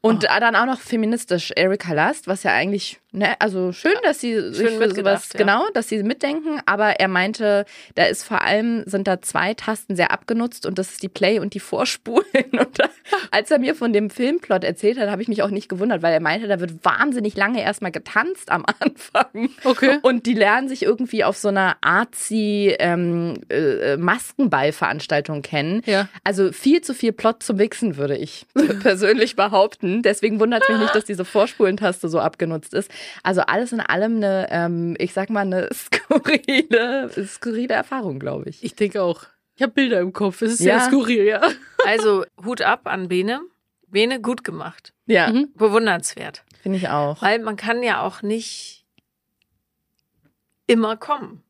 Und 0.00 0.24
oh. 0.24 0.40
dann 0.40 0.56
auch 0.56 0.66
noch 0.66 0.80
feministisch 0.80 1.52
Erika 1.54 1.92
Last, 1.92 2.26
was 2.26 2.42
ja 2.42 2.52
eigentlich 2.52 3.00
Ne, 3.14 3.38
also 3.40 3.72
schön, 3.72 3.92
dass 4.04 4.20
sie 4.20 4.32
schön 4.32 4.54
sich 4.54 4.70
für 4.70 4.94
sowas, 4.94 5.28
ja. 5.34 5.38
genau, 5.38 5.66
dass 5.74 5.90
sie 5.90 6.02
mitdenken, 6.02 6.60
aber 6.64 6.98
er 6.98 7.08
meinte, 7.08 7.66
da 7.94 8.04
ist 8.04 8.24
vor 8.24 8.40
allem, 8.40 8.84
sind 8.86 9.06
da 9.06 9.20
zwei 9.20 9.52
Tasten 9.52 9.96
sehr 9.96 10.12
abgenutzt 10.12 10.64
und 10.64 10.78
das 10.78 10.92
ist 10.92 11.02
die 11.02 11.10
Play 11.10 11.38
und 11.38 11.52
die 11.52 11.60
Vorspulen. 11.60 12.22
Und 12.52 12.78
da, 12.78 12.88
als 13.30 13.50
er 13.50 13.58
mir 13.58 13.74
von 13.74 13.92
dem 13.92 14.08
Filmplot 14.08 14.64
erzählt 14.64 14.98
hat, 14.98 15.10
habe 15.10 15.20
ich 15.20 15.28
mich 15.28 15.42
auch 15.42 15.50
nicht 15.50 15.68
gewundert, 15.68 16.02
weil 16.02 16.12
er 16.12 16.20
meinte, 16.20 16.48
da 16.48 16.60
wird 16.60 16.84
wahnsinnig 16.84 17.36
lange 17.36 17.62
erstmal 17.62 17.90
getanzt 17.90 18.50
am 18.50 18.64
Anfang. 18.80 19.50
Okay. 19.64 19.98
Und 20.02 20.26
die 20.26 20.34
lernen 20.34 20.68
sich 20.68 20.82
irgendwie 20.82 21.24
auf 21.24 21.36
so 21.36 21.48
einer 21.48 21.76
artsy 21.80 22.74
ähm, 22.78 23.40
äh, 23.48 23.96
Maskenballveranstaltung 23.96 25.42
kennen. 25.42 25.82
Ja. 25.86 26.08
Also 26.24 26.52
viel 26.52 26.82
zu 26.82 26.94
viel 26.94 27.12
Plot 27.12 27.42
zum 27.42 27.58
Wichsen, 27.58 27.96
würde 27.96 28.16
ich 28.16 28.46
persönlich 28.82 29.36
behaupten. 29.36 30.02
Deswegen 30.02 30.40
wundert 30.40 30.62
es 30.62 30.68
mich 30.68 30.78
nicht, 30.78 30.94
dass 30.94 31.04
diese 31.04 31.24
Vorspulentaste 31.24 32.08
so 32.08 32.20
abgenutzt 32.20 32.74
ist. 32.74 32.90
Also 33.22 33.42
alles 33.42 33.72
in 33.72 33.80
allem 33.80 34.16
eine, 34.16 34.48
ähm, 34.50 34.96
ich 34.98 35.12
sag 35.12 35.30
mal, 35.30 35.40
eine 35.40 35.68
skurrile, 35.72 37.10
skurrile 37.26 37.74
Erfahrung, 37.74 38.18
glaube 38.18 38.48
ich. 38.48 38.62
Ich 38.62 38.74
denke 38.74 39.02
auch. 39.02 39.24
Ich 39.54 39.62
habe 39.62 39.72
Bilder 39.72 40.00
im 40.00 40.12
Kopf. 40.12 40.42
Es 40.42 40.54
ist 40.54 40.60
ja. 40.60 40.78
sehr 40.78 40.88
skurril, 40.88 41.24
ja. 41.24 41.40
Also 41.86 42.24
Hut 42.44 42.62
ab 42.62 42.82
an 42.84 43.08
Bene. 43.08 43.40
Bene 43.86 44.20
gut 44.20 44.44
gemacht. 44.44 44.94
Ja. 45.06 45.30
Mhm. 45.30 45.52
Bewundernswert. 45.54 46.44
Finde 46.62 46.78
ich 46.78 46.88
auch. 46.88 47.20
Weil 47.20 47.40
man 47.40 47.56
kann 47.56 47.82
ja 47.82 48.02
auch 48.02 48.22
nicht 48.22 48.86
immer 50.66 50.96
kommen 50.96 51.42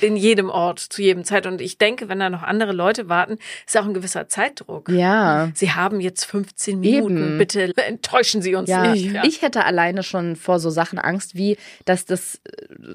in 0.00 0.16
jedem 0.16 0.50
Ort, 0.50 0.78
zu 0.78 1.02
jedem 1.02 1.24
Zeit. 1.24 1.46
Und 1.46 1.60
ich 1.60 1.78
denke, 1.78 2.08
wenn 2.08 2.18
da 2.18 2.30
noch 2.30 2.42
andere 2.42 2.72
Leute 2.72 3.08
warten, 3.08 3.38
ist 3.66 3.76
auch 3.76 3.84
ein 3.84 3.94
gewisser 3.94 4.28
Zeitdruck. 4.28 4.88
Ja. 4.88 5.50
Sie 5.54 5.72
haben 5.72 6.00
jetzt 6.00 6.24
15 6.24 6.80
Minuten. 6.80 7.16
Eben. 7.16 7.38
Bitte 7.38 7.72
enttäuschen 7.76 8.42
Sie 8.42 8.54
uns 8.54 8.68
ja. 8.68 8.92
nicht. 8.92 9.12
Ja. 9.12 9.24
Ich 9.24 9.42
hätte 9.42 9.64
alleine 9.64 10.02
schon 10.02 10.36
vor 10.36 10.58
so 10.58 10.70
Sachen 10.70 10.98
Angst, 10.98 11.34
wie, 11.34 11.56
dass 11.84 12.04
das, 12.04 12.40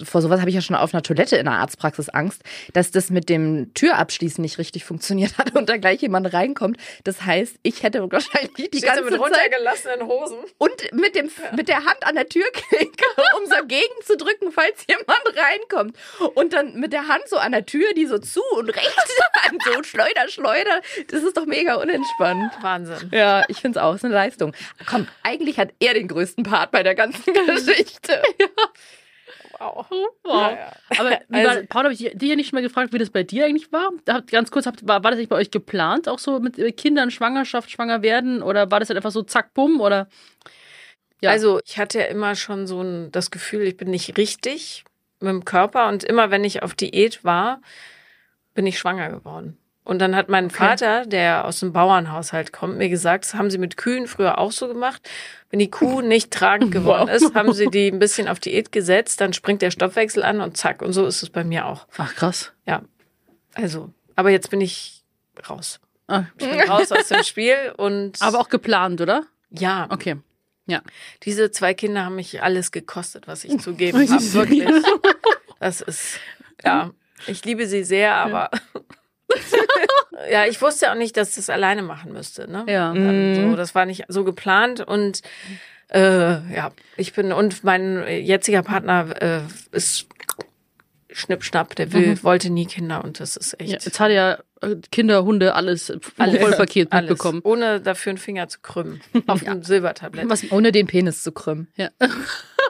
vor 0.04 0.22
sowas 0.22 0.40
habe 0.40 0.50
ich 0.50 0.56
ja 0.56 0.62
schon 0.62 0.76
auf 0.76 0.94
einer 0.94 1.04
Toilette 1.04 1.38
in 1.38 1.46
der 1.46 1.56
Arztpraxis 1.56 2.10
Angst, 2.10 2.42
dass 2.74 2.92
das 2.92 3.10
mit 3.10 3.30
dem 3.30 3.74
Türabschließen 3.74 4.42
nicht 4.42 4.58
richtig 4.58 4.86
funktioniert 4.86 5.38
hat 5.38 5.56
und 5.56 5.70
da 5.70 5.78
gleich 5.78 6.02
jemand 6.02 6.34
reinkommt. 6.34 6.78
Das 7.04 7.26
heißt, 7.26 7.58
ich 7.64 7.84
hätte 7.84 8.12
wahrscheinlich 8.12 8.70
die 8.72 8.82
ganze 8.82 9.04
mit 9.04 9.20
runtergelassenen 9.20 10.08
Hosen. 10.08 10.38
Und 10.58 10.94
mit 10.94 11.16
dem, 11.16 11.28
ja. 11.28 11.56
mit 11.56 11.68
der 11.68 11.78
Hand 11.78 12.06
an 12.06 12.16
der 12.16 12.28
Türklinke, 12.28 13.06
um 13.38 13.46
so 13.46 13.56
gegenzudrücken, 13.66 14.52
falls 14.52 14.86
jemand 14.88 15.22
reinkommt. 15.36 15.98
Und 16.36 16.54
dann 16.54 16.75
mit 16.76 16.94
der 16.94 17.08
Hand 17.08 17.24
so 17.28 17.38
an 17.38 17.52
der 17.52 17.66
Tür, 17.66 17.94
die 17.96 18.06
so 18.06 18.18
zu 18.18 18.42
und 18.58 18.70
rechts 18.70 19.18
an, 19.50 19.58
so 19.64 19.84
Schleuder, 19.84 20.28
Schleuder. 20.28 20.82
Das 21.10 21.24
ist 21.24 21.38
doch 21.38 21.46
mega 21.46 21.76
unentspannt. 21.76 22.52
Wahnsinn. 22.62 23.10
Ja, 23.12 23.44
ich 23.48 23.58
finde 23.58 23.80
es 23.80 23.84
auch, 23.84 23.96
ist 23.96 24.06
eine 24.06 24.14
Leistung. 24.14 24.54
Komm, 24.86 25.08
eigentlich 25.24 25.60
hat 25.60 25.70
er 25.80 25.94
den 25.94 26.08
größten 26.08 26.44
Part 26.44 26.72
bei 26.72 26.84
der 26.84 26.96
ganzen 26.96 27.34
Geschichte. 27.46 28.22
ja. 28.40 28.48
Wow. 29.58 29.86
wow. 29.90 30.12
Ja, 30.24 30.52
ja. 30.52 30.72
Aber 30.98 31.20
also, 31.32 31.50
war, 31.50 31.64
Paul, 31.68 31.84
habe 31.86 31.94
ich 31.94 32.12
dich 32.14 32.30
ja 32.30 32.36
nicht 32.36 32.50
schon 32.50 32.58
mal 32.58 32.62
gefragt, 32.62 32.92
wie 32.92 32.98
das 32.98 33.10
bei 33.10 33.24
dir 33.24 33.46
eigentlich 33.46 33.72
war? 33.72 33.90
Ganz 34.30 34.52
kurz, 34.52 34.66
war, 34.66 35.04
war 35.04 35.12
das 35.12 35.18
nicht 35.18 35.30
bei 35.30 35.38
euch 35.38 35.50
geplant, 35.50 36.10
auch 36.10 36.20
so 36.20 36.40
mit 36.40 36.58
Kindern, 36.76 37.10
Schwangerschaft, 37.10 37.72
schwanger 37.72 38.02
werden? 38.02 38.44
Oder 38.44 38.70
war 38.70 38.82
das 38.82 38.90
halt 38.90 38.98
einfach 38.98 39.12
so 39.12 39.24
zack, 39.24 39.54
bumm? 39.54 39.80
Oder? 39.80 40.10
Ja. 41.22 41.32
Also 41.32 41.62
ich 41.66 41.78
hatte 41.78 42.00
ja 42.00 42.06
immer 42.06 42.36
schon 42.36 42.68
so 42.68 42.82
ein, 42.82 43.12
das 43.12 43.32
Gefühl, 43.32 43.62
ich 43.64 43.78
bin 43.78 43.90
nicht 43.90 44.18
richtig 44.18 44.84
mit 45.26 45.34
dem 45.34 45.46
Körper 45.46 45.90
und 45.90 46.04
immer 46.04 46.32
wenn 46.32 46.44
ich 46.44 46.64
auf 46.64 46.74
Diät 46.74 47.24
war, 47.24 47.62
bin 48.54 48.66
ich 48.66 48.80
schwanger 48.80 49.10
geworden. 49.10 49.58
Und 49.84 50.00
dann 50.00 50.16
hat 50.16 50.30
mein 50.30 50.46
okay. 50.46 50.56
Vater, 50.56 51.06
der 51.06 51.46
aus 51.46 51.60
dem 51.60 51.72
Bauernhaushalt 51.72 52.52
kommt, 52.52 52.78
mir 52.78 52.90
gesagt, 52.90 53.26
das 53.26 53.36
haben 53.36 53.52
sie 53.52 53.60
mit 53.60 53.78
Kühen 53.78 54.08
früher 54.08 54.40
auch 54.40 54.52
so 54.52 54.68
gemacht. 54.68 55.08
Wenn 55.52 55.60
die 55.60 55.70
Kuh 55.70 56.02
nicht 56.02 56.32
tragend 56.32 56.72
geworden 56.72 57.08
wow. 57.08 57.16
ist, 57.16 57.36
haben 57.36 57.54
sie 57.54 57.68
die 57.68 57.90
ein 57.92 58.00
bisschen 58.00 58.28
auf 58.28 58.40
Diät 58.40 58.72
gesetzt, 58.72 59.22
dann 59.22 59.34
springt 59.34 59.62
der 59.62 59.70
Stoffwechsel 59.70 60.24
an 60.24 60.42
und 60.42 60.58
zack. 60.58 60.82
Und 60.82 60.94
so 60.94 61.06
ist 61.06 61.22
es 61.22 61.30
bei 61.30 61.44
mir 61.44 61.68
auch. 61.68 61.86
Ach 61.98 62.16
krass. 62.16 62.52
Ja. 62.66 62.82
Also, 63.54 63.94
aber 64.16 64.32
jetzt 64.32 64.50
bin 64.50 64.60
ich 64.60 65.04
raus. 65.48 65.80
Ah, 66.08 66.24
Ich 66.40 66.50
bin 66.50 66.60
raus 66.70 66.92
aus 66.92 67.08
dem 67.10 67.22
Spiel 67.22 67.74
und 67.78 68.20
aber 68.24 68.40
auch 68.40 68.50
geplant, 68.50 69.02
oder? 69.02 69.24
ja, 69.52 69.88
Okay. 69.92 70.18
Ja. 70.68 70.82
diese 71.24 71.52
zwei 71.52 71.74
Kinder 71.74 72.06
haben 72.06 72.16
mich 72.16 72.42
alles 72.42 72.72
gekostet, 72.72 73.28
was 73.28 73.44
ich 73.44 73.60
zu 73.60 73.74
geben 73.74 74.00
habe. 74.10 74.34
Wirklich. 74.34 74.68
Das 75.60 75.82
ist, 75.82 76.20
ja, 76.64 76.92
ich 77.28 77.46
liebe 77.46 77.68
sie 77.68 77.84
sehr, 77.84 78.16
aber 78.16 78.50
ja, 80.32 80.46
ich 80.46 80.62
wusste 80.62 80.92
auch 80.92 80.96
nicht, 80.96 81.18
dass 81.18 81.30
ich 81.30 81.36
das 81.36 81.50
alleine 81.50 81.82
machen 81.82 82.14
müsste. 82.14 82.50
Ne? 82.50 82.66
Ja. 82.68 82.94
So, 82.94 83.56
das 83.56 83.76
war 83.76 83.86
nicht 83.86 84.06
so 84.08 84.24
geplant 84.24 84.82
und 84.82 85.22
äh, 85.90 86.54
ja, 86.54 86.72
ich 86.98 87.14
bin 87.14 87.32
und 87.32 87.64
mein 87.64 88.06
jetziger 88.08 88.64
Partner 88.64 89.22
äh, 89.22 89.42
ist 89.72 90.08
Schnippschnapp, 91.12 91.76
der 91.76 91.94
will, 91.94 92.22
wollte 92.24 92.50
nie 92.50 92.66
Kinder 92.66 93.04
und 93.04 93.20
das 93.20 93.38
ist 93.38 93.60
echt 93.60 93.72
ja. 93.72 93.78
Jetzt 93.80 94.00
hat 94.00 94.12
er 94.12 94.44
Kinder, 94.92 95.24
Hunde, 95.24 95.56
alles, 95.56 95.92
Alles. 96.18 96.40
Vollpaket 96.42 96.92
alles, 96.92 97.10
mitbekommen. 97.10 97.42
ohne 97.44 97.82
dafür 97.82 98.12
einen 98.12 98.18
Finger 98.18 98.48
zu 98.48 98.60
krümmen 98.62 99.02
auf 99.28 99.44
dem 99.44 99.64
Silbertablett. 99.64 100.30
Was, 100.30 100.52
Ohne 100.52 100.72
den 100.72 100.88
Penis 100.88 101.24
zu 101.24 101.32
krümmen. 101.32 101.68
ja. 101.76 101.90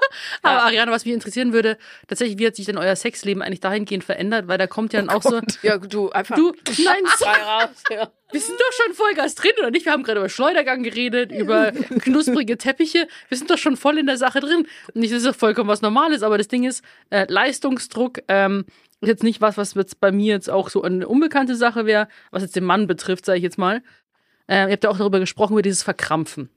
Aber 0.41 0.63
Ariane, 0.63 0.91
was 0.91 1.05
mich 1.05 1.13
interessieren 1.13 1.53
würde, 1.53 1.77
tatsächlich, 2.07 2.37
wie 2.37 2.47
hat 2.47 2.55
sich 2.55 2.65
denn 2.65 2.77
euer 2.77 2.95
Sexleben 2.95 3.41
eigentlich 3.41 3.59
dahingehend 3.59 4.03
verändert? 4.03 4.47
Weil 4.47 4.57
da 4.57 4.67
kommt 4.67 4.93
ja 4.93 5.01
dann 5.01 5.09
auch 5.09 5.21
so, 5.21 5.39
Ja, 5.61 5.77
du 5.77 6.11
einfach 6.11 6.35
du, 6.35 6.53
nein, 6.83 7.03
so, 7.17 7.25
frei 7.25 7.43
raus. 7.43 7.83
Ja. 7.89 8.11
wir 8.31 8.39
sind 8.39 8.59
doch 8.59 8.71
schon 8.73 8.93
Vollgas 8.93 9.35
drin, 9.35 9.51
oder 9.59 9.71
nicht? 9.71 9.85
Wir 9.85 9.91
haben 9.91 10.03
gerade 10.03 10.19
über 10.19 10.29
Schleudergang 10.29 10.83
geredet, 10.83 11.31
über 11.31 11.71
knusprige 12.01 12.57
Teppiche. 12.57 13.07
Wir 13.29 13.37
sind 13.37 13.49
doch 13.49 13.57
schon 13.57 13.77
voll 13.77 13.97
in 13.97 14.07
der 14.07 14.17
Sache 14.17 14.39
drin. 14.39 14.67
Und 14.93 15.01
nicht, 15.01 15.13
das 15.13 15.23
ist 15.23 15.27
doch 15.27 15.35
vollkommen 15.35 15.69
was 15.69 15.81
Normales, 15.81 16.23
aber 16.23 16.37
das 16.37 16.47
Ding 16.47 16.63
ist, 16.63 16.83
äh, 17.09 17.25
Leistungsdruck, 17.29 18.19
ähm, 18.27 18.65
ist 19.01 19.09
jetzt 19.09 19.23
nicht 19.23 19.41
was, 19.41 19.57
was 19.57 19.73
jetzt 19.73 19.99
bei 19.99 20.11
mir 20.11 20.33
jetzt 20.33 20.49
auch 20.49 20.69
so 20.69 20.81
eine 20.81 21.07
unbekannte 21.07 21.55
Sache 21.55 21.85
wäre, 21.85 22.07
was 22.31 22.43
jetzt 22.43 22.55
den 22.55 22.63
Mann 22.63 22.87
betrifft, 22.87 23.25
sage 23.25 23.37
ich 23.37 23.43
jetzt 23.43 23.57
mal. 23.57 23.83
Äh, 24.47 24.65
ihr 24.67 24.73
habt 24.73 24.83
ja 24.83 24.89
auch 24.89 24.97
darüber 24.97 25.19
gesprochen, 25.19 25.53
über 25.53 25.61
dieses 25.61 25.83
Verkrampfen. 25.83 26.49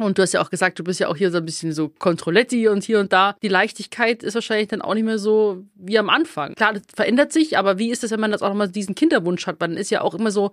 Und 0.00 0.18
du 0.18 0.22
hast 0.22 0.32
ja 0.32 0.40
auch 0.40 0.50
gesagt, 0.50 0.78
du 0.78 0.84
bist 0.84 1.00
ja 1.00 1.08
auch 1.08 1.16
hier 1.16 1.30
so 1.30 1.38
ein 1.38 1.44
bisschen 1.44 1.72
so 1.72 1.88
Kontrolletti 1.88 2.68
und 2.68 2.82
hier 2.82 2.98
und 3.00 3.12
da. 3.12 3.36
Die 3.42 3.48
Leichtigkeit 3.48 4.22
ist 4.22 4.34
wahrscheinlich 4.34 4.68
dann 4.68 4.82
auch 4.82 4.94
nicht 4.94 5.04
mehr 5.04 5.18
so 5.18 5.62
wie 5.76 5.98
am 5.98 6.10
Anfang. 6.10 6.54
Klar, 6.54 6.74
das 6.74 6.82
verändert 6.94 7.32
sich, 7.32 7.56
aber 7.56 7.78
wie 7.78 7.90
ist 7.90 8.02
es, 8.02 8.10
wenn 8.10 8.20
man 8.20 8.32
das 8.32 8.42
auch 8.42 8.48
nochmal 8.48 8.68
diesen 8.68 8.94
Kinderwunsch 8.94 9.46
hat? 9.46 9.62
Dann 9.62 9.76
ist 9.76 9.90
ja 9.90 10.00
auch 10.00 10.14
immer 10.14 10.30
so 10.30 10.50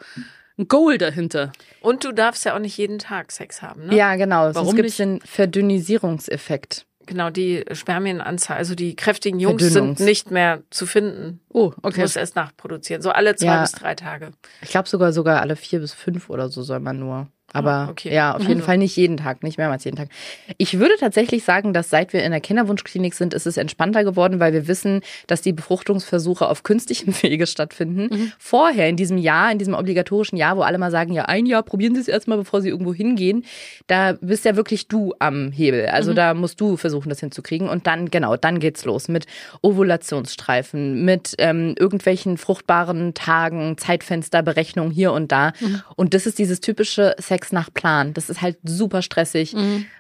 ein 0.58 0.68
Goal 0.68 0.98
dahinter. 0.98 1.52
Und 1.82 2.04
du 2.04 2.12
darfst 2.12 2.46
ja 2.46 2.56
auch 2.56 2.60
nicht 2.60 2.78
jeden 2.78 3.00
Tag 3.00 3.32
Sex 3.32 3.62
haben, 3.62 3.88
ne? 3.88 3.96
Ja, 3.96 4.16
genau. 4.16 4.44
Sonst 4.46 4.56
Warum 4.56 4.76
gibt 4.76 4.90
es 4.90 4.98
den 4.98 5.20
Verdünnisierungseffekt. 5.22 6.86
Genau, 7.06 7.30
die 7.30 7.66
Spermienanzahl, 7.72 8.58
also 8.58 8.76
die 8.76 8.96
kräftigen 8.96 9.40
Jungs 9.40 9.64
sind 9.64 10.00
nicht 10.00 10.32
mehr 10.32 10.62
zu 10.70 10.86
finden. 10.86 11.40
Oh, 11.50 11.72
Du 11.72 11.78
okay. 11.84 12.02
musst 12.02 12.16
erst 12.18 12.36
nachproduzieren. 12.36 13.02
So 13.02 13.12
alle 13.12 13.36
zwei 13.36 13.46
Ja. 13.48 13.62
bis 13.62 13.72
drei 13.74 13.96
Tage. 13.96 14.32
Ich 14.62 14.70
glaube 14.70 14.88
sogar 14.88 15.12
sogar 15.14 15.42
alle 15.42 15.56
vier 15.56 15.80
bis 15.80 15.94
fünf 15.94 16.30
oder 16.30 16.50
so 16.50 16.62
soll 16.64 16.80
man 16.80 17.00
nur. 17.00 17.28
Aber 17.54 17.72
Ah, 17.72 17.90
okay. 17.90 18.14
ja, 18.14 18.34
auf 18.34 18.42
jeden 18.42 18.54
Also. 18.56 18.66
Fall 18.66 18.78
nicht 18.78 18.96
jeden 18.96 19.18
Tag, 19.18 19.44
nicht 19.44 19.58
mehrmals 19.58 19.84
jeden 19.84 19.98
Tag. 19.98 20.10
Ich 20.58 20.80
würde 20.80 20.96
tatsächlich 21.00 21.44
sagen, 21.44 21.74
dass 21.74 21.90
seit 21.90 22.14
wir 22.14 22.24
in 22.24 22.32
der 22.32 22.40
Kinderwunschklinik 22.42 23.14
sind, 23.14 23.34
ist 23.34 23.46
es 23.46 23.58
entspannter 23.58 24.04
geworden, 24.04 24.40
weil 24.40 24.54
wir 24.54 24.68
wissen, 24.68 25.02
dass 25.28 25.42
die 25.42 25.52
Befruchtungsversuche 25.54 26.48
auf 26.48 26.64
künstlichem 26.64 27.14
Wege 27.22 27.48
stattfinden. 27.48 28.10
Mhm. 28.12 28.32
Vorher, 28.40 28.88
in 28.88 28.96
diesem 28.96 29.18
Jahr, 29.18 29.52
in 29.52 29.58
diesem 29.58 29.74
obligatorischen 29.74 30.38
Jahr, 30.38 30.56
wo 30.58 30.62
alle 30.62 30.78
mal 30.78 30.92
sagen, 30.92 31.14
ja, 31.14 31.26
ein 31.26 31.46
Jahr, 31.46 31.64
probieren 31.64 31.94
Sie 31.96 32.02
es 32.02 32.08
erstmal, 32.08 32.38
bevor 32.38 32.62
Sie 32.62 32.70
irgendwo 32.70 32.94
hingehen, 32.94 33.44
da 33.88 34.14
bist 34.22 34.46
ja 34.46 34.56
wirklich 34.56 34.88
du 34.88 35.14
am 35.20 35.52
Hebel. 35.52 35.84
Mhm. 35.84 35.90
Also 35.94 36.14
da 36.14 36.34
musst 36.34 36.62
du 36.62 36.78
versuchen, 36.78 37.10
das 37.10 37.20
hinzukriegen. 37.20 37.68
Und 37.70 37.86
dann, 37.88 38.10
genau, 38.10 38.38
dann 38.38 38.60
geht's 38.60 38.86
los 38.86 39.08
mit 39.08 39.26
Ovulationsstreifen, 39.62 41.04
mit 41.04 41.36
ähm, 41.38 41.76
irgendwelchen 41.78 42.38
fruchtbaren 42.38 43.14
Tagen, 43.14 43.78
Zeitfensterberechnung 43.78 44.92
hier 44.92 45.12
und 45.12 45.32
da. 45.32 45.54
Und 45.96 46.14
das 46.14 46.26
ist 46.26 46.40
dieses 46.40 46.62
typische 46.62 47.16
Sex 47.20 47.41
nach 47.52 47.74
Plan. 47.74 48.14
Das 48.14 48.30
ist 48.30 48.42
halt 48.42 48.58
super 48.64 49.02
stressig, 49.02 49.54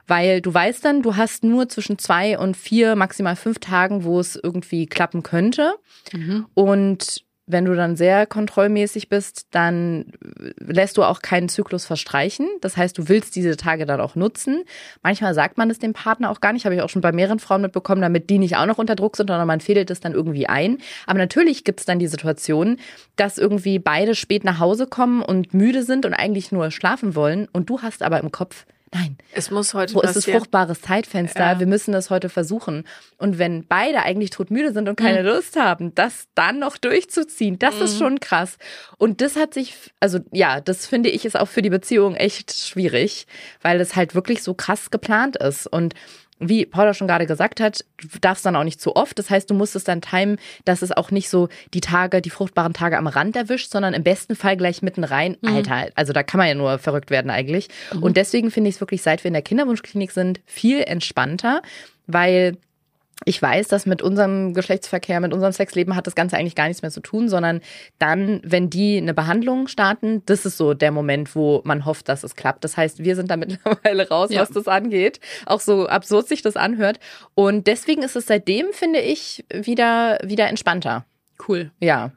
weil 0.07 0.41
du 0.41 0.53
weißt 0.53 0.85
dann, 0.85 1.01
du 1.01 1.15
hast 1.15 1.43
nur 1.43 1.67
zwischen 1.69 1.97
zwei 1.97 2.37
und 2.37 2.55
vier, 2.55 2.95
maximal 2.95 3.35
fünf 3.35 3.59
Tagen, 3.59 4.03
wo 4.03 4.19
es 4.19 4.35
irgendwie 4.35 4.85
klappen 4.85 5.23
könnte. 5.23 5.73
Und 6.53 7.23
wenn 7.47 7.65
du 7.65 7.75
dann 7.75 7.95
sehr 7.95 8.25
kontrollmäßig 8.25 9.09
bist, 9.09 9.47
dann 9.51 10.13
lässt 10.57 10.97
du 10.97 11.03
auch 11.03 11.21
keinen 11.21 11.49
Zyklus 11.49 11.85
verstreichen. 11.85 12.47
Das 12.61 12.77
heißt, 12.77 12.97
du 12.97 13.09
willst 13.09 13.35
diese 13.35 13.57
Tage 13.57 13.85
dann 13.85 13.99
auch 13.99 14.15
nutzen. 14.15 14.63
Manchmal 15.03 15.33
sagt 15.33 15.57
man 15.57 15.69
es 15.69 15.79
dem 15.79 15.93
Partner 15.93 16.29
auch 16.29 16.39
gar 16.39 16.53
nicht, 16.53 16.65
habe 16.65 16.75
ich 16.75 16.81
auch 16.81 16.89
schon 16.89 17.01
bei 17.01 17.11
mehreren 17.11 17.39
Frauen 17.39 17.61
mitbekommen, 17.61 18.01
damit 18.01 18.29
die 18.29 18.37
nicht 18.37 18.57
auch 18.57 18.65
noch 18.65 18.77
unter 18.77 18.95
Druck 18.95 19.17
sind, 19.17 19.27
sondern 19.27 19.47
man 19.47 19.59
fädelt 19.59 19.89
es 19.89 19.99
dann 19.99 20.13
irgendwie 20.13 20.47
ein. 20.47 20.77
Aber 21.07 21.19
natürlich 21.19 21.63
gibt 21.63 21.79
es 21.79 21.85
dann 21.85 21.99
die 21.99 22.07
Situation, 22.07 22.77
dass 23.15 23.37
irgendwie 23.37 23.79
beide 23.79 24.15
spät 24.15 24.43
nach 24.43 24.59
Hause 24.59 24.87
kommen 24.87 25.21
und 25.21 25.53
müde 25.53 25.83
sind 25.83 26.05
und 26.05 26.13
eigentlich 26.13 26.51
nur 26.51 26.71
schlafen 26.71 27.15
wollen 27.15 27.47
und 27.51 27.69
du 27.69 27.81
hast 27.81 28.03
aber 28.03 28.19
im 28.19 28.31
Kopf, 28.31 28.65
nein, 28.93 29.17
Es 29.33 29.51
muss 29.51 29.73
heute 29.73 29.93
wo 29.93 30.01
ist 30.01 30.09
das 30.09 30.15
passieren. 30.25 30.39
fruchtbares 30.39 30.81
Zeitfenster? 30.81 31.39
Ja. 31.53 31.59
Wir 31.59 31.67
müssen 31.67 31.91
das 31.91 32.09
heute 32.09 32.29
versuchen. 32.29 32.85
Und 33.17 33.37
wenn 33.39 33.65
beide 33.67 34.03
eigentlich 34.03 34.31
todmüde 34.31 34.73
sind 34.73 34.89
und 34.89 34.95
keine 34.95 35.21
Lust 35.21 35.55
haben, 35.55 35.95
das 35.95 36.27
dann 36.35 36.59
noch 36.59 36.77
durchzuziehen, 36.77 37.57
das 37.59 37.79
ist 37.79 37.97
schon 37.97 38.19
krass. 38.19 38.57
Und 38.97 39.21
das 39.21 39.35
hat 39.35 39.53
sich, 39.53 39.75
also 39.99 40.19
ja, 40.31 40.59
das 40.61 40.87
finde 40.87 41.09
ich 41.09 41.25
ist 41.25 41.39
auch 41.39 41.47
für 41.47 41.61
die 41.61 41.69
Beziehung 41.69 42.15
echt 42.15 42.53
schwierig, 42.53 43.27
weil 43.61 43.79
es 43.79 43.95
halt 43.95 44.15
wirklich 44.15 44.43
so 44.43 44.53
krass 44.53 44.91
geplant 44.91 45.37
ist. 45.37 45.67
Und 45.67 45.93
wie 46.41 46.65
Paula 46.65 46.93
schon 46.93 47.07
gerade 47.07 47.27
gesagt 47.27 47.59
hat, 47.59 47.85
du 48.01 48.07
darfst 48.19 48.45
dann 48.45 48.55
auch 48.55 48.63
nicht 48.63 48.81
zu 48.81 48.95
oft. 48.95 49.17
Das 49.19 49.29
heißt, 49.29 49.49
du 49.49 49.53
musst 49.53 49.75
es 49.75 49.83
dann 49.83 50.01
timen, 50.01 50.37
dass 50.65 50.81
es 50.81 50.91
auch 50.91 51.11
nicht 51.11 51.29
so 51.29 51.47
die 51.73 51.81
Tage, 51.81 52.21
die 52.21 52.31
fruchtbaren 52.31 52.73
Tage 52.73 52.97
am 52.97 53.07
Rand 53.07 53.35
erwischt, 53.35 53.71
sondern 53.71 53.93
im 53.93 54.03
besten 54.03 54.35
Fall 54.35 54.57
gleich 54.57 54.81
mitten 54.81 55.03
rein. 55.03 55.37
Alter, 55.45 55.89
also 55.95 56.13
da 56.13 56.23
kann 56.23 56.39
man 56.39 56.47
ja 56.47 56.55
nur 56.55 56.79
verrückt 56.79 57.11
werden 57.11 57.29
eigentlich. 57.31 57.69
Und 58.01 58.17
deswegen 58.17 58.51
finde 58.51 58.69
ich 58.69 58.75
es 58.75 58.81
wirklich, 58.81 59.01
seit 59.03 59.23
wir 59.23 59.29
in 59.29 59.33
der 59.33 59.43
Kinderwunschklinik 59.43 60.11
sind, 60.11 60.41
viel 60.45 60.81
entspannter, 60.81 61.61
weil 62.07 62.57
ich 63.25 63.39
weiß, 63.41 63.67
dass 63.67 63.85
mit 63.85 64.01
unserem 64.01 64.53
Geschlechtsverkehr, 64.53 65.19
mit 65.19 65.31
unserem 65.33 65.53
Sexleben 65.53 65.95
hat 65.95 66.07
das 66.07 66.15
Ganze 66.15 66.37
eigentlich 66.37 66.55
gar 66.55 66.67
nichts 66.67 66.81
mehr 66.81 66.89
zu 66.91 67.01
tun, 67.01 67.29
sondern 67.29 67.61
dann, 67.99 68.41
wenn 68.43 68.69
die 68.69 68.97
eine 68.97 69.13
Behandlung 69.13 69.67
starten, 69.67 70.23
das 70.25 70.45
ist 70.45 70.57
so 70.57 70.73
der 70.73 70.91
Moment, 70.91 71.35
wo 71.35 71.61
man 71.63 71.85
hofft, 71.85 72.09
dass 72.09 72.23
es 72.23 72.35
klappt. 72.35 72.63
Das 72.63 72.77
heißt, 72.77 73.03
wir 73.03 73.15
sind 73.15 73.29
da 73.29 73.37
mittlerweile 73.37 74.09
raus, 74.09 74.31
Ja. 74.31 74.41
was 74.41 74.49
das 74.49 74.67
angeht. 74.67 75.19
Auch 75.45 75.59
so 75.59 75.87
absurd 75.87 76.27
sich 76.27 76.41
das 76.41 76.55
anhört. 76.55 76.99
Und 77.35 77.67
deswegen 77.67 78.01
ist 78.01 78.15
es 78.15 78.25
seitdem, 78.25 78.67
finde 78.71 78.99
ich, 78.99 79.45
wieder, 79.53 80.17
wieder 80.23 80.47
entspannter. 80.47 81.05
Cool. 81.47 81.71
Ja. 81.79 82.11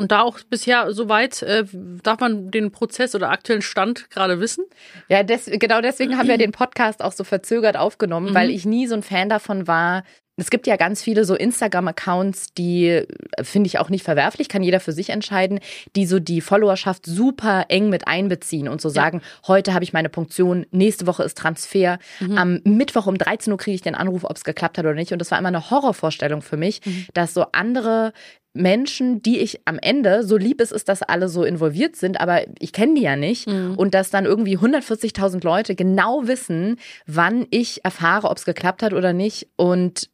Und 0.00 0.12
da 0.12 0.22
auch 0.22 0.38
bisher 0.48 0.92
soweit, 0.92 1.42
äh, 1.42 1.64
darf 2.02 2.20
man 2.20 2.50
den 2.52 2.70
Prozess 2.70 3.14
oder 3.16 3.30
aktuellen 3.30 3.62
Stand 3.62 4.10
gerade 4.10 4.38
wissen? 4.40 4.64
Ja, 5.08 5.24
des, 5.24 5.46
genau 5.46 5.80
deswegen 5.80 6.16
haben 6.16 6.28
wir 6.28 6.38
den 6.38 6.52
Podcast 6.52 7.02
auch 7.02 7.10
so 7.12 7.24
verzögert 7.24 7.76
aufgenommen, 7.76 8.32
weil 8.34 8.50
ich 8.50 8.64
nie 8.64 8.86
so 8.86 8.94
ein 8.94 9.02
Fan 9.02 9.28
davon 9.28 9.66
war. 9.66 10.04
Es 10.38 10.50
gibt 10.50 10.66
ja 10.66 10.76
ganz 10.76 11.02
viele 11.02 11.24
so 11.24 11.34
Instagram-Accounts, 11.34 12.54
die 12.54 12.86
äh, 12.86 13.06
finde 13.42 13.66
ich 13.66 13.78
auch 13.78 13.90
nicht 13.90 14.04
verwerflich, 14.04 14.48
kann 14.48 14.62
jeder 14.62 14.80
für 14.80 14.92
sich 14.92 15.10
entscheiden, 15.10 15.60
die 15.96 16.06
so 16.06 16.18
die 16.20 16.40
Followerschaft 16.40 17.04
super 17.06 17.66
eng 17.68 17.90
mit 17.90 18.06
einbeziehen 18.06 18.68
und 18.68 18.80
so 18.80 18.88
sagen, 18.88 19.20
heute 19.46 19.74
habe 19.74 19.84
ich 19.84 19.92
meine 19.92 20.08
Punktion, 20.08 20.64
nächste 20.70 21.06
Woche 21.06 21.24
ist 21.24 21.36
Transfer, 21.36 21.98
am 22.36 22.60
Mittwoch 22.64 23.06
um 23.06 23.18
13 23.18 23.52
Uhr 23.52 23.58
kriege 23.58 23.74
ich 23.74 23.82
den 23.82 23.94
Anruf, 23.94 24.24
ob 24.24 24.36
es 24.36 24.44
geklappt 24.44 24.78
hat 24.78 24.84
oder 24.84 24.94
nicht. 24.94 25.12
Und 25.12 25.18
das 25.18 25.30
war 25.30 25.38
immer 25.38 25.48
eine 25.48 25.70
Horrorvorstellung 25.70 26.42
für 26.42 26.56
mich, 26.56 26.80
dass 27.14 27.34
so 27.34 27.46
andere 27.52 28.12
Menschen, 28.54 29.22
die 29.22 29.38
ich 29.38 29.60
am 29.66 29.78
Ende, 29.78 30.24
so 30.24 30.36
lieb 30.36 30.60
es 30.60 30.72
ist, 30.72 30.88
dass 30.88 31.02
alle 31.02 31.28
so 31.28 31.44
involviert 31.44 31.96
sind, 31.96 32.20
aber 32.20 32.42
ich 32.58 32.72
kenne 32.72 32.94
die 32.94 33.02
ja 33.02 33.16
nicht. 33.16 33.46
Und 33.76 33.94
dass 33.94 34.10
dann 34.10 34.24
irgendwie 34.24 34.56
140.000 34.58 35.44
Leute 35.44 35.74
genau 35.74 36.26
wissen, 36.26 36.76
wann 37.06 37.46
ich 37.50 37.84
erfahre, 37.84 38.28
ob 38.28 38.38
es 38.38 38.44
geklappt 38.44 38.82
hat 38.82 38.92
oder 38.92 39.12
nicht. 39.12 39.48
Und 39.56 40.10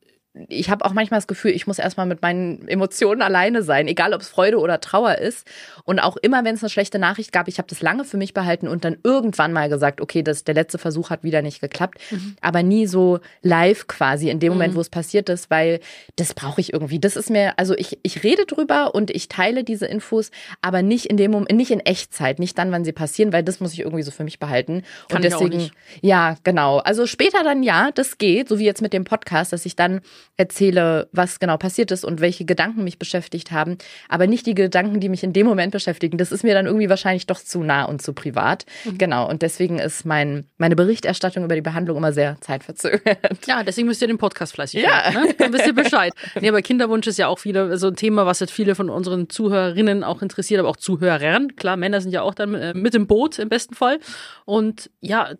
ich 0.48 0.68
habe 0.68 0.84
auch 0.84 0.92
manchmal 0.92 1.18
das 1.18 1.28
Gefühl, 1.28 1.52
ich 1.52 1.68
muss 1.68 1.78
erstmal 1.78 2.06
mit 2.06 2.20
meinen 2.20 2.66
Emotionen 2.66 3.22
alleine 3.22 3.62
sein, 3.62 3.86
egal 3.86 4.12
ob 4.14 4.20
es 4.20 4.28
Freude 4.28 4.58
oder 4.58 4.80
Trauer 4.80 5.18
ist. 5.18 5.46
Und 5.84 6.00
auch 6.00 6.16
immer, 6.16 6.44
wenn 6.44 6.56
es 6.56 6.62
eine 6.62 6.70
schlechte 6.70 6.98
Nachricht 6.98 7.32
gab, 7.32 7.46
ich 7.46 7.58
habe 7.58 7.68
das 7.68 7.80
lange 7.80 8.04
für 8.04 8.16
mich 8.16 8.34
behalten 8.34 8.66
und 8.66 8.84
dann 8.84 8.96
irgendwann 9.04 9.52
mal 9.52 9.68
gesagt, 9.68 10.00
okay, 10.00 10.22
das, 10.24 10.42
der 10.42 10.54
letzte 10.54 10.78
Versuch 10.78 11.10
hat 11.10 11.22
wieder 11.22 11.40
nicht 11.40 11.60
geklappt. 11.60 11.98
Aber 12.40 12.64
nie 12.64 12.86
so 12.86 13.20
live 13.42 13.86
quasi 13.86 14.28
in 14.28 14.40
dem 14.40 14.52
Moment, 14.52 14.74
wo 14.74 14.80
es 14.80 14.90
passiert 14.90 15.28
ist, 15.28 15.50
weil 15.50 15.78
das 16.16 16.34
brauche 16.34 16.60
ich 16.60 16.72
irgendwie. 16.72 16.98
Das 16.98 17.14
ist 17.14 17.30
mir, 17.30 17.56
also 17.56 17.74
ich, 17.76 18.00
ich 18.02 18.24
rede 18.24 18.44
drüber 18.44 18.94
und 18.94 19.12
ich 19.12 19.28
teile 19.28 19.62
diese 19.62 19.86
Infos, 19.86 20.32
aber 20.60 20.82
nicht 20.82 21.06
in 21.06 21.16
dem 21.16 21.30
Moment, 21.30 21.52
nicht 21.52 21.70
in 21.70 21.80
Echtzeit, 21.80 22.40
nicht 22.40 22.58
dann, 22.58 22.72
wann 22.72 22.84
sie 22.84 22.92
passieren, 22.92 23.32
weil 23.32 23.44
das 23.44 23.60
muss 23.60 23.72
ich 23.72 23.80
irgendwie 23.80 24.02
so 24.02 24.10
für 24.10 24.24
mich 24.24 24.40
behalten. 24.40 24.82
Kann 25.08 25.18
und 25.18 25.24
deswegen, 25.24 25.70
ja, 26.00 26.36
genau. 26.42 26.78
Also 26.78 27.06
später 27.06 27.44
dann 27.44 27.62
ja, 27.62 27.90
das 27.94 28.18
geht, 28.18 28.48
so 28.48 28.58
wie 28.58 28.64
jetzt 28.64 28.82
mit 28.82 28.92
dem 28.92 29.04
Podcast, 29.04 29.52
dass 29.52 29.64
ich 29.64 29.76
dann 29.76 30.00
erzähle, 30.36 31.08
was 31.12 31.38
genau 31.38 31.56
passiert 31.56 31.90
ist 31.90 32.04
und 32.04 32.20
welche 32.20 32.44
Gedanken 32.44 32.84
mich 32.84 32.98
beschäftigt 32.98 33.52
haben, 33.52 33.78
aber 34.08 34.26
nicht 34.26 34.46
die 34.46 34.54
Gedanken, 34.54 35.00
die 35.00 35.08
mich 35.08 35.22
in 35.22 35.32
dem 35.32 35.46
Moment 35.46 35.72
beschäftigen. 35.72 36.18
Das 36.18 36.32
ist 36.32 36.42
mir 36.42 36.54
dann 36.54 36.66
irgendwie 36.66 36.88
wahrscheinlich 36.88 37.26
doch 37.26 37.38
zu 37.38 37.62
nah 37.62 37.84
und 37.84 38.02
zu 38.02 38.12
privat. 38.12 38.66
Mhm. 38.84 38.98
Genau. 38.98 39.28
Und 39.28 39.42
deswegen 39.42 39.78
ist 39.78 40.04
mein, 40.04 40.46
meine 40.58 40.76
Berichterstattung 40.76 41.44
über 41.44 41.54
die 41.54 41.60
Behandlung 41.60 41.96
immer 41.96 42.12
sehr 42.12 42.36
zeitverzögert. 42.40 43.46
Ja, 43.46 43.62
deswegen 43.62 43.88
müsst 43.88 44.02
ihr 44.02 44.08
den 44.08 44.18
Podcast 44.18 44.54
fleißig 44.54 44.82
ja. 44.82 45.12
hören. 45.12 45.26
Ne? 45.26 45.34
Dann 45.38 45.52
wisst 45.52 45.66
ihr 45.66 45.74
Bescheid. 45.74 46.12
nee, 46.40 46.48
aber 46.48 46.62
Kinderwunsch 46.62 47.06
ist 47.06 47.18
ja 47.18 47.28
auch 47.28 47.44
wieder 47.44 47.76
so 47.78 47.88
ein 47.88 47.96
Thema, 47.96 48.26
was 48.26 48.40
jetzt 48.40 48.52
viele 48.52 48.74
von 48.74 48.90
unseren 48.90 49.28
Zuhörerinnen 49.28 50.04
auch 50.04 50.22
interessiert, 50.22 50.60
aber 50.60 50.68
auch 50.68 50.76
Zuhörern. 50.76 51.56
Klar, 51.56 51.76
Männer 51.76 52.00
sind 52.00 52.12
ja 52.12 52.22
auch 52.22 52.34
dann 52.34 52.54
äh, 52.54 52.74
mit 52.74 52.94
im 52.94 53.06
Boot 53.06 53.38
im 53.38 53.48
besten 53.48 53.74
Fall. 53.74 53.98
Und 54.44 54.90
ja, 55.00 55.30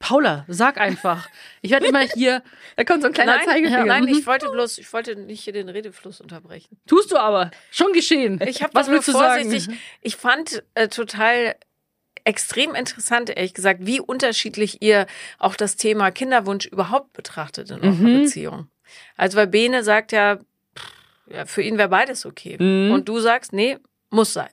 Paula, 0.00 0.46
sag 0.48 0.80
einfach. 0.80 1.28
Ich 1.60 1.70
werde 1.70 1.86
immer 1.86 2.00
hier. 2.00 2.42
Da 2.76 2.84
kommt 2.84 3.02
so 3.02 3.08
ein 3.08 3.12
kleiner 3.12 3.36
nein, 3.36 3.46
Zeigefinger. 3.46 3.84
Nein, 3.84 4.08
ich 4.08 4.26
wollte 4.26 4.48
bloß, 4.48 4.78
ich 4.78 4.90
wollte 4.94 5.14
nicht 5.14 5.44
hier 5.44 5.52
den 5.52 5.68
Redefluss 5.68 6.22
unterbrechen. 6.22 6.78
Tust 6.86 7.12
du 7.12 7.18
aber. 7.18 7.50
Schon 7.70 7.92
geschehen. 7.92 8.40
Ich 8.46 8.62
habe 8.62 8.74
was 8.74 8.88
willst 8.88 9.08
du 9.08 9.12
vorsichtig. 9.12 9.66
Sagen? 9.66 9.78
Ich 10.00 10.16
fand 10.16 10.64
äh, 10.74 10.88
total 10.88 11.54
extrem 12.24 12.74
interessant, 12.74 13.28
ehrlich 13.28 13.52
gesagt, 13.52 13.80
wie 13.82 14.00
unterschiedlich 14.00 14.80
ihr 14.82 15.06
auch 15.38 15.54
das 15.54 15.76
Thema 15.76 16.10
Kinderwunsch 16.10 16.66
überhaupt 16.66 17.12
betrachtet 17.12 17.70
in 17.70 17.80
eurer 17.80 17.92
mhm. 17.92 18.22
Beziehung. 18.22 18.68
Also 19.18 19.36
weil 19.36 19.48
Bene 19.48 19.84
sagt 19.84 20.12
ja, 20.12 20.38
pff, 20.76 20.92
ja 21.30 21.44
für 21.44 21.62
ihn 21.62 21.76
wäre 21.76 21.90
beides 21.90 22.24
okay. 22.24 22.56
Mhm. 22.58 22.92
Und 22.92 23.06
du 23.08 23.20
sagst, 23.20 23.52
nee, 23.52 23.78
muss 24.08 24.32
sein. 24.32 24.50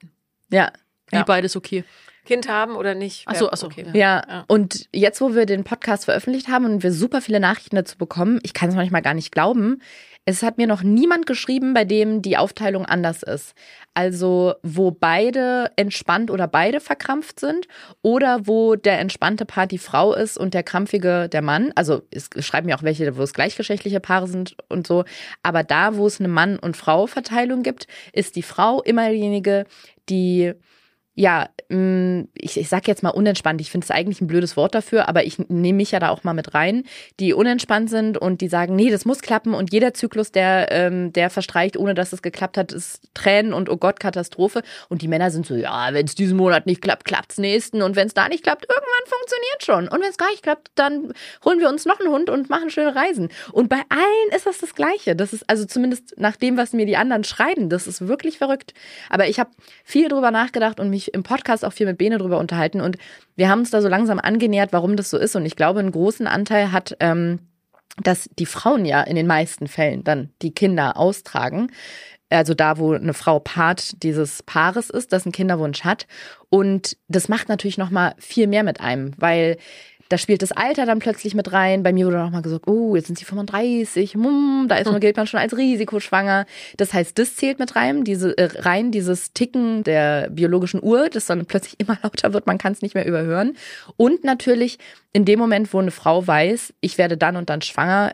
Ja. 0.51 0.73
Wie 1.09 1.15
ja. 1.15 1.23
beides 1.23 1.55
okay. 1.55 1.85
Kind 2.27 2.47
haben 2.47 2.75
oder 2.75 2.93
nicht. 2.93 3.23
Ach 3.25 3.35
so, 3.35 3.49
ach 3.49 3.57
so. 3.57 3.67
Okay. 3.67 3.85
Ja. 3.93 4.21
ja. 4.27 4.45
und 4.47 4.87
jetzt, 4.93 5.21
wo 5.21 5.33
wir 5.33 5.45
den 5.45 5.63
Podcast 5.63 6.05
veröffentlicht 6.05 6.47
haben 6.47 6.65
und 6.65 6.83
wir 6.83 6.91
super 6.91 7.21
viele 7.21 7.39
Nachrichten 7.39 7.75
dazu 7.75 7.97
bekommen, 7.97 8.39
ich 8.43 8.53
kann 8.53 8.69
es 8.69 8.75
manchmal 8.75 9.01
gar 9.01 9.13
nicht 9.13 9.31
glauben, 9.31 9.81
es 10.29 10.43
hat 10.43 10.57
mir 10.57 10.67
noch 10.67 10.83
niemand 10.83 11.25
geschrieben, 11.25 11.73
bei 11.73 11.85
dem 11.85 12.21
die 12.21 12.35
Aufteilung 12.35 12.85
anders 12.85 13.23
ist. 13.23 13.53
Also, 13.93 14.55
wo 14.61 14.91
beide 14.91 15.71
entspannt 15.77 16.29
oder 16.31 16.49
beide 16.49 16.81
verkrampft 16.81 17.39
sind 17.39 17.65
oder 18.01 18.45
wo 18.45 18.75
der 18.75 18.99
entspannte 18.99 19.45
Part 19.45 19.71
die 19.71 19.77
Frau 19.77 20.13
ist 20.13 20.37
und 20.37 20.53
der 20.53 20.63
krampfige 20.63 21.29
der 21.29 21.41
Mann. 21.41 21.71
Also, 21.75 22.01
es 22.11 22.29
schreiben 22.39 22.67
ja 22.67 22.77
auch 22.77 22.83
welche, 22.83 23.15
wo 23.15 23.23
es 23.23 23.33
gleichgeschlechtliche 23.33 24.01
Paare 24.01 24.27
sind 24.27 24.57
und 24.67 24.85
so. 24.85 25.05
Aber 25.43 25.63
da, 25.63 25.95
wo 25.95 26.05
es 26.05 26.19
eine 26.19 26.27
Mann- 26.27 26.59
und 26.59 26.75
Frau-Verteilung 26.75 27.63
gibt, 27.63 27.87
ist 28.11 28.35
die 28.35 28.43
Frau 28.43 28.81
immer 28.81 29.09
diejenige, 29.09 29.65
die 30.09 30.53
ja, 31.19 31.49
mm, 31.69 32.25
ich, 32.35 32.59
ich 32.59 32.69
sag 32.69 32.87
jetzt 32.87 33.01
mal 33.01 33.09
unentspannt. 33.09 33.59
Ich 33.59 33.71
finde 33.71 33.85
es 33.85 33.91
eigentlich 33.91 34.21
ein 34.21 34.27
blödes 34.27 34.55
Wort 34.55 34.75
dafür, 34.75 35.09
aber 35.09 35.25
ich 35.25 35.39
nehme 35.49 35.77
mich 35.77 35.89
ja 35.89 35.99
da 35.99 36.09
auch 36.09 36.23
mal 36.23 36.35
mit 36.35 36.53
rein, 36.53 36.83
die 37.19 37.33
unentspannt 37.33 37.89
sind 37.89 38.19
und 38.19 38.39
die 38.39 38.47
sagen, 38.47 38.75
nee, 38.75 38.91
das 38.91 39.03
muss 39.03 39.21
klappen 39.21 39.55
und 39.55 39.73
jeder 39.73 39.95
Zyklus, 39.95 40.31
der, 40.31 40.71
ähm, 40.71 41.11
der 41.13 41.31
verstreicht, 41.31 41.75
ohne 41.75 41.95
dass 41.95 42.13
es 42.13 42.21
geklappt 42.21 42.55
hat, 42.55 42.71
ist 42.71 43.01
Tränen 43.15 43.51
und 43.51 43.67
oh 43.67 43.77
Gott, 43.77 43.99
Katastrophe. 43.99 44.61
Und 44.89 45.01
die 45.01 45.07
Männer 45.07 45.31
sind 45.31 45.47
so, 45.47 45.55
ja, 45.55 45.91
wenn 45.91 46.05
es 46.05 46.13
diesen 46.13 46.37
Monat 46.37 46.67
nicht 46.67 46.83
klappt, 46.83 47.03
klappt's 47.05 47.39
nächsten 47.39 47.81
und 47.81 47.95
wenn 47.95 48.05
es 48.05 48.13
da 48.13 48.29
nicht 48.29 48.43
klappt, 48.43 48.67
irgendwann 48.69 49.07
funktioniert 49.07 49.63
schon. 49.63 49.87
Und 49.87 50.03
wenn 50.03 50.11
es 50.11 50.17
gar 50.17 50.29
nicht 50.29 50.43
klappt, 50.43 50.69
dann 50.75 51.13
holen 51.43 51.59
wir 51.59 51.67
uns 51.67 51.85
noch 51.85 51.99
einen 51.99 52.09
Hund 52.09 52.29
und 52.29 52.51
machen 52.51 52.69
schöne 52.69 52.95
Reisen. 52.95 53.29
Und 53.51 53.69
bei 53.69 53.81
allen 53.89 54.35
ist 54.35 54.45
das 54.45 54.59
das 54.59 54.75
Gleiche. 54.75 55.15
Das 55.15 55.33
ist 55.33 55.49
also 55.49 55.65
zumindest 55.65 56.13
nach 56.19 56.35
dem, 56.35 56.57
was 56.57 56.73
mir 56.73 56.85
die 56.85 56.95
anderen 56.95 57.23
schreiben, 57.23 57.69
das 57.69 57.87
ist 57.87 58.07
wirklich 58.07 58.37
verrückt. 58.37 58.75
Aber 59.09 59.27
ich 59.27 59.39
habe 59.39 59.49
viel 59.83 60.09
drüber 60.09 60.29
nachgedacht 60.29 60.79
und 60.79 60.91
mich 60.91 61.06
im 61.13 61.23
Podcast 61.23 61.65
auch 61.65 61.73
viel 61.73 61.85
mit 61.85 61.97
Bene 61.97 62.17
drüber 62.17 62.39
unterhalten 62.39 62.81
und 62.81 62.97
wir 63.35 63.49
haben 63.49 63.59
uns 63.59 63.71
da 63.71 63.81
so 63.81 63.87
langsam 63.87 64.19
angenähert, 64.19 64.73
warum 64.73 64.95
das 64.95 65.09
so 65.09 65.17
ist. 65.17 65.35
Und 65.35 65.45
ich 65.45 65.55
glaube, 65.55 65.79
einen 65.79 65.91
großen 65.91 66.27
Anteil 66.27 66.71
hat, 66.71 66.97
ähm, 66.99 67.39
dass 68.01 68.29
die 68.37 68.45
Frauen 68.45 68.85
ja 68.85 69.01
in 69.01 69.15
den 69.15 69.27
meisten 69.27 69.67
Fällen 69.67 70.03
dann 70.03 70.29
die 70.41 70.53
Kinder 70.53 70.97
austragen 70.97 71.69
also 72.29 72.53
da, 72.53 72.77
wo 72.77 72.93
eine 72.93 73.13
Frau 73.13 73.39
Part 73.39 74.03
dieses 74.03 74.43
Paares 74.43 74.89
ist, 74.89 75.13
das 75.13 75.25
einen 75.25 75.31
Kinderwunsch 75.31 75.83
hat. 75.83 76.07
Und 76.49 76.97
das 77.07 77.29
macht 77.29 77.49
natürlich 77.49 77.77
noch 77.77 77.89
mal 77.89 78.15
viel 78.17 78.47
mehr 78.47 78.63
mit 78.63 78.81
einem, 78.81 79.13
weil 79.17 79.57
da 80.09 80.17
spielt 80.17 80.41
das 80.41 80.51
Alter 80.51 80.85
dann 80.85 80.99
plötzlich 80.99 81.35
mit 81.35 81.51
rein. 81.51 81.83
Bei 81.83 81.93
mir 81.93 82.05
wurde 82.05 82.17
noch 82.17 82.29
mal 82.29 82.41
gesagt, 82.41 82.67
oh, 82.67 82.95
jetzt 82.95 83.07
sind 83.07 83.17
sie 83.17 83.25
35, 83.25 84.13
hm, 84.13 84.65
da 84.67 84.75
ist 84.77 84.91
man, 84.91 84.99
gilt 84.99 85.17
man 85.17 85.27
schon 85.27 85.39
als 85.39 85.57
risikoschwanger. 85.57 86.45
Das 86.77 86.93
heißt, 86.93 87.17
das 87.17 87.35
zählt 87.35 87.59
mit 87.59 87.75
rein, 87.75 88.03
diese, 88.03 88.37
äh, 88.37 88.49
rein 88.61 88.91
dieses 88.91 89.33
Ticken 89.33 89.83
der 89.83 90.29
biologischen 90.29 90.81
Uhr, 90.83 91.09
das 91.09 91.25
dann 91.25 91.45
plötzlich 91.45 91.75
immer 91.79 91.97
lauter 92.01 92.33
wird, 92.33 92.47
man 92.47 92.57
kann 92.57 92.73
es 92.73 92.81
nicht 92.81 92.95
mehr 92.95 93.05
überhören. 93.05 93.57
Und 93.95 94.23
natürlich 94.23 94.79
in 95.13 95.25
dem 95.25 95.39
Moment, 95.39 95.73
wo 95.73 95.79
eine 95.79 95.91
Frau 95.91 96.25
weiß, 96.25 96.73
ich 96.81 96.97
werde 96.97 97.17
dann 97.17 97.35
und 97.35 97.49
dann 97.49 97.61
schwanger, 97.61 98.13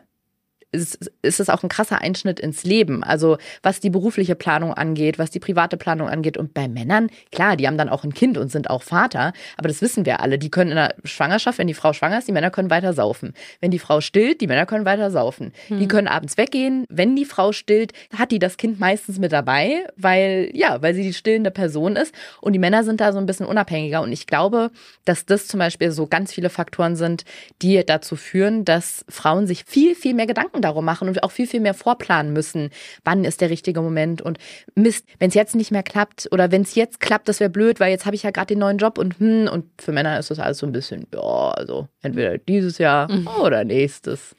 ist, 0.74 1.10
ist 1.22 1.40
es 1.40 1.48
auch 1.48 1.62
ein 1.62 1.68
krasser 1.68 2.00
Einschnitt 2.00 2.40
ins 2.40 2.64
Leben. 2.64 3.02
Also 3.02 3.38
was 3.62 3.80
die 3.80 3.90
berufliche 3.90 4.34
Planung 4.34 4.74
angeht, 4.74 5.18
was 5.18 5.30
die 5.30 5.40
private 5.40 5.76
Planung 5.76 6.08
angeht. 6.08 6.36
Und 6.36 6.52
bei 6.54 6.68
Männern, 6.68 7.08
klar, 7.32 7.56
die 7.56 7.66
haben 7.66 7.78
dann 7.78 7.88
auch 7.88 8.04
ein 8.04 8.12
Kind 8.12 8.36
und 8.36 8.50
sind 8.50 8.68
auch 8.68 8.82
Vater, 8.82 9.32
aber 9.56 9.68
das 9.68 9.80
wissen 9.80 10.04
wir 10.04 10.20
alle. 10.20 10.38
Die 10.38 10.50
können 10.50 10.70
in 10.70 10.76
der 10.76 10.94
Schwangerschaft, 11.04 11.58
wenn 11.58 11.66
die 11.66 11.74
Frau 11.74 11.92
schwanger 11.92 12.18
ist, 12.18 12.28
die 12.28 12.32
Männer 12.32 12.50
können 12.50 12.70
weiter 12.70 12.92
saufen. 12.92 13.32
Wenn 13.60 13.70
die 13.70 13.78
Frau 13.78 14.00
stillt, 14.00 14.40
die 14.40 14.46
Männer 14.46 14.66
können 14.66 14.84
weiter 14.84 15.10
saufen. 15.10 15.52
Hm. 15.68 15.78
Die 15.78 15.88
können 15.88 16.08
abends 16.08 16.36
weggehen. 16.36 16.84
Wenn 16.88 17.16
die 17.16 17.24
Frau 17.24 17.52
stillt, 17.52 17.92
hat 18.16 18.32
die 18.32 18.38
das 18.38 18.56
Kind 18.56 18.80
meistens 18.80 19.18
mit 19.18 19.32
dabei, 19.32 19.86
weil, 19.96 20.50
ja, 20.54 20.82
weil 20.82 20.94
sie 20.94 21.02
die 21.02 21.14
stillende 21.14 21.50
Person 21.50 21.96
ist. 21.96 22.14
Und 22.40 22.52
die 22.52 22.58
Männer 22.58 22.84
sind 22.84 23.00
da 23.00 23.12
so 23.12 23.18
ein 23.18 23.26
bisschen 23.26 23.46
unabhängiger. 23.46 24.02
Und 24.02 24.12
ich 24.12 24.26
glaube, 24.26 24.70
dass 25.04 25.26
das 25.26 25.46
zum 25.46 25.58
Beispiel 25.58 25.90
so 25.90 26.06
ganz 26.06 26.32
viele 26.32 26.50
Faktoren 26.50 26.96
sind, 26.96 27.24
die 27.62 27.84
dazu 27.84 28.16
führen, 28.16 28.64
dass 28.64 29.04
Frauen 29.08 29.46
sich 29.46 29.64
viel, 29.64 29.94
viel 29.94 30.14
mehr 30.14 30.26
Gedanken 30.26 30.62
darum 30.64 30.84
machen 30.84 31.08
und 31.08 31.22
auch 31.22 31.30
viel, 31.30 31.46
viel 31.46 31.60
mehr 31.60 31.74
vorplanen 31.74 32.32
müssen. 32.32 32.70
Wann 33.04 33.24
ist 33.24 33.40
der 33.40 33.50
richtige 33.50 33.80
Moment? 33.80 34.22
Und 34.22 34.38
Mist, 34.74 35.06
wenn 35.18 35.28
es 35.28 35.34
jetzt 35.34 35.54
nicht 35.54 35.70
mehr 35.70 35.82
klappt 35.82 36.28
oder 36.32 36.50
wenn 36.50 36.62
es 36.62 36.74
jetzt 36.74 37.00
klappt, 37.00 37.28
das 37.28 37.40
wäre 37.40 37.50
blöd, 37.50 37.80
weil 37.80 37.90
jetzt 37.90 38.06
habe 38.06 38.16
ich 38.16 38.22
ja 38.22 38.30
gerade 38.30 38.48
den 38.48 38.58
neuen 38.58 38.78
Job 38.78 38.98
und 38.98 39.18
hm, 39.18 39.48
und 39.48 39.66
für 39.80 39.92
Männer 39.92 40.18
ist 40.18 40.30
das 40.30 40.38
alles 40.38 40.58
so 40.58 40.66
ein 40.66 40.72
bisschen, 40.72 41.06
ja, 41.12 41.20
also 41.20 41.88
entweder 42.02 42.38
dieses 42.38 42.78
Jahr 42.78 43.10
mhm. 43.10 43.28
oder 43.40 43.64
nächstes. 43.64 44.34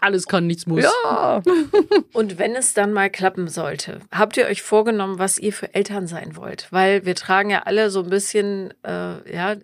Alles 0.00 0.26
kann, 0.26 0.46
nichts 0.46 0.66
muss. 0.66 0.82
Ja. 0.82 1.42
Und 2.12 2.38
wenn 2.38 2.56
es 2.56 2.74
dann 2.74 2.92
mal 2.92 3.10
klappen 3.10 3.48
sollte, 3.48 4.00
habt 4.10 4.36
ihr 4.36 4.46
euch 4.46 4.62
vorgenommen, 4.62 5.18
was 5.18 5.38
ihr 5.38 5.52
für 5.52 5.74
Eltern 5.74 6.06
sein 6.06 6.36
wollt? 6.36 6.66
Weil 6.70 7.04
wir 7.06 7.14
tragen 7.14 7.50
ja 7.50 7.62
alle 7.62 7.90
so 7.90 8.02
ein 8.02 8.10
bisschen, 8.10 8.74
äh, 8.82 9.34
ja, 9.34 9.56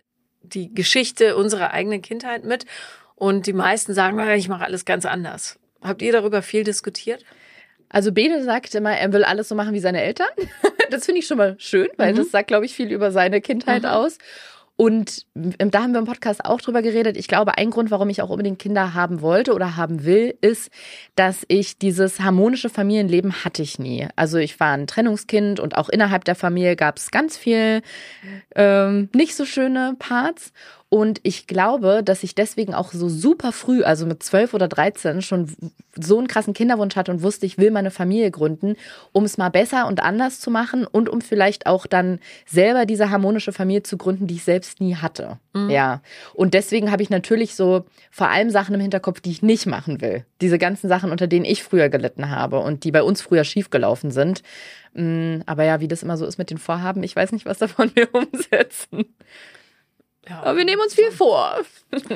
die 0.42 0.72
Geschichte 0.72 1.36
unserer 1.36 1.72
eigenen 1.72 2.02
Kindheit 2.02 2.44
mit. 2.44 2.64
Und 3.14 3.46
die 3.46 3.52
meisten 3.52 3.94
sagen, 3.94 4.20
ich 4.36 4.48
mache 4.48 4.64
alles 4.64 4.84
ganz 4.84 5.04
anders. 5.04 5.58
Habt 5.82 6.02
ihr 6.02 6.12
darüber 6.12 6.42
viel 6.42 6.64
diskutiert? 6.64 7.24
Also 7.88 8.12
Bene 8.12 8.42
sagt 8.44 8.74
immer, 8.74 8.92
er 8.92 9.12
will 9.12 9.24
alles 9.24 9.48
so 9.48 9.54
machen 9.54 9.72
wie 9.72 9.80
seine 9.80 10.02
Eltern. 10.02 10.28
das 10.90 11.06
finde 11.06 11.20
ich 11.20 11.26
schon 11.26 11.38
mal 11.38 11.56
schön, 11.58 11.88
weil 11.96 12.12
mhm. 12.12 12.18
das 12.18 12.30
sagt, 12.30 12.48
glaube 12.48 12.66
ich, 12.66 12.74
viel 12.74 12.92
über 12.92 13.10
seine 13.10 13.40
Kindheit 13.40 13.82
mhm. 13.82 13.88
aus. 13.88 14.18
Und 14.80 15.26
da 15.34 15.82
haben 15.82 15.90
wir 15.90 15.98
im 15.98 16.06
Podcast 16.06 16.44
auch 16.44 16.60
drüber 16.60 16.82
geredet. 16.82 17.16
Ich 17.16 17.26
glaube, 17.26 17.58
ein 17.58 17.70
Grund, 17.70 17.90
warum 17.90 18.10
ich 18.10 18.22
auch 18.22 18.30
unbedingt 18.30 18.60
Kinder 18.60 18.94
haben 18.94 19.22
wollte 19.22 19.52
oder 19.52 19.76
haben 19.76 20.04
will, 20.04 20.36
ist, 20.40 20.70
dass 21.16 21.44
ich 21.48 21.78
dieses 21.78 22.20
harmonische 22.20 22.68
Familienleben 22.68 23.44
hatte 23.44 23.60
ich 23.60 23.80
nie. 23.80 24.06
Also 24.14 24.38
ich 24.38 24.60
war 24.60 24.74
ein 24.74 24.86
Trennungskind 24.86 25.58
und 25.58 25.76
auch 25.76 25.88
innerhalb 25.88 26.24
der 26.24 26.36
Familie 26.36 26.76
gab 26.76 26.98
es 26.98 27.10
ganz 27.10 27.36
viel 27.36 27.82
ähm, 28.54 29.08
nicht 29.12 29.34
so 29.34 29.44
schöne 29.44 29.96
Parts. 29.98 30.52
Und 30.90 31.20
ich 31.22 31.46
glaube, 31.46 32.02
dass 32.02 32.22
ich 32.22 32.34
deswegen 32.34 32.72
auch 32.72 32.92
so 32.92 33.10
super 33.10 33.52
früh, 33.52 33.82
also 33.82 34.06
mit 34.06 34.22
zwölf 34.22 34.54
oder 34.54 34.68
dreizehn, 34.68 35.20
schon 35.20 35.52
so 35.94 36.16
einen 36.16 36.28
krassen 36.28 36.54
Kinderwunsch 36.54 36.96
hatte 36.96 37.12
und 37.12 37.22
wusste, 37.22 37.44
ich 37.44 37.58
will 37.58 37.70
meine 37.70 37.90
Familie 37.90 38.30
gründen, 38.30 38.74
um 39.12 39.24
es 39.24 39.36
mal 39.36 39.50
besser 39.50 39.86
und 39.86 40.02
anders 40.02 40.40
zu 40.40 40.50
machen 40.50 40.86
und 40.86 41.10
um 41.10 41.20
vielleicht 41.20 41.66
auch 41.66 41.86
dann 41.86 42.20
selber 42.46 42.86
diese 42.86 43.10
harmonische 43.10 43.52
Familie 43.52 43.82
zu 43.82 43.98
gründen, 43.98 44.26
die 44.28 44.36
ich 44.36 44.44
selbst 44.44 44.67
nie 44.78 44.96
hatte. 44.96 45.38
Mhm. 45.54 45.70
Ja. 45.70 46.02
Und 46.34 46.54
deswegen 46.54 46.90
habe 46.90 47.02
ich 47.02 47.10
natürlich 47.10 47.54
so 47.54 47.84
vor 48.10 48.28
allem 48.28 48.50
Sachen 48.50 48.74
im 48.74 48.80
Hinterkopf, 48.80 49.20
die 49.20 49.30
ich 49.30 49.42
nicht 49.42 49.66
machen 49.66 50.00
will. 50.00 50.24
Diese 50.40 50.58
ganzen 50.58 50.88
Sachen, 50.88 51.10
unter 51.10 51.26
denen 51.26 51.44
ich 51.44 51.62
früher 51.62 51.88
gelitten 51.88 52.30
habe 52.30 52.60
und 52.60 52.84
die 52.84 52.92
bei 52.92 53.02
uns 53.02 53.22
früher 53.22 53.44
schiefgelaufen 53.44 54.10
sind. 54.10 54.42
Mm, 54.94 55.38
aber 55.46 55.64
ja, 55.64 55.80
wie 55.80 55.88
das 55.88 56.02
immer 56.02 56.16
so 56.16 56.26
ist 56.26 56.38
mit 56.38 56.50
den 56.50 56.58
Vorhaben, 56.58 57.02
ich 57.02 57.14
weiß 57.16 57.32
nicht, 57.32 57.46
was 57.46 57.58
davon 57.58 57.90
wir 57.94 58.14
umsetzen. 58.14 59.14
Ja, 60.28 60.42
Aber 60.42 60.58
wir 60.58 60.64
nehmen 60.64 60.82
uns 60.82 60.94
viel 60.94 61.10
vor. 61.10 61.56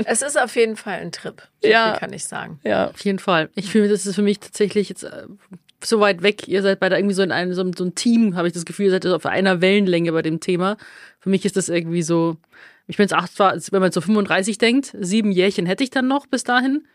Es 0.05 0.21
ist 0.21 0.39
auf 0.39 0.55
jeden 0.57 0.77
Fall 0.77 0.99
ein 0.99 1.13
Trip. 1.13 1.49
So 1.63 1.69
ja. 1.71 1.97
kann 1.97 2.13
ich 2.13 2.25
sagen. 2.25 2.61
Ja. 2.63 2.91
Auf 2.91 3.03
jeden 3.05 3.19
Fall. 3.19 3.49
Ich 3.55 3.71
fühle, 3.71 3.89
das 3.89 4.05
ist 4.05 4.15
für 4.15 4.23
mich 4.23 4.39
tatsächlich 4.39 4.91
jetzt 4.91 5.05
äh, 5.05 5.27
so 5.85 6.01
weit 6.01 6.23
weg. 6.23 6.49
Ihr 6.49 6.63
seid 6.63 6.81
beide 6.81 6.97
irgendwie 6.97 7.15
so 7.15 7.23
in 7.23 7.33
einem, 7.33 7.53
so, 7.55 7.71
so 7.77 7.85
ein 7.85 7.95
Team, 7.95 8.37
habe 8.37 8.47
ich 8.47 8.55
das 8.55 8.65
Gefühl, 8.65 8.87
ihr 8.87 8.91
seid 8.93 9.07
auf 9.07 9.27
einer 9.27 9.61
Wellenlänge 9.61 10.13
bei 10.13 10.23
dem 10.23 10.41
Thema. 10.41 10.77
Für 11.21 11.31
mich 11.31 11.45
ist 11.45 11.57
das 11.57 11.69
irgendwie 11.69 12.03
so, 12.03 12.37
ich 12.87 12.97
bin 12.97 13.05
jetzt 13.05 13.15
acht, 13.15 13.39
wenn 13.39 13.81
man 13.81 13.93
so 13.93 14.01
35 14.01 14.59
denkt, 14.59 14.95
sieben 14.99 15.33
Jährchen 15.33 15.67
hätte 15.67 15.85
ich 15.85 15.91
dann 15.91 16.09
noch 16.09 16.27
bis 16.27 16.45
dahin. 16.45 16.87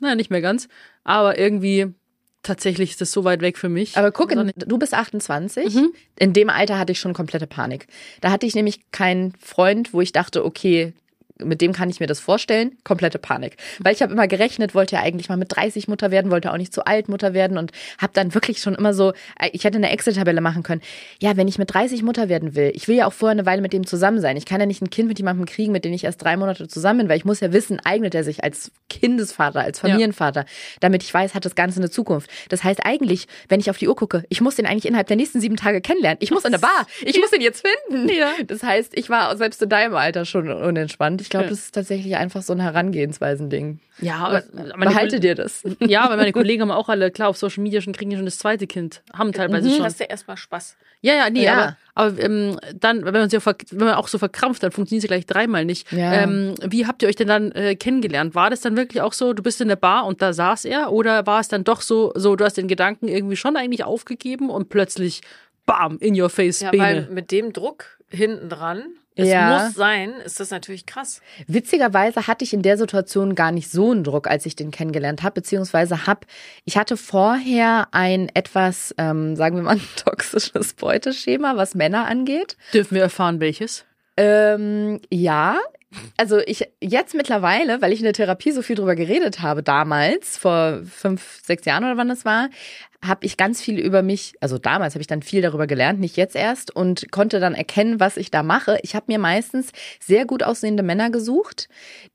Naja, 0.00 0.14
nicht 0.14 0.30
mehr 0.30 0.40
ganz. 0.42 0.68
Aber 1.04 1.38
irgendwie 1.38 1.94
tatsächlich 2.42 2.90
ist 2.90 3.00
das 3.00 3.12
so 3.12 3.24
weit 3.24 3.40
weg 3.40 3.58
für 3.58 3.68
mich. 3.68 3.96
Aber 3.96 4.12
guck, 4.12 4.30
in, 4.32 4.52
du 4.54 4.78
bist 4.78 4.94
28. 4.94 5.74
Mhm. 5.74 5.92
In 6.18 6.32
dem 6.32 6.50
Alter 6.50 6.78
hatte 6.78 6.92
ich 6.92 7.00
schon 7.00 7.12
komplette 7.12 7.46
Panik. 7.46 7.86
Da 8.20 8.30
hatte 8.30 8.46
ich 8.46 8.54
nämlich 8.54 8.90
keinen 8.92 9.32
Freund, 9.40 9.92
wo 9.92 10.00
ich 10.00 10.12
dachte, 10.12 10.44
okay, 10.44 10.92
mit 11.42 11.60
dem 11.60 11.72
kann 11.72 11.90
ich 11.90 12.00
mir 12.00 12.06
das 12.06 12.20
vorstellen. 12.20 12.76
Komplette 12.84 13.18
Panik. 13.18 13.56
Weil 13.78 13.94
ich 13.94 14.02
habe 14.02 14.12
immer 14.12 14.26
gerechnet, 14.26 14.74
wollte 14.74 14.96
ja 14.96 15.02
eigentlich 15.02 15.28
mal 15.28 15.36
mit 15.36 15.54
30 15.54 15.88
Mutter 15.88 16.10
werden, 16.10 16.30
wollte 16.30 16.52
auch 16.52 16.56
nicht 16.56 16.72
zu 16.72 16.86
alt 16.86 17.08
Mutter 17.08 17.34
werden 17.34 17.58
und 17.58 17.72
habe 17.98 18.12
dann 18.14 18.34
wirklich 18.34 18.58
schon 18.58 18.74
immer 18.74 18.94
so, 18.94 19.12
äh, 19.38 19.50
ich 19.52 19.64
hätte 19.64 19.76
eine 19.76 19.90
Excel-Tabelle 19.90 20.40
machen 20.40 20.62
können. 20.62 20.80
Ja, 21.20 21.36
wenn 21.36 21.48
ich 21.48 21.58
mit 21.58 21.72
30 21.72 22.02
Mutter 22.02 22.28
werden 22.28 22.54
will, 22.54 22.72
ich 22.74 22.88
will 22.88 22.96
ja 22.96 23.06
auch 23.06 23.12
vorher 23.12 23.32
eine 23.32 23.46
Weile 23.46 23.62
mit 23.62 23.72
dem 23.72 23.86
zusammen 23.86 24.20
sein. 24.20 24.36
Ich 24.36 24.46
kann 24.46 24.60
ja 24.60 24.66
nicht 24.66 24.82
ein 24.82 24.90
Kind 24.90 25.08
mit 25.08 25.18
jemandem 25.18 25.46
kriegen, 25.46 25.72
mit 25.72 25.84
dem 25.84 25.92
ich 25.92 26.04
erst 26.04 26.22
drei 26.22 26.36
Monate 26.36 26.68
zusammen 26.68 27.00
bin, 27.00 27.08
weil 27.08 27.18
ich 27.18 27.24
muss 27.24 27.40
ja 27.40 27.52
wissen, 27.52 27.80
eignet 27.84 28.14
er 28.14 28.24
sich 28.24 28.42
als 28.42 28.70
Kindesvater, 28.88 29.60
als 29.60 29.80
Familienvater, 29.80 30.40
ja. 30.40 30.46
damit 30.80 31.02
ich 31.02 31.12
weiß, 31.12 31.34
hat 31.34 31.44
das 31.44 31.54
Ganze 31.54 31.80
eine 31.80 31.90
Zukunft. 31.90 32.30
Das 32.48 32.64
heißt 32.64 32.80
eigentlich, 32.84 33.26
wenn 33.48 33.60
ich 33.60 33.70
auf 33.70 33.78
die 33.78 33.88
Uhr 33.88 33.96
gucke, 33.96 34.24
ich 34.28 34.40
muss 34.40 34.56
den 34.56 34.66
eigentlich 34.66 34.86
innerhalb 34.86 35.06
der 35.06 35.16
nächsten 35.16 35.40
sieben 35.40 35.56
Tage 35.56 35.80
kennenlernen. 35.80 36.18
Ich 36.20 36.30
muss 36.30 36.44
in 36.44 36.52
der 36.52 36.58
Bar. 36.58 36.86
Ich 37.02 37.16
ja. 37.16 37.20
muss 37.20 37.32
ihn 37.32 37.40
jetzt 37.40 37.66
finden. 37.66 38.08
Ja. 38.08 38.32
Das 38.46 38.62
heißt, 38.62 38.96
ich 38.96 39.10
war 39.10 39.36
selbst 39.36 39.60
in 39.62 39.68
deinem 39.68 39.94
Alter 39.94 40.24
schon 40.24 40.50
unentspannt. 40.50 41.25
Ich 41.26 41.30
glaube, 41.30 41.46
ja. 41.46 41.50
das 41.50 41.58
ist 41.58 41.74
tatsächlich 41.74 42.14
einfach 42.14 42.40
so 42.40 42.52
ein 42.52 42.60
Herangehensweisen-Ding. 42.60 43.80
Ja, 44.00 44.18
aber 44.18 44.42
behalte 44.78 45.18
dir 45.18 45.34
das. 45.34 45.64
Ja, 45.80 46.08
weil 46.08 46.18
meine 46.18 46.30
Kollegen 46.32 46.62
haben 46.62 46.70
auch 46.70 46.88
alle, 46.88 47.10
klar, 47.10 47.28
auf 47.30 47.36
Social 47.36 47.64
Media 47.64 47.80
schon 47.80 47.92
kriegen 47.92 48.10
die 48.10 48.16
schon 48.16 48.26
das 48.26 48.38
zweite 48.38 48.68
Kind. 48.68 49.02
Haben 49.12 49.32
teilweise 49.32 49.68
mhm. 49.68 49.74
schon. 49.74 49.84
Hast 49.84 49.98
du 49.98 50.04
erstmal 50.04 50.36
Spaß. 50.36 50.76
Ja, 51.00 51.14
ja, 51.14 51.28
nee, 51.28 51.42
ja. 51.42 51.76
aber, 51.94 52.10
aber 52.12 52.22
ähm, 52.22 52.60
dann, 52.78 53.04
wenn 53.04 53.12
man, 53.12 53.28
sich 53.28 53.40
auch, 53.40 53.52
wenn 53.70 53.86
man 53.86 53.96
auch 53.96 54.06
so 54.06 54.18
verkrampft, 54.18 54.62
dann 54.62 54.70
funktioniert 54.70 55.02
es 55.02 55.10
ja 55.10 55.16
gleich 55.16 55.26
dreimal 55.26 55.64
nicht. 55.64 55.90
Ja. 55.90 56.12
Ähm, 56.12 56.54
wie 56.62 56.86
habt 56.86 57.02
ihr 57.02 57.08
euch 57.08 57.16
denn 57.16 57.26
dann 57.26 57.50
äh, 57.52 57.74
kennengelernt? 57.74 58.36
War 58.36 58.48
das 58.48 58.60
dann 58.60 58.76
wirklich 58.76 59.02
auch 59.02 59.12
so, 59.12 59.32
du 59.32 59.42
bist 59.42 59.60
in 59.60 59.66
der 59.66 59.76
Bar 59.76 60.06
und 60.06 60.22
da 60.22 60.32
saß 60.32 60.64
er? 60.64 60.92
Oder 60.92 61.26
war 61.26 61.40
es 61.40 61.48
dann 61.48 61.64
doch 61.64 61.80
so, 61.80 62.12
so 62.14 62.36
du 62.36 62.44
hast 62.44 62.56
den 62.56 62.68
Gedanken 62.68 63.08
irgendwie 63.08 63.36
schon 63.36 63.56
eigentlich 63.56 63.82
aufgegeben 63.82 64.48
und 64.48 64.68
plötzlich, 64.68 65.22
bam, 65.64 65.98
in 65.98 66.20
your 66.20 66.30
face, 66.30 66.60
ja, 66.60 66.70
Weil 66.72 67.08
mit 67.10 67.32
dem 67.32 67.52
Druck 67.52 67.98
hinten 68.08 68.48
dran 68.48 68.84
es 69.16 69.28
ja. 69.30 69.64
muss 69.64 69.74
sein, 69.74 70.12
ist 70.24 70.40
das 70.40 70.50
natürlich 70.50 70.84
krass. 70.84 71.22
Witzigerweise 71.46 72.26
hatte 72.26 72.44
ich 72.44 72.52
in 72.52 72.60
der 72.60 72.76
Situation 72.76 73.34
gar 73.34 73.50
nicht 73.50 73.70
so 73.70 73.90
einen 73.90 74.04
Druck, 74.04 74.28
als 74.28 74.44
ich 74.44 74.56
den 74.56 74.70
kennengelernt 74.70 75.22
habe, 75.22 75.34
beziehungsweise 75.40 76.06
hab, 76.06 76.26
ich 76.66 76.76
hatte 76.76 76.98
vorher 76.98 77.88
ein 77.92 78.30
etwas, 78.34 78.94
ähm, 78.98 79.34
sagen 79.34 79.56
wir 79.56 79.62
mal, 79.62 79.80
toxisches 79.96 80.74
Beuteschema, 80.74 81.56
was 81.56 81.74
Männer 81.74 82.06
angeht. 82.06 82.58
Dürfen 82.74 82.94
wir 82.94 83.02
erfahren, 83.02 83.40
welches? 83.40 83.86
Ähm, 84.18 85.00
ja, 85.10 85.58
also 86.16 86.38
ich 86.38 86.68
jetzt 86.80 87.14
mittlerweile, 87.14 87.82
weil 87.82 87.92
ich 87.92 88.00
in 88.00 88.04
der 88.04 88.12
Therapie 88.12 88.52
so 88.52 88.62
viel 88.62 88.76
drüber 88.76 88.94
geredet 88.94 89.40
habe, 89.40 89.62
damals, 89.62 90.36
vor 90.38 90.80
fünf, 90.84 91.40
sechs 91.42 91.64
Jahren 91.64 91.84
oder 91.84 91.96
wann 91.96 92.08
das 92.08 92.24
war, 92.24 92.48
habe 93.04 93.24
ich 93.24 93.36
ganz 93.36 93.60
viel 93.60 93.78
über 93.78 94.02
mich, 94.02 94.34
also 94.40 94.58
damals 94.58 94.94
habe 94.94 95.00
ich 95.00 95.06
dann 95.06 95.22
viel 95.22 95.42
darüber 95.42 95.66
gelernt, 95.66 96.00
nicht 96.00 96.16
jetzt 96.16 96.34
erst, 96.34 96.74
und 96.74 97.10
konnte 97.12 97.40
dann 97.40 97.54
erkennen, 97.54 98.00
was 98.00 98.16
ich 98.16 98.30
da 98.30 98.42
mache. 98.42 98.78
Ich 98.82 98.94
habe 98.94 99.06
mir 99.08 99.18
meistens 99.18 99.70
sehr 100.00 100.24
gut 100.24 100.42
aussehende 100.42 100.82
Männer 100.82 101.10
gesucht, 101.10 101.68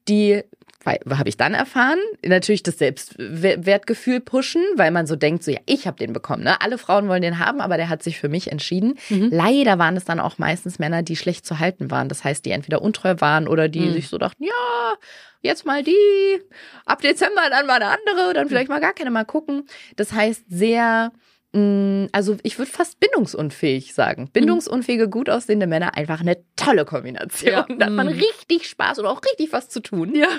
die 0.08 0.44
habe 0.86 1.30
ich 1.30 1.38
dann 1.38 1.54
erfahren, 1.54 2.00
natürlich 2.26 2.64
das 2.64 2.78
Selbstwertgefühl 2.78 4.20
pushen, 4.20 4.64
weil 4.76 4.92
man 4.92 5.06
so 5.06 5.16
denkt, 5.16 5.44
so 5.44 5.52
ja, 5.52 5.60
ich 5.66 5.88
habe 5.88 5.98
den 5.98 6.14
bekommen. 6.14 6.44
Ne? 6.44 6.60
Alle 6.62 6.78
Frauen 6.78 7.08
wollen 7.08 7.22
den 7.22 7.40
haben, 7.40 7.62
aber 7.62 7.78
der 7.78 7.90
hat 7.90 8.02
sich 8.04 8.18
für 8.18 8.30
mich 8.30 8.52
entschieden. 8.52 8.98
Mhm. 9.10 9.30
Leider 9.32 9.78
waren 9.78 9.96
es 9.96 10.06
dann 10.06 10.20
auch 10.20 10.38
meistens 10.38 10.80
Männer, 10.80 11.04
die 11.04 11.16
schlecht 11.16 11.46
zu 11.46 11.60
halten 11.60 11.92
waren. 11.92 12.10
Das 12.10 12.24
heißt, 12.24 12.46
die 12.46 12.52
entweder 12.52 12.82
untreu 12.82 13.16
waren 13.20 13.48
oder 13.48 13.68
die 13.68 13.82
mhm. 13.82 13.94
sich 13.94 14.08
so 14.08 14.18
dachten, 14.18 14.44
ja, 14.44 14.94
jetzt 15.42 15.66
mal 15.66 15.84
die, 15.84 16.42
ab 16.86 17.02
Dezember 17.02 17.42
dann 17.50 17.66
mal 17.66 17.82
eine 17.82 17.98
andere, 17.98 18.34
dann 18.34 18.48
vielleicht 18.48 18.70
mal 18.70 18.82
gar 18.82 18.94
keine 18.94 19.12
mal 19.12 19.26
gucken. 19.26 19.68
Das 19.96 20.14
heißt, 20.14 20.46
sehr 20.50 21.12
also 21.54 22.38
ich 22.43 22.58
würde 22.58 22.72
fast 22.72 23.02
bindungsunfähig 23.02 23.93
sagen. 23.93 24.30
Bindungsunfähige, 24.32 25.10
gut 25.10 25.30
aussehende 25.30 25.68
Männer, 25.68 25.97
einfach 25.97 26.22
eine 26.22 26.38
tolle 26.56 26.86
Kombination. 26.86 27.52
Ja. 27.52 27.66
Da 27.78 27.88
hat 27.88 27.93
man 27.93 28.08
mm. 28.08 28.20
richtig 28.20 28.70
Spaß 28.70 28.99
und 28.99 29.06
auch 29.06 29.22
richtig 29.22 29.52
was 29.52 29.68
zu 29.68 29.82
tun. 29.82 30.16
Ja. 30.16 30.30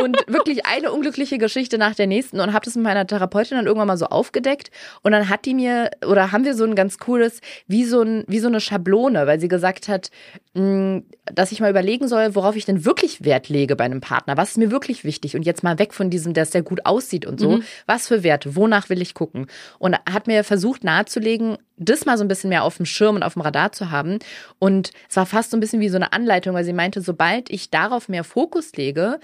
Und 0.00 0.16
wirklich 0.28 0.66
eine 0.66 0.92
unglückliche 0.92 1.38
Geschichte 1.38 1.76
nach 1.76 1.96
der 1.96 2.06
nächsten 2.06 2.38
und 2.38 2.52
habe 2.52 2.64
das 2.64 2.76
mit 2.76 2.84
meiner 2.84 3.04
Therapeutin 3.04 3.56
dann 3.56 3.66
irgendwann 3.66 3.88
mal 3.88 3.96
so 3.96 4.06
aufgedeckt 4.06 4.70
und 5.02 5.10
dann 5.10 5.28
hat 5.28 5.44
die 5.44 5.54
mir 5.54 5.90
oder 6.06 6.30
haben 6.30 6.44
wir 6.44 6.54
so 6.54 6.64
ein 6.64 6.76
ganz 6.76 6.98
cooles 6.98 7.40
wie 7.66 7.84
so 7.84 8.02
ein 8.02 8.24
wie 8.28 8.38
so 8.38 8.46
eine 8.46 8.60
Schablone, 8.60 9.26
weil 9.26 9.40
sie 9.40 9.48
gesagt 9.48 9.88
hat, 9.88 10.10
mm, 10.54 10.98
dass 11.34 11.52
ich 11.52 11.60
mal 11.60 11.70
überlegen 11.70 12.08
soll, 12.08 12.34
worauf 12.34 12.56
ich 12.56 12.64
denn 12.64 12.84
wirklich 12.84 13.24
Wert 13.24 13.48
lege 13.48 13.76
bei 13.76 13.84
einem 13.84 14.00
Partner. 14.00 14.36
Was 14.36 14.50
ist 14.50 14.58
mir 14.58 14.70
wirklich 14.70 15.04
wichtig 15.04 15.36
und 15.36 15.42
jetzt 15.42 15.62
mal 15.62 15.78
weg 15.78 15.94
von 15.94 16.10
diesem, 16.10 16.34
dass 16.34 16.50
der 16.50 16.62
gut 16.62 16.86
aussieht 16.86 17.26
und 17.26 17.40
so. 17.40 17.58
Mhm. 17.58 17.62
Was 17.86 18.08
für 18.08 18.22
Werte? 18.22 18.56
Wonach 18.56 18.88
will 18.88 19.02
ich 19.02 19.14
gucken? 19.14 19.46
Und 19.78 19.96
hat 20.10 20.26
mir 20.26 20.44
versucht 20.44 20.84
nahezulegen, 20.84 21.58
das 21.76 22.04
mal 22.06 22.18
so 22.18 22.24
ein 22.24 22.28
bisschen 22.28 22.50
mehr 22.50 22.64
auf 22.64 22.76
dem 22.76 22.86
Schirm 22.86 23.16
und 23.16 23.22
auf 23.22 23.34
dem 23.34 23.42
Radar 23.42 23.72
zu 23.72 23.90
haben. 23.90 24.18
Und 24.58 24.90
es 25.08 25.16
war 25.16 25.26
fast 25.26 25.50
so 25.50 25.56
ein 25.56 25.60
bisschen 25.60 25.80
wie 25.80 25.88
so 25.88 25.96
eine 25.96 26.12
Anleitung, 26.12 26.54
weil 26.54 26.64
sie 26.64 26.72
meinte, 26.72 27.00
sobald 27.00 27.50
ich 27.50 27.70
darauf 27.70 28.08
mehr 28.08 28.24
Fokus 28.24 28.76
lege, 28.76 29.18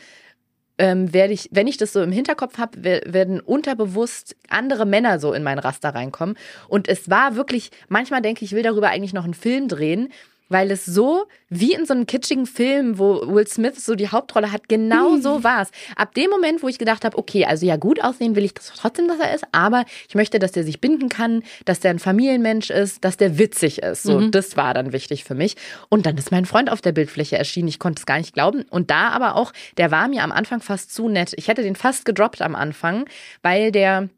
ähm, 0.78 1.12
werde 1.12 1.32
ich, 1.32 1.48
wenn 1.52 1.66
ich 1.66 1.76
das 1.76 1.92
so 1.92 2.02
im 2.02 2.12
Hinterkopf 2.12 2.58
habe, 2.58 2.82
werden 2.82 3.40
unterbewusst 3.40 4.36
andere 4.48 4.84
Männer 4.86 5.18
so 5.18 5.32
in 5.32 5.42
mein 5.42 5.58
Raster 5.58 5.90
reinkommen. 5.90 6.36
Und 6.68 6.88
es 6.88 7.08
war 7.08 7.36
wirklich, 7.36 7.70
manchmal 7.88 8.22
denke 8.22 8.44
ich, 8.44 8.52
ich 8.52 8.56
will 8.56 8.62
darüber 8.62 8.88
eigentlich 8.88 9.14
noch 9.14 9.24
einen 9.24 9.34
Film 9.34 9.68
drehen, 9.68 10.12
weil 10.48 10.70
es 10.70 10.84
so 10.84 11.26
wie 11.48 11.74
in 11.74 11.86
so 11.86 11.94
einem 11.94 12.06
kitschigen 12.06 12.46
Film, 12.46 12.98
wo 12.98 13.22
Will 13.34 13.46
Smith 13.46 13.84
so 13.84 13.94
die 13.94 14.08
Hauptrolle 14.08 14.52
hat, 14.52 14.68
genau 14.68 15.16
so 15.16 15.44
war 15.44 15.62
es. 15.62 15.70
Ab 15.96 16.14
dem 16.14 16.30
Moment, 16.30 16.62
wo 16.62 16.68
ich 16.68 16.78
gedacht 16.78 17.04
habe, 17.04 17.16
okay, 17.18 17.44
also 17.44 17.66
ja, 17.66 17.76
gut 17.76 18.02
aussehen 18.02 18.36
will 18.36 18.44
ich 18.44 18.54
das 18.54 18.72
trotzdem, 18.76 19.08
dass 19.08 19.18
er 19.18 19.34
ist, 19.34 19.44
aber 19.52 19.84
ich 20.08 20.14
möchte, 20.14 20.38
dass 20.38 20.52
der 20.52 20.64
sich 20.64 20.80
binden 20.80 21.08
kann, 21.08 21.42
dass 21.64 21.80
der 21.80 21.90
ein 21.90 21.98
Familienmensch 21.98 22.70
ist, 22.70 23.04
dass 23.04 23.16
der 23.16 23.38
witzig 23.38 23.82
ist. 23.82 24.02
So, 24.02 24.20
mhm. 24.20 24.30
das 24.30 24.56
war 24.56 24.74
dann 24.74 24.92
wichtig 24.92 25.24
für 25.24 25.34
mich. 25.34 25.56
Und 25.88 26.06
dann 26.06 26.16
ist 26.16 26.30
mein 26.30 26.46
Freund 26.46 26.70
auf 26.70 26.80
der 26.80 26.92
Bildfläche 26.92 27.38
erschienen. 27.38 27.68
Ich 27.68 27.78
konnte 27.78 28.00
es 28.00 28.06
gar 28.06 28.18
nicht 28.18 28.34
glauben. 28.34 28.62
Und 28.70 28.90
da 28.90 29.08
aber 29.08 29.36
auch, 29.36 29.52
der 29.76 29.90
war 29.90 30.08
mir 30.08 30.22
am 30.22 30.32
Anfang 30.32 30.60
fast 30.60 30.94
zu 30.94 31.08
nett. 31.08 31.32
Ich 31.36 31.48
hätte 31.48 31.62
den 31.62 31.76
fast 31.76 32.04
gedroppt 32.04 32.42
am 32.42 32.54
Anfang, 32.54 33.06
weil 33.42 33.72
der 33.72 34.08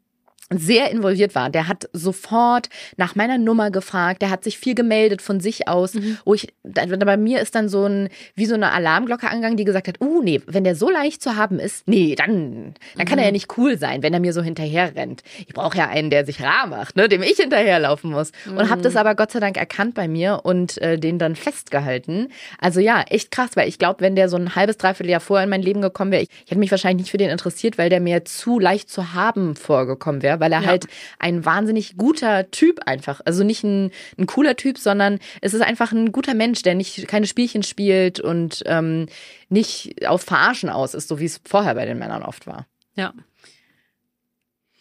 sehr 0.49 0.89
involviert 0.89 1.35
war. 1.35 1.49
Der 1.49 1.67
hat 1.67 1.89
sofort 1.93 2.69
nach 2.97 3.15
meiner 3.15 3.37
Nummer 3.37 3.69
gefragt, 3.69 4.21
der 4.21 4.31
hat 4.31 4.43
sich 4.43 4.57
viel 4.57 4.73
gemeldet 4.73 5.21
von 5.21 5.39
sich 5.39 5.67
aus, 5.67 5.93
mhm. 5.93 6.17
wo 6.25 6.33
ich, 6.33 6.53
da, 6.63 6.85
bei 6.85 7.17
mir 7.17 7.39
ist 7.39 7.53
dann 7.55 7.69
so 7.69 7.85
ein, 7.85 8.09
wie 8.35 8.45
so 8.45 8.55
eine 8.55 8.71
Alarmglocke 8.71 9.29
angegangen, 9.29 9.57
die 9.57 9.63
gesagt 9.63 9.87
hat, 9.87 10.01
uh, 10.01 10.21
nee, 10.23 10.41
wenn 10.47 10.63
der 10.63 10.75
so 10.75 10.89
leicht 10.89 11.21
zu 11.21 11.35
haben 11.35 11.59
ist, 11.59 11.87
nee, 11.87 12.15
dann, 12.15 12.73
dann 12.97 13.05
kann 13.05 13.17
mhm. 13.17 13.19
er 13.19 13.25
ja 13.25 13.31
nicht 13.31 13.57
cool 13.57 13.77
sein, 13.77 14.01
wenn 14.01 14.13
er 14.13 14.19
mir 14.19 14.33
so 14.33 14.41
hinterher 14.41 14.95
rennt. 14.95 15.21
Ich 15.39 15.53
brauche 15.53 15.77
ja 15.77 15.87
einen, 15.87 16.09
der 16.09 16.25
sich 16.25 16.41
rar 16.41 16.65
macht, 16.67 16.95
ne, 16.95 17.07
dem 17.07 17.21
ich 17.21 17.37
hinterherlaufen 17.37 18.11
muss. 18.11 18.31
Mhm. 18.45 18.57
Und 18.57 18.69
habe 18.69 18.81
das 18.81 18.95
aber 18.95 19.13
Gott 19.13 19.31
sei 19.31 19.39
Dank 19.39 19.55
erkannt 19.55 19.93
bei 19.93 20.07
mir 20.07 20.41
und 20.43 20.81
äh, 20.81 20.97
den 20.97 21.19
dann 21.19 21.35
festgehalten. 21.35 22.29
Also 22.59 22.79
ja, 22.79 23.01
echt 23.01 23.29
krass, 23.29 23.51
weil 23.53 23.69
ich 23.69 23.77
glaube, 23.77 24.01
wenn 24.01 24.15
der 24.15 24.29
so 24.29 24.37
ein 24.37 24.55
halbes, 24.55 24.77
dreiviertel 24.77 25.11
Jahr 25.11 25.19
vorher 25.19 25.43
in 25.43 25.49
mein 25.49 25.61
Leben 25.61 25.81
gekommen 25.81 26.11
wäre, 26.11 26.23
ich, 26.23 26.29
ich 26.45 26.51
hätte 26.51 26.59
mich 26.59 26.71
wahrscheinlich 26.71 27.03
nicht 27.03 27.11
für 27.11 27.17
den 27.17 27.29
interessiert, 27.29 27.77
weil 27.77 27.89
der 27.89 27.99
mir 27.99 28.25
zu 28.25 28.59
leicht 28.59 28.89
zu 28.89 29.13
haben 29.13 29.55
vorgekommen 29.55 30.23
wäre 30.23 30.38
weil 30.39 30.51
er 30.51 30.61
ja. 30.61 30.67
halt 30.67 30.87
ein 31.19 31.45
wahnsinnig 31.45 31.97
guter 31.97 32.51
Typ 32.51 32.79
einfach, 32.85 33.21
also 33.25 33.43
nicht 33.43 33.63
ein, 33.63 33.91
ein 34.17 34.25
cooler 34.25 34.55
Typ, 34.55 34.77
sondern 34.77 35.19
es 35.41 35.53
ist 35.53 35.61
einfach 35.61 35.91
ein 35.91 36.11
guter 36.11 36.33
Mensch, 36.33 36.61
der 36.61 36.75
nicht 36.75 37.07
keine 37.07 37.27
Spielchen 37.27 37.63
spielt 37.63 38.19
und 38.19 38.63
ähm, 38.65 39.07
nicht 39.49 40.07
auf 40.07 40.21
Verarschen 40.21 40.69
aus 40.69 40.93
ist, 40.93 41.07
so 41.07 41.19
wie 41.19 41.25
es 41.25 41.41
vorher 41.45 41.75
bei 41.75 41.85
den 41.85 41.97
Männern 41.97 42.23
oft 42.23 42.47
war. 42.47 42.65
Ja. 42.95 43.13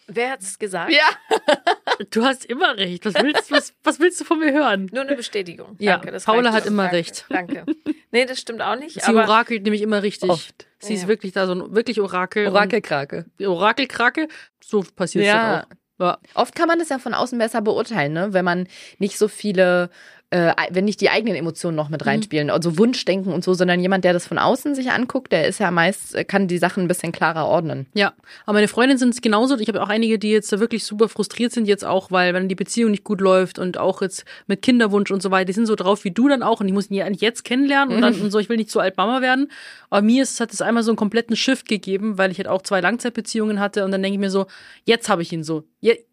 Wer 0.09 0.31
hat 0.31 0.41
es 0.41 0.59
gesagt? 0.59 0.93
Ja. 0.93 1.09
Du 2.11 2.23
hast 2.23 2.45
immer 2.45 2.77
recht. 2.77 3.05
Was 3.07 3.15
willst, 3.15 3.51
was, 3.51 3.75
was 3.83 3.99
willst 3.99 4.21
du 4.21 4.25
von 4.25 4.39
mir 4.39 4.53
hören? 4.53 4.89
Nur 4.93 5.03
eine 5.03 5.17
Bestätigung. 5.17 5.75
Ja, 5.81 5.97
Danke, 5.97 6.17
Paula 6.25 6.53
hat 6.53 6.65
immer 6.65 6.85
Danke. 6.85 6.97
recht. 6.97 7.25
Danke. 7.29 7.65
Nee, 8.13 8.25
das 8.25 8.39
stimmt 8.39 8.63
auch 8.63 8.77
nicht. 8.77 9.03
Sie 9.03 9.15
orakelt 9.15 9.65
nämlich 9.65 9.83
immer 9.83 10.01
richtig. 10.03 10.31
Oft. 10.31 10.69
Sie 10.79 10.95
ja. 10.95 11.01
ist 11.01 11.09
wirklich 11.09 11.33
da 11.33 11.49
so 11.49 11.55
ein 11.55 11.75
wirklich 11.75 12.01
Orakel. 12.01 12.47
Orakelkrake. 12.47 13.27
Orakelkrake. 13.41 14.29
So 14.63 14.85
passiert 14.95 15.25
es 15.25 15.29
ja. 15.29 15.65
auch. 15.65 15.67
Ja. 15.99 16.19
Oft 16.35 16.55
kann 16.55 16.69
man 16.69 16.79
das 16.79 16.89
ja 16.91 17.01
von 17.01 17.15
außen 17.15 17.37
besser 17.37 17.61
beurteilen, 17.61 18.13
ne? 18.13 18.33
wenn 18.33 18.45
man 18.45 18.69
nicht 18.99 19.19
so 19.19 19.27
viele 19.27 19.91
äh, 20.31 20.53
wenn 20.71 20.85
nicht 20.85 21.01
die 21.01 21.09
eigenen 21.09 21.37
Emotionen 21.37 21.75
noch 21.75 21.89
mit 21.89 22.03
mhm. 22.03 22.09
reinspielen, 22.09 22.49
mhm. 22.49 22.53
also 22.53 22.77
Wunschdenken 22.77 23.33
und 23.33 23.43
so, 23.43 23.55
sondern 23.55 23.81
jemand, 23.81 24.05
der 24.05 24.13
das 24.13 24.27
von 24.27 24.39
außen 24.39 24.75
sich 24.75 24.91
anguckt, 24.91 25.33
der 25.33 25.49
ist 25.49 25.59
ja 25.59 25.71
meist, 25.71 26.15
äh, 26.15 26.25
kann 26.25 26.49
die 26.49 26.59
Sachen 26.59 26.85
ein 26.85 26.89
bisschen 26.89 27.13
klarer 27.13 27.47
ordnen. 27.47 27.87
Ja, 27.95 28.13
aber 28.45 28.55
meine 28.55 28.69
Freundinnen 28.69 28.99
sind 28.99 29.15
es 29.15 29.23
genauso. 29.23 29.59
Ich 29.59 29.69
habe 29.69 29.83
auch 29.83 29.89
einige, 29.89 30.19
die 30.19 30.31
jetzt 30.31 30.51
wirklich 30.59 30.85
super 30.85 31.09
frustriert 31.09 31.53
sind 31.53 31.67
jetzt 31.67 31.85
auch, 31.85 32.11
weil 32.11 32.35
wenn 32.35 32.49
die 32.49 32.55
Beziehung 32.55 32.91
nicht 32.91 33.05
gut 33.05 33.23
läuft 33.23 33.59
und 33.59 33.79
auch 33.79 34.03
jetzt 34.03 34.27
mit 34.47 34.61
Kinderwunsch 34.61 35.11
und 35.11 35.23
so 35.23 35.31
weiter, 35.31 35.47
die 35.47 35.55
sind 35.55 35.67
so 35.67 35.77
drauf 35.77 36.05
wie 36.05 36.11
du 36.11 36.29
dann 36.29 36.43
auch 36.43 36.61
und 36.61 36.69
ich 36.69 36.75
muss 36.75 36.91
ihn 36.91 36.95
ja 36.95 37.07
eigentlich 37.07 37.23
jetzt 37.23 37.45
kennenlernen 37.45 37.95
und 37.97 38.03
dann 38.03 38.15
mhm. 38.15 38.25
und 38.25 38.31
so, 38.31 38.39
ich 38.39 38.51
will 38.51 38.59
nicht 38.59 38.71
zu 38.71 38.81
alt 38.81 38.99
Mama 38.99 39.23
werden. 39.23 39.51
Aber 39.89 40.03
mir 40.03 40.23
ist, 40.23 40.41
hat 40.41 40.53
es 40.53 40.61
einmal 40.61 40.83
so 40.83 40.91
einen 40.91 40.97
kompletten 40.97 41.37
Shift 41.37 41.69
gegeben, 41.69 42.19
weil 42.19 42.31
ich 42.31 42.37
halt 42.37 42.49
auch 42.49 42.61
zwei 42.61 42.83
Langzeitbeziehungen 42.83 43.61
hatte 43.61 43.83
und 43.83 43.93
dann 43.93 44.03
denke 44.03 44.17
ich 44.17 44.21
mir 44.21 44.31
so, 44.31 44.47
jetzt 44.85 45.09
habe 45.09 45.23
ich 45.23 45.33
ihn 45.33 45.43
so. 45.43 45.65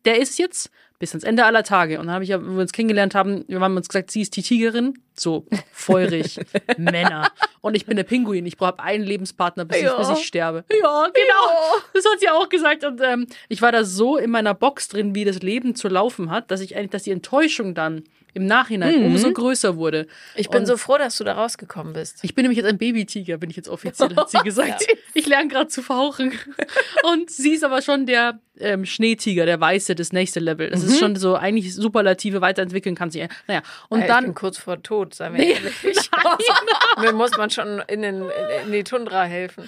der 0.05 0.21
ist 0.21 0.39
jetzt 0.39 0.71
bis 0.99 1.11
ans 1.11 1.23
Ende 1.23 1.45
aller 1.45 1.63
Tage. 1.63 1.99
Und 1.99 2.07
dann 2.07 2.13
habe 2.15 2.23
ich 2.23 2.29
ja, 2.29 2.41
wenn 2.41 2.55
wir 2.55 2.61
uns 2.61 2.71
kennengelernt 2.71 3.15
haben, 3.15 3.43
wir 3.47 3.59
haben 3.59 3.75
uns 3.75 3.89
gesagt, 3.89 4.11
sie 4.11 4.21
ist 4.21 4.35
die 4.35 4.41
Tigerin, 4.41 4.93
so 5.17 5.45
feurig, 5.71 6.39
Männer. 6.77 7.29
Und 7.61 7.75
ich 7.75 7.85
bin 7.85 7.97
der 7.97 8.03
Pinguin. 8.03 8.45
Ich 8.45 8.57
brauche 8.57 8.79
einen 8.79 9.03
Lebenspartner, 9.03 9.65
bis, 9.65 9.81
Ja. 9.81 9.91
ich, 9.93 9.97
bis 10.07 10.19
ich 10.19 10.25
sterbe. 10.25 10.63
Ja, 10.69 11.07
genau. 11.13 11.81
Das 11.93 12.05
hat 12.05 12.19
sie 12.19 12.29
auch 12.29 12.49
gesagt. 12.49 12.83
Und 12.83 13.01
ähm, 13.03 13.27
ich 13.49 13.61
war 13.61 13.71
da 13.71 13.83
so 13.83 14.17
in 14.17 14.31
meiner 14.31 14.53
Box 14.53 14.87
drin, 14.87 15.15
wie 15.15 15.25
das 15.25 15.41
Leben 15.41 15.75
zu 15.75 15.87
laufen 15.87 16.31
hat, 16.31 16.49
dass 16.51 16.61
ich 16.61 16.75
eigentlich, 16.75 16.91
dass 16.91 17.03
die 17.03 17.11
Enttäuschung 17.11 17.73
dann 17.75 18.03
im 18.35 18.45
Nachhinein 18.45 19.03
umso 19.05 19.31
größer 19.31 19.77
wurde. 19.77 20.05
Ich 20.35 20.49
bin 20.49 20.59
Und- 20.61 20.65
so 20.67 20.77
froh, 20.77 20.97
dass 20.99 21.17
du 21.17 21.23
da 21.23 21.33
rausgekommen 21.33 21.93
bist. 21.93 22.19
ich 22.21 22.35
bin 22.35 22.43
nämlich 22.43 22.57
jetzt 22.57 22.67
ein 22.67 22.77
Babytiger, 22.77 23.37
bin 23.37 23.49
ich 23.49 23.55
jetzt 23.55 23.69
offiziell, 23.69 24.15
hat 24.15 24.29
sie 24.29 24.37
gesagt. 24.43 24.85
Ich 25.15 25.25
lerne 25.25 25.47
gerade 25.47 25.69
zu 25.69 25.81
fauchen. 25.81 26.33
Und 27.11 27.31
sie 27.31 27.53
ist 27.53 27.63
aber 27.63 27.81
schon 27.81 28.05
der 28.05 28.39
ähm, 28.59 28.85
Schneetiger, 28.85 29.45
der 29.45 29.59
Weiße, 29.59 29.95
das 29.95 30.13
nächste 30.13 30.39
Level. 30.39 30.69
Das 30.69 30.83
ist 30.83 30.99
schon 30.99 31.15
so 31.15 31.35
eigentlich 31.35 31.73
Superlative 31.73 32.41
weiterentwickeln 32.41 32.95
kann 32.95 33.09
sich. 33.09 33.27
Naja, 33.47 33.61
und 33.89 34.01
Ja, 34.01 34.07
dann. 34.07 34.35
kurz 34.35 34.57
vor 34.57 34.81
Tod, 34.83 35.13
seien 35.15 35.33
wir 35.33 35.39
Nee, 35.39 35.51
ehrlich. 35.53 35.73
Mir 37.01 37.11
muss 37.13 37.35
man 37.37 37.49
schon 37.49 37.81
in, 37.87 38.01
den, 38.01 38.23
in 38.65 38.71
die 38.71 38.83
Tundra 38.83 39.23
helfen. 39.23 39.67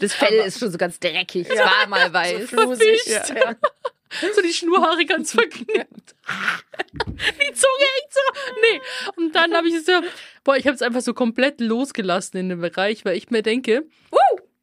Das 0.00 0.14
Fell 0.14 0.34
ist 0.46 0.58
schon 0.58 0.70
so 0.70 0.78
ganz 0.78 0.98
dreckig. 0.98 1.48
Es 1.50 1.58
war 1.58 1.86
mal 1.88 2.12
weiß. 2.12 2.48
Flusig. 2.50 3.02
Verwischt. 3.04 3.34
Ja. 3.36 3.54
So 4.34 4.42
die 4.42 4.52
Schnurhaare 4.52 5.04
ganz 5.04 5.32
verknüpft. 5.34 6.14
Die 7.02 7.52
Zunge 7.52 7.86
hängt 7.96 8.12
so. 8.12 8.20
Nee. 8.60 8.80
Und 9.16 9.34
dann 9.34 9.54
habe 9.54 9.68
ich 9.68 9.84
so, 9.84 9.92
boah, 10.44 10.56
ich 10.56 10.66
habe 10.66 10.74
es 10.74 10.82
einfach 10.82 11.00
so 11.00 11.14
komplett 11.14 11.60
losgelassen 11.60 12.38
in 12.38 12.48
dem 12.48 12.60
Bereich, 12.60 13.04
weil 13.04 13.16
ich 13.16 13.30
mir 13.30 13.42
denke, 13.42 13.84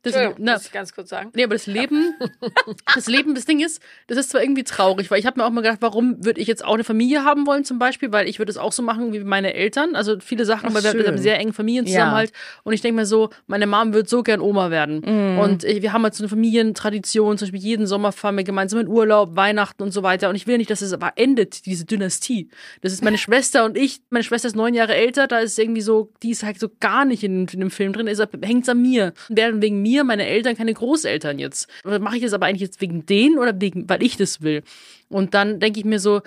das, 0.04 0.16
na, 0.38 0.54
muss 0.54 0.66
ich 0.66 0.72
ganz 0.72 0.93
kurz 0.93 1.10
sagen. 1.10 1.32
Nee, 1.36 1.43
aber 1.43 1.56
das 1.56 1.66
Leben, 1.68 2.14
das 2.95 3.08
Leben, 3.08 3.36
das 3.36 3.45
Ding 3.45 3.60
ist, 3.60 3.82
das 4.08 4.18
ist 4.18 4.30
zwar 4.30 4.41
irgendwie 4.41 4.64
traurig, 4.64 5.12
weil 5.12 5.20
ich 5.20 5.26
habe 5.26 5.39
mir 5.39 5.45
auch 5.45 5.50
mal 5.50 5.62
gedacht, 5.62 5.80
warum 5.82 6.24
würde 6.24 6.39
ich 6.39 6.47
jetzt 6.47 6.64
auch 6.64 6.76
eine 6.76 6.84
Familie 6.84 7.24
haben 7.26 7.45
wollen 7.45 7.66
zum 7.66 7.80
Beispiel, 7.80 8.12
weil 8.12 8.28
ich 8.30 8.39
würde 8.39 8.50
es 8.52 8.58
auch 8.58 8.72
so 8.72 8.82
machen 8.82 9.12
wie 9.14 9.20
meine 9.20 9.54
Eltern, 9.54 9.95
also 9.95 10.18
viele 10.20 10.45
Sachen, 10.45 10.70
Ach, 10.70 10.74
weil 10.74 10.84
wir 10.84 10.91
schön. 10.91 11.02
haben 11.02 11.08
einen 11.10 11.18
sehr 11.18 11.38
engen 11.39 11.54
Familienzusammenhalt 11.54 12.32
und 12.64 12.74
ich 12.74 12.82
denke 12.82 12.95
mir 13.02 13.06
so, 13.06 13.30
meine 13.47 13.68
Mom 13.68 13.93
wird 13.93 14.08
so 14.10 14.24
gern 14.24 14.39
Oma 14.41 14.72
werden 14.72 15.02
Mhm. 15.06 15.39
und 15.39 15.64
äh, 15.66 15.82
wir 15.82 15.91
haben 15.93 16.04
halt 16.04 16.16
so 16.16 16.24
eine 16.24 16.30
Familientradition, 16.30 17.38
zum 17.38 17.47
Beispiel 17.47 17.60
jeden 17.62 17.88
Sommer 17.88 18.12
fahren 18.12 18.38
wir 18.38 18.43
gemeinsam 18.43 18.80
in 18.80 18.88
Urlaub, 18.88 19.36
Weihnachten 19.36 19.84
und 19.84 19.91
so 19.91 20.04
weiter 20.04 20.30
und 20.30 20.36
ich 20.36 20.47
will 20.47 20.58
nicht, 20.58 20.70
dass 20.70 20.82
es 20.82 20.93
aber 20.93 21.14
endet, 21.16 21.66
diese 21.66 21.86
Dynastie. 21.86 22.50
Das 22.82 22.93
ist 22.93 23.04
meine 23.04 23.18
Schwester 23.20 23.66
und 23.66 23.78
ich, 23.78 24.02
meine 24.10 24.24
Schwester 24.24 24.47
ist 24.47 24.56
neun 24.56 24.74
Jahre 24.74 24.95
älter, 24.95 25.28
da 25.28 25.39
ist 25.39 25.58
irgendwie 25.60 25.82
so, 25.82 26.12
die 26.24 26.32
ist 26.32 26.43
halt 26.43 26.60
so 26.60 26.70
gar 26.80 27.06
nicht 27.06 27.24
in, 27.24 27.47
in 27.47 27.60
dem 27.60 27.72
Film 27.72 27.93
drin, 27.93 28.08
ist 28.08 28.22
hängt's 28.43 28.70
an 28.70 28.82
mir. 28.82 29.14
Werden 29.30 29.62
wegen 29.62 29.82
mir 29.82 29.89
meine 30.04 30.26
Eltern 30.26 30.56
keine 30.56 30.74
Großeltern 30.74 31.40
jetzt. 31.40 31.70
Mache 31.84 32.18
ich 32.18 32.24
das 32.24 32.34
aber 32.34 32.46
eigentlich 32.46 32.62
jetzt 32.62 32.82
wegen 32.82 33.06
denen 33.06 33.38
oder 33.38 33.60
wegen, 33.60 33.90
weil 33.90 34.04
ich 34.04 34.18
das 34.18 34.42
will? 34.42 34.64
Und 35.10 35.34
dann 35.34 35.60
denke 35.60 35.80
ich 35.80 35.86
mir 35.86 36.00
so, 36.00 36.22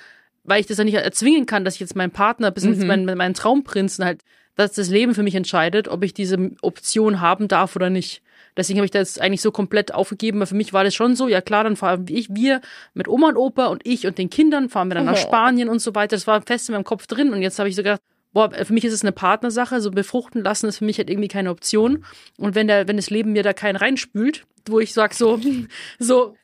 weil 0.44 0.60
ich 0.60 0.66
das 0.66 0.78
ja 0.78 0.84
nicht 0.84 0.94
erzwingen 0.94 1.46
kann, 1.46 1.64
dass 1.64 1.74
ich 1.74 1.80
jetzt 1.80 1.96
meinen 1.96 2.10
Partner 2.10 2.50
bis 2.50 2.64
ins 2.64 2.84
meinen, 2.84 3.04
meinen 3.16 3.34
Traumprinzen 3.34 4.04
halt, 4.04 4.22
dass 4.56 4.72
das 4.72 4.90
Leben 4.90 5.14
für 5.14 5.22
mich 5.22 5.34
entscheidet, 5.34 5.88
ob 5.88 6.02
ich 6.02 6.14
diese 6.14 6.50
Option 6.62 7.20
haben 7.20 7.48
darf 7.48 7.76
oder 7.76 7.90
nicht. 7.90 8.22
Deswegen 8.56 8.80
habe 8.80 8.84
ich 8.84 8.90
das 8.90 9.18
eigentlich 9.18 9.40
so 9.40 9.50
komplett 9.50 9.94
aufgegeben, 9.94 10.40
weil 10.40 10.46
für 10.46 10.54
mich 10.54 10.74
war 10.74 10.84
das 10.84 10.94
schon 10.94 11.16
so, 11.16 11.26
ja 11.26 11.40
klar, 11.40 11.64
dann 11.64 11.76
fahren 11.76 12.04
ich, 12.10 12.34
wir 12.34 12.60
mit 12.92 13.08
Oma 13.08 13.28
und 13.28 13.36
Opa 13.36 13.66
und 13.66 13.86
ich 13.86 14.06
und 14.06 14.18
den 14.18 14.28
Kindern 14.28 14.68
fahren 14.68 14.88
wir 14.88 14.96
dann 14.96 15.06
nach 15.06 15.14
Oh. 15.14 15.16
Spanien 15.16 15.70
und 15.70 15.78
so 15.78 15.94
weiter. 15.94 16.16
Das 16.16 16.26
war 16.26 16.42
fest 16.42 16.68
in 16.68 16.74
meinem 16.74 16.84
Kopf 16.84 17.06
drin 17.06 17.32
und 17.32 17.40
jetzt 17.40 17.58
habe 17.58 17.68
ich 17.70 17.76
so 17.76 17.82
gedacht, 17.82 18.02
boah, 18.32 18.50
für 18.50 18.72
mich 18.72 18.84
ist 18.84 18.92
es 18.92 19.02
eine 19.02 19.12
Partnersache, 19.12 19.80
so 19.80 19.90
befruchten 19.90 20.42
lassen 20.42 20.68
ist 20.68 20.78
für 20.78 20.84
mich 20.84 20.98
halt 20.98 21.10
irgendwie 21.10 21.28
keine 21.28 21.50
Option. 21.50 22.04
Und 22.38 22.54
wenn 22.54 22.66
der, 22.66 22.88
wenn 22.88 22.96
das 22.96 23.10
Leben 23.10 23.32
mir 23.32 23.42
da 23.42 23.52
keinen 23.52 23.76
reinspült, 23.76 24.46
wo 24.68 24.80
ich 24.80 24.92
sag 24.92 25.14
so, 25.14 25.40
so, 25.98 26.36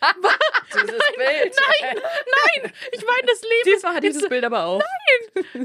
Dieses 0.74 0.90
Bild. 0.90 1.56
nein, 1.56 1.96
nein, 1.96 2.72
ich 2.92 3.04
meine 3.04 3.26
das 3.26 3.42
Leben. 3.42 3.74
Diesmal 3.74 3.94
hat 3.94 4.04
dieses 4.04 4.28
Bild 4.28 4.44
aber 4.44 4.64
auch. 4.64 4.82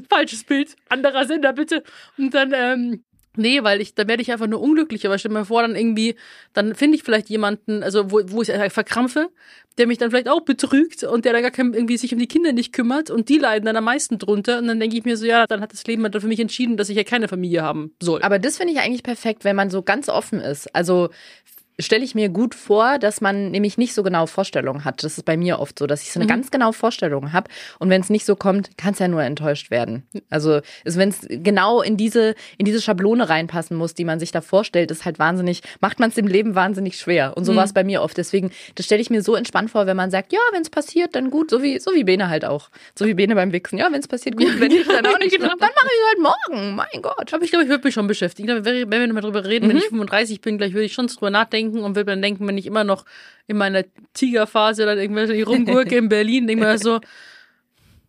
falsches 0.10 0.44
Bild, 0.44 0.76
anderer 0.90 1.26
Sender 1.26 1.54
bitte. 1.54 1.84
Und 2.18 2.34
dann, 2.34 2.52
ähm, 2.56 3.04
nee, 3.36 3.64
weil 3.64 3.82
ich, 3.82 3.96
dann 3.96 4.08
werde 4.08 4.22
ich 4.22 4.32
einfach 4.32 4.48
nur 4.48 4.62
unglücklich. 4.62 5.06
Aber 5.06 5.18
stell 5.18 5.32
mir 5.32 5.46
vor, 5.46 5.62
dann 5.62 5.76
irgendwie, 5.76 6.16
dann 6.54 6.76
finde 6.76 6.98
ich 6.98 7.04
vielleicht 7.04 7.30
jemanden, 7.30 7.84
also 7.84 8.12
wo, 8.12 8.22
wo 8.26 8.42
ich 8.42 8.52
verkrampfe, 8.72 9.30
der 9.78 9.88
mich 9.88 9.98
dann 9.98 10.12
vielleicht 10.12 10.30
auch 10.30 10.42
betrügt 10.42 11.04
und 11.04 11.26
der 11.26 11.34
dann 11.34 11.42
gar 11.42 11.52
kein, 11.52 11.74
irgendwie 11.74 11.98
sich 11.98 12.14
um 12.14 12.20
die 12.20 12.28
Kinder 12.28 12.52
nicht 12.52 12.74
kümmert 12.74 13.10
und 13.10 13.30
die 13.30 13.38
leiden 13.38 13.66
dann 13.66 13.76
am 13.76 13.86
meisten 13.86 14.20
drunter. 14.20 14.60
Und 14.60 14.68
dann 14.68 14.80
denke 14.80 14.98
ich 14.98 15.06
mir 15.06 15.18
so, 15.18 15.26
ja, 15.26 15.48
dann 15.48 15.62
hat 15.62 15.74
das 15.74 15.86
Leben 15.88 16.04
halt 16.04 16.20
für 16.20 16.28
mich 16.28 16.40
entschieden, 16.40 16.78
dass 16.78 16.90
ich 16.90 16.98
ja 16.98 17.04
keine 17.04 17.28
Familie 17.28 17.64
haben 17.64 17.94
soll. 18.02 18.22
Aber 18.22 18.38
das 18.40 18.58
finde 18.58 18.74
ich 18.74 18.80
eigentlich 18.80 19.04
perfekt, 19.04 19.44
wenn 19.44 19.56
man 19.56 19.70
so 19.70 19.82
ganz 19.82 20.10
offen 20.10 20.40
ist. 20.40 20.74
Also 20.76 21.10
stelle 21.80 22.04
ich 22.04 22.16
mir 22.16 22.30
gut 22.30 22.54
vor, 22.56 23.00
dass 23.00 23.22
man 23.22 23.52
nämlich 23.52 23.78
nicht 23.78 23.94
so 23.94 24.04
genau 24.04 24.26
Vorstellungen 24.26 24.86
hat. 24.86 25.04
Das 25.04 25.18
ist 25.18 25.24
bei 25.24 25.38
mir 25.38 25.60
oft 25.60 25.80
so, 25.80 25.88
dass 25.88 26.04
ich 26.04 26.12
so 26.12 26.20
eine 26.20 26.28
ganz 26.28 26.52
genaue 26.52 26.74
Vorstellung 26.74 27.34
habe. 27.34 27.50
Und 27.80 27.90
wenn 27.90 28.02
es 28.02 28.10
nicht 28.10 28.26
so 28.26 28.36
kommt, 28.36 28.78
kann 28.78 28.94
es 28.94 29.00
ja 29.00 29.08
nur 29.08 29.24
enttäuscht 29.24 29.72
werden. 29.72 30.04
Also 30.30 30.62
wenn 30.84 31.10
es 31.10 31.26
genau 31.28 31.82
in 31.82 31.98
diese, 31.98 32.36
in 32.58 32.66
diese 32.66 32.82
Schablone 32.82 33.30
reinpassen 33.30 33.76
muss, 33.76 33.94
die 33.94 34.06
man 34.06 34.20
sich 34.20 34.32
da 34.32 34.42
vorstellt, 34.42 34.92
ist 34.92 35.06
halt 35.06 35.20
wahnsinnig, 35.20 35.62
macht 35.82 36.00
man 36.00 36.10
es 36.10 36.16
dem 36.16 36.28
Leben 36.28 36.56
wahnsinnig 36.56 36.98
schwer. 36.98 37.36
Und 37.36 37.46
so 37.46 37.56
war 37.56 37.66
es 37.66 37.74
bei 37.74 37.84
mir 37.84 38.02
oft. 38.02 38.18
Deswegen, 38.18 38.52
das 38.76 38.86
stelle 38.86 39.02
ich 39.02 39.10
mir 39.10 39.24
so 39.24 39.36
entspannt 39.36 39.72
vor, 39.72 39.88
wenn 39.88 39.98
man 39.98 40.12
sagt, 40.12 40.32
ja, 40.32 40.40
wenn 40.52 40.62
es 40.62 40.70
passiert, 40.70 41.16
dann 41.16 41.32
gut, 41.32 41.50
so 41.50 41.64
wie, 41.64 41.80
so 41.80 41.94
wie 41.94 42.04
Bene 42.04 42.30
halt 42.30 42.46
auch. 42.46 42.70
So 42.98 43.06
wie 43.06 43.14
Bene 43.14 43.36
beim 43.36 43.52
Wichsen. 43.52 43.78
Ja, 43.78 43.92
wenn 43.92 44.00
es 44.00 44.08
passiert, 44.08 44.38
gut, 44.38 44.60
wenn 44.60 44.72
nicht, 44.72 44.88
dann 44.88 45.06
auch 45.06 45.20
nicht. 45.20 45.36
Genau. 45.36 45.50
Dann 45.50 45.60
mache 45.60 45.88
ich 45.88 46.00
es 46.00 46.08
halt 46.10 46.38
morgen. 46.50 46.76
Mein 46.76 47.02
Gott. 47.02 47.34
Aber 47.34 47.44
ich 47.44 47.50
glaube, 47.50 47.64
ich 47.64 47.70
würde 47.70 47.84
mich 47.84 47.94
schon 47.94 48.08
beschäftigen. 48.08 48.64
Wenn 48.64 48.90
wir 48.90 49.14
mal 49.14 49.22
drüber 49.22 49.46
reden, 49.46 49.70
wenn 49.70 49.78
ich 49.78 49.86
35 49.86 50.42
bin, 50.42 50.58
gleich 50.58 50.74
würde 50.74 50.86
ich 50.86 50.94
schon 50.94 51.08
drüber 51.08 51.30
nachdenken 51.30 51.63
und 51.72 51.96
würde 51.96 52.12
dann 52.12 52.22
denken, 52.22 52.48
wenn 52.48 52.58
ich 52.58 52.66
immer 52.66 52.84
noch 52.84 53.06
in 53.48 53.58
meiner 53.58 53.84
Tigerphase 54.14 54.86
dann 54.86 54.98
irgendwelche 54.98 55.46
rumgurke 55.46 55.96
in 55.98 56.10
Berlin, 56.10 56.48
denke 56.48 56.66
mir 56.66 56.78
so, 56.78 57.00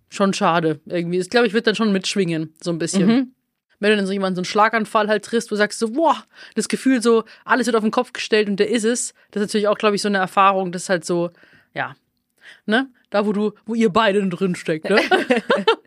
schon 0.08 0.32
schade 0.32 0.80
irgendwie. 0.86 1.18
Ich 1.18 1.30
glaube, 1.30 1.46
ich 1.46 1.52
würde 1.52 1.64
dann 1.64 1.74
schon 1.74 1.92
mitschwingen, 1.92 2.54
so 2.62 2.70
ein 2.70 2.78
bisschen. 2.78 3.08
Wenn 3.80 3.90
du 3.90 3.96
dann 3.96 4.06
so 4.06 4.12
jemanden 4.12 4.36
so 4.36 4.40
einen 4.40 4.46
Schlaganfall 4.46 5.08
halt 5.08 5.24
triffst, 5.24 5.50
wo 5.50 5.54
du 5.54 5.58
sagst 5.58 5.78
so, 5.78 5.90
boah, 5.90 6.24
das 6.54 6.68
Gefühl 6.68 7.02
so, 7.02 7.24
alles 7.44 7.66
wird 7.66 7.76
auf 7.76 7.82
den 7.82 7.90
Kopf 7.90 8.12
gestellt 8.12 8.48
und 8.48 8.56
der 8.56 8.70
ist 8.70 8.84
es. 8.84 9.14
Das 9.30 9.42
ist 9.42 9.48
natürlich 9.48 9.68
auch, 9.68 9.76
glaube 9.76 9.96
ich, 9.96 10.02
so 10.02 10.08
eine 10.08 10.18
Erfahrung, 10.18 10.72
das 10.72 10.84
ist 10.84 10.88
halt 10.88 11.04
so, 11.04 11.30
ja, 11.74 11.94
ne? 12.66 12.88
Da, 13.10 13.26
wo 13.26 13.32
du, 13.32 13.52
wo 13.66 13.74
ihr 13.74 13.90
beide 13.90 14.26
drin 14.28 14.54
steckt, 14.54 14.88
ne? 14.88 15.00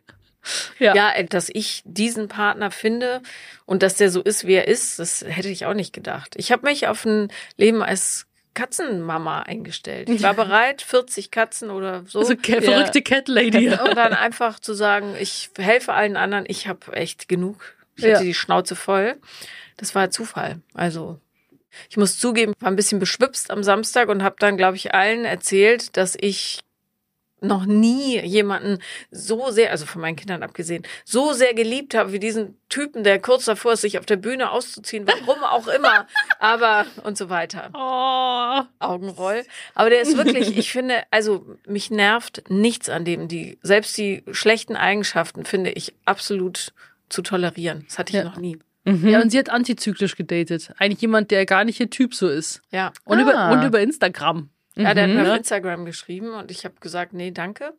ja. 0.80 0.96
Ja, 0.96 1.12
äh, 1.12 1.26
dass 1.26 1.50
ich 1.54 1.82
diesen 1.86 2.28
Partner 2.28 2.72
finde 2.72 3.22
und 3.66 3.84
dass 3.84 3.96
der 3.96 4.10
so 4.12 4.22
ist, 4.22 4.46
wie 4.48 4.54
er 4.56 4.68
ist, 4.68 5.00
das 5.00 5.24
hätte 5.28 5.50
ich 5.50 5.66
auch 5.66 5.74
nicht 5.74 5.94
gedacht. 5.94 6.36
Ich 6.38 6.52
habe 6.52 6.66
mich 6.68 6.88
auf 6.88 7.06
ein 7.06 7.30
Leben 7.58 7.82
als 7.84 8.26
Katzenmama 8.54 9.42
eingestellt. 9.44 10.10
Ich 10.10 10.24
war 10.24 10.34
bereit, 10.34 10.82
40 10.82 11.30
Katzen 11.30 11.70
oder 11.70 12.04
so. 12.08 12.24
So 12.24 12.36
ke- 12.36 12.62
verrückte 12.62 13.04
Cat 13.04 13.28
Lady. 13.28 13.70
Und 13.90 13.96
dann 13.96 14.14
einfach 14.14 14.60
zu 14.60 14.74
sagen, 14.74 15.16
ich 15.20 15.52
helfe 15.58 15.94
allen 15.94 16.18
anderen, 16.18 16.46
ich 16.48 16.68
habe 16.68 16.92
echt 16.94 17.28
genug. 17.28 17.76
Ich 17.96 18.04
Ja. 18.04 18.16
hatte 18.16 18.26
die 18.26 18.34
Schnauze 18.34 18.76
voll. 18.76 19.18
Das 19.78 19.94
war 19.94 20.10
Zufall. 20.10 20.60
Also 20.74 21.20
ich 21.90 21.98
muss 21.98 22.18
zugeben, 22.18 22.54
war 22.60 22.72
ein 22.72 22.76
bisschen 22.76 22.98
beschwipst 23.00 23.52
am 23.52 23.62
Samstag 23.64 24.10
und 24.10 24.24
habe 24.24 24.38
dann, 24.40 24.58
glaube 24.58 24.76
ich, 24.78 24.96
allen 24.96 25.26
erzählt, 25.26 25.96
dass 25.96 26.18
ich 26.20 26.60
noch 27.40 27.66
nie 27.66 28.20
jemanden 28.22 28.80
so 29.12 29.52
sehr, 29.52 29.72
also 29.72 29.86
von 29.86 30.02
meinen 30.02 30.16
Kindern 30.16 30.42
abgesehen, 30.44 30.84
so 31.06 31.34
sehr 31.34 31.54
geliebt 31.54 31.94
habe 31.94 32.12
wie 32.12 32.20
diesen 32.20 32.58
Typen, 32.70 33.04
der 33.04 33.20
kurz 33.20 33.46
davor 33.46 33.74
ist, 33.74 33.82
sich 33.82 34.00
auf 34.00 34.06
der 34.08 34.16
Bühne 34.16 34.50
auszuziehen, 34.52 35.06
warum 35.08 35.44
auch 35.44 35.68
immer, 35.68 36.08
aber 36.40 36.86
und 37.04 37.18
so 37.18 37.30
weiter. 37.30 37.70
Oh. 37.74 38.62
Augenroll. 38.86 39.44
Aber 39.76 39.90
der 39.90 40.02
ist 40.02 40.18
wirklich, 40.18 40.58
ich 40.58 40.72
finde, 40.72 41.04
also 41.12 41.46
mich 41.68 41.92
nervt 41.92 42.44
nichts 42.50 42.90
an 42.90 43.06
dem. 43.06 43.28
Die, 43.28 43.58
selbst 43.62 43.98
die 43.98 44.24
schlechten 44.32 44.76
Eigenschaften 44.76 45.46
finde 45.46 45.72
ich 45.72 45.94
absolut 46.06 46.74
zu 47.10 47.22
tolerieren. 47.22 47.84
Das 47.88 48.00
hatte 48.00 48.12
ich 48.12 48.18
Ja. 48.18 48.24
noch 48.24 48.38
nie. 48.38 48.58
Ja, 48.86 49.22
und 49.22 49.32
sie 49.32 49.38
hat 49.38 49.50
antizyklisch 49.50 50.16
gedatet. 50.16 50.72
Eigentlich 50.78 51.02
jemand, 51.02 51.30
der 51.32 51.46
gar 51.46 51.66
nicht 51.66 51.78
ihr 51.78 51.90
Typ 51.90 52.16
so 52.16 52.30
ist. 52.30 52.62
Ja. 52.72 52.94
Und, 53.04 53.20
Ah. 53.20 53.22
über, 53.22 53.52
und 53.52 53.68
über 53.68 53.82
Instagram. 53.82 54.50
Ja, 54.78 54.94
der 54.94 55.04
hat 55.04 55.10
mir 55.16 55.24
Mhm. 55.24 55.30
auf 55.32 55.38
Instagram 55.38 55.86
geschrieben 55.86 56.30
und 56.34 56.52
ich 56.52 56.64
habe 56.66 56.76
gesagt, 56.80 57.14
nee, 57.14 57.32
danke. 57.32 57.74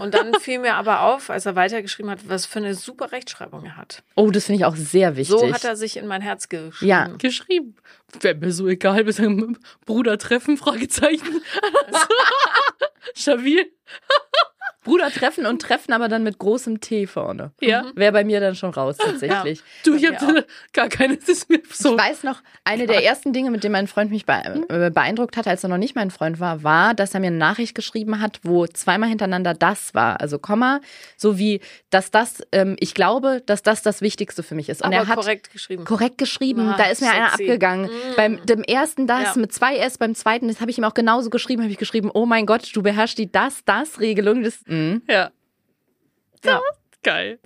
Und 0.00 0.14
dann 0.14 0.32
fiel 0.40 0.58
mir 0.58 0.74
aber 0.74 1.02
auf, 1.02 1.30
als 1.30 1.46
er 1.46 1.54
weitergeschrieben 1.56 2.10
hat, 2.10 2.28
was 2.28 2.46
für 2.46 2.58
eine 2.58 2.74
super 2.74 3.12
Rechtschreibung 3.12 3.64
er 3.64 3.76
hat. 3.76 4.02
Oh, 4.14 4.30
das 4.30 4.46
finde 4.46 4.60
ich 4.60 4.64
auch 4.64 4.76
sehr 4.76 5.16
wichtig. 5.16 5.38
So 5.38 5.52
hat 5.52 5.64
er 5.64 5.76
sich 5.76 5.96
in 5.96 6.06
mein 6.06 6.22
Herz 6.22 6.48
geschrieben. 6.48 6.88
Ja. 6.88 7.06
Geschrieben. 7.18 7.76
Wäre 8.20 8.34
mir 8.36 8.52
so 8.52 8.66
egal, 8.68 9.04
wir 9.06 9.12
sagen 9.12 9.58
Bruder 9.84 10.16
treffen, 10.18 10.56
Fragezeichen. 10.56 11.42
Stabil. 13.14 13.70
Bruder 14.88 15.10
treffen 15.10 15.46
und 15.46 15.62
treffen, 15.62 15.92
aber 15.92 16.08
dann 16.08 16.22
mit 16.22 16.38
großem 16.38 16.80
T 16.80 17.06
vorne. 17.06 17.52
Ja. 17.60 17.84
Wäre 17.94 18.12
bei 18.12 18.24
mir 18.24 18.40
dann 18.40 18.54
schon 18.54 18.70
raus, 18.70 18.96
tatsächlich. 18.96 19.62
Du, 19.84 19.94
ich 19.94 20.06
habe 20.06 20.46
gar 20.72 20.88
keine, 20.88 21.16
das 21.16 21.28
ist 21.28 21.50
mir 21.50 21.60
so. 21.70 21.92
Ich 21.92 22.02
weiß 22.02 22.24
noch, 22.24 22.42
eine 22.64 22.86
der 22.86 23.04
ersten 23.04 23.32
Dinge, 23.32 23.50
mit 23.50 23.64
denen 23.64 23.72
mein 23.72 23.86
Freund 23.86 24.10
mich 24.10 24.24
äh, 24.26 24.90
beeindruckt 24.90 25.36
hat, 25.36 25.46
als 25.46 25.62
er 25.62 25.68
noch 25.68 25.78
nicht 25.78 25.94
mein 25.94 26.10
Freund 26.10 26.40
war, 26.40 26.62
war, 26.62 26.94
dass 26.94 27.14
er 27.14 27.20
mir 27.20 27.28
eine 27.28 27.36
Nachricht 27.36 27.74
geschrieben 27.74 28.20
hat, 28.20 28.40
wo 28.42 28.66
zweimal 28.66 29.08
hintereinander 29.08 29.54
das 29.54 29.94
war. 29.94 30.20
Also 30.20 30.38
Komma, 30.38 30.80
so 31.16 31.38
wie, 31.38 31.60
dass 31.90 32.10
das, 32.10 32.42
ähm, 32.52 32.76
ich 32.80 32.94
glaube, 32.94 33.42
dass 33.46 33.62
das 33.62 33.82
das 33.82 34.00
Wichtigste 34.00 34.42
für 34.42 34.54
mich 34.54 34.68
ist. 34.68 34.82
Und 34.82 34.88
Aber 34.88 34.96
er 34.96 35.06
hat 35.08 35.16
korrekt 35.16 35.52
geschrieben. 35.52 35.84
korrekt 35.84 36.18
geschrieben. 36.18 36.68
Ah, 36.68 36.76
da 36.78 36.84
ist 36.84 37.00
mir 37.02 37.10
einer 37.10 37.30
sexy. 37.30 37.44
abgegangen. 37.44 37.86
Mm. 37.86 38.16
Beim 38.16 38.46
dem 38.46 38.62
ersten 38.62 39.06
das 39.06 39.34
Ja. 39.34 39.40
mit 39.40 39.52
zwei 39.52 39.76
S, 39.76 39.98
beim 39.98 40.14
zweiten, 40.14 40.48
das 40.48 40.60
habe 40.60 40.70
ich 40.70 40.78
ihm 40.78 40.84
auch 40.84 40.94
genauso 40.94 41.30
geschrieben, 41.30 41.62
habe 41.62 41.72
ich 41.72 41.78
geschrieben, 41.78 42.10
oh 42.12 42.26
mein 42.26 42.46
Gott, 42.46 42.70
du 42.74 42.82
beherrschst 42.82 43.18
die 43.18 43.30
das-das-Regelung. 43.30 44.42
Das, 44.42 44.60
mm. 44.66 44.77
Ja. 45.08 45.30
Ja. 46.44 46.60
Geil. 47.02 47.38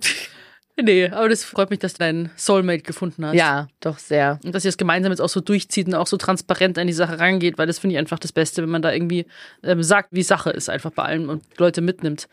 Nee, 0.81 1.07
aber 1.09 1.29
das 1.29 1.43
freut 1.43 1.69
mich, 1.69 1.79
dass 1.79 1.93
du 1.93 1.99
deinen 1.99 2.31
Soulmate 2.35 2.81
gefunden 2.81 3.25
hast. 3.25 3.35
Ja, 3.35 3.67
doch 3.79 3.99
sehr. 3.99 4.39
Und 4.43 4.55
dass 4.55 4.65
ihr 4.65 4.69
es 4.69 4.77
gemeinsam 4.77 5.11
jetzt 5.11 5.21
auch 5.21 5.29
so 5.29 5.39
durchzieht 5.39 5.87
und 5.87 5.93
auch 5.93 6.07
so 6.07 6.17
transparent 6.17 6.79
an 6.79 6.87
die 6.87 6.93
Sache 6.93 7.19
rangeht, 7.19 7.59
weil 7.59 7.67
das 7.67 7.77
finde 7.77 7.93
ich 7.93 7.99
einfach 7.99 8.17
das 8.17 8.31
Beste, 8.31 8.63
wenn 8.63 8.71
man 8.71 8.81
da 8.81 8.91
irgendwie 8.91 9.27
ähm, 9.61 9.83
sagt, 9.83 10.09
wie 10.11 10.23
Sache 10.23 10.49
ist, 10.49 10.69
einfach 10.69 10.91
bei 10.91 11.03
allem 11.03 11.29
und 11.29 11.43
Leute 11.59 11.81
mitnimmt. 11.81 12.27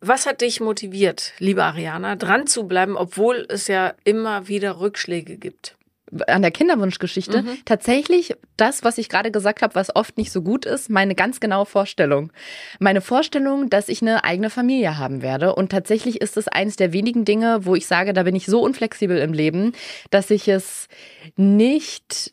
Was 0.00 0.26
hat 0.26 0.42
dich 0.42 0.60
motiviert, 0.60 1.32
liebe 1.38 1.64
Ariana, 1.64 2.14
dran 2.16 2.46
zu 2.46 2.68
bleiben, 2.68 2.96
obwohl 2.96 3.46
es 3.48 3.68
ja 3.68 3.94
immer 4.04 4.48
wieder 4.48 4.80
Rückschläge 4.80 5.38
gibt? 5.38 5.77
An 6.26 6.42
der 6.42 6.50
Kinderwunschgeschichte 6.50 7.42
Mhm. 7.42 7.58
tatsächlich 7.64 8.34
das, 8.56 8.84
was 8.84 8.98
ich 8.98 9.08
gerade 9.08 9.30
gesagt 9.30 9.62
habe, 9.62 9.74
was 9.74 9.94
oft 9.94 10.16
nicht 10.16 10.32
so 10.32 10.42
gut 10.42 10.64
ist, 10.64 10.90
meine 10.90 11.14
ganz 11.14 11.40
genaue 11.40 11.66
Vorstellung. 11.66 12.32
Meine 12.78 13.00
Vorstellung, 13.00 13.70
dass 13.70 13.88
ich 13.88 14.02
eine 14.02 14.24
eigene 14.24 14.50
Familie 14.50 14.98
haben 14.98 15.22
werde. 15.22 15.54
Und 15.54 15.70
tatsächlich 15.70 16.20
ist 16.20 16.36
es 16.36 16.48
eines 16.48 16.76
der 16.76 16.92
wenigen 16.92 17.24
Dinge, 17.24 17.64
wo 17.66 17.74
ich 17.74 17.86
sage, 17.86 18.12
da 18.12 18.22
bin 18.22 18.36
ich 18.36 18.46
so 18.46 18.60
unflexibel 18.60 19.18
im 19.18 19.32
Leben, 19.32 19.72
dass 20.10 20.30
ich 20.30 20.48
es 20.48 20.88
nicht 21.36 22.32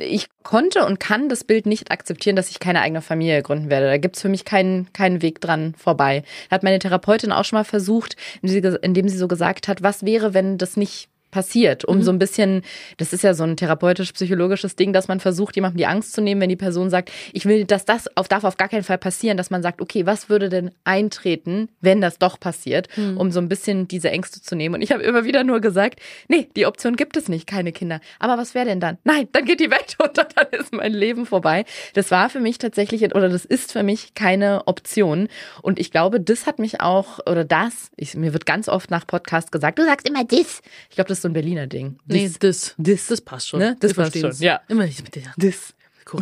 ich 0.00 0.26
konnte 0.42 0.84
und 0.84 0.98
kann 0.98 1.28
das 1.28 1.44
Bild 1.44 1.64
nicht 1.64 1.92
akzeptieren, 1.92 2.34
dass 2.34 2.50
ich 2.50 2.58
keine 2.58 2.80
eigene 2.80 3.02
Familie 3.02 3.40
gründen 3.40 3.70
werde. 3.70 3.86
Da 3.86 3.98
gibt's 3.98 4.20
für 4.20 4.28
mich 4.28 4.44
keinen, 4.44 4.92
keinen 4.92 5.22
Weg 5.22 5.40
dran 5.40 5.76
vorbei. 5.78 6.24
Hat 6.50 6.64
meine 6.64 6.80
Therapeutin 6.80 7.30
auch 7.30 7.44
schon 7.44 7.58
mal 7.58 7.62
versucht, 7.64 8.16
indem 8.42 9.08
sie 9.08 9.16
so 9.16 9.28
gesagt 9.28 9.68
hat, 9.68 9.80
was 9.80 10.04
wäre, 10.04 10.34
wenn 10.34 10.58
das 10.58 10.76
nicht 10.76 11.08
passiert, 11.30 11.84
um 11.84 12.02
so 12.02 12.10
ein 12.10 12.18
bisschen, 12.18 12.62
das 12.96 13.12
ist 13.12 13.22
ja 13.22 13.34
so 13.34 13.44
ein 13.44 13.56
therapeutisch-psychologisches 13.56 14.76
Ding, 14.76 14.92
dass 14.92 15.08
man 15.08 15.20
versucht, 15.20 15.56
jemandem 15.56 15.78
die 15.78 15.86
Angst 15.86 16.12
zu 16.12 16.20
nehmen, 16.20 16.40
wenn 16.40 16.48
die 16.48 16.56
Person 16.56 16.90
sagt, 16.90 17.10
ich 17.32 17.46
will, 17.46 17.64
dass 17.64 17.84
das 17.84 18.16
auf, 18.16 18.28
darf 18.28 18.44
auf 18.44 18.56
gar 18.56 18.68
keinen 18.68 18.84
Fall 18.84 18.98
passieren, 18.98 19.36
dass 19.36 19.50
man 19.50 19.62
sagt, 19.62 19.80
okay, 19.80 20.06
was 20.06 20.28
würde 20.28 20.48
denn 20.48 20.70
eintreten, 20.84 21.68
wenn 21.80 22.00
das 22.00 22.18
doch 22.18 22.38
passiert, 22.40 22.88
um 23.16 23.30
so 23.30 23.40
ein 23.40 23.48
bisschen 23.48 23.88
diese 23.88 24.10
Ängste 24.10 24.42
zu 24.42 24.54
nehmen. 24.56 24.76
Und 24.76 24.82
ich 24.82 24.92
habe 24.92 25.02
immer 25.02 25.24
wieder 25.24 25.44
nur 25.44 25.60
gesagt, 25.60 26.00
nee, 26.28 26.48
die 26.56 26.66
Option 26.66 26.96
gibt 26.96 27.16
es 27.16 27.28
nicht, 27.28 27.46
keine 27.46 27.72
Kinder. 27.72 28.00
Aber 28.18 28.38
was 28.38 28.54
wäre 28.54 28.66
denn 28.66 28.80
dann? 28.80 28.98
Nein, 29.04 29.28
dann 29.32 29.44
geht 29.44 29.60
die 29.60 29.70
Welt 29.70 29.96
unter, 29.98 30.24
dann 30.24 30.46
ist 30.52 30.72
mein 30.72 30.92
Leben 30.92 31.26
vorbei. 31.26 31.64
Das 31.94 32.10
war 32.10 32.30
für 32.30 32.40
mich 32.40 32.58
tatsächlich, 32.58 33.02
oder 33.14 33.28
das 33.28 33.44
ist 33.44 33.72
für 33.72 33.82
mich 33.82 34.14
keine 34.14 34.66
Option. 34.66 35.28
Und 35.62 35.78
ich 35.78 35.90
glaube, 35.90 36.20
das 36.20 36.46
hat 36.46 36.58
mich 36.58 36.80
auch, 36.80 37.18
oder 37.26 37.44
das, 37.44 37.90
ich, 37.96 38.14
mir 38.14 38.32
wird 38.32 38.46
ganz 38.46 38.68
oft 38.68 38.90
nach 38.90 39.06
Podcast 39.06 39.52
gesagt, 39.52 39.78
du 39.78 39.84
sagst 39.84 40.08
immer 40.08 40.24
das. 40.24 40.62
Ich 40.88 40.96
glaube, 40.96 41.08
das 41.08 41.19
ist 41.20 41.22
so 41.22 41.28
ein 41.28 41.32
Berliner 41.34 41.66
Ding. 41.66 41.98
Nee, 42.06 42.30
das, 42.40 42.74
das, 42.78 43.06
das 43.06 43.20
passt 43.20 43.48
schon. 43.48 43.60
Ne? 43.60 43.76
Das 43.80 43.94
passt 43.94 44.18
schon, 44.18 44.32
ja. 44.38 44.60
Immer 44.68 44.84
mit 44.84 45.14
der 45.14 45.32
das. 45.36 45.74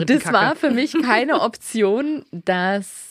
Das 0.05 0.33
war 0.33 0.55
für 0.57 0.71
mich 0.71 0.95
keine 1.03 1.41
Option, 1.41 2.25
dass 2.31 3.07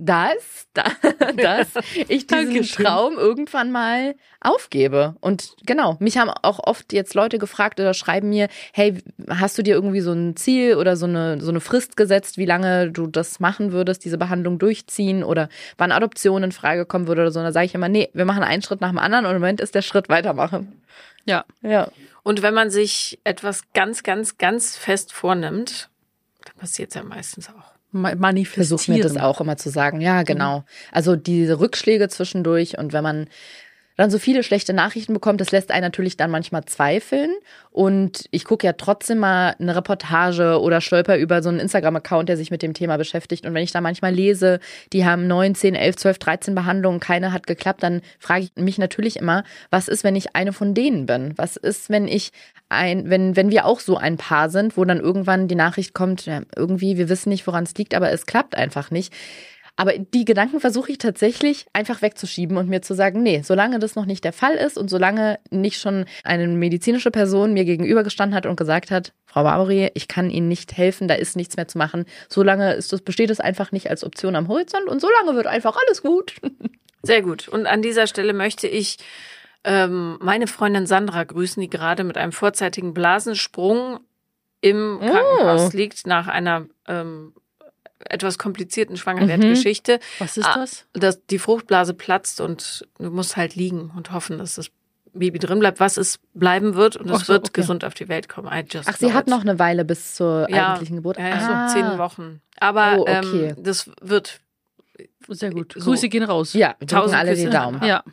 das, 0.00 0.68
da- 0.74 0.84
dass 1.36 1.68
ich 2.08 2.26
diesen 2.26 2.26
Dankeschön. 2.28 2.84
Traum 2.84 3.14
irgendwann 3.16 3.72
mal 3.72 4.14
aufgebe. 4.40 5.16
Und 5.20 5.54
genau, 5.66 5.96
mich 5.98 6.18
haben 6.18 6.30
auch 6.30 6.60
oft 6.64 6.92
jetzt 6.92 7.14
Leute 7.14 7.38
gefragt 7.38 7.80
oder 7.80 7.94
schreiben 7.94 8.28
mir, 8.28 8.48
hey, 8.72 8.94
hast 9.28 9.58
du 9.58 9.62
dir 9.62 9.74
irgendwie 9.74 10.00
so 10.00 10.12
ein 10.12 10.36
Ziel 10.36 10.76
oder 10.76 10.96
so 10.96 11.06
eine, 11.06 11.40
so 11.40 11.50
eine 11.50 11.60
Frist 11.60 11.96
gesetzt, 11.96 12.38
wie 12.38 12.44
lange 12.44 12.92
du 12.92 13.06
das 13.08 13.40
machen 13.40 13.72
würdest, 13.72 14.04
diese 14.04 14.18
Behandlung 14.18 14.58
durchziehen 14.60 15.24
oder 15.24 15.48
wann 15.78 15.90
Adoption 15.90 16.44
in 16.44 16.52
Frage 16.52 16.86
kommen 16.86 17.08
würde 17.08 17.22
oder 17.22 17.32
so. 17.32 17.40
Und 17.40 17.46
da 17.46 17.52
sage 17.52 17.66
ich 17.66 17.74
immer, 17.74 17.88
nee, 17.88 18.08
wir 18.12 18.24
machen 18.24 18.44
einen 18.44 18.62
Schritt 18.62 18.80
nach 18.80 18.90
dem 18.90 18.98
anderen 18.98 19.24
und 19.26 19.32
im 19.34 19.40
Moment 19.40 19.60
ist 19.60 19.74
der 19.74 19.82
Schritt 19.82 20.08
weitermachen. 20.08 20.80
Ja. 21.24 21.44
Ja. 21.62 21.90
Und 22.22 22.42
wenn 22.42 22.54
man 22.54 22.70
sich 22.70 23.18
etwas 23.24 23.62
ganz, 23.74 24.02
ganz, 24.02 24.38
ganz 24.38 24.76
fest 24.76 25.12
vornimmt, 25.12 25.88
dann 26.44 26.56
passiert 26.56 26.90
es 26.90 26.94
ja 26.94 27.02
meistens 27.02 27.48
auch. 27.48 27.72
Ma- 27.90 28.14
Manifestieren. 28.14 28.66
versuche 28.68 28.92
mir 28.92 29.02
das 29.02 29.16
auch 29.16 29.40
immer 29.40 29.56
zu 29.56 29.70
sagen. 29.70 30.00
Ja, 30.00 30.22
genau. 30.22 30.64
Also 30.92 31.16
diese 31.16 31.58
Rückschläge 31.60 32.08
zwischendurch 32.08 32.76
und 32.78 32.92
wenn 32.92 33.02
man 33.02 33.28
dann 33.98 34.10
so 34.10 34.18
viele 34.20 34.44
schlechte 34.44 34.72
Nachrichten 34.72 35.12
bekommt, 35.12 35.40
das 35.40 35.50
lässt 35.50 35.72
einen 35.72 35.82
natürlich 35.82 36.16
dann 36.16 36.30
manchmal 36.30 36.64
zweifeln. 36.66 37.34
Und 37.72 38.26
ich 38.30 38.44
gucke 38.44 38.64
ja 38.64 38.72
trotzdem 38.72 39.18
mal 39.18 39.56
eine 39.58 39.74
Reportage 39.74 40.60
oder 40.60 40.80
stolper 40.80 41.18
über 41.18 41.42
so 41.42 41.48
einen 41.48 41.58
Instagram-Account, 41.58 42.28
der 42.28 42.36
sich 42.36 42.52
mit 42.52 42.62
dem 42.62 42.74
Thema 42.74 42.96
beschäftigt. 42.96 43.44
Und 43.44 43.54
wenn 43.54 43.64
ich 43.64 43.72
da 43.72 43.80
manchmal 43.80 44.14
lese, 44.14 44.60
die 44.92 45.04
haben 45.04 45.26
9, 45.26 45.56
10, 45.56 45.74
11, 45.74 45.96
12, 45.96 46.18
13 46.20 46.54
Behandlungen, 46.54 47.00
keine 47.00 47.32
hat 47.32 47.48
geklappt, 47.48 47.82
dann 47.82 48.02
frage 48.20 48.44
ich 48.44 48.52
mich 48.54 48.78
natürlich 48.78 49.16
immer, 49.16 49.42
was 49.70 49.88
ist, 49.88 50.04
wenn 50.04 50.14
ich 50.14 50.36
eine 50.36 50.52
von 50.52 50.74
denen 50.74 51.06
bin? 51.06 51.34
Was 51.36 51.56
ist, 51.56 51.90
wenn 51.90 52.06
ich 52.06 52.30
ein, 52.68 53.10
wenn, 53.10 53.34
wenn 53.34 53.50
wir 53.50 53.64
auch 53.64 53.80
so 53.80 53.96
ein 53.96 54.16
Paar 54.16 54.48
sind, 54.48 54.76
wo 54.76 54.84
dann 54.84 55.00
irgendwann 55.00 55.48
die 55.48 55.56
Nachricht 55.56 55.92
kommt, 55.92 56.24
ja, 56.24 56.42
irgendwie, 56.54 56.98
wir 56.98 57.08
wissen 57.08 57.30
nicht, 57.30 57.48
woran 57.48 57.64
es 57.64 57.74
liegt, 57.74 57.94
aber 57.94 58.12
es 58.12 58.26
klappt 58.26 58.54
einfach 58.54 58.92
nicht. 58.92 59.12
Aber 59.80 59.92
die 59.96 60.24
Gedanken 60.24 60.58
versuche 60.58 60.90
ich 60.90 60.98
tatsächlich 60.98 61.66
einfach 61.72 62.02
wegzuschieben 62.02 62.56
und 62.56 62.68
mir 62.68 62.82
zu 62.82 62.94
sagen, 62.94 63.22
nee, 63.22 63.42
solange 63.44 63.78
das 63.78 63.94
noch 63.94 64.06
nicht 64.06 64.24
der 64.24 64.32
Fall 64.32 64.56
ist 64.56 64.76
und 64.76 64.90
solange 64.90 65.38
nicht 65.50 65.80
schon 65.80 66.04
eine 66.24 66.48
medizinische 66.48 67.12
Person 67.12 67.52
mir 67.52 67.64
gegenübergestanden 67.64 68.34
hat 68.34 68.44
und 68.44 68.56
gesagt 68.56 68.90
hat, 68.90 69.12
Frau 69.24 69.44
Barbery, 69.44 69.92
ich 69.94 70.08
kann 70.08 70.30
Ihnen 70.30 70.48
nicht 70.48 70.76
helfen, 70.76 71.06
da 71.06 71.14
ist 71.14 71.36
nichts 71.36 71.56
mehr 71.56 71.68
zu 71.68 71.78
machen, 71.78 72.06
solange 72.28 72.72
ist 72.72 72.92
das, 72.92 73.02
besteht 73.02 73.30
es 73.30 73.38
einfach 73.38 73.70
nicht 73.70 73.88
als 73.88 74.02
Option 74.02 74.34
am 74.34 74.48
Horizont 74.48 74.88
und 74.88 75.00
solange 75.00 75.36
wird 75.36 75.46
einfach 75.46 75.76
alles 75.86 76.02
gut. 76.02 76.34
Sehr 77.04 77.22
gut. 77.22 77.46
Und 77.46 77.66
an 77.66 77.80
dieser 77.80 78.08
Stelle 78.08 78.32
möchte 78.32 78.66
ich 78.66 78.96
ähm, 79.62 80.18
meine 80.20 80.48
Freundin 80.48 80.86
Sandra 80.86 81.22
grüßen, 81.22 81.60
die 81.60 81.70
gerade 81.70 82.02
mit 82.02 82.18
einem 82.18 82.32
vorzeitigen 82.32 82.94
Blasensprung 82.94 84.00
im 84.60 84.98
Krankenhaus 84.98 85.72
liegt 85.72 86.04
nach 86.08 86.26
einer 86.26 86.66
ähm, 86.88 87.32
etwas 88.08 88.38
komplizierten 88.38 88.96
Schwangerwertgeschichte. 88.96 90.00
Was 90.18 90.36
ist 90.36 90.46
Ah, 90.46 90.54
das? 90.60 90.86
Dass 90.92 91.24
die 91.26 91.38
Fruchtblase 91.38 91.94
platzt 91.94 92.40
und 92.40 92.86
du 92.98 93.10
musst 93.10 93.36
halt 93.36 93.54
liegen 93.56 93.90
und 93.96 94.12
hoffen, 94.12 94.38
dass 94.38 94.54
das 94.54 94.70
Baby 95.14 95.38
drin 95.38 95.58
bleibt, 95.58 95.80
was 95.80 95.96
es 95.96 96.20
bleiben 96.34 96.74
wird 96.74 96.96
und 96.96 97.10
es 97.10 97.22
so, 97.22 97.32
wird 97.32 97.48
okay. 97.48 97.60
gesund 97.62 97.84
auf 97.84 97.94
die 97.94 98.08
Welt 98.08 98.28
kommen. 98.28 98.48
I 98.52 98.64
just 98.70 98.88
Ach, 98.88 98.96
sie 98.96 99.12
hat 99.12 99.22
it. 99.26 99.28
noch 99.30 99.40
eine 99.40 99.58
Weile 99.58 99.84
bis 99.84 100.14
zur 100.14 100.48
ja, 100.50 100.68
eigentlichen 100.72 100.96
Geburt. 100.96 101.18
Ja, 101.18 101.28
ja, 101.28 101.36
Ah. 101.38 101.68
so 101.68 101.74
zehn 101.74 101.98
Wochen. 101.98 102.40
Aber 102.60 102.98
Oh, 102.98 103.00
okay. 103.02 103.54
ähm, 103.56 103.62
das 103.62 103.90
wird 104.00 104.40
Sehr 105.28 105.50
gut. 105.50 105.74
So. 105.76 105.90
Grüße 105.90 106.08
gehen 106.08 106.22
raus. 106.22 106.52
Ja, 106.52 106.68
wir 106.78 106.86
drücken 106.86 106.88
Tausend 106.88 107.18
alle 107.18 107.34
die 107.34 107.44
Küsse. 107.44 107.50
Daumen. 107.56 107.82
Ja. 107.84 108.04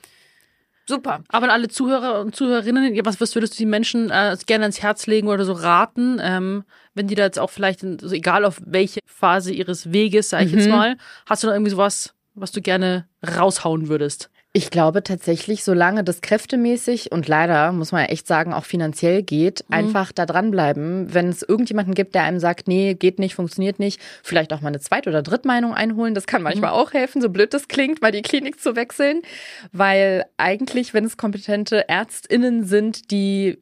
Super. 0.87 1.23
Aber 1.29 1.45
an 1.45 1.51
alle 1.51 1.67
Zuhörer 1.67 2.21
und 2.21 2.35
Zuhörerinnen, 2.35 3.05
was, 3.05 3.19
was 3.21 3.35
würdest 3.35 3.53
du 3.55 3.57
den 3.63 3.69
Menschen 3.69 4.09
äh, 4.11 4.35
gerne 4.45 4.63
ans 4.65 4.81
Herz 4.81 5.07
legen 5.07 5.27
oder 5.27 5.45
so 5.45 5.53
raten, 5.53 6.19
ähm, 6.21 6.63
wenn 6.93 7.07
die 7.07 7.15
da 7.15 7.23
jetzt 7.23 7.39
auch 7.39 7.49
vielleicht, 7.49 7.83
in, 7.83 7.97
also 8.01 8.13
egal 8.15 8.45
auf 8.45 8.61
welche 8.65 8.99
Phase 9.05 9.53
ihres 9.53 9.91
Weges, 9.91 10.29
sag 10.29 10.43
ich 10.45 10.51
jetzt 10.51 10.65
Mhm. 10.65 10.71
mal, 10.71 10.97
hast 11.25 11.43
du 11.43 11.47
da 11.47 11.53
irgendwie 11.53 11.71
sowas, 11.71 12.13
was 12.33 12.51
du 12.51 12.61
gerne 12.61 13.07
raushauen 13.25 13.87
würdest? 13.89 14.29
Ich 14.57 14.69
glaube 14.69 15.03
tatsächlich, 15.03 15.65
solange 15.65 16.05
das 16.05 16.21
kräftemäßig 16.21 17.11
und 17.11 17.27
leider, 17.27 17.73
muss 17.73 17.91
man 17.91 18.03
ja 18.03 18.07
echt 18.07 18.25
sagen, 18.25 18.53
auch 18.53 18.63
finanziell 18.63 19.21
geht, 19.21 19.65
einfach 19.69 20.13
da 20.13 20.25
dranbleiben. 20.25 21.13
Wenn 21.13 21.27
es 21.27 21.43
irgendjemanden 21.43 21.93
gibt, 21.93 22.15
der 22.15 22.23
einem 22.23 22.39
sagt, 22.39 22.69
nee, 22.69 22.93
geht 22.93 23.19
nicht, 23.19 23.35
funktioniert 23.35 23.79
nicht, 23.79 23.99
vielleicht 24.23 24.53
auch 24.53 24.61
mal 24.61 24.69
eine 24.69 24.79
Zweit- 24.79 25.07
oder 25.07 25.23
Drittmeinung 25.23 25.73
einholen. 25.73 26.13
Das 26.15 26.25
kann 26.25 26.41
manchmal 26.41 26.71
auch 26.71 26.93
helfen, 26.93 27.21
so 27.21 27.29
blöd 27.29 27.53
das 27.53 27.67
klingt, 27.67 28.01
mal 28.01 28.13
die 28.13 28.21
Klinik 28.21 28.61
zu 28.61 28.77
wechseln. 28.77 29.23
Weil 29.73 30.23
eigentlich, 30.37 30.93
wenn 30.93 31.03
es 31.03 31.17
kompetente 31.17 31.89
ÄrztInnen 31.89 32.63
sind, 32.63 33.11
die 33.11 33.57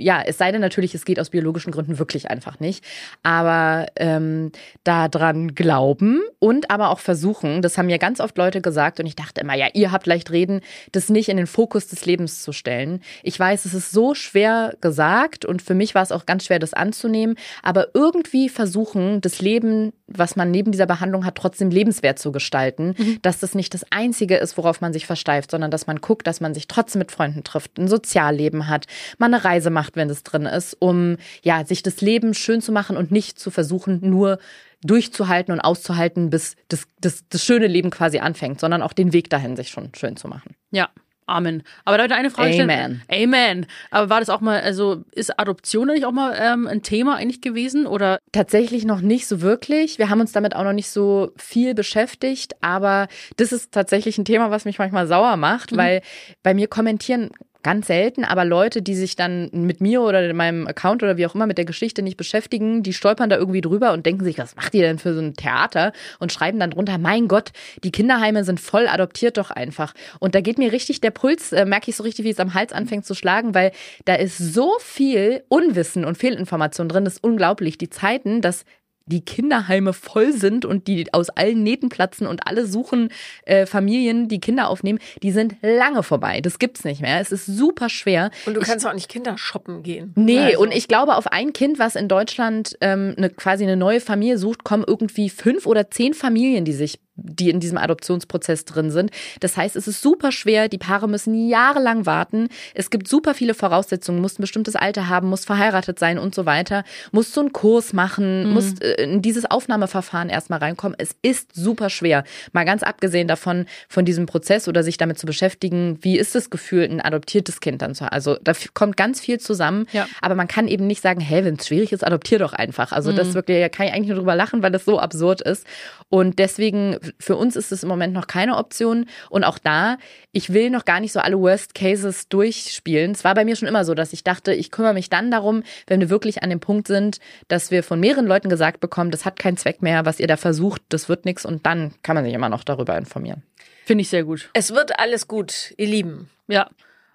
ja, 0.00 0.22
es 0.24 0.38
sei 0.38 0.52
denn 0.52 0.60
natürlich, 0.60 0.94
es 0.94 1.04
geht 1.04 1.20
aus 1.20 1.30
biologischen 1.30 1.72
Gründen 1.72 1.98
wirklich 1.98 2.30
einfach 2.30 2.60
nicht. 2.60 2.84
Aber 3.22 3.86
ähm, 3.96 4.52
daran 4.84 5.54
glauben 5.54 6.20
und 6.38 6.70
aber 6.70 6.90
auch 6.90 7.00
versuchen, 7.00 7.62
das 7.62 7.78
haben 7.78 7.86
mir 7.86 7.98
ganz 7.98 8.20
oft 8.20 8.36
Leute 8.38 8.60
gesagt 8.60 9.00
und 9.00 9.06
ich 9.06 9.16
dachte 9.16 9.40
immer, 9.42 9.54
ja, 9.54 9.68
ihr 9.74 9.92
habt 9.92 10.06
leicht 10.06 10.30
reden, 10.30 10.60
das 10.92 11.08
nicht 11.08 11.28
in 11.28 11.36
den 11.36 11.46
Fokus 11.46 11.86
des 11.88 12.06
Lebens 12.06 12.42
zu 12.42 12.52
stellen. 12.52 13.00
Ich 13.22 13.38
weiß, 13.38 13.64
es 13.64 13.74
ist 13.74 13.90
so 13.90 14.14
schwer 14.14 14.74
gesagt 14.80 15.44
und 15.44 15.62
für 15.62 15.74
mich 15.74 15.94
war 15.94 16.02
es 16.02 16.12
auch 16.12 16.26
ganz 16.26 16.46
schwer, 16.46 16.58
das 16.58 16.74
anzunehmen, 16.74 17.36
aber 17.62 17.88
irgendwie 17.94 18.48
versuchen, 18.48 19.20
das 19.20 19.40
Leben, 19.40 19.92
was 20.06 20.36
man 20.36 20.50
neben 20.50 20.72
dieser 20.72 20.86
Behandlung 20.86 21.24
hat, 21.24 21.36
trotzdem 21.36 21.70
lebenswert 21.70 22.18
zu 22.18 22.32
gestalten, 22.32 22.94
dass 23.22 23.38
das 23.38 23.54
nicht 23.54 23.74
das 23.74 23.84
Einzige 23.90 24.36
ist, 24.36 24.56
worauf 24.56 24.80
man 24.80 24.92
sich 24.92 25.06
versteift, 25.06 25.50
sondern 25.50 25.70
dass 25.70 25.86
man 25.86 26.00
guckt, 26.00 26.26
dass 26.26 26.40
man 26.40 26.54
sich 26.54 26.68
trotzdem 26.68 27.00
mit 27.00 27.12
Freunden 27.12 27.44
trifft, 27.44 27.78
ein 27.78 27.88
Sozialleben 27.88 28.68
hat, 28.68 28.86
mal 29.18 29.26
eine 29.26 29.44
Reise 29.44 29.70
macht 29.70 29.89
macht, 29.90 29.96
wenn 29.96 30.10
es 30.10 30.22
drin 30.22 30.46
ist, 30.46 30.76
um 30.78 31.16
ja 31.42 31.64
sich 31.64 31.82
das 31.82 32.00
Leben 32.00 32.34
schön 32.34 32.60
zu 32.60 32.72
machen 32.72 32.96
und 32.96 33.10
nicht 33.10 33.38
zu 33.38 33.50
versuchen, 33.50 34.00
nur 34.02 34.38
durchzuhalten 34.82 35.52
und 35.52 35.60
auszuhalten, 35.60 36.30
bis 36.30 36.56
das, 36.68 36.84
das, 37.00 37.24
das 37.28 37.44
schöne 37.44 37.66
Leben 37.66 37.90
quasi 37.90 38.18
anfängt, 38.18 38.60
sondern 38.60 38.82
auch 38.82 38.94
den 38.94 39.12
Weg 39.12 39.28
dahin 39.28 39.56
sich 39.56 39.68
schon 39.68 39.90
schön 39.94 40.16
zu 40.16 40.28
machen. 40.28 40.54
Ja. 40.70 40.88
Amen. 41.26 41.62
Aber 41.84 41.96
da 41.96 42.16
eine 42.16 42.30
Frage 42.30 42.54
stellen. 42.54 42.68
Amen. 42.68 43.02
Amen. 43.08 43.66
Aber 43.92 44.10
war 44.10 44.18
das 44.18 44.30
auch 44.30 44.40
mal, 44.40 44.62
also 44.62 45.04
ist 45.12 45.38
Adoption 45.38 45.88
eigentlich 45.88 46.04
auch 46.04 46.10
mal 46.10 46.36
ähm, 46.36 46.66
ein 46.66 46.82
Thema 46.82 47.18
eigentlich 47.18 47.40
gewesen 47.40 47.86
oder? 47.86 48.18
Tatsächlich 48.32 48.84
noch 48.84 49.00
nicht 49.00 49.28
so 49.28 49.40
wirklich. 49.40 49.98
Wir 49.98 50.10
haben 50.10 50.20
uns 50.20 50.32
damit 50.32 50.56
auch 50.56 50.64
noch 50.64 50.72
nicht 50.72 50.90
so 50.90 51.30
viel 51.36 51.74
beschäftigt, 51.74 52.54
aber 52.62 53.06
das 53.36 53.52
ist 53.52 53.70
tatsächlich 53.70 54.18
ein 54.18 54.24
Thema, 54.24 54.50
was 54.50 54.64
mich 54.64 54.80
manchmal 54.80 55.06
sauer 55.06 55.36
macht, 55.36 55.70
mhm. 55.70 55.76
weil 55.76 56.02
bei 56.42 56.52
mir 56.52 56.66
kommentieren 56.66 57.30
ganz 57.62 57.86
selten, 57.86 58.24
aber 58.24 58.44
Leute, 58.44 58.82
die 58.82 58.94
sich 58.94 59.16
dann 59.16 59.50
mit 59.52 59.80
mir 59.80 60.02
oder 60.02 60.28
in 60.28 60.36
meinem 60.36 60.66
Account 60.66 61.02
oder 61.02 61.16
wie 61.16 61.26
auch 61.26 61.34
immer 61.34 61.46
mit 61.46 61.58
der 61.58 61.64
Geschichte 61.64 62.02
nicht 62.02 62.16
beschäftigen, 62.16 62.82
die 62.82 62.92
stolpern 62.92 63.28
da 63.28 63.36
irgendwie 63.36 63.60
drüber 63.60 63.92
und 63.92 64.06
denken 64.06 64.24
sich, 64.24 64.38
was 64.38 64.56
macht 64.56 64.74
ihr 64.74 64.82
denn 64.82 64.98
für 64.98 65.14
so 65.14 65.20
ein 65.20 65.34
Theater? 65.34 65.92
Und 66.18 66.32
schreiben 66.32 66.58
dann 66.58 66.70
drunter, 66.70 66.98
mein 66.98 67.28
Gott, 67.28 67.52
die 67.84 67.92
Kinderheime 67.92 68.44
sind 68.44 68.60
voll, 68.60 68.88
adoptiert 68.88 69.36
doch 69.36 69.50
einfach. 69.50 69.94
Und 70.18 70.34
da 70.34 70.40
geht 70.40 70.58
mir 70.58 70.72
richtig 70.72 71.00
der 71.00 71.10
Puls, 71.10 71.52
äh, 71.52 71.64
merke 71.64 71.90
ich 71.90 71.96
so 71.96 72.02
richtig, 72.02 72.24
wie 72.24 72.30
es 72.30 72.40
am 72.40 72.54
Hals 72.54 72.72
anfängt 72.72 73.04
zu 73.04 73.14
schlagen, 73.14 73.54
weil 73.54 73.72
da 74.04 74.14
ist 74.14 74.38
so 74.38 74.76
viel 74.80 75.42
Unwissen 75.48 76.04
und 76.04 76.16
Fehlinformation 76.16 76.88
drin, 76.88 77.04
das 77.04 77.14
ist 77.14 77.24
unglaublich. 77.24 77.78
Die 77.78 77.90
Zeiten, 77.90 78.40
dass 78.40 78.64
die 79.06 79.24
Kinderheime 79.24 79.92
voll 79.92 80.32
sind 80.32 80.64
und 80.64 80.86
die 80.86 81.12
aus 81.12 81.30
allen 81.30 81.62
Nähten 81.62 81.88
platzen 81.88 82.26
und 82.26 82.46
alle 82.46 82.66
suchen 82.66 83.10
äh, 83.44 83.66
Familien, 83.66 84.28
die 84.28 84.40
Kinder 84.40 84.68
aufnehmen, 84.68 84.98
die 85.22 85.32
sind 85.32 85.56
lange 85.62 86.02
vorbei. 86.02 86.40
Das 86.40 86.58
gibt's 86.58 86.84
nicht 86.84 87.00
mehr. 87.00 87.20
Es 87.20 87.32
ist 87.32 87.46
super 87.46 87.88
schwer. 87.88 88.30
Und 88.46 88.54
du 88.54 88.60
kannst 88.60 88.86
auch 88.86 88.94
nicht 88.94 89.08
Kinder 89.08 89.36
shoppen 89.36 89.82
gehen. 89.82 90.12
Nee, 90.16 90.38
also. 90.38 90.60
und 90.60 90.72
ich 90.72 90.88
glaube, 90.88 91.16
auf 91.16 91.26
ein 91.26 91.52
Kind, 91.52 91.78
was 91.78 91.96
in 91.96 92.08
Deutschland 92.08 92.76
ähm, 92.80 93.14
eine, 93.16 93.30
quasi 93.30 93.64
eine 93.64 93.76
neue 93.76 94.00
Familie 94.00 94.38
sucht, 94.38 94.64
kommen 94.64 94.84
irgendwie 94.86 95.28
fünf 95.28 95.66
oder 95.66 95.90
zehn 95.90 96.14
Familien, 96.14 96.64
die 96.64 96.72
sich 96.72 97.00
die 97.22 97.50
in 97.50 97.60
diesem 97.60 97.78
Adoptionsprozess 97.78 98.64
drin 98.64 98.90
sind. 98.90 99.10
Das 99.40 99.56
heißt, 99.56 99.76
es 99.76 99.88
ist 99.88 100.02
super 100.02 100.32
schwer. 100.32 100.68
Die 100.68 100.78
Paare 100.78 101.08
müssen 101.08 101.48
jahrelang 101.48 102.06
warten. 102.06 102.48
Es 102.74 102.90
gibt 102.90 103.08
super 103.08 103.34
viele 103.34 103.54
Voraussetzungen. 103.54 104.20
Muss 104.20 104.38
ein 104.38 104.42
bestimmtes 104.42 104.76
Alter 104.76 105.08
haben, 105.08 105.28
muss 105.28 105.44
verheiratet 105.44 105.98
sein 105.98 106.18
und 106.18 106.34
so 106.34 106.46
weiter. 106.46 106.84
Muss 107.12 107.32
so 107.32 107.40
einen 107.40 107.52
Kurs 107.52 107.92
machen, 107.92 108.48
mhm. 108.48 108.52
muss 108.54 108.78
äh, 108.80 109.02
in 109.02 109.22
dieses 109.22 109.50
Aufnahmeverfahren 109.50 110.28
erstmal 110.28 110.58
reinkommen. 110.58 110.96
Es 110.98 111.14
ist 111.22 111.54
super 111.54 111.90
schwer. 111.90 112.24
Mal 112.52 112.64
ganz 112.64 112.82
abgesehen 112.82 113.28
davon, 113.28 113.66
von 113.88 114.04
diesem 114.04 114.26
Prozess 114.26 114.68
oder 114.68 114.82
sich 114.82 114.96
damit 114.96 115.18
zu 115.18 115.26
beschäftigen, 115.26 115.98
wie 116.02 116.18
ist 116.18 116.34
das 116.34 116.50
Gefühl, 116.50 116.84
ein 116.84 117.00
adoptiertes 117.00 117.60
Kind 117.60 117.82
dann 117.82 117.94
zu 117.94 118.04
haben. 118.04 118.12
Also 118.12 118.36
da 118.42 118.52
kommt 118.74 118.96
ganz 118.96 119.20
viel 119.20 119.38
zusammen. 119.40 119.86
Ja. 119.92 120.06
Aber 120.20 120.34
man 120.34 120.48
kann 120.48 120.68
eben 120.68 120.86
nicht 120.86 121.02
sagen, 121.02 121.20
hey, 121.20 121.44
wenn 121.44 121.54
es 121.54 121.66
schwierig 121.66 121.92
ist, 121.92 122.06
adoptier 122.06 122.38
doch 122.38 122.52
einfach. 122.52 122.92
Also 122.92 123.12
mhm. 123.12 123.16
das 123.16 123.34
wirklich, 123.34 123.60
da 123.60 123.68
kann 123.68 123.86
ich 123.86 123.92
eigentlich 123.92 124.08
nur 124.08 124.18
drüber 124.18 124.36
lachen, 124.36 124.62
weil 124.62 124.72
das 124.72 124.84
so 124.84 124.98
absurd 124.98 125.40
ist. 125.40 125.66
Und 126.08 126.38
deswegen 126.38 126.96
für 127.18 127.36
uns 127.36 127.56
ist 127.56 127.72
es 127.72 127.82
im 127.82 127.88
Moment 127.88 128.12
noch 128.12 128.26
keine 128.26 128.56
Option. 128.56 129.06
Und 129.28 129.44
auch 129.44 129.58
da, 129.58 129.98
ich 130.32 130.52
will 130.52 130.70
noch 130.70 130.84
gar 130.84 131.00
nicht 131.00 131.12
so 131.12 131.20
alle 131.20 131.38
Worst 131.38 131.74
Cases 131.74 132.28
durchspielen. 132.28 133.12
Es 133.12 133.24
war 133.24 133.34
bei 133.34 133.44
mir 133.44 133.56
schon 133.56 133.68
immer 133.68 133.84
so, 133.84 133.94
dass 133.94 134.12
ich 134.12 134.24
dachte, 134.24 134.52
ich 134.52 134.70
kümmere 134.70 134.94
mich 134.94 135.10
dann 135.10 135.30
darum, 135.30 135.62
wenn 135.86 136.00
wir 136.00 136.10
wirklich 136.10 136.42
an 136.42 136.50
dem 136.50 136.60
Punkt 136.60 136.86
sind, 136.86 137.18
dass 137.48 137.70
wir 137.70 137.82
von 137.82 138.00
mehreren 138.00 138.26
Leuten 138.26 138.48
gesagt 138.48 138.80
bekommen, 138.80 139.10
das 139.10 139.24
hat 139.24 139.38
keinen 139.38 139.56
Zweck 139.56 139.82
mehr, 139.82 140.06
was 140.06 140.20
ihr 140.20 140.26
da 140.26 140.36
versucht, 140.36 140.82
das 140.88 141.08
wird 141.08 141.24
nichts. 141.24 141.44
Und 141.44 141.66
dann 141.66 141.92
kann 142.02 142.14
man 142.14 142.24
sich 142.24 142.34
immer 142.34 142.48
noch 142.48 142.64
darüber 142.64 142.96
informieren. 142.96 143.42
Finde 143.84 144.02
ich 144.02 144.08
sehr 144.08 144.24
gut. 144.24 144.50
Es 144.52 144.72
wird 144.72 144.98
alles 144.98 145.26
gut, 145.26 145.74
ihr 145.76 145.86
Lieben. 145.86 146.30
Ja. 146.46 146.70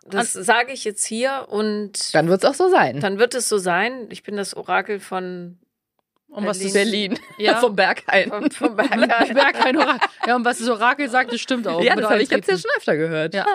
Das 0.07 0.33
sage 0.33 0.71
ich 0.71 0.83
jetzt 0.83 1.03
hier 1.03 1.47
und. 1.49 2.13
Dann 2.13 2.27
wird 2.27 2.43
es 2.43 2.49
auch 2.49 2.53
so 2.53 2.69
sein. 2.69 2.99
Dann 2.99 3.17
wird 3.17 3.33
es 3.33 3.49
so 3.49 3.57
sein. 3.57 4.07
Ich 4.09 4.21
bin 4.21 4.37
das 4.37 4.55
Orakel 4.55 4.99
von 4.99 5.57
um 6.35 6.45
was 6.45 6.59
Berlin. 6.73 7.17
Ja. 7.37 7.55
vom 7.55 7.75
Berghain. 7.75 8.29
Vom, 8.29 8.51
vom 8.51 8.75
Berghain. 8.75 9.33
Berghain 9.33 9.77
Ja, 10.27 10.35
und 10.35 10.45
was 10.45 10.59
das 10.59 10.69
Orakel 10.69 11.09
sagt, 11.09 11.31
das 11.31 11.41
stimmt 11.41 11.67
auch. 11.67 11.81
Ja, 11.81 11.95
das 11.95 12.09
habe 12.09 12.21
ich 12.21 12.29
jetzt 12.29 12.49
ja 12.49 12.57
schon 12.57 12.71
öfter 12.77 12.95
gehört. 12.95 13.33
Ja. 13.33 13.45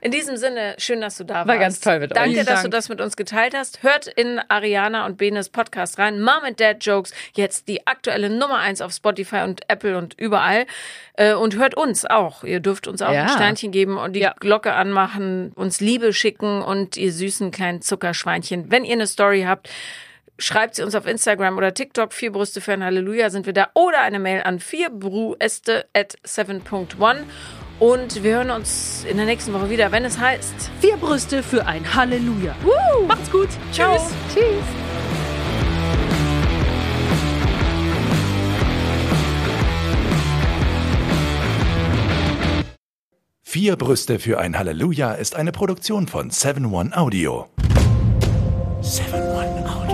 In 0.00 0.10
diesem 0.10 0.36
Sinne, 0.36 0.74
schön, 0.78 1.00
dass 1.00 1.16
du 1.16 1.24
da 1.24 1.34
warst. 1.34 1.48
War 1.48 1.58
ganz 1.58 1.80
toll 1.80 2.00
mit 2.00 2.10
Danke, 2.10 2.30
euch. 2.30 2.36
Danke, 2.36 2.50
dass 2.50 2.62
Dank. 2.62 2.72
du 2.72 2.76
das 2.76 2.88
mit 2.88 3.00
uns 3.00 3.16
geteilt 3.16 3.54
hast. 3.54 3.82
Hört 3.82 4.06
in 4.06 4.40
Ariana 4.48 5.06
und 5.06 5.16
Benes 5.16 5.48
Podcast 5.48 5.98
rein. 5.98 6.20
Mom 6.20 6.42
and 6.42 6.58
Dad 6.58 6.84
Jokes, 6.84 7.12
jetzt 7.34 7.68
die 7.68 7.86
aktuelle 7.86 8.30
Nummer 8.30 8.58
eins 8.58 8.80
auf 8.80 8.92
Spotify 8.92 9.42
und 9.42 9.60
Apple 9.68 9.96
und 9.96 10.14
überall. 10.18 10.66
Äh, 11.14 11.34
und 11.34 11.56
hört 11.56 11.76
uns 11.76 12.04
auch. 12.04 12.42
Ihr 12.44 12.60
dürft 12.60 12.88
uns 12.88 13.00
auch 13.02 13.12
ja. 13.12 13.22
ein 13.22 13.28
Sternchen 13.28 13.70
geben 13.70 13.96
und 13.96 14.14
die 14.14 14.20
ja. 14.20 14.34
Glocke 14.40 14.72
anmachen, 14.72 15.52
uns 15.54 15.80
Liebe 15.80 16.12
schicken 16.12 16.62
und 16.62 16.96
ihr 16.96 17.12
süßen 17.12 17.50
kleinen 17.50 17.82
Zuckerschweinchen. 17.82 18.70
Wenn 18.70 18.84
ihr 18.84 18.94
eine 18.94 19.06
Story 19.06 19.44
habt, 19.46 19.70
schreibt 20.38 20.74
sie 20.74 20.82
uns 20.82 20.94
auf 20.94 21.06
Instagram 21.06 21.56
oder 21.56 21.74
TikTok. 21.74 22.12
Vier 22.12 22.32
Brüste 22.32 22.60
für 22.60 22.72
ein 22.72 22.84
Halleluja 22.84 23.30
sind 23.30 23.46
wir 23.46 23.52
da. 23.52 23.68
Oder 23.74 24.00
eine 24.00 24.18
Mail 24.18 24.42
an 24.42 24.60
vierbrueste 24.60 25.86
at 25.94 26.16
7.1. 26.26 27.18
Und 27.80 28.22
wir 28.22 28.36
hören 28.36 28.50
uns 28.50 29.04
in 29.08 29.16
der 29.16 29.26
nächsten 29.26 29.52
Woche 29.52 29.68
wieder, 29.68 29.90
wenn 29.90 30.04
es 30.04 30.18
heißt 30.18 30.70
Vier 30.80 30.96
Brüste 30.96 31.42
für 31.42 31.66
ein 31.66 31.94
Halleluja. 31.94 32.54
Woo! 32.62 33.06
Macht's 33.06 33.30
gut. 33.30 33.48
Ciao. 33.72 33.96
Tschüss. 33.96 34.12
Tschüss. 34.34 34.84
Vier 43.54 43.76
Brüste 43.76 44.18
für 44.18 44.40
ein 44.40 44.58
Halleluja 44.58 45.12
ist 45.12 45.36
eine 45.36 45.52
Produktion 45.52 46.08
von 46.08 46.30
7 46.30 46.72
One 46.72 46.96
Audio. 46.96 47.46
7 48.80 49.12
One 49.12 49.64
Audio. 49.64 49.93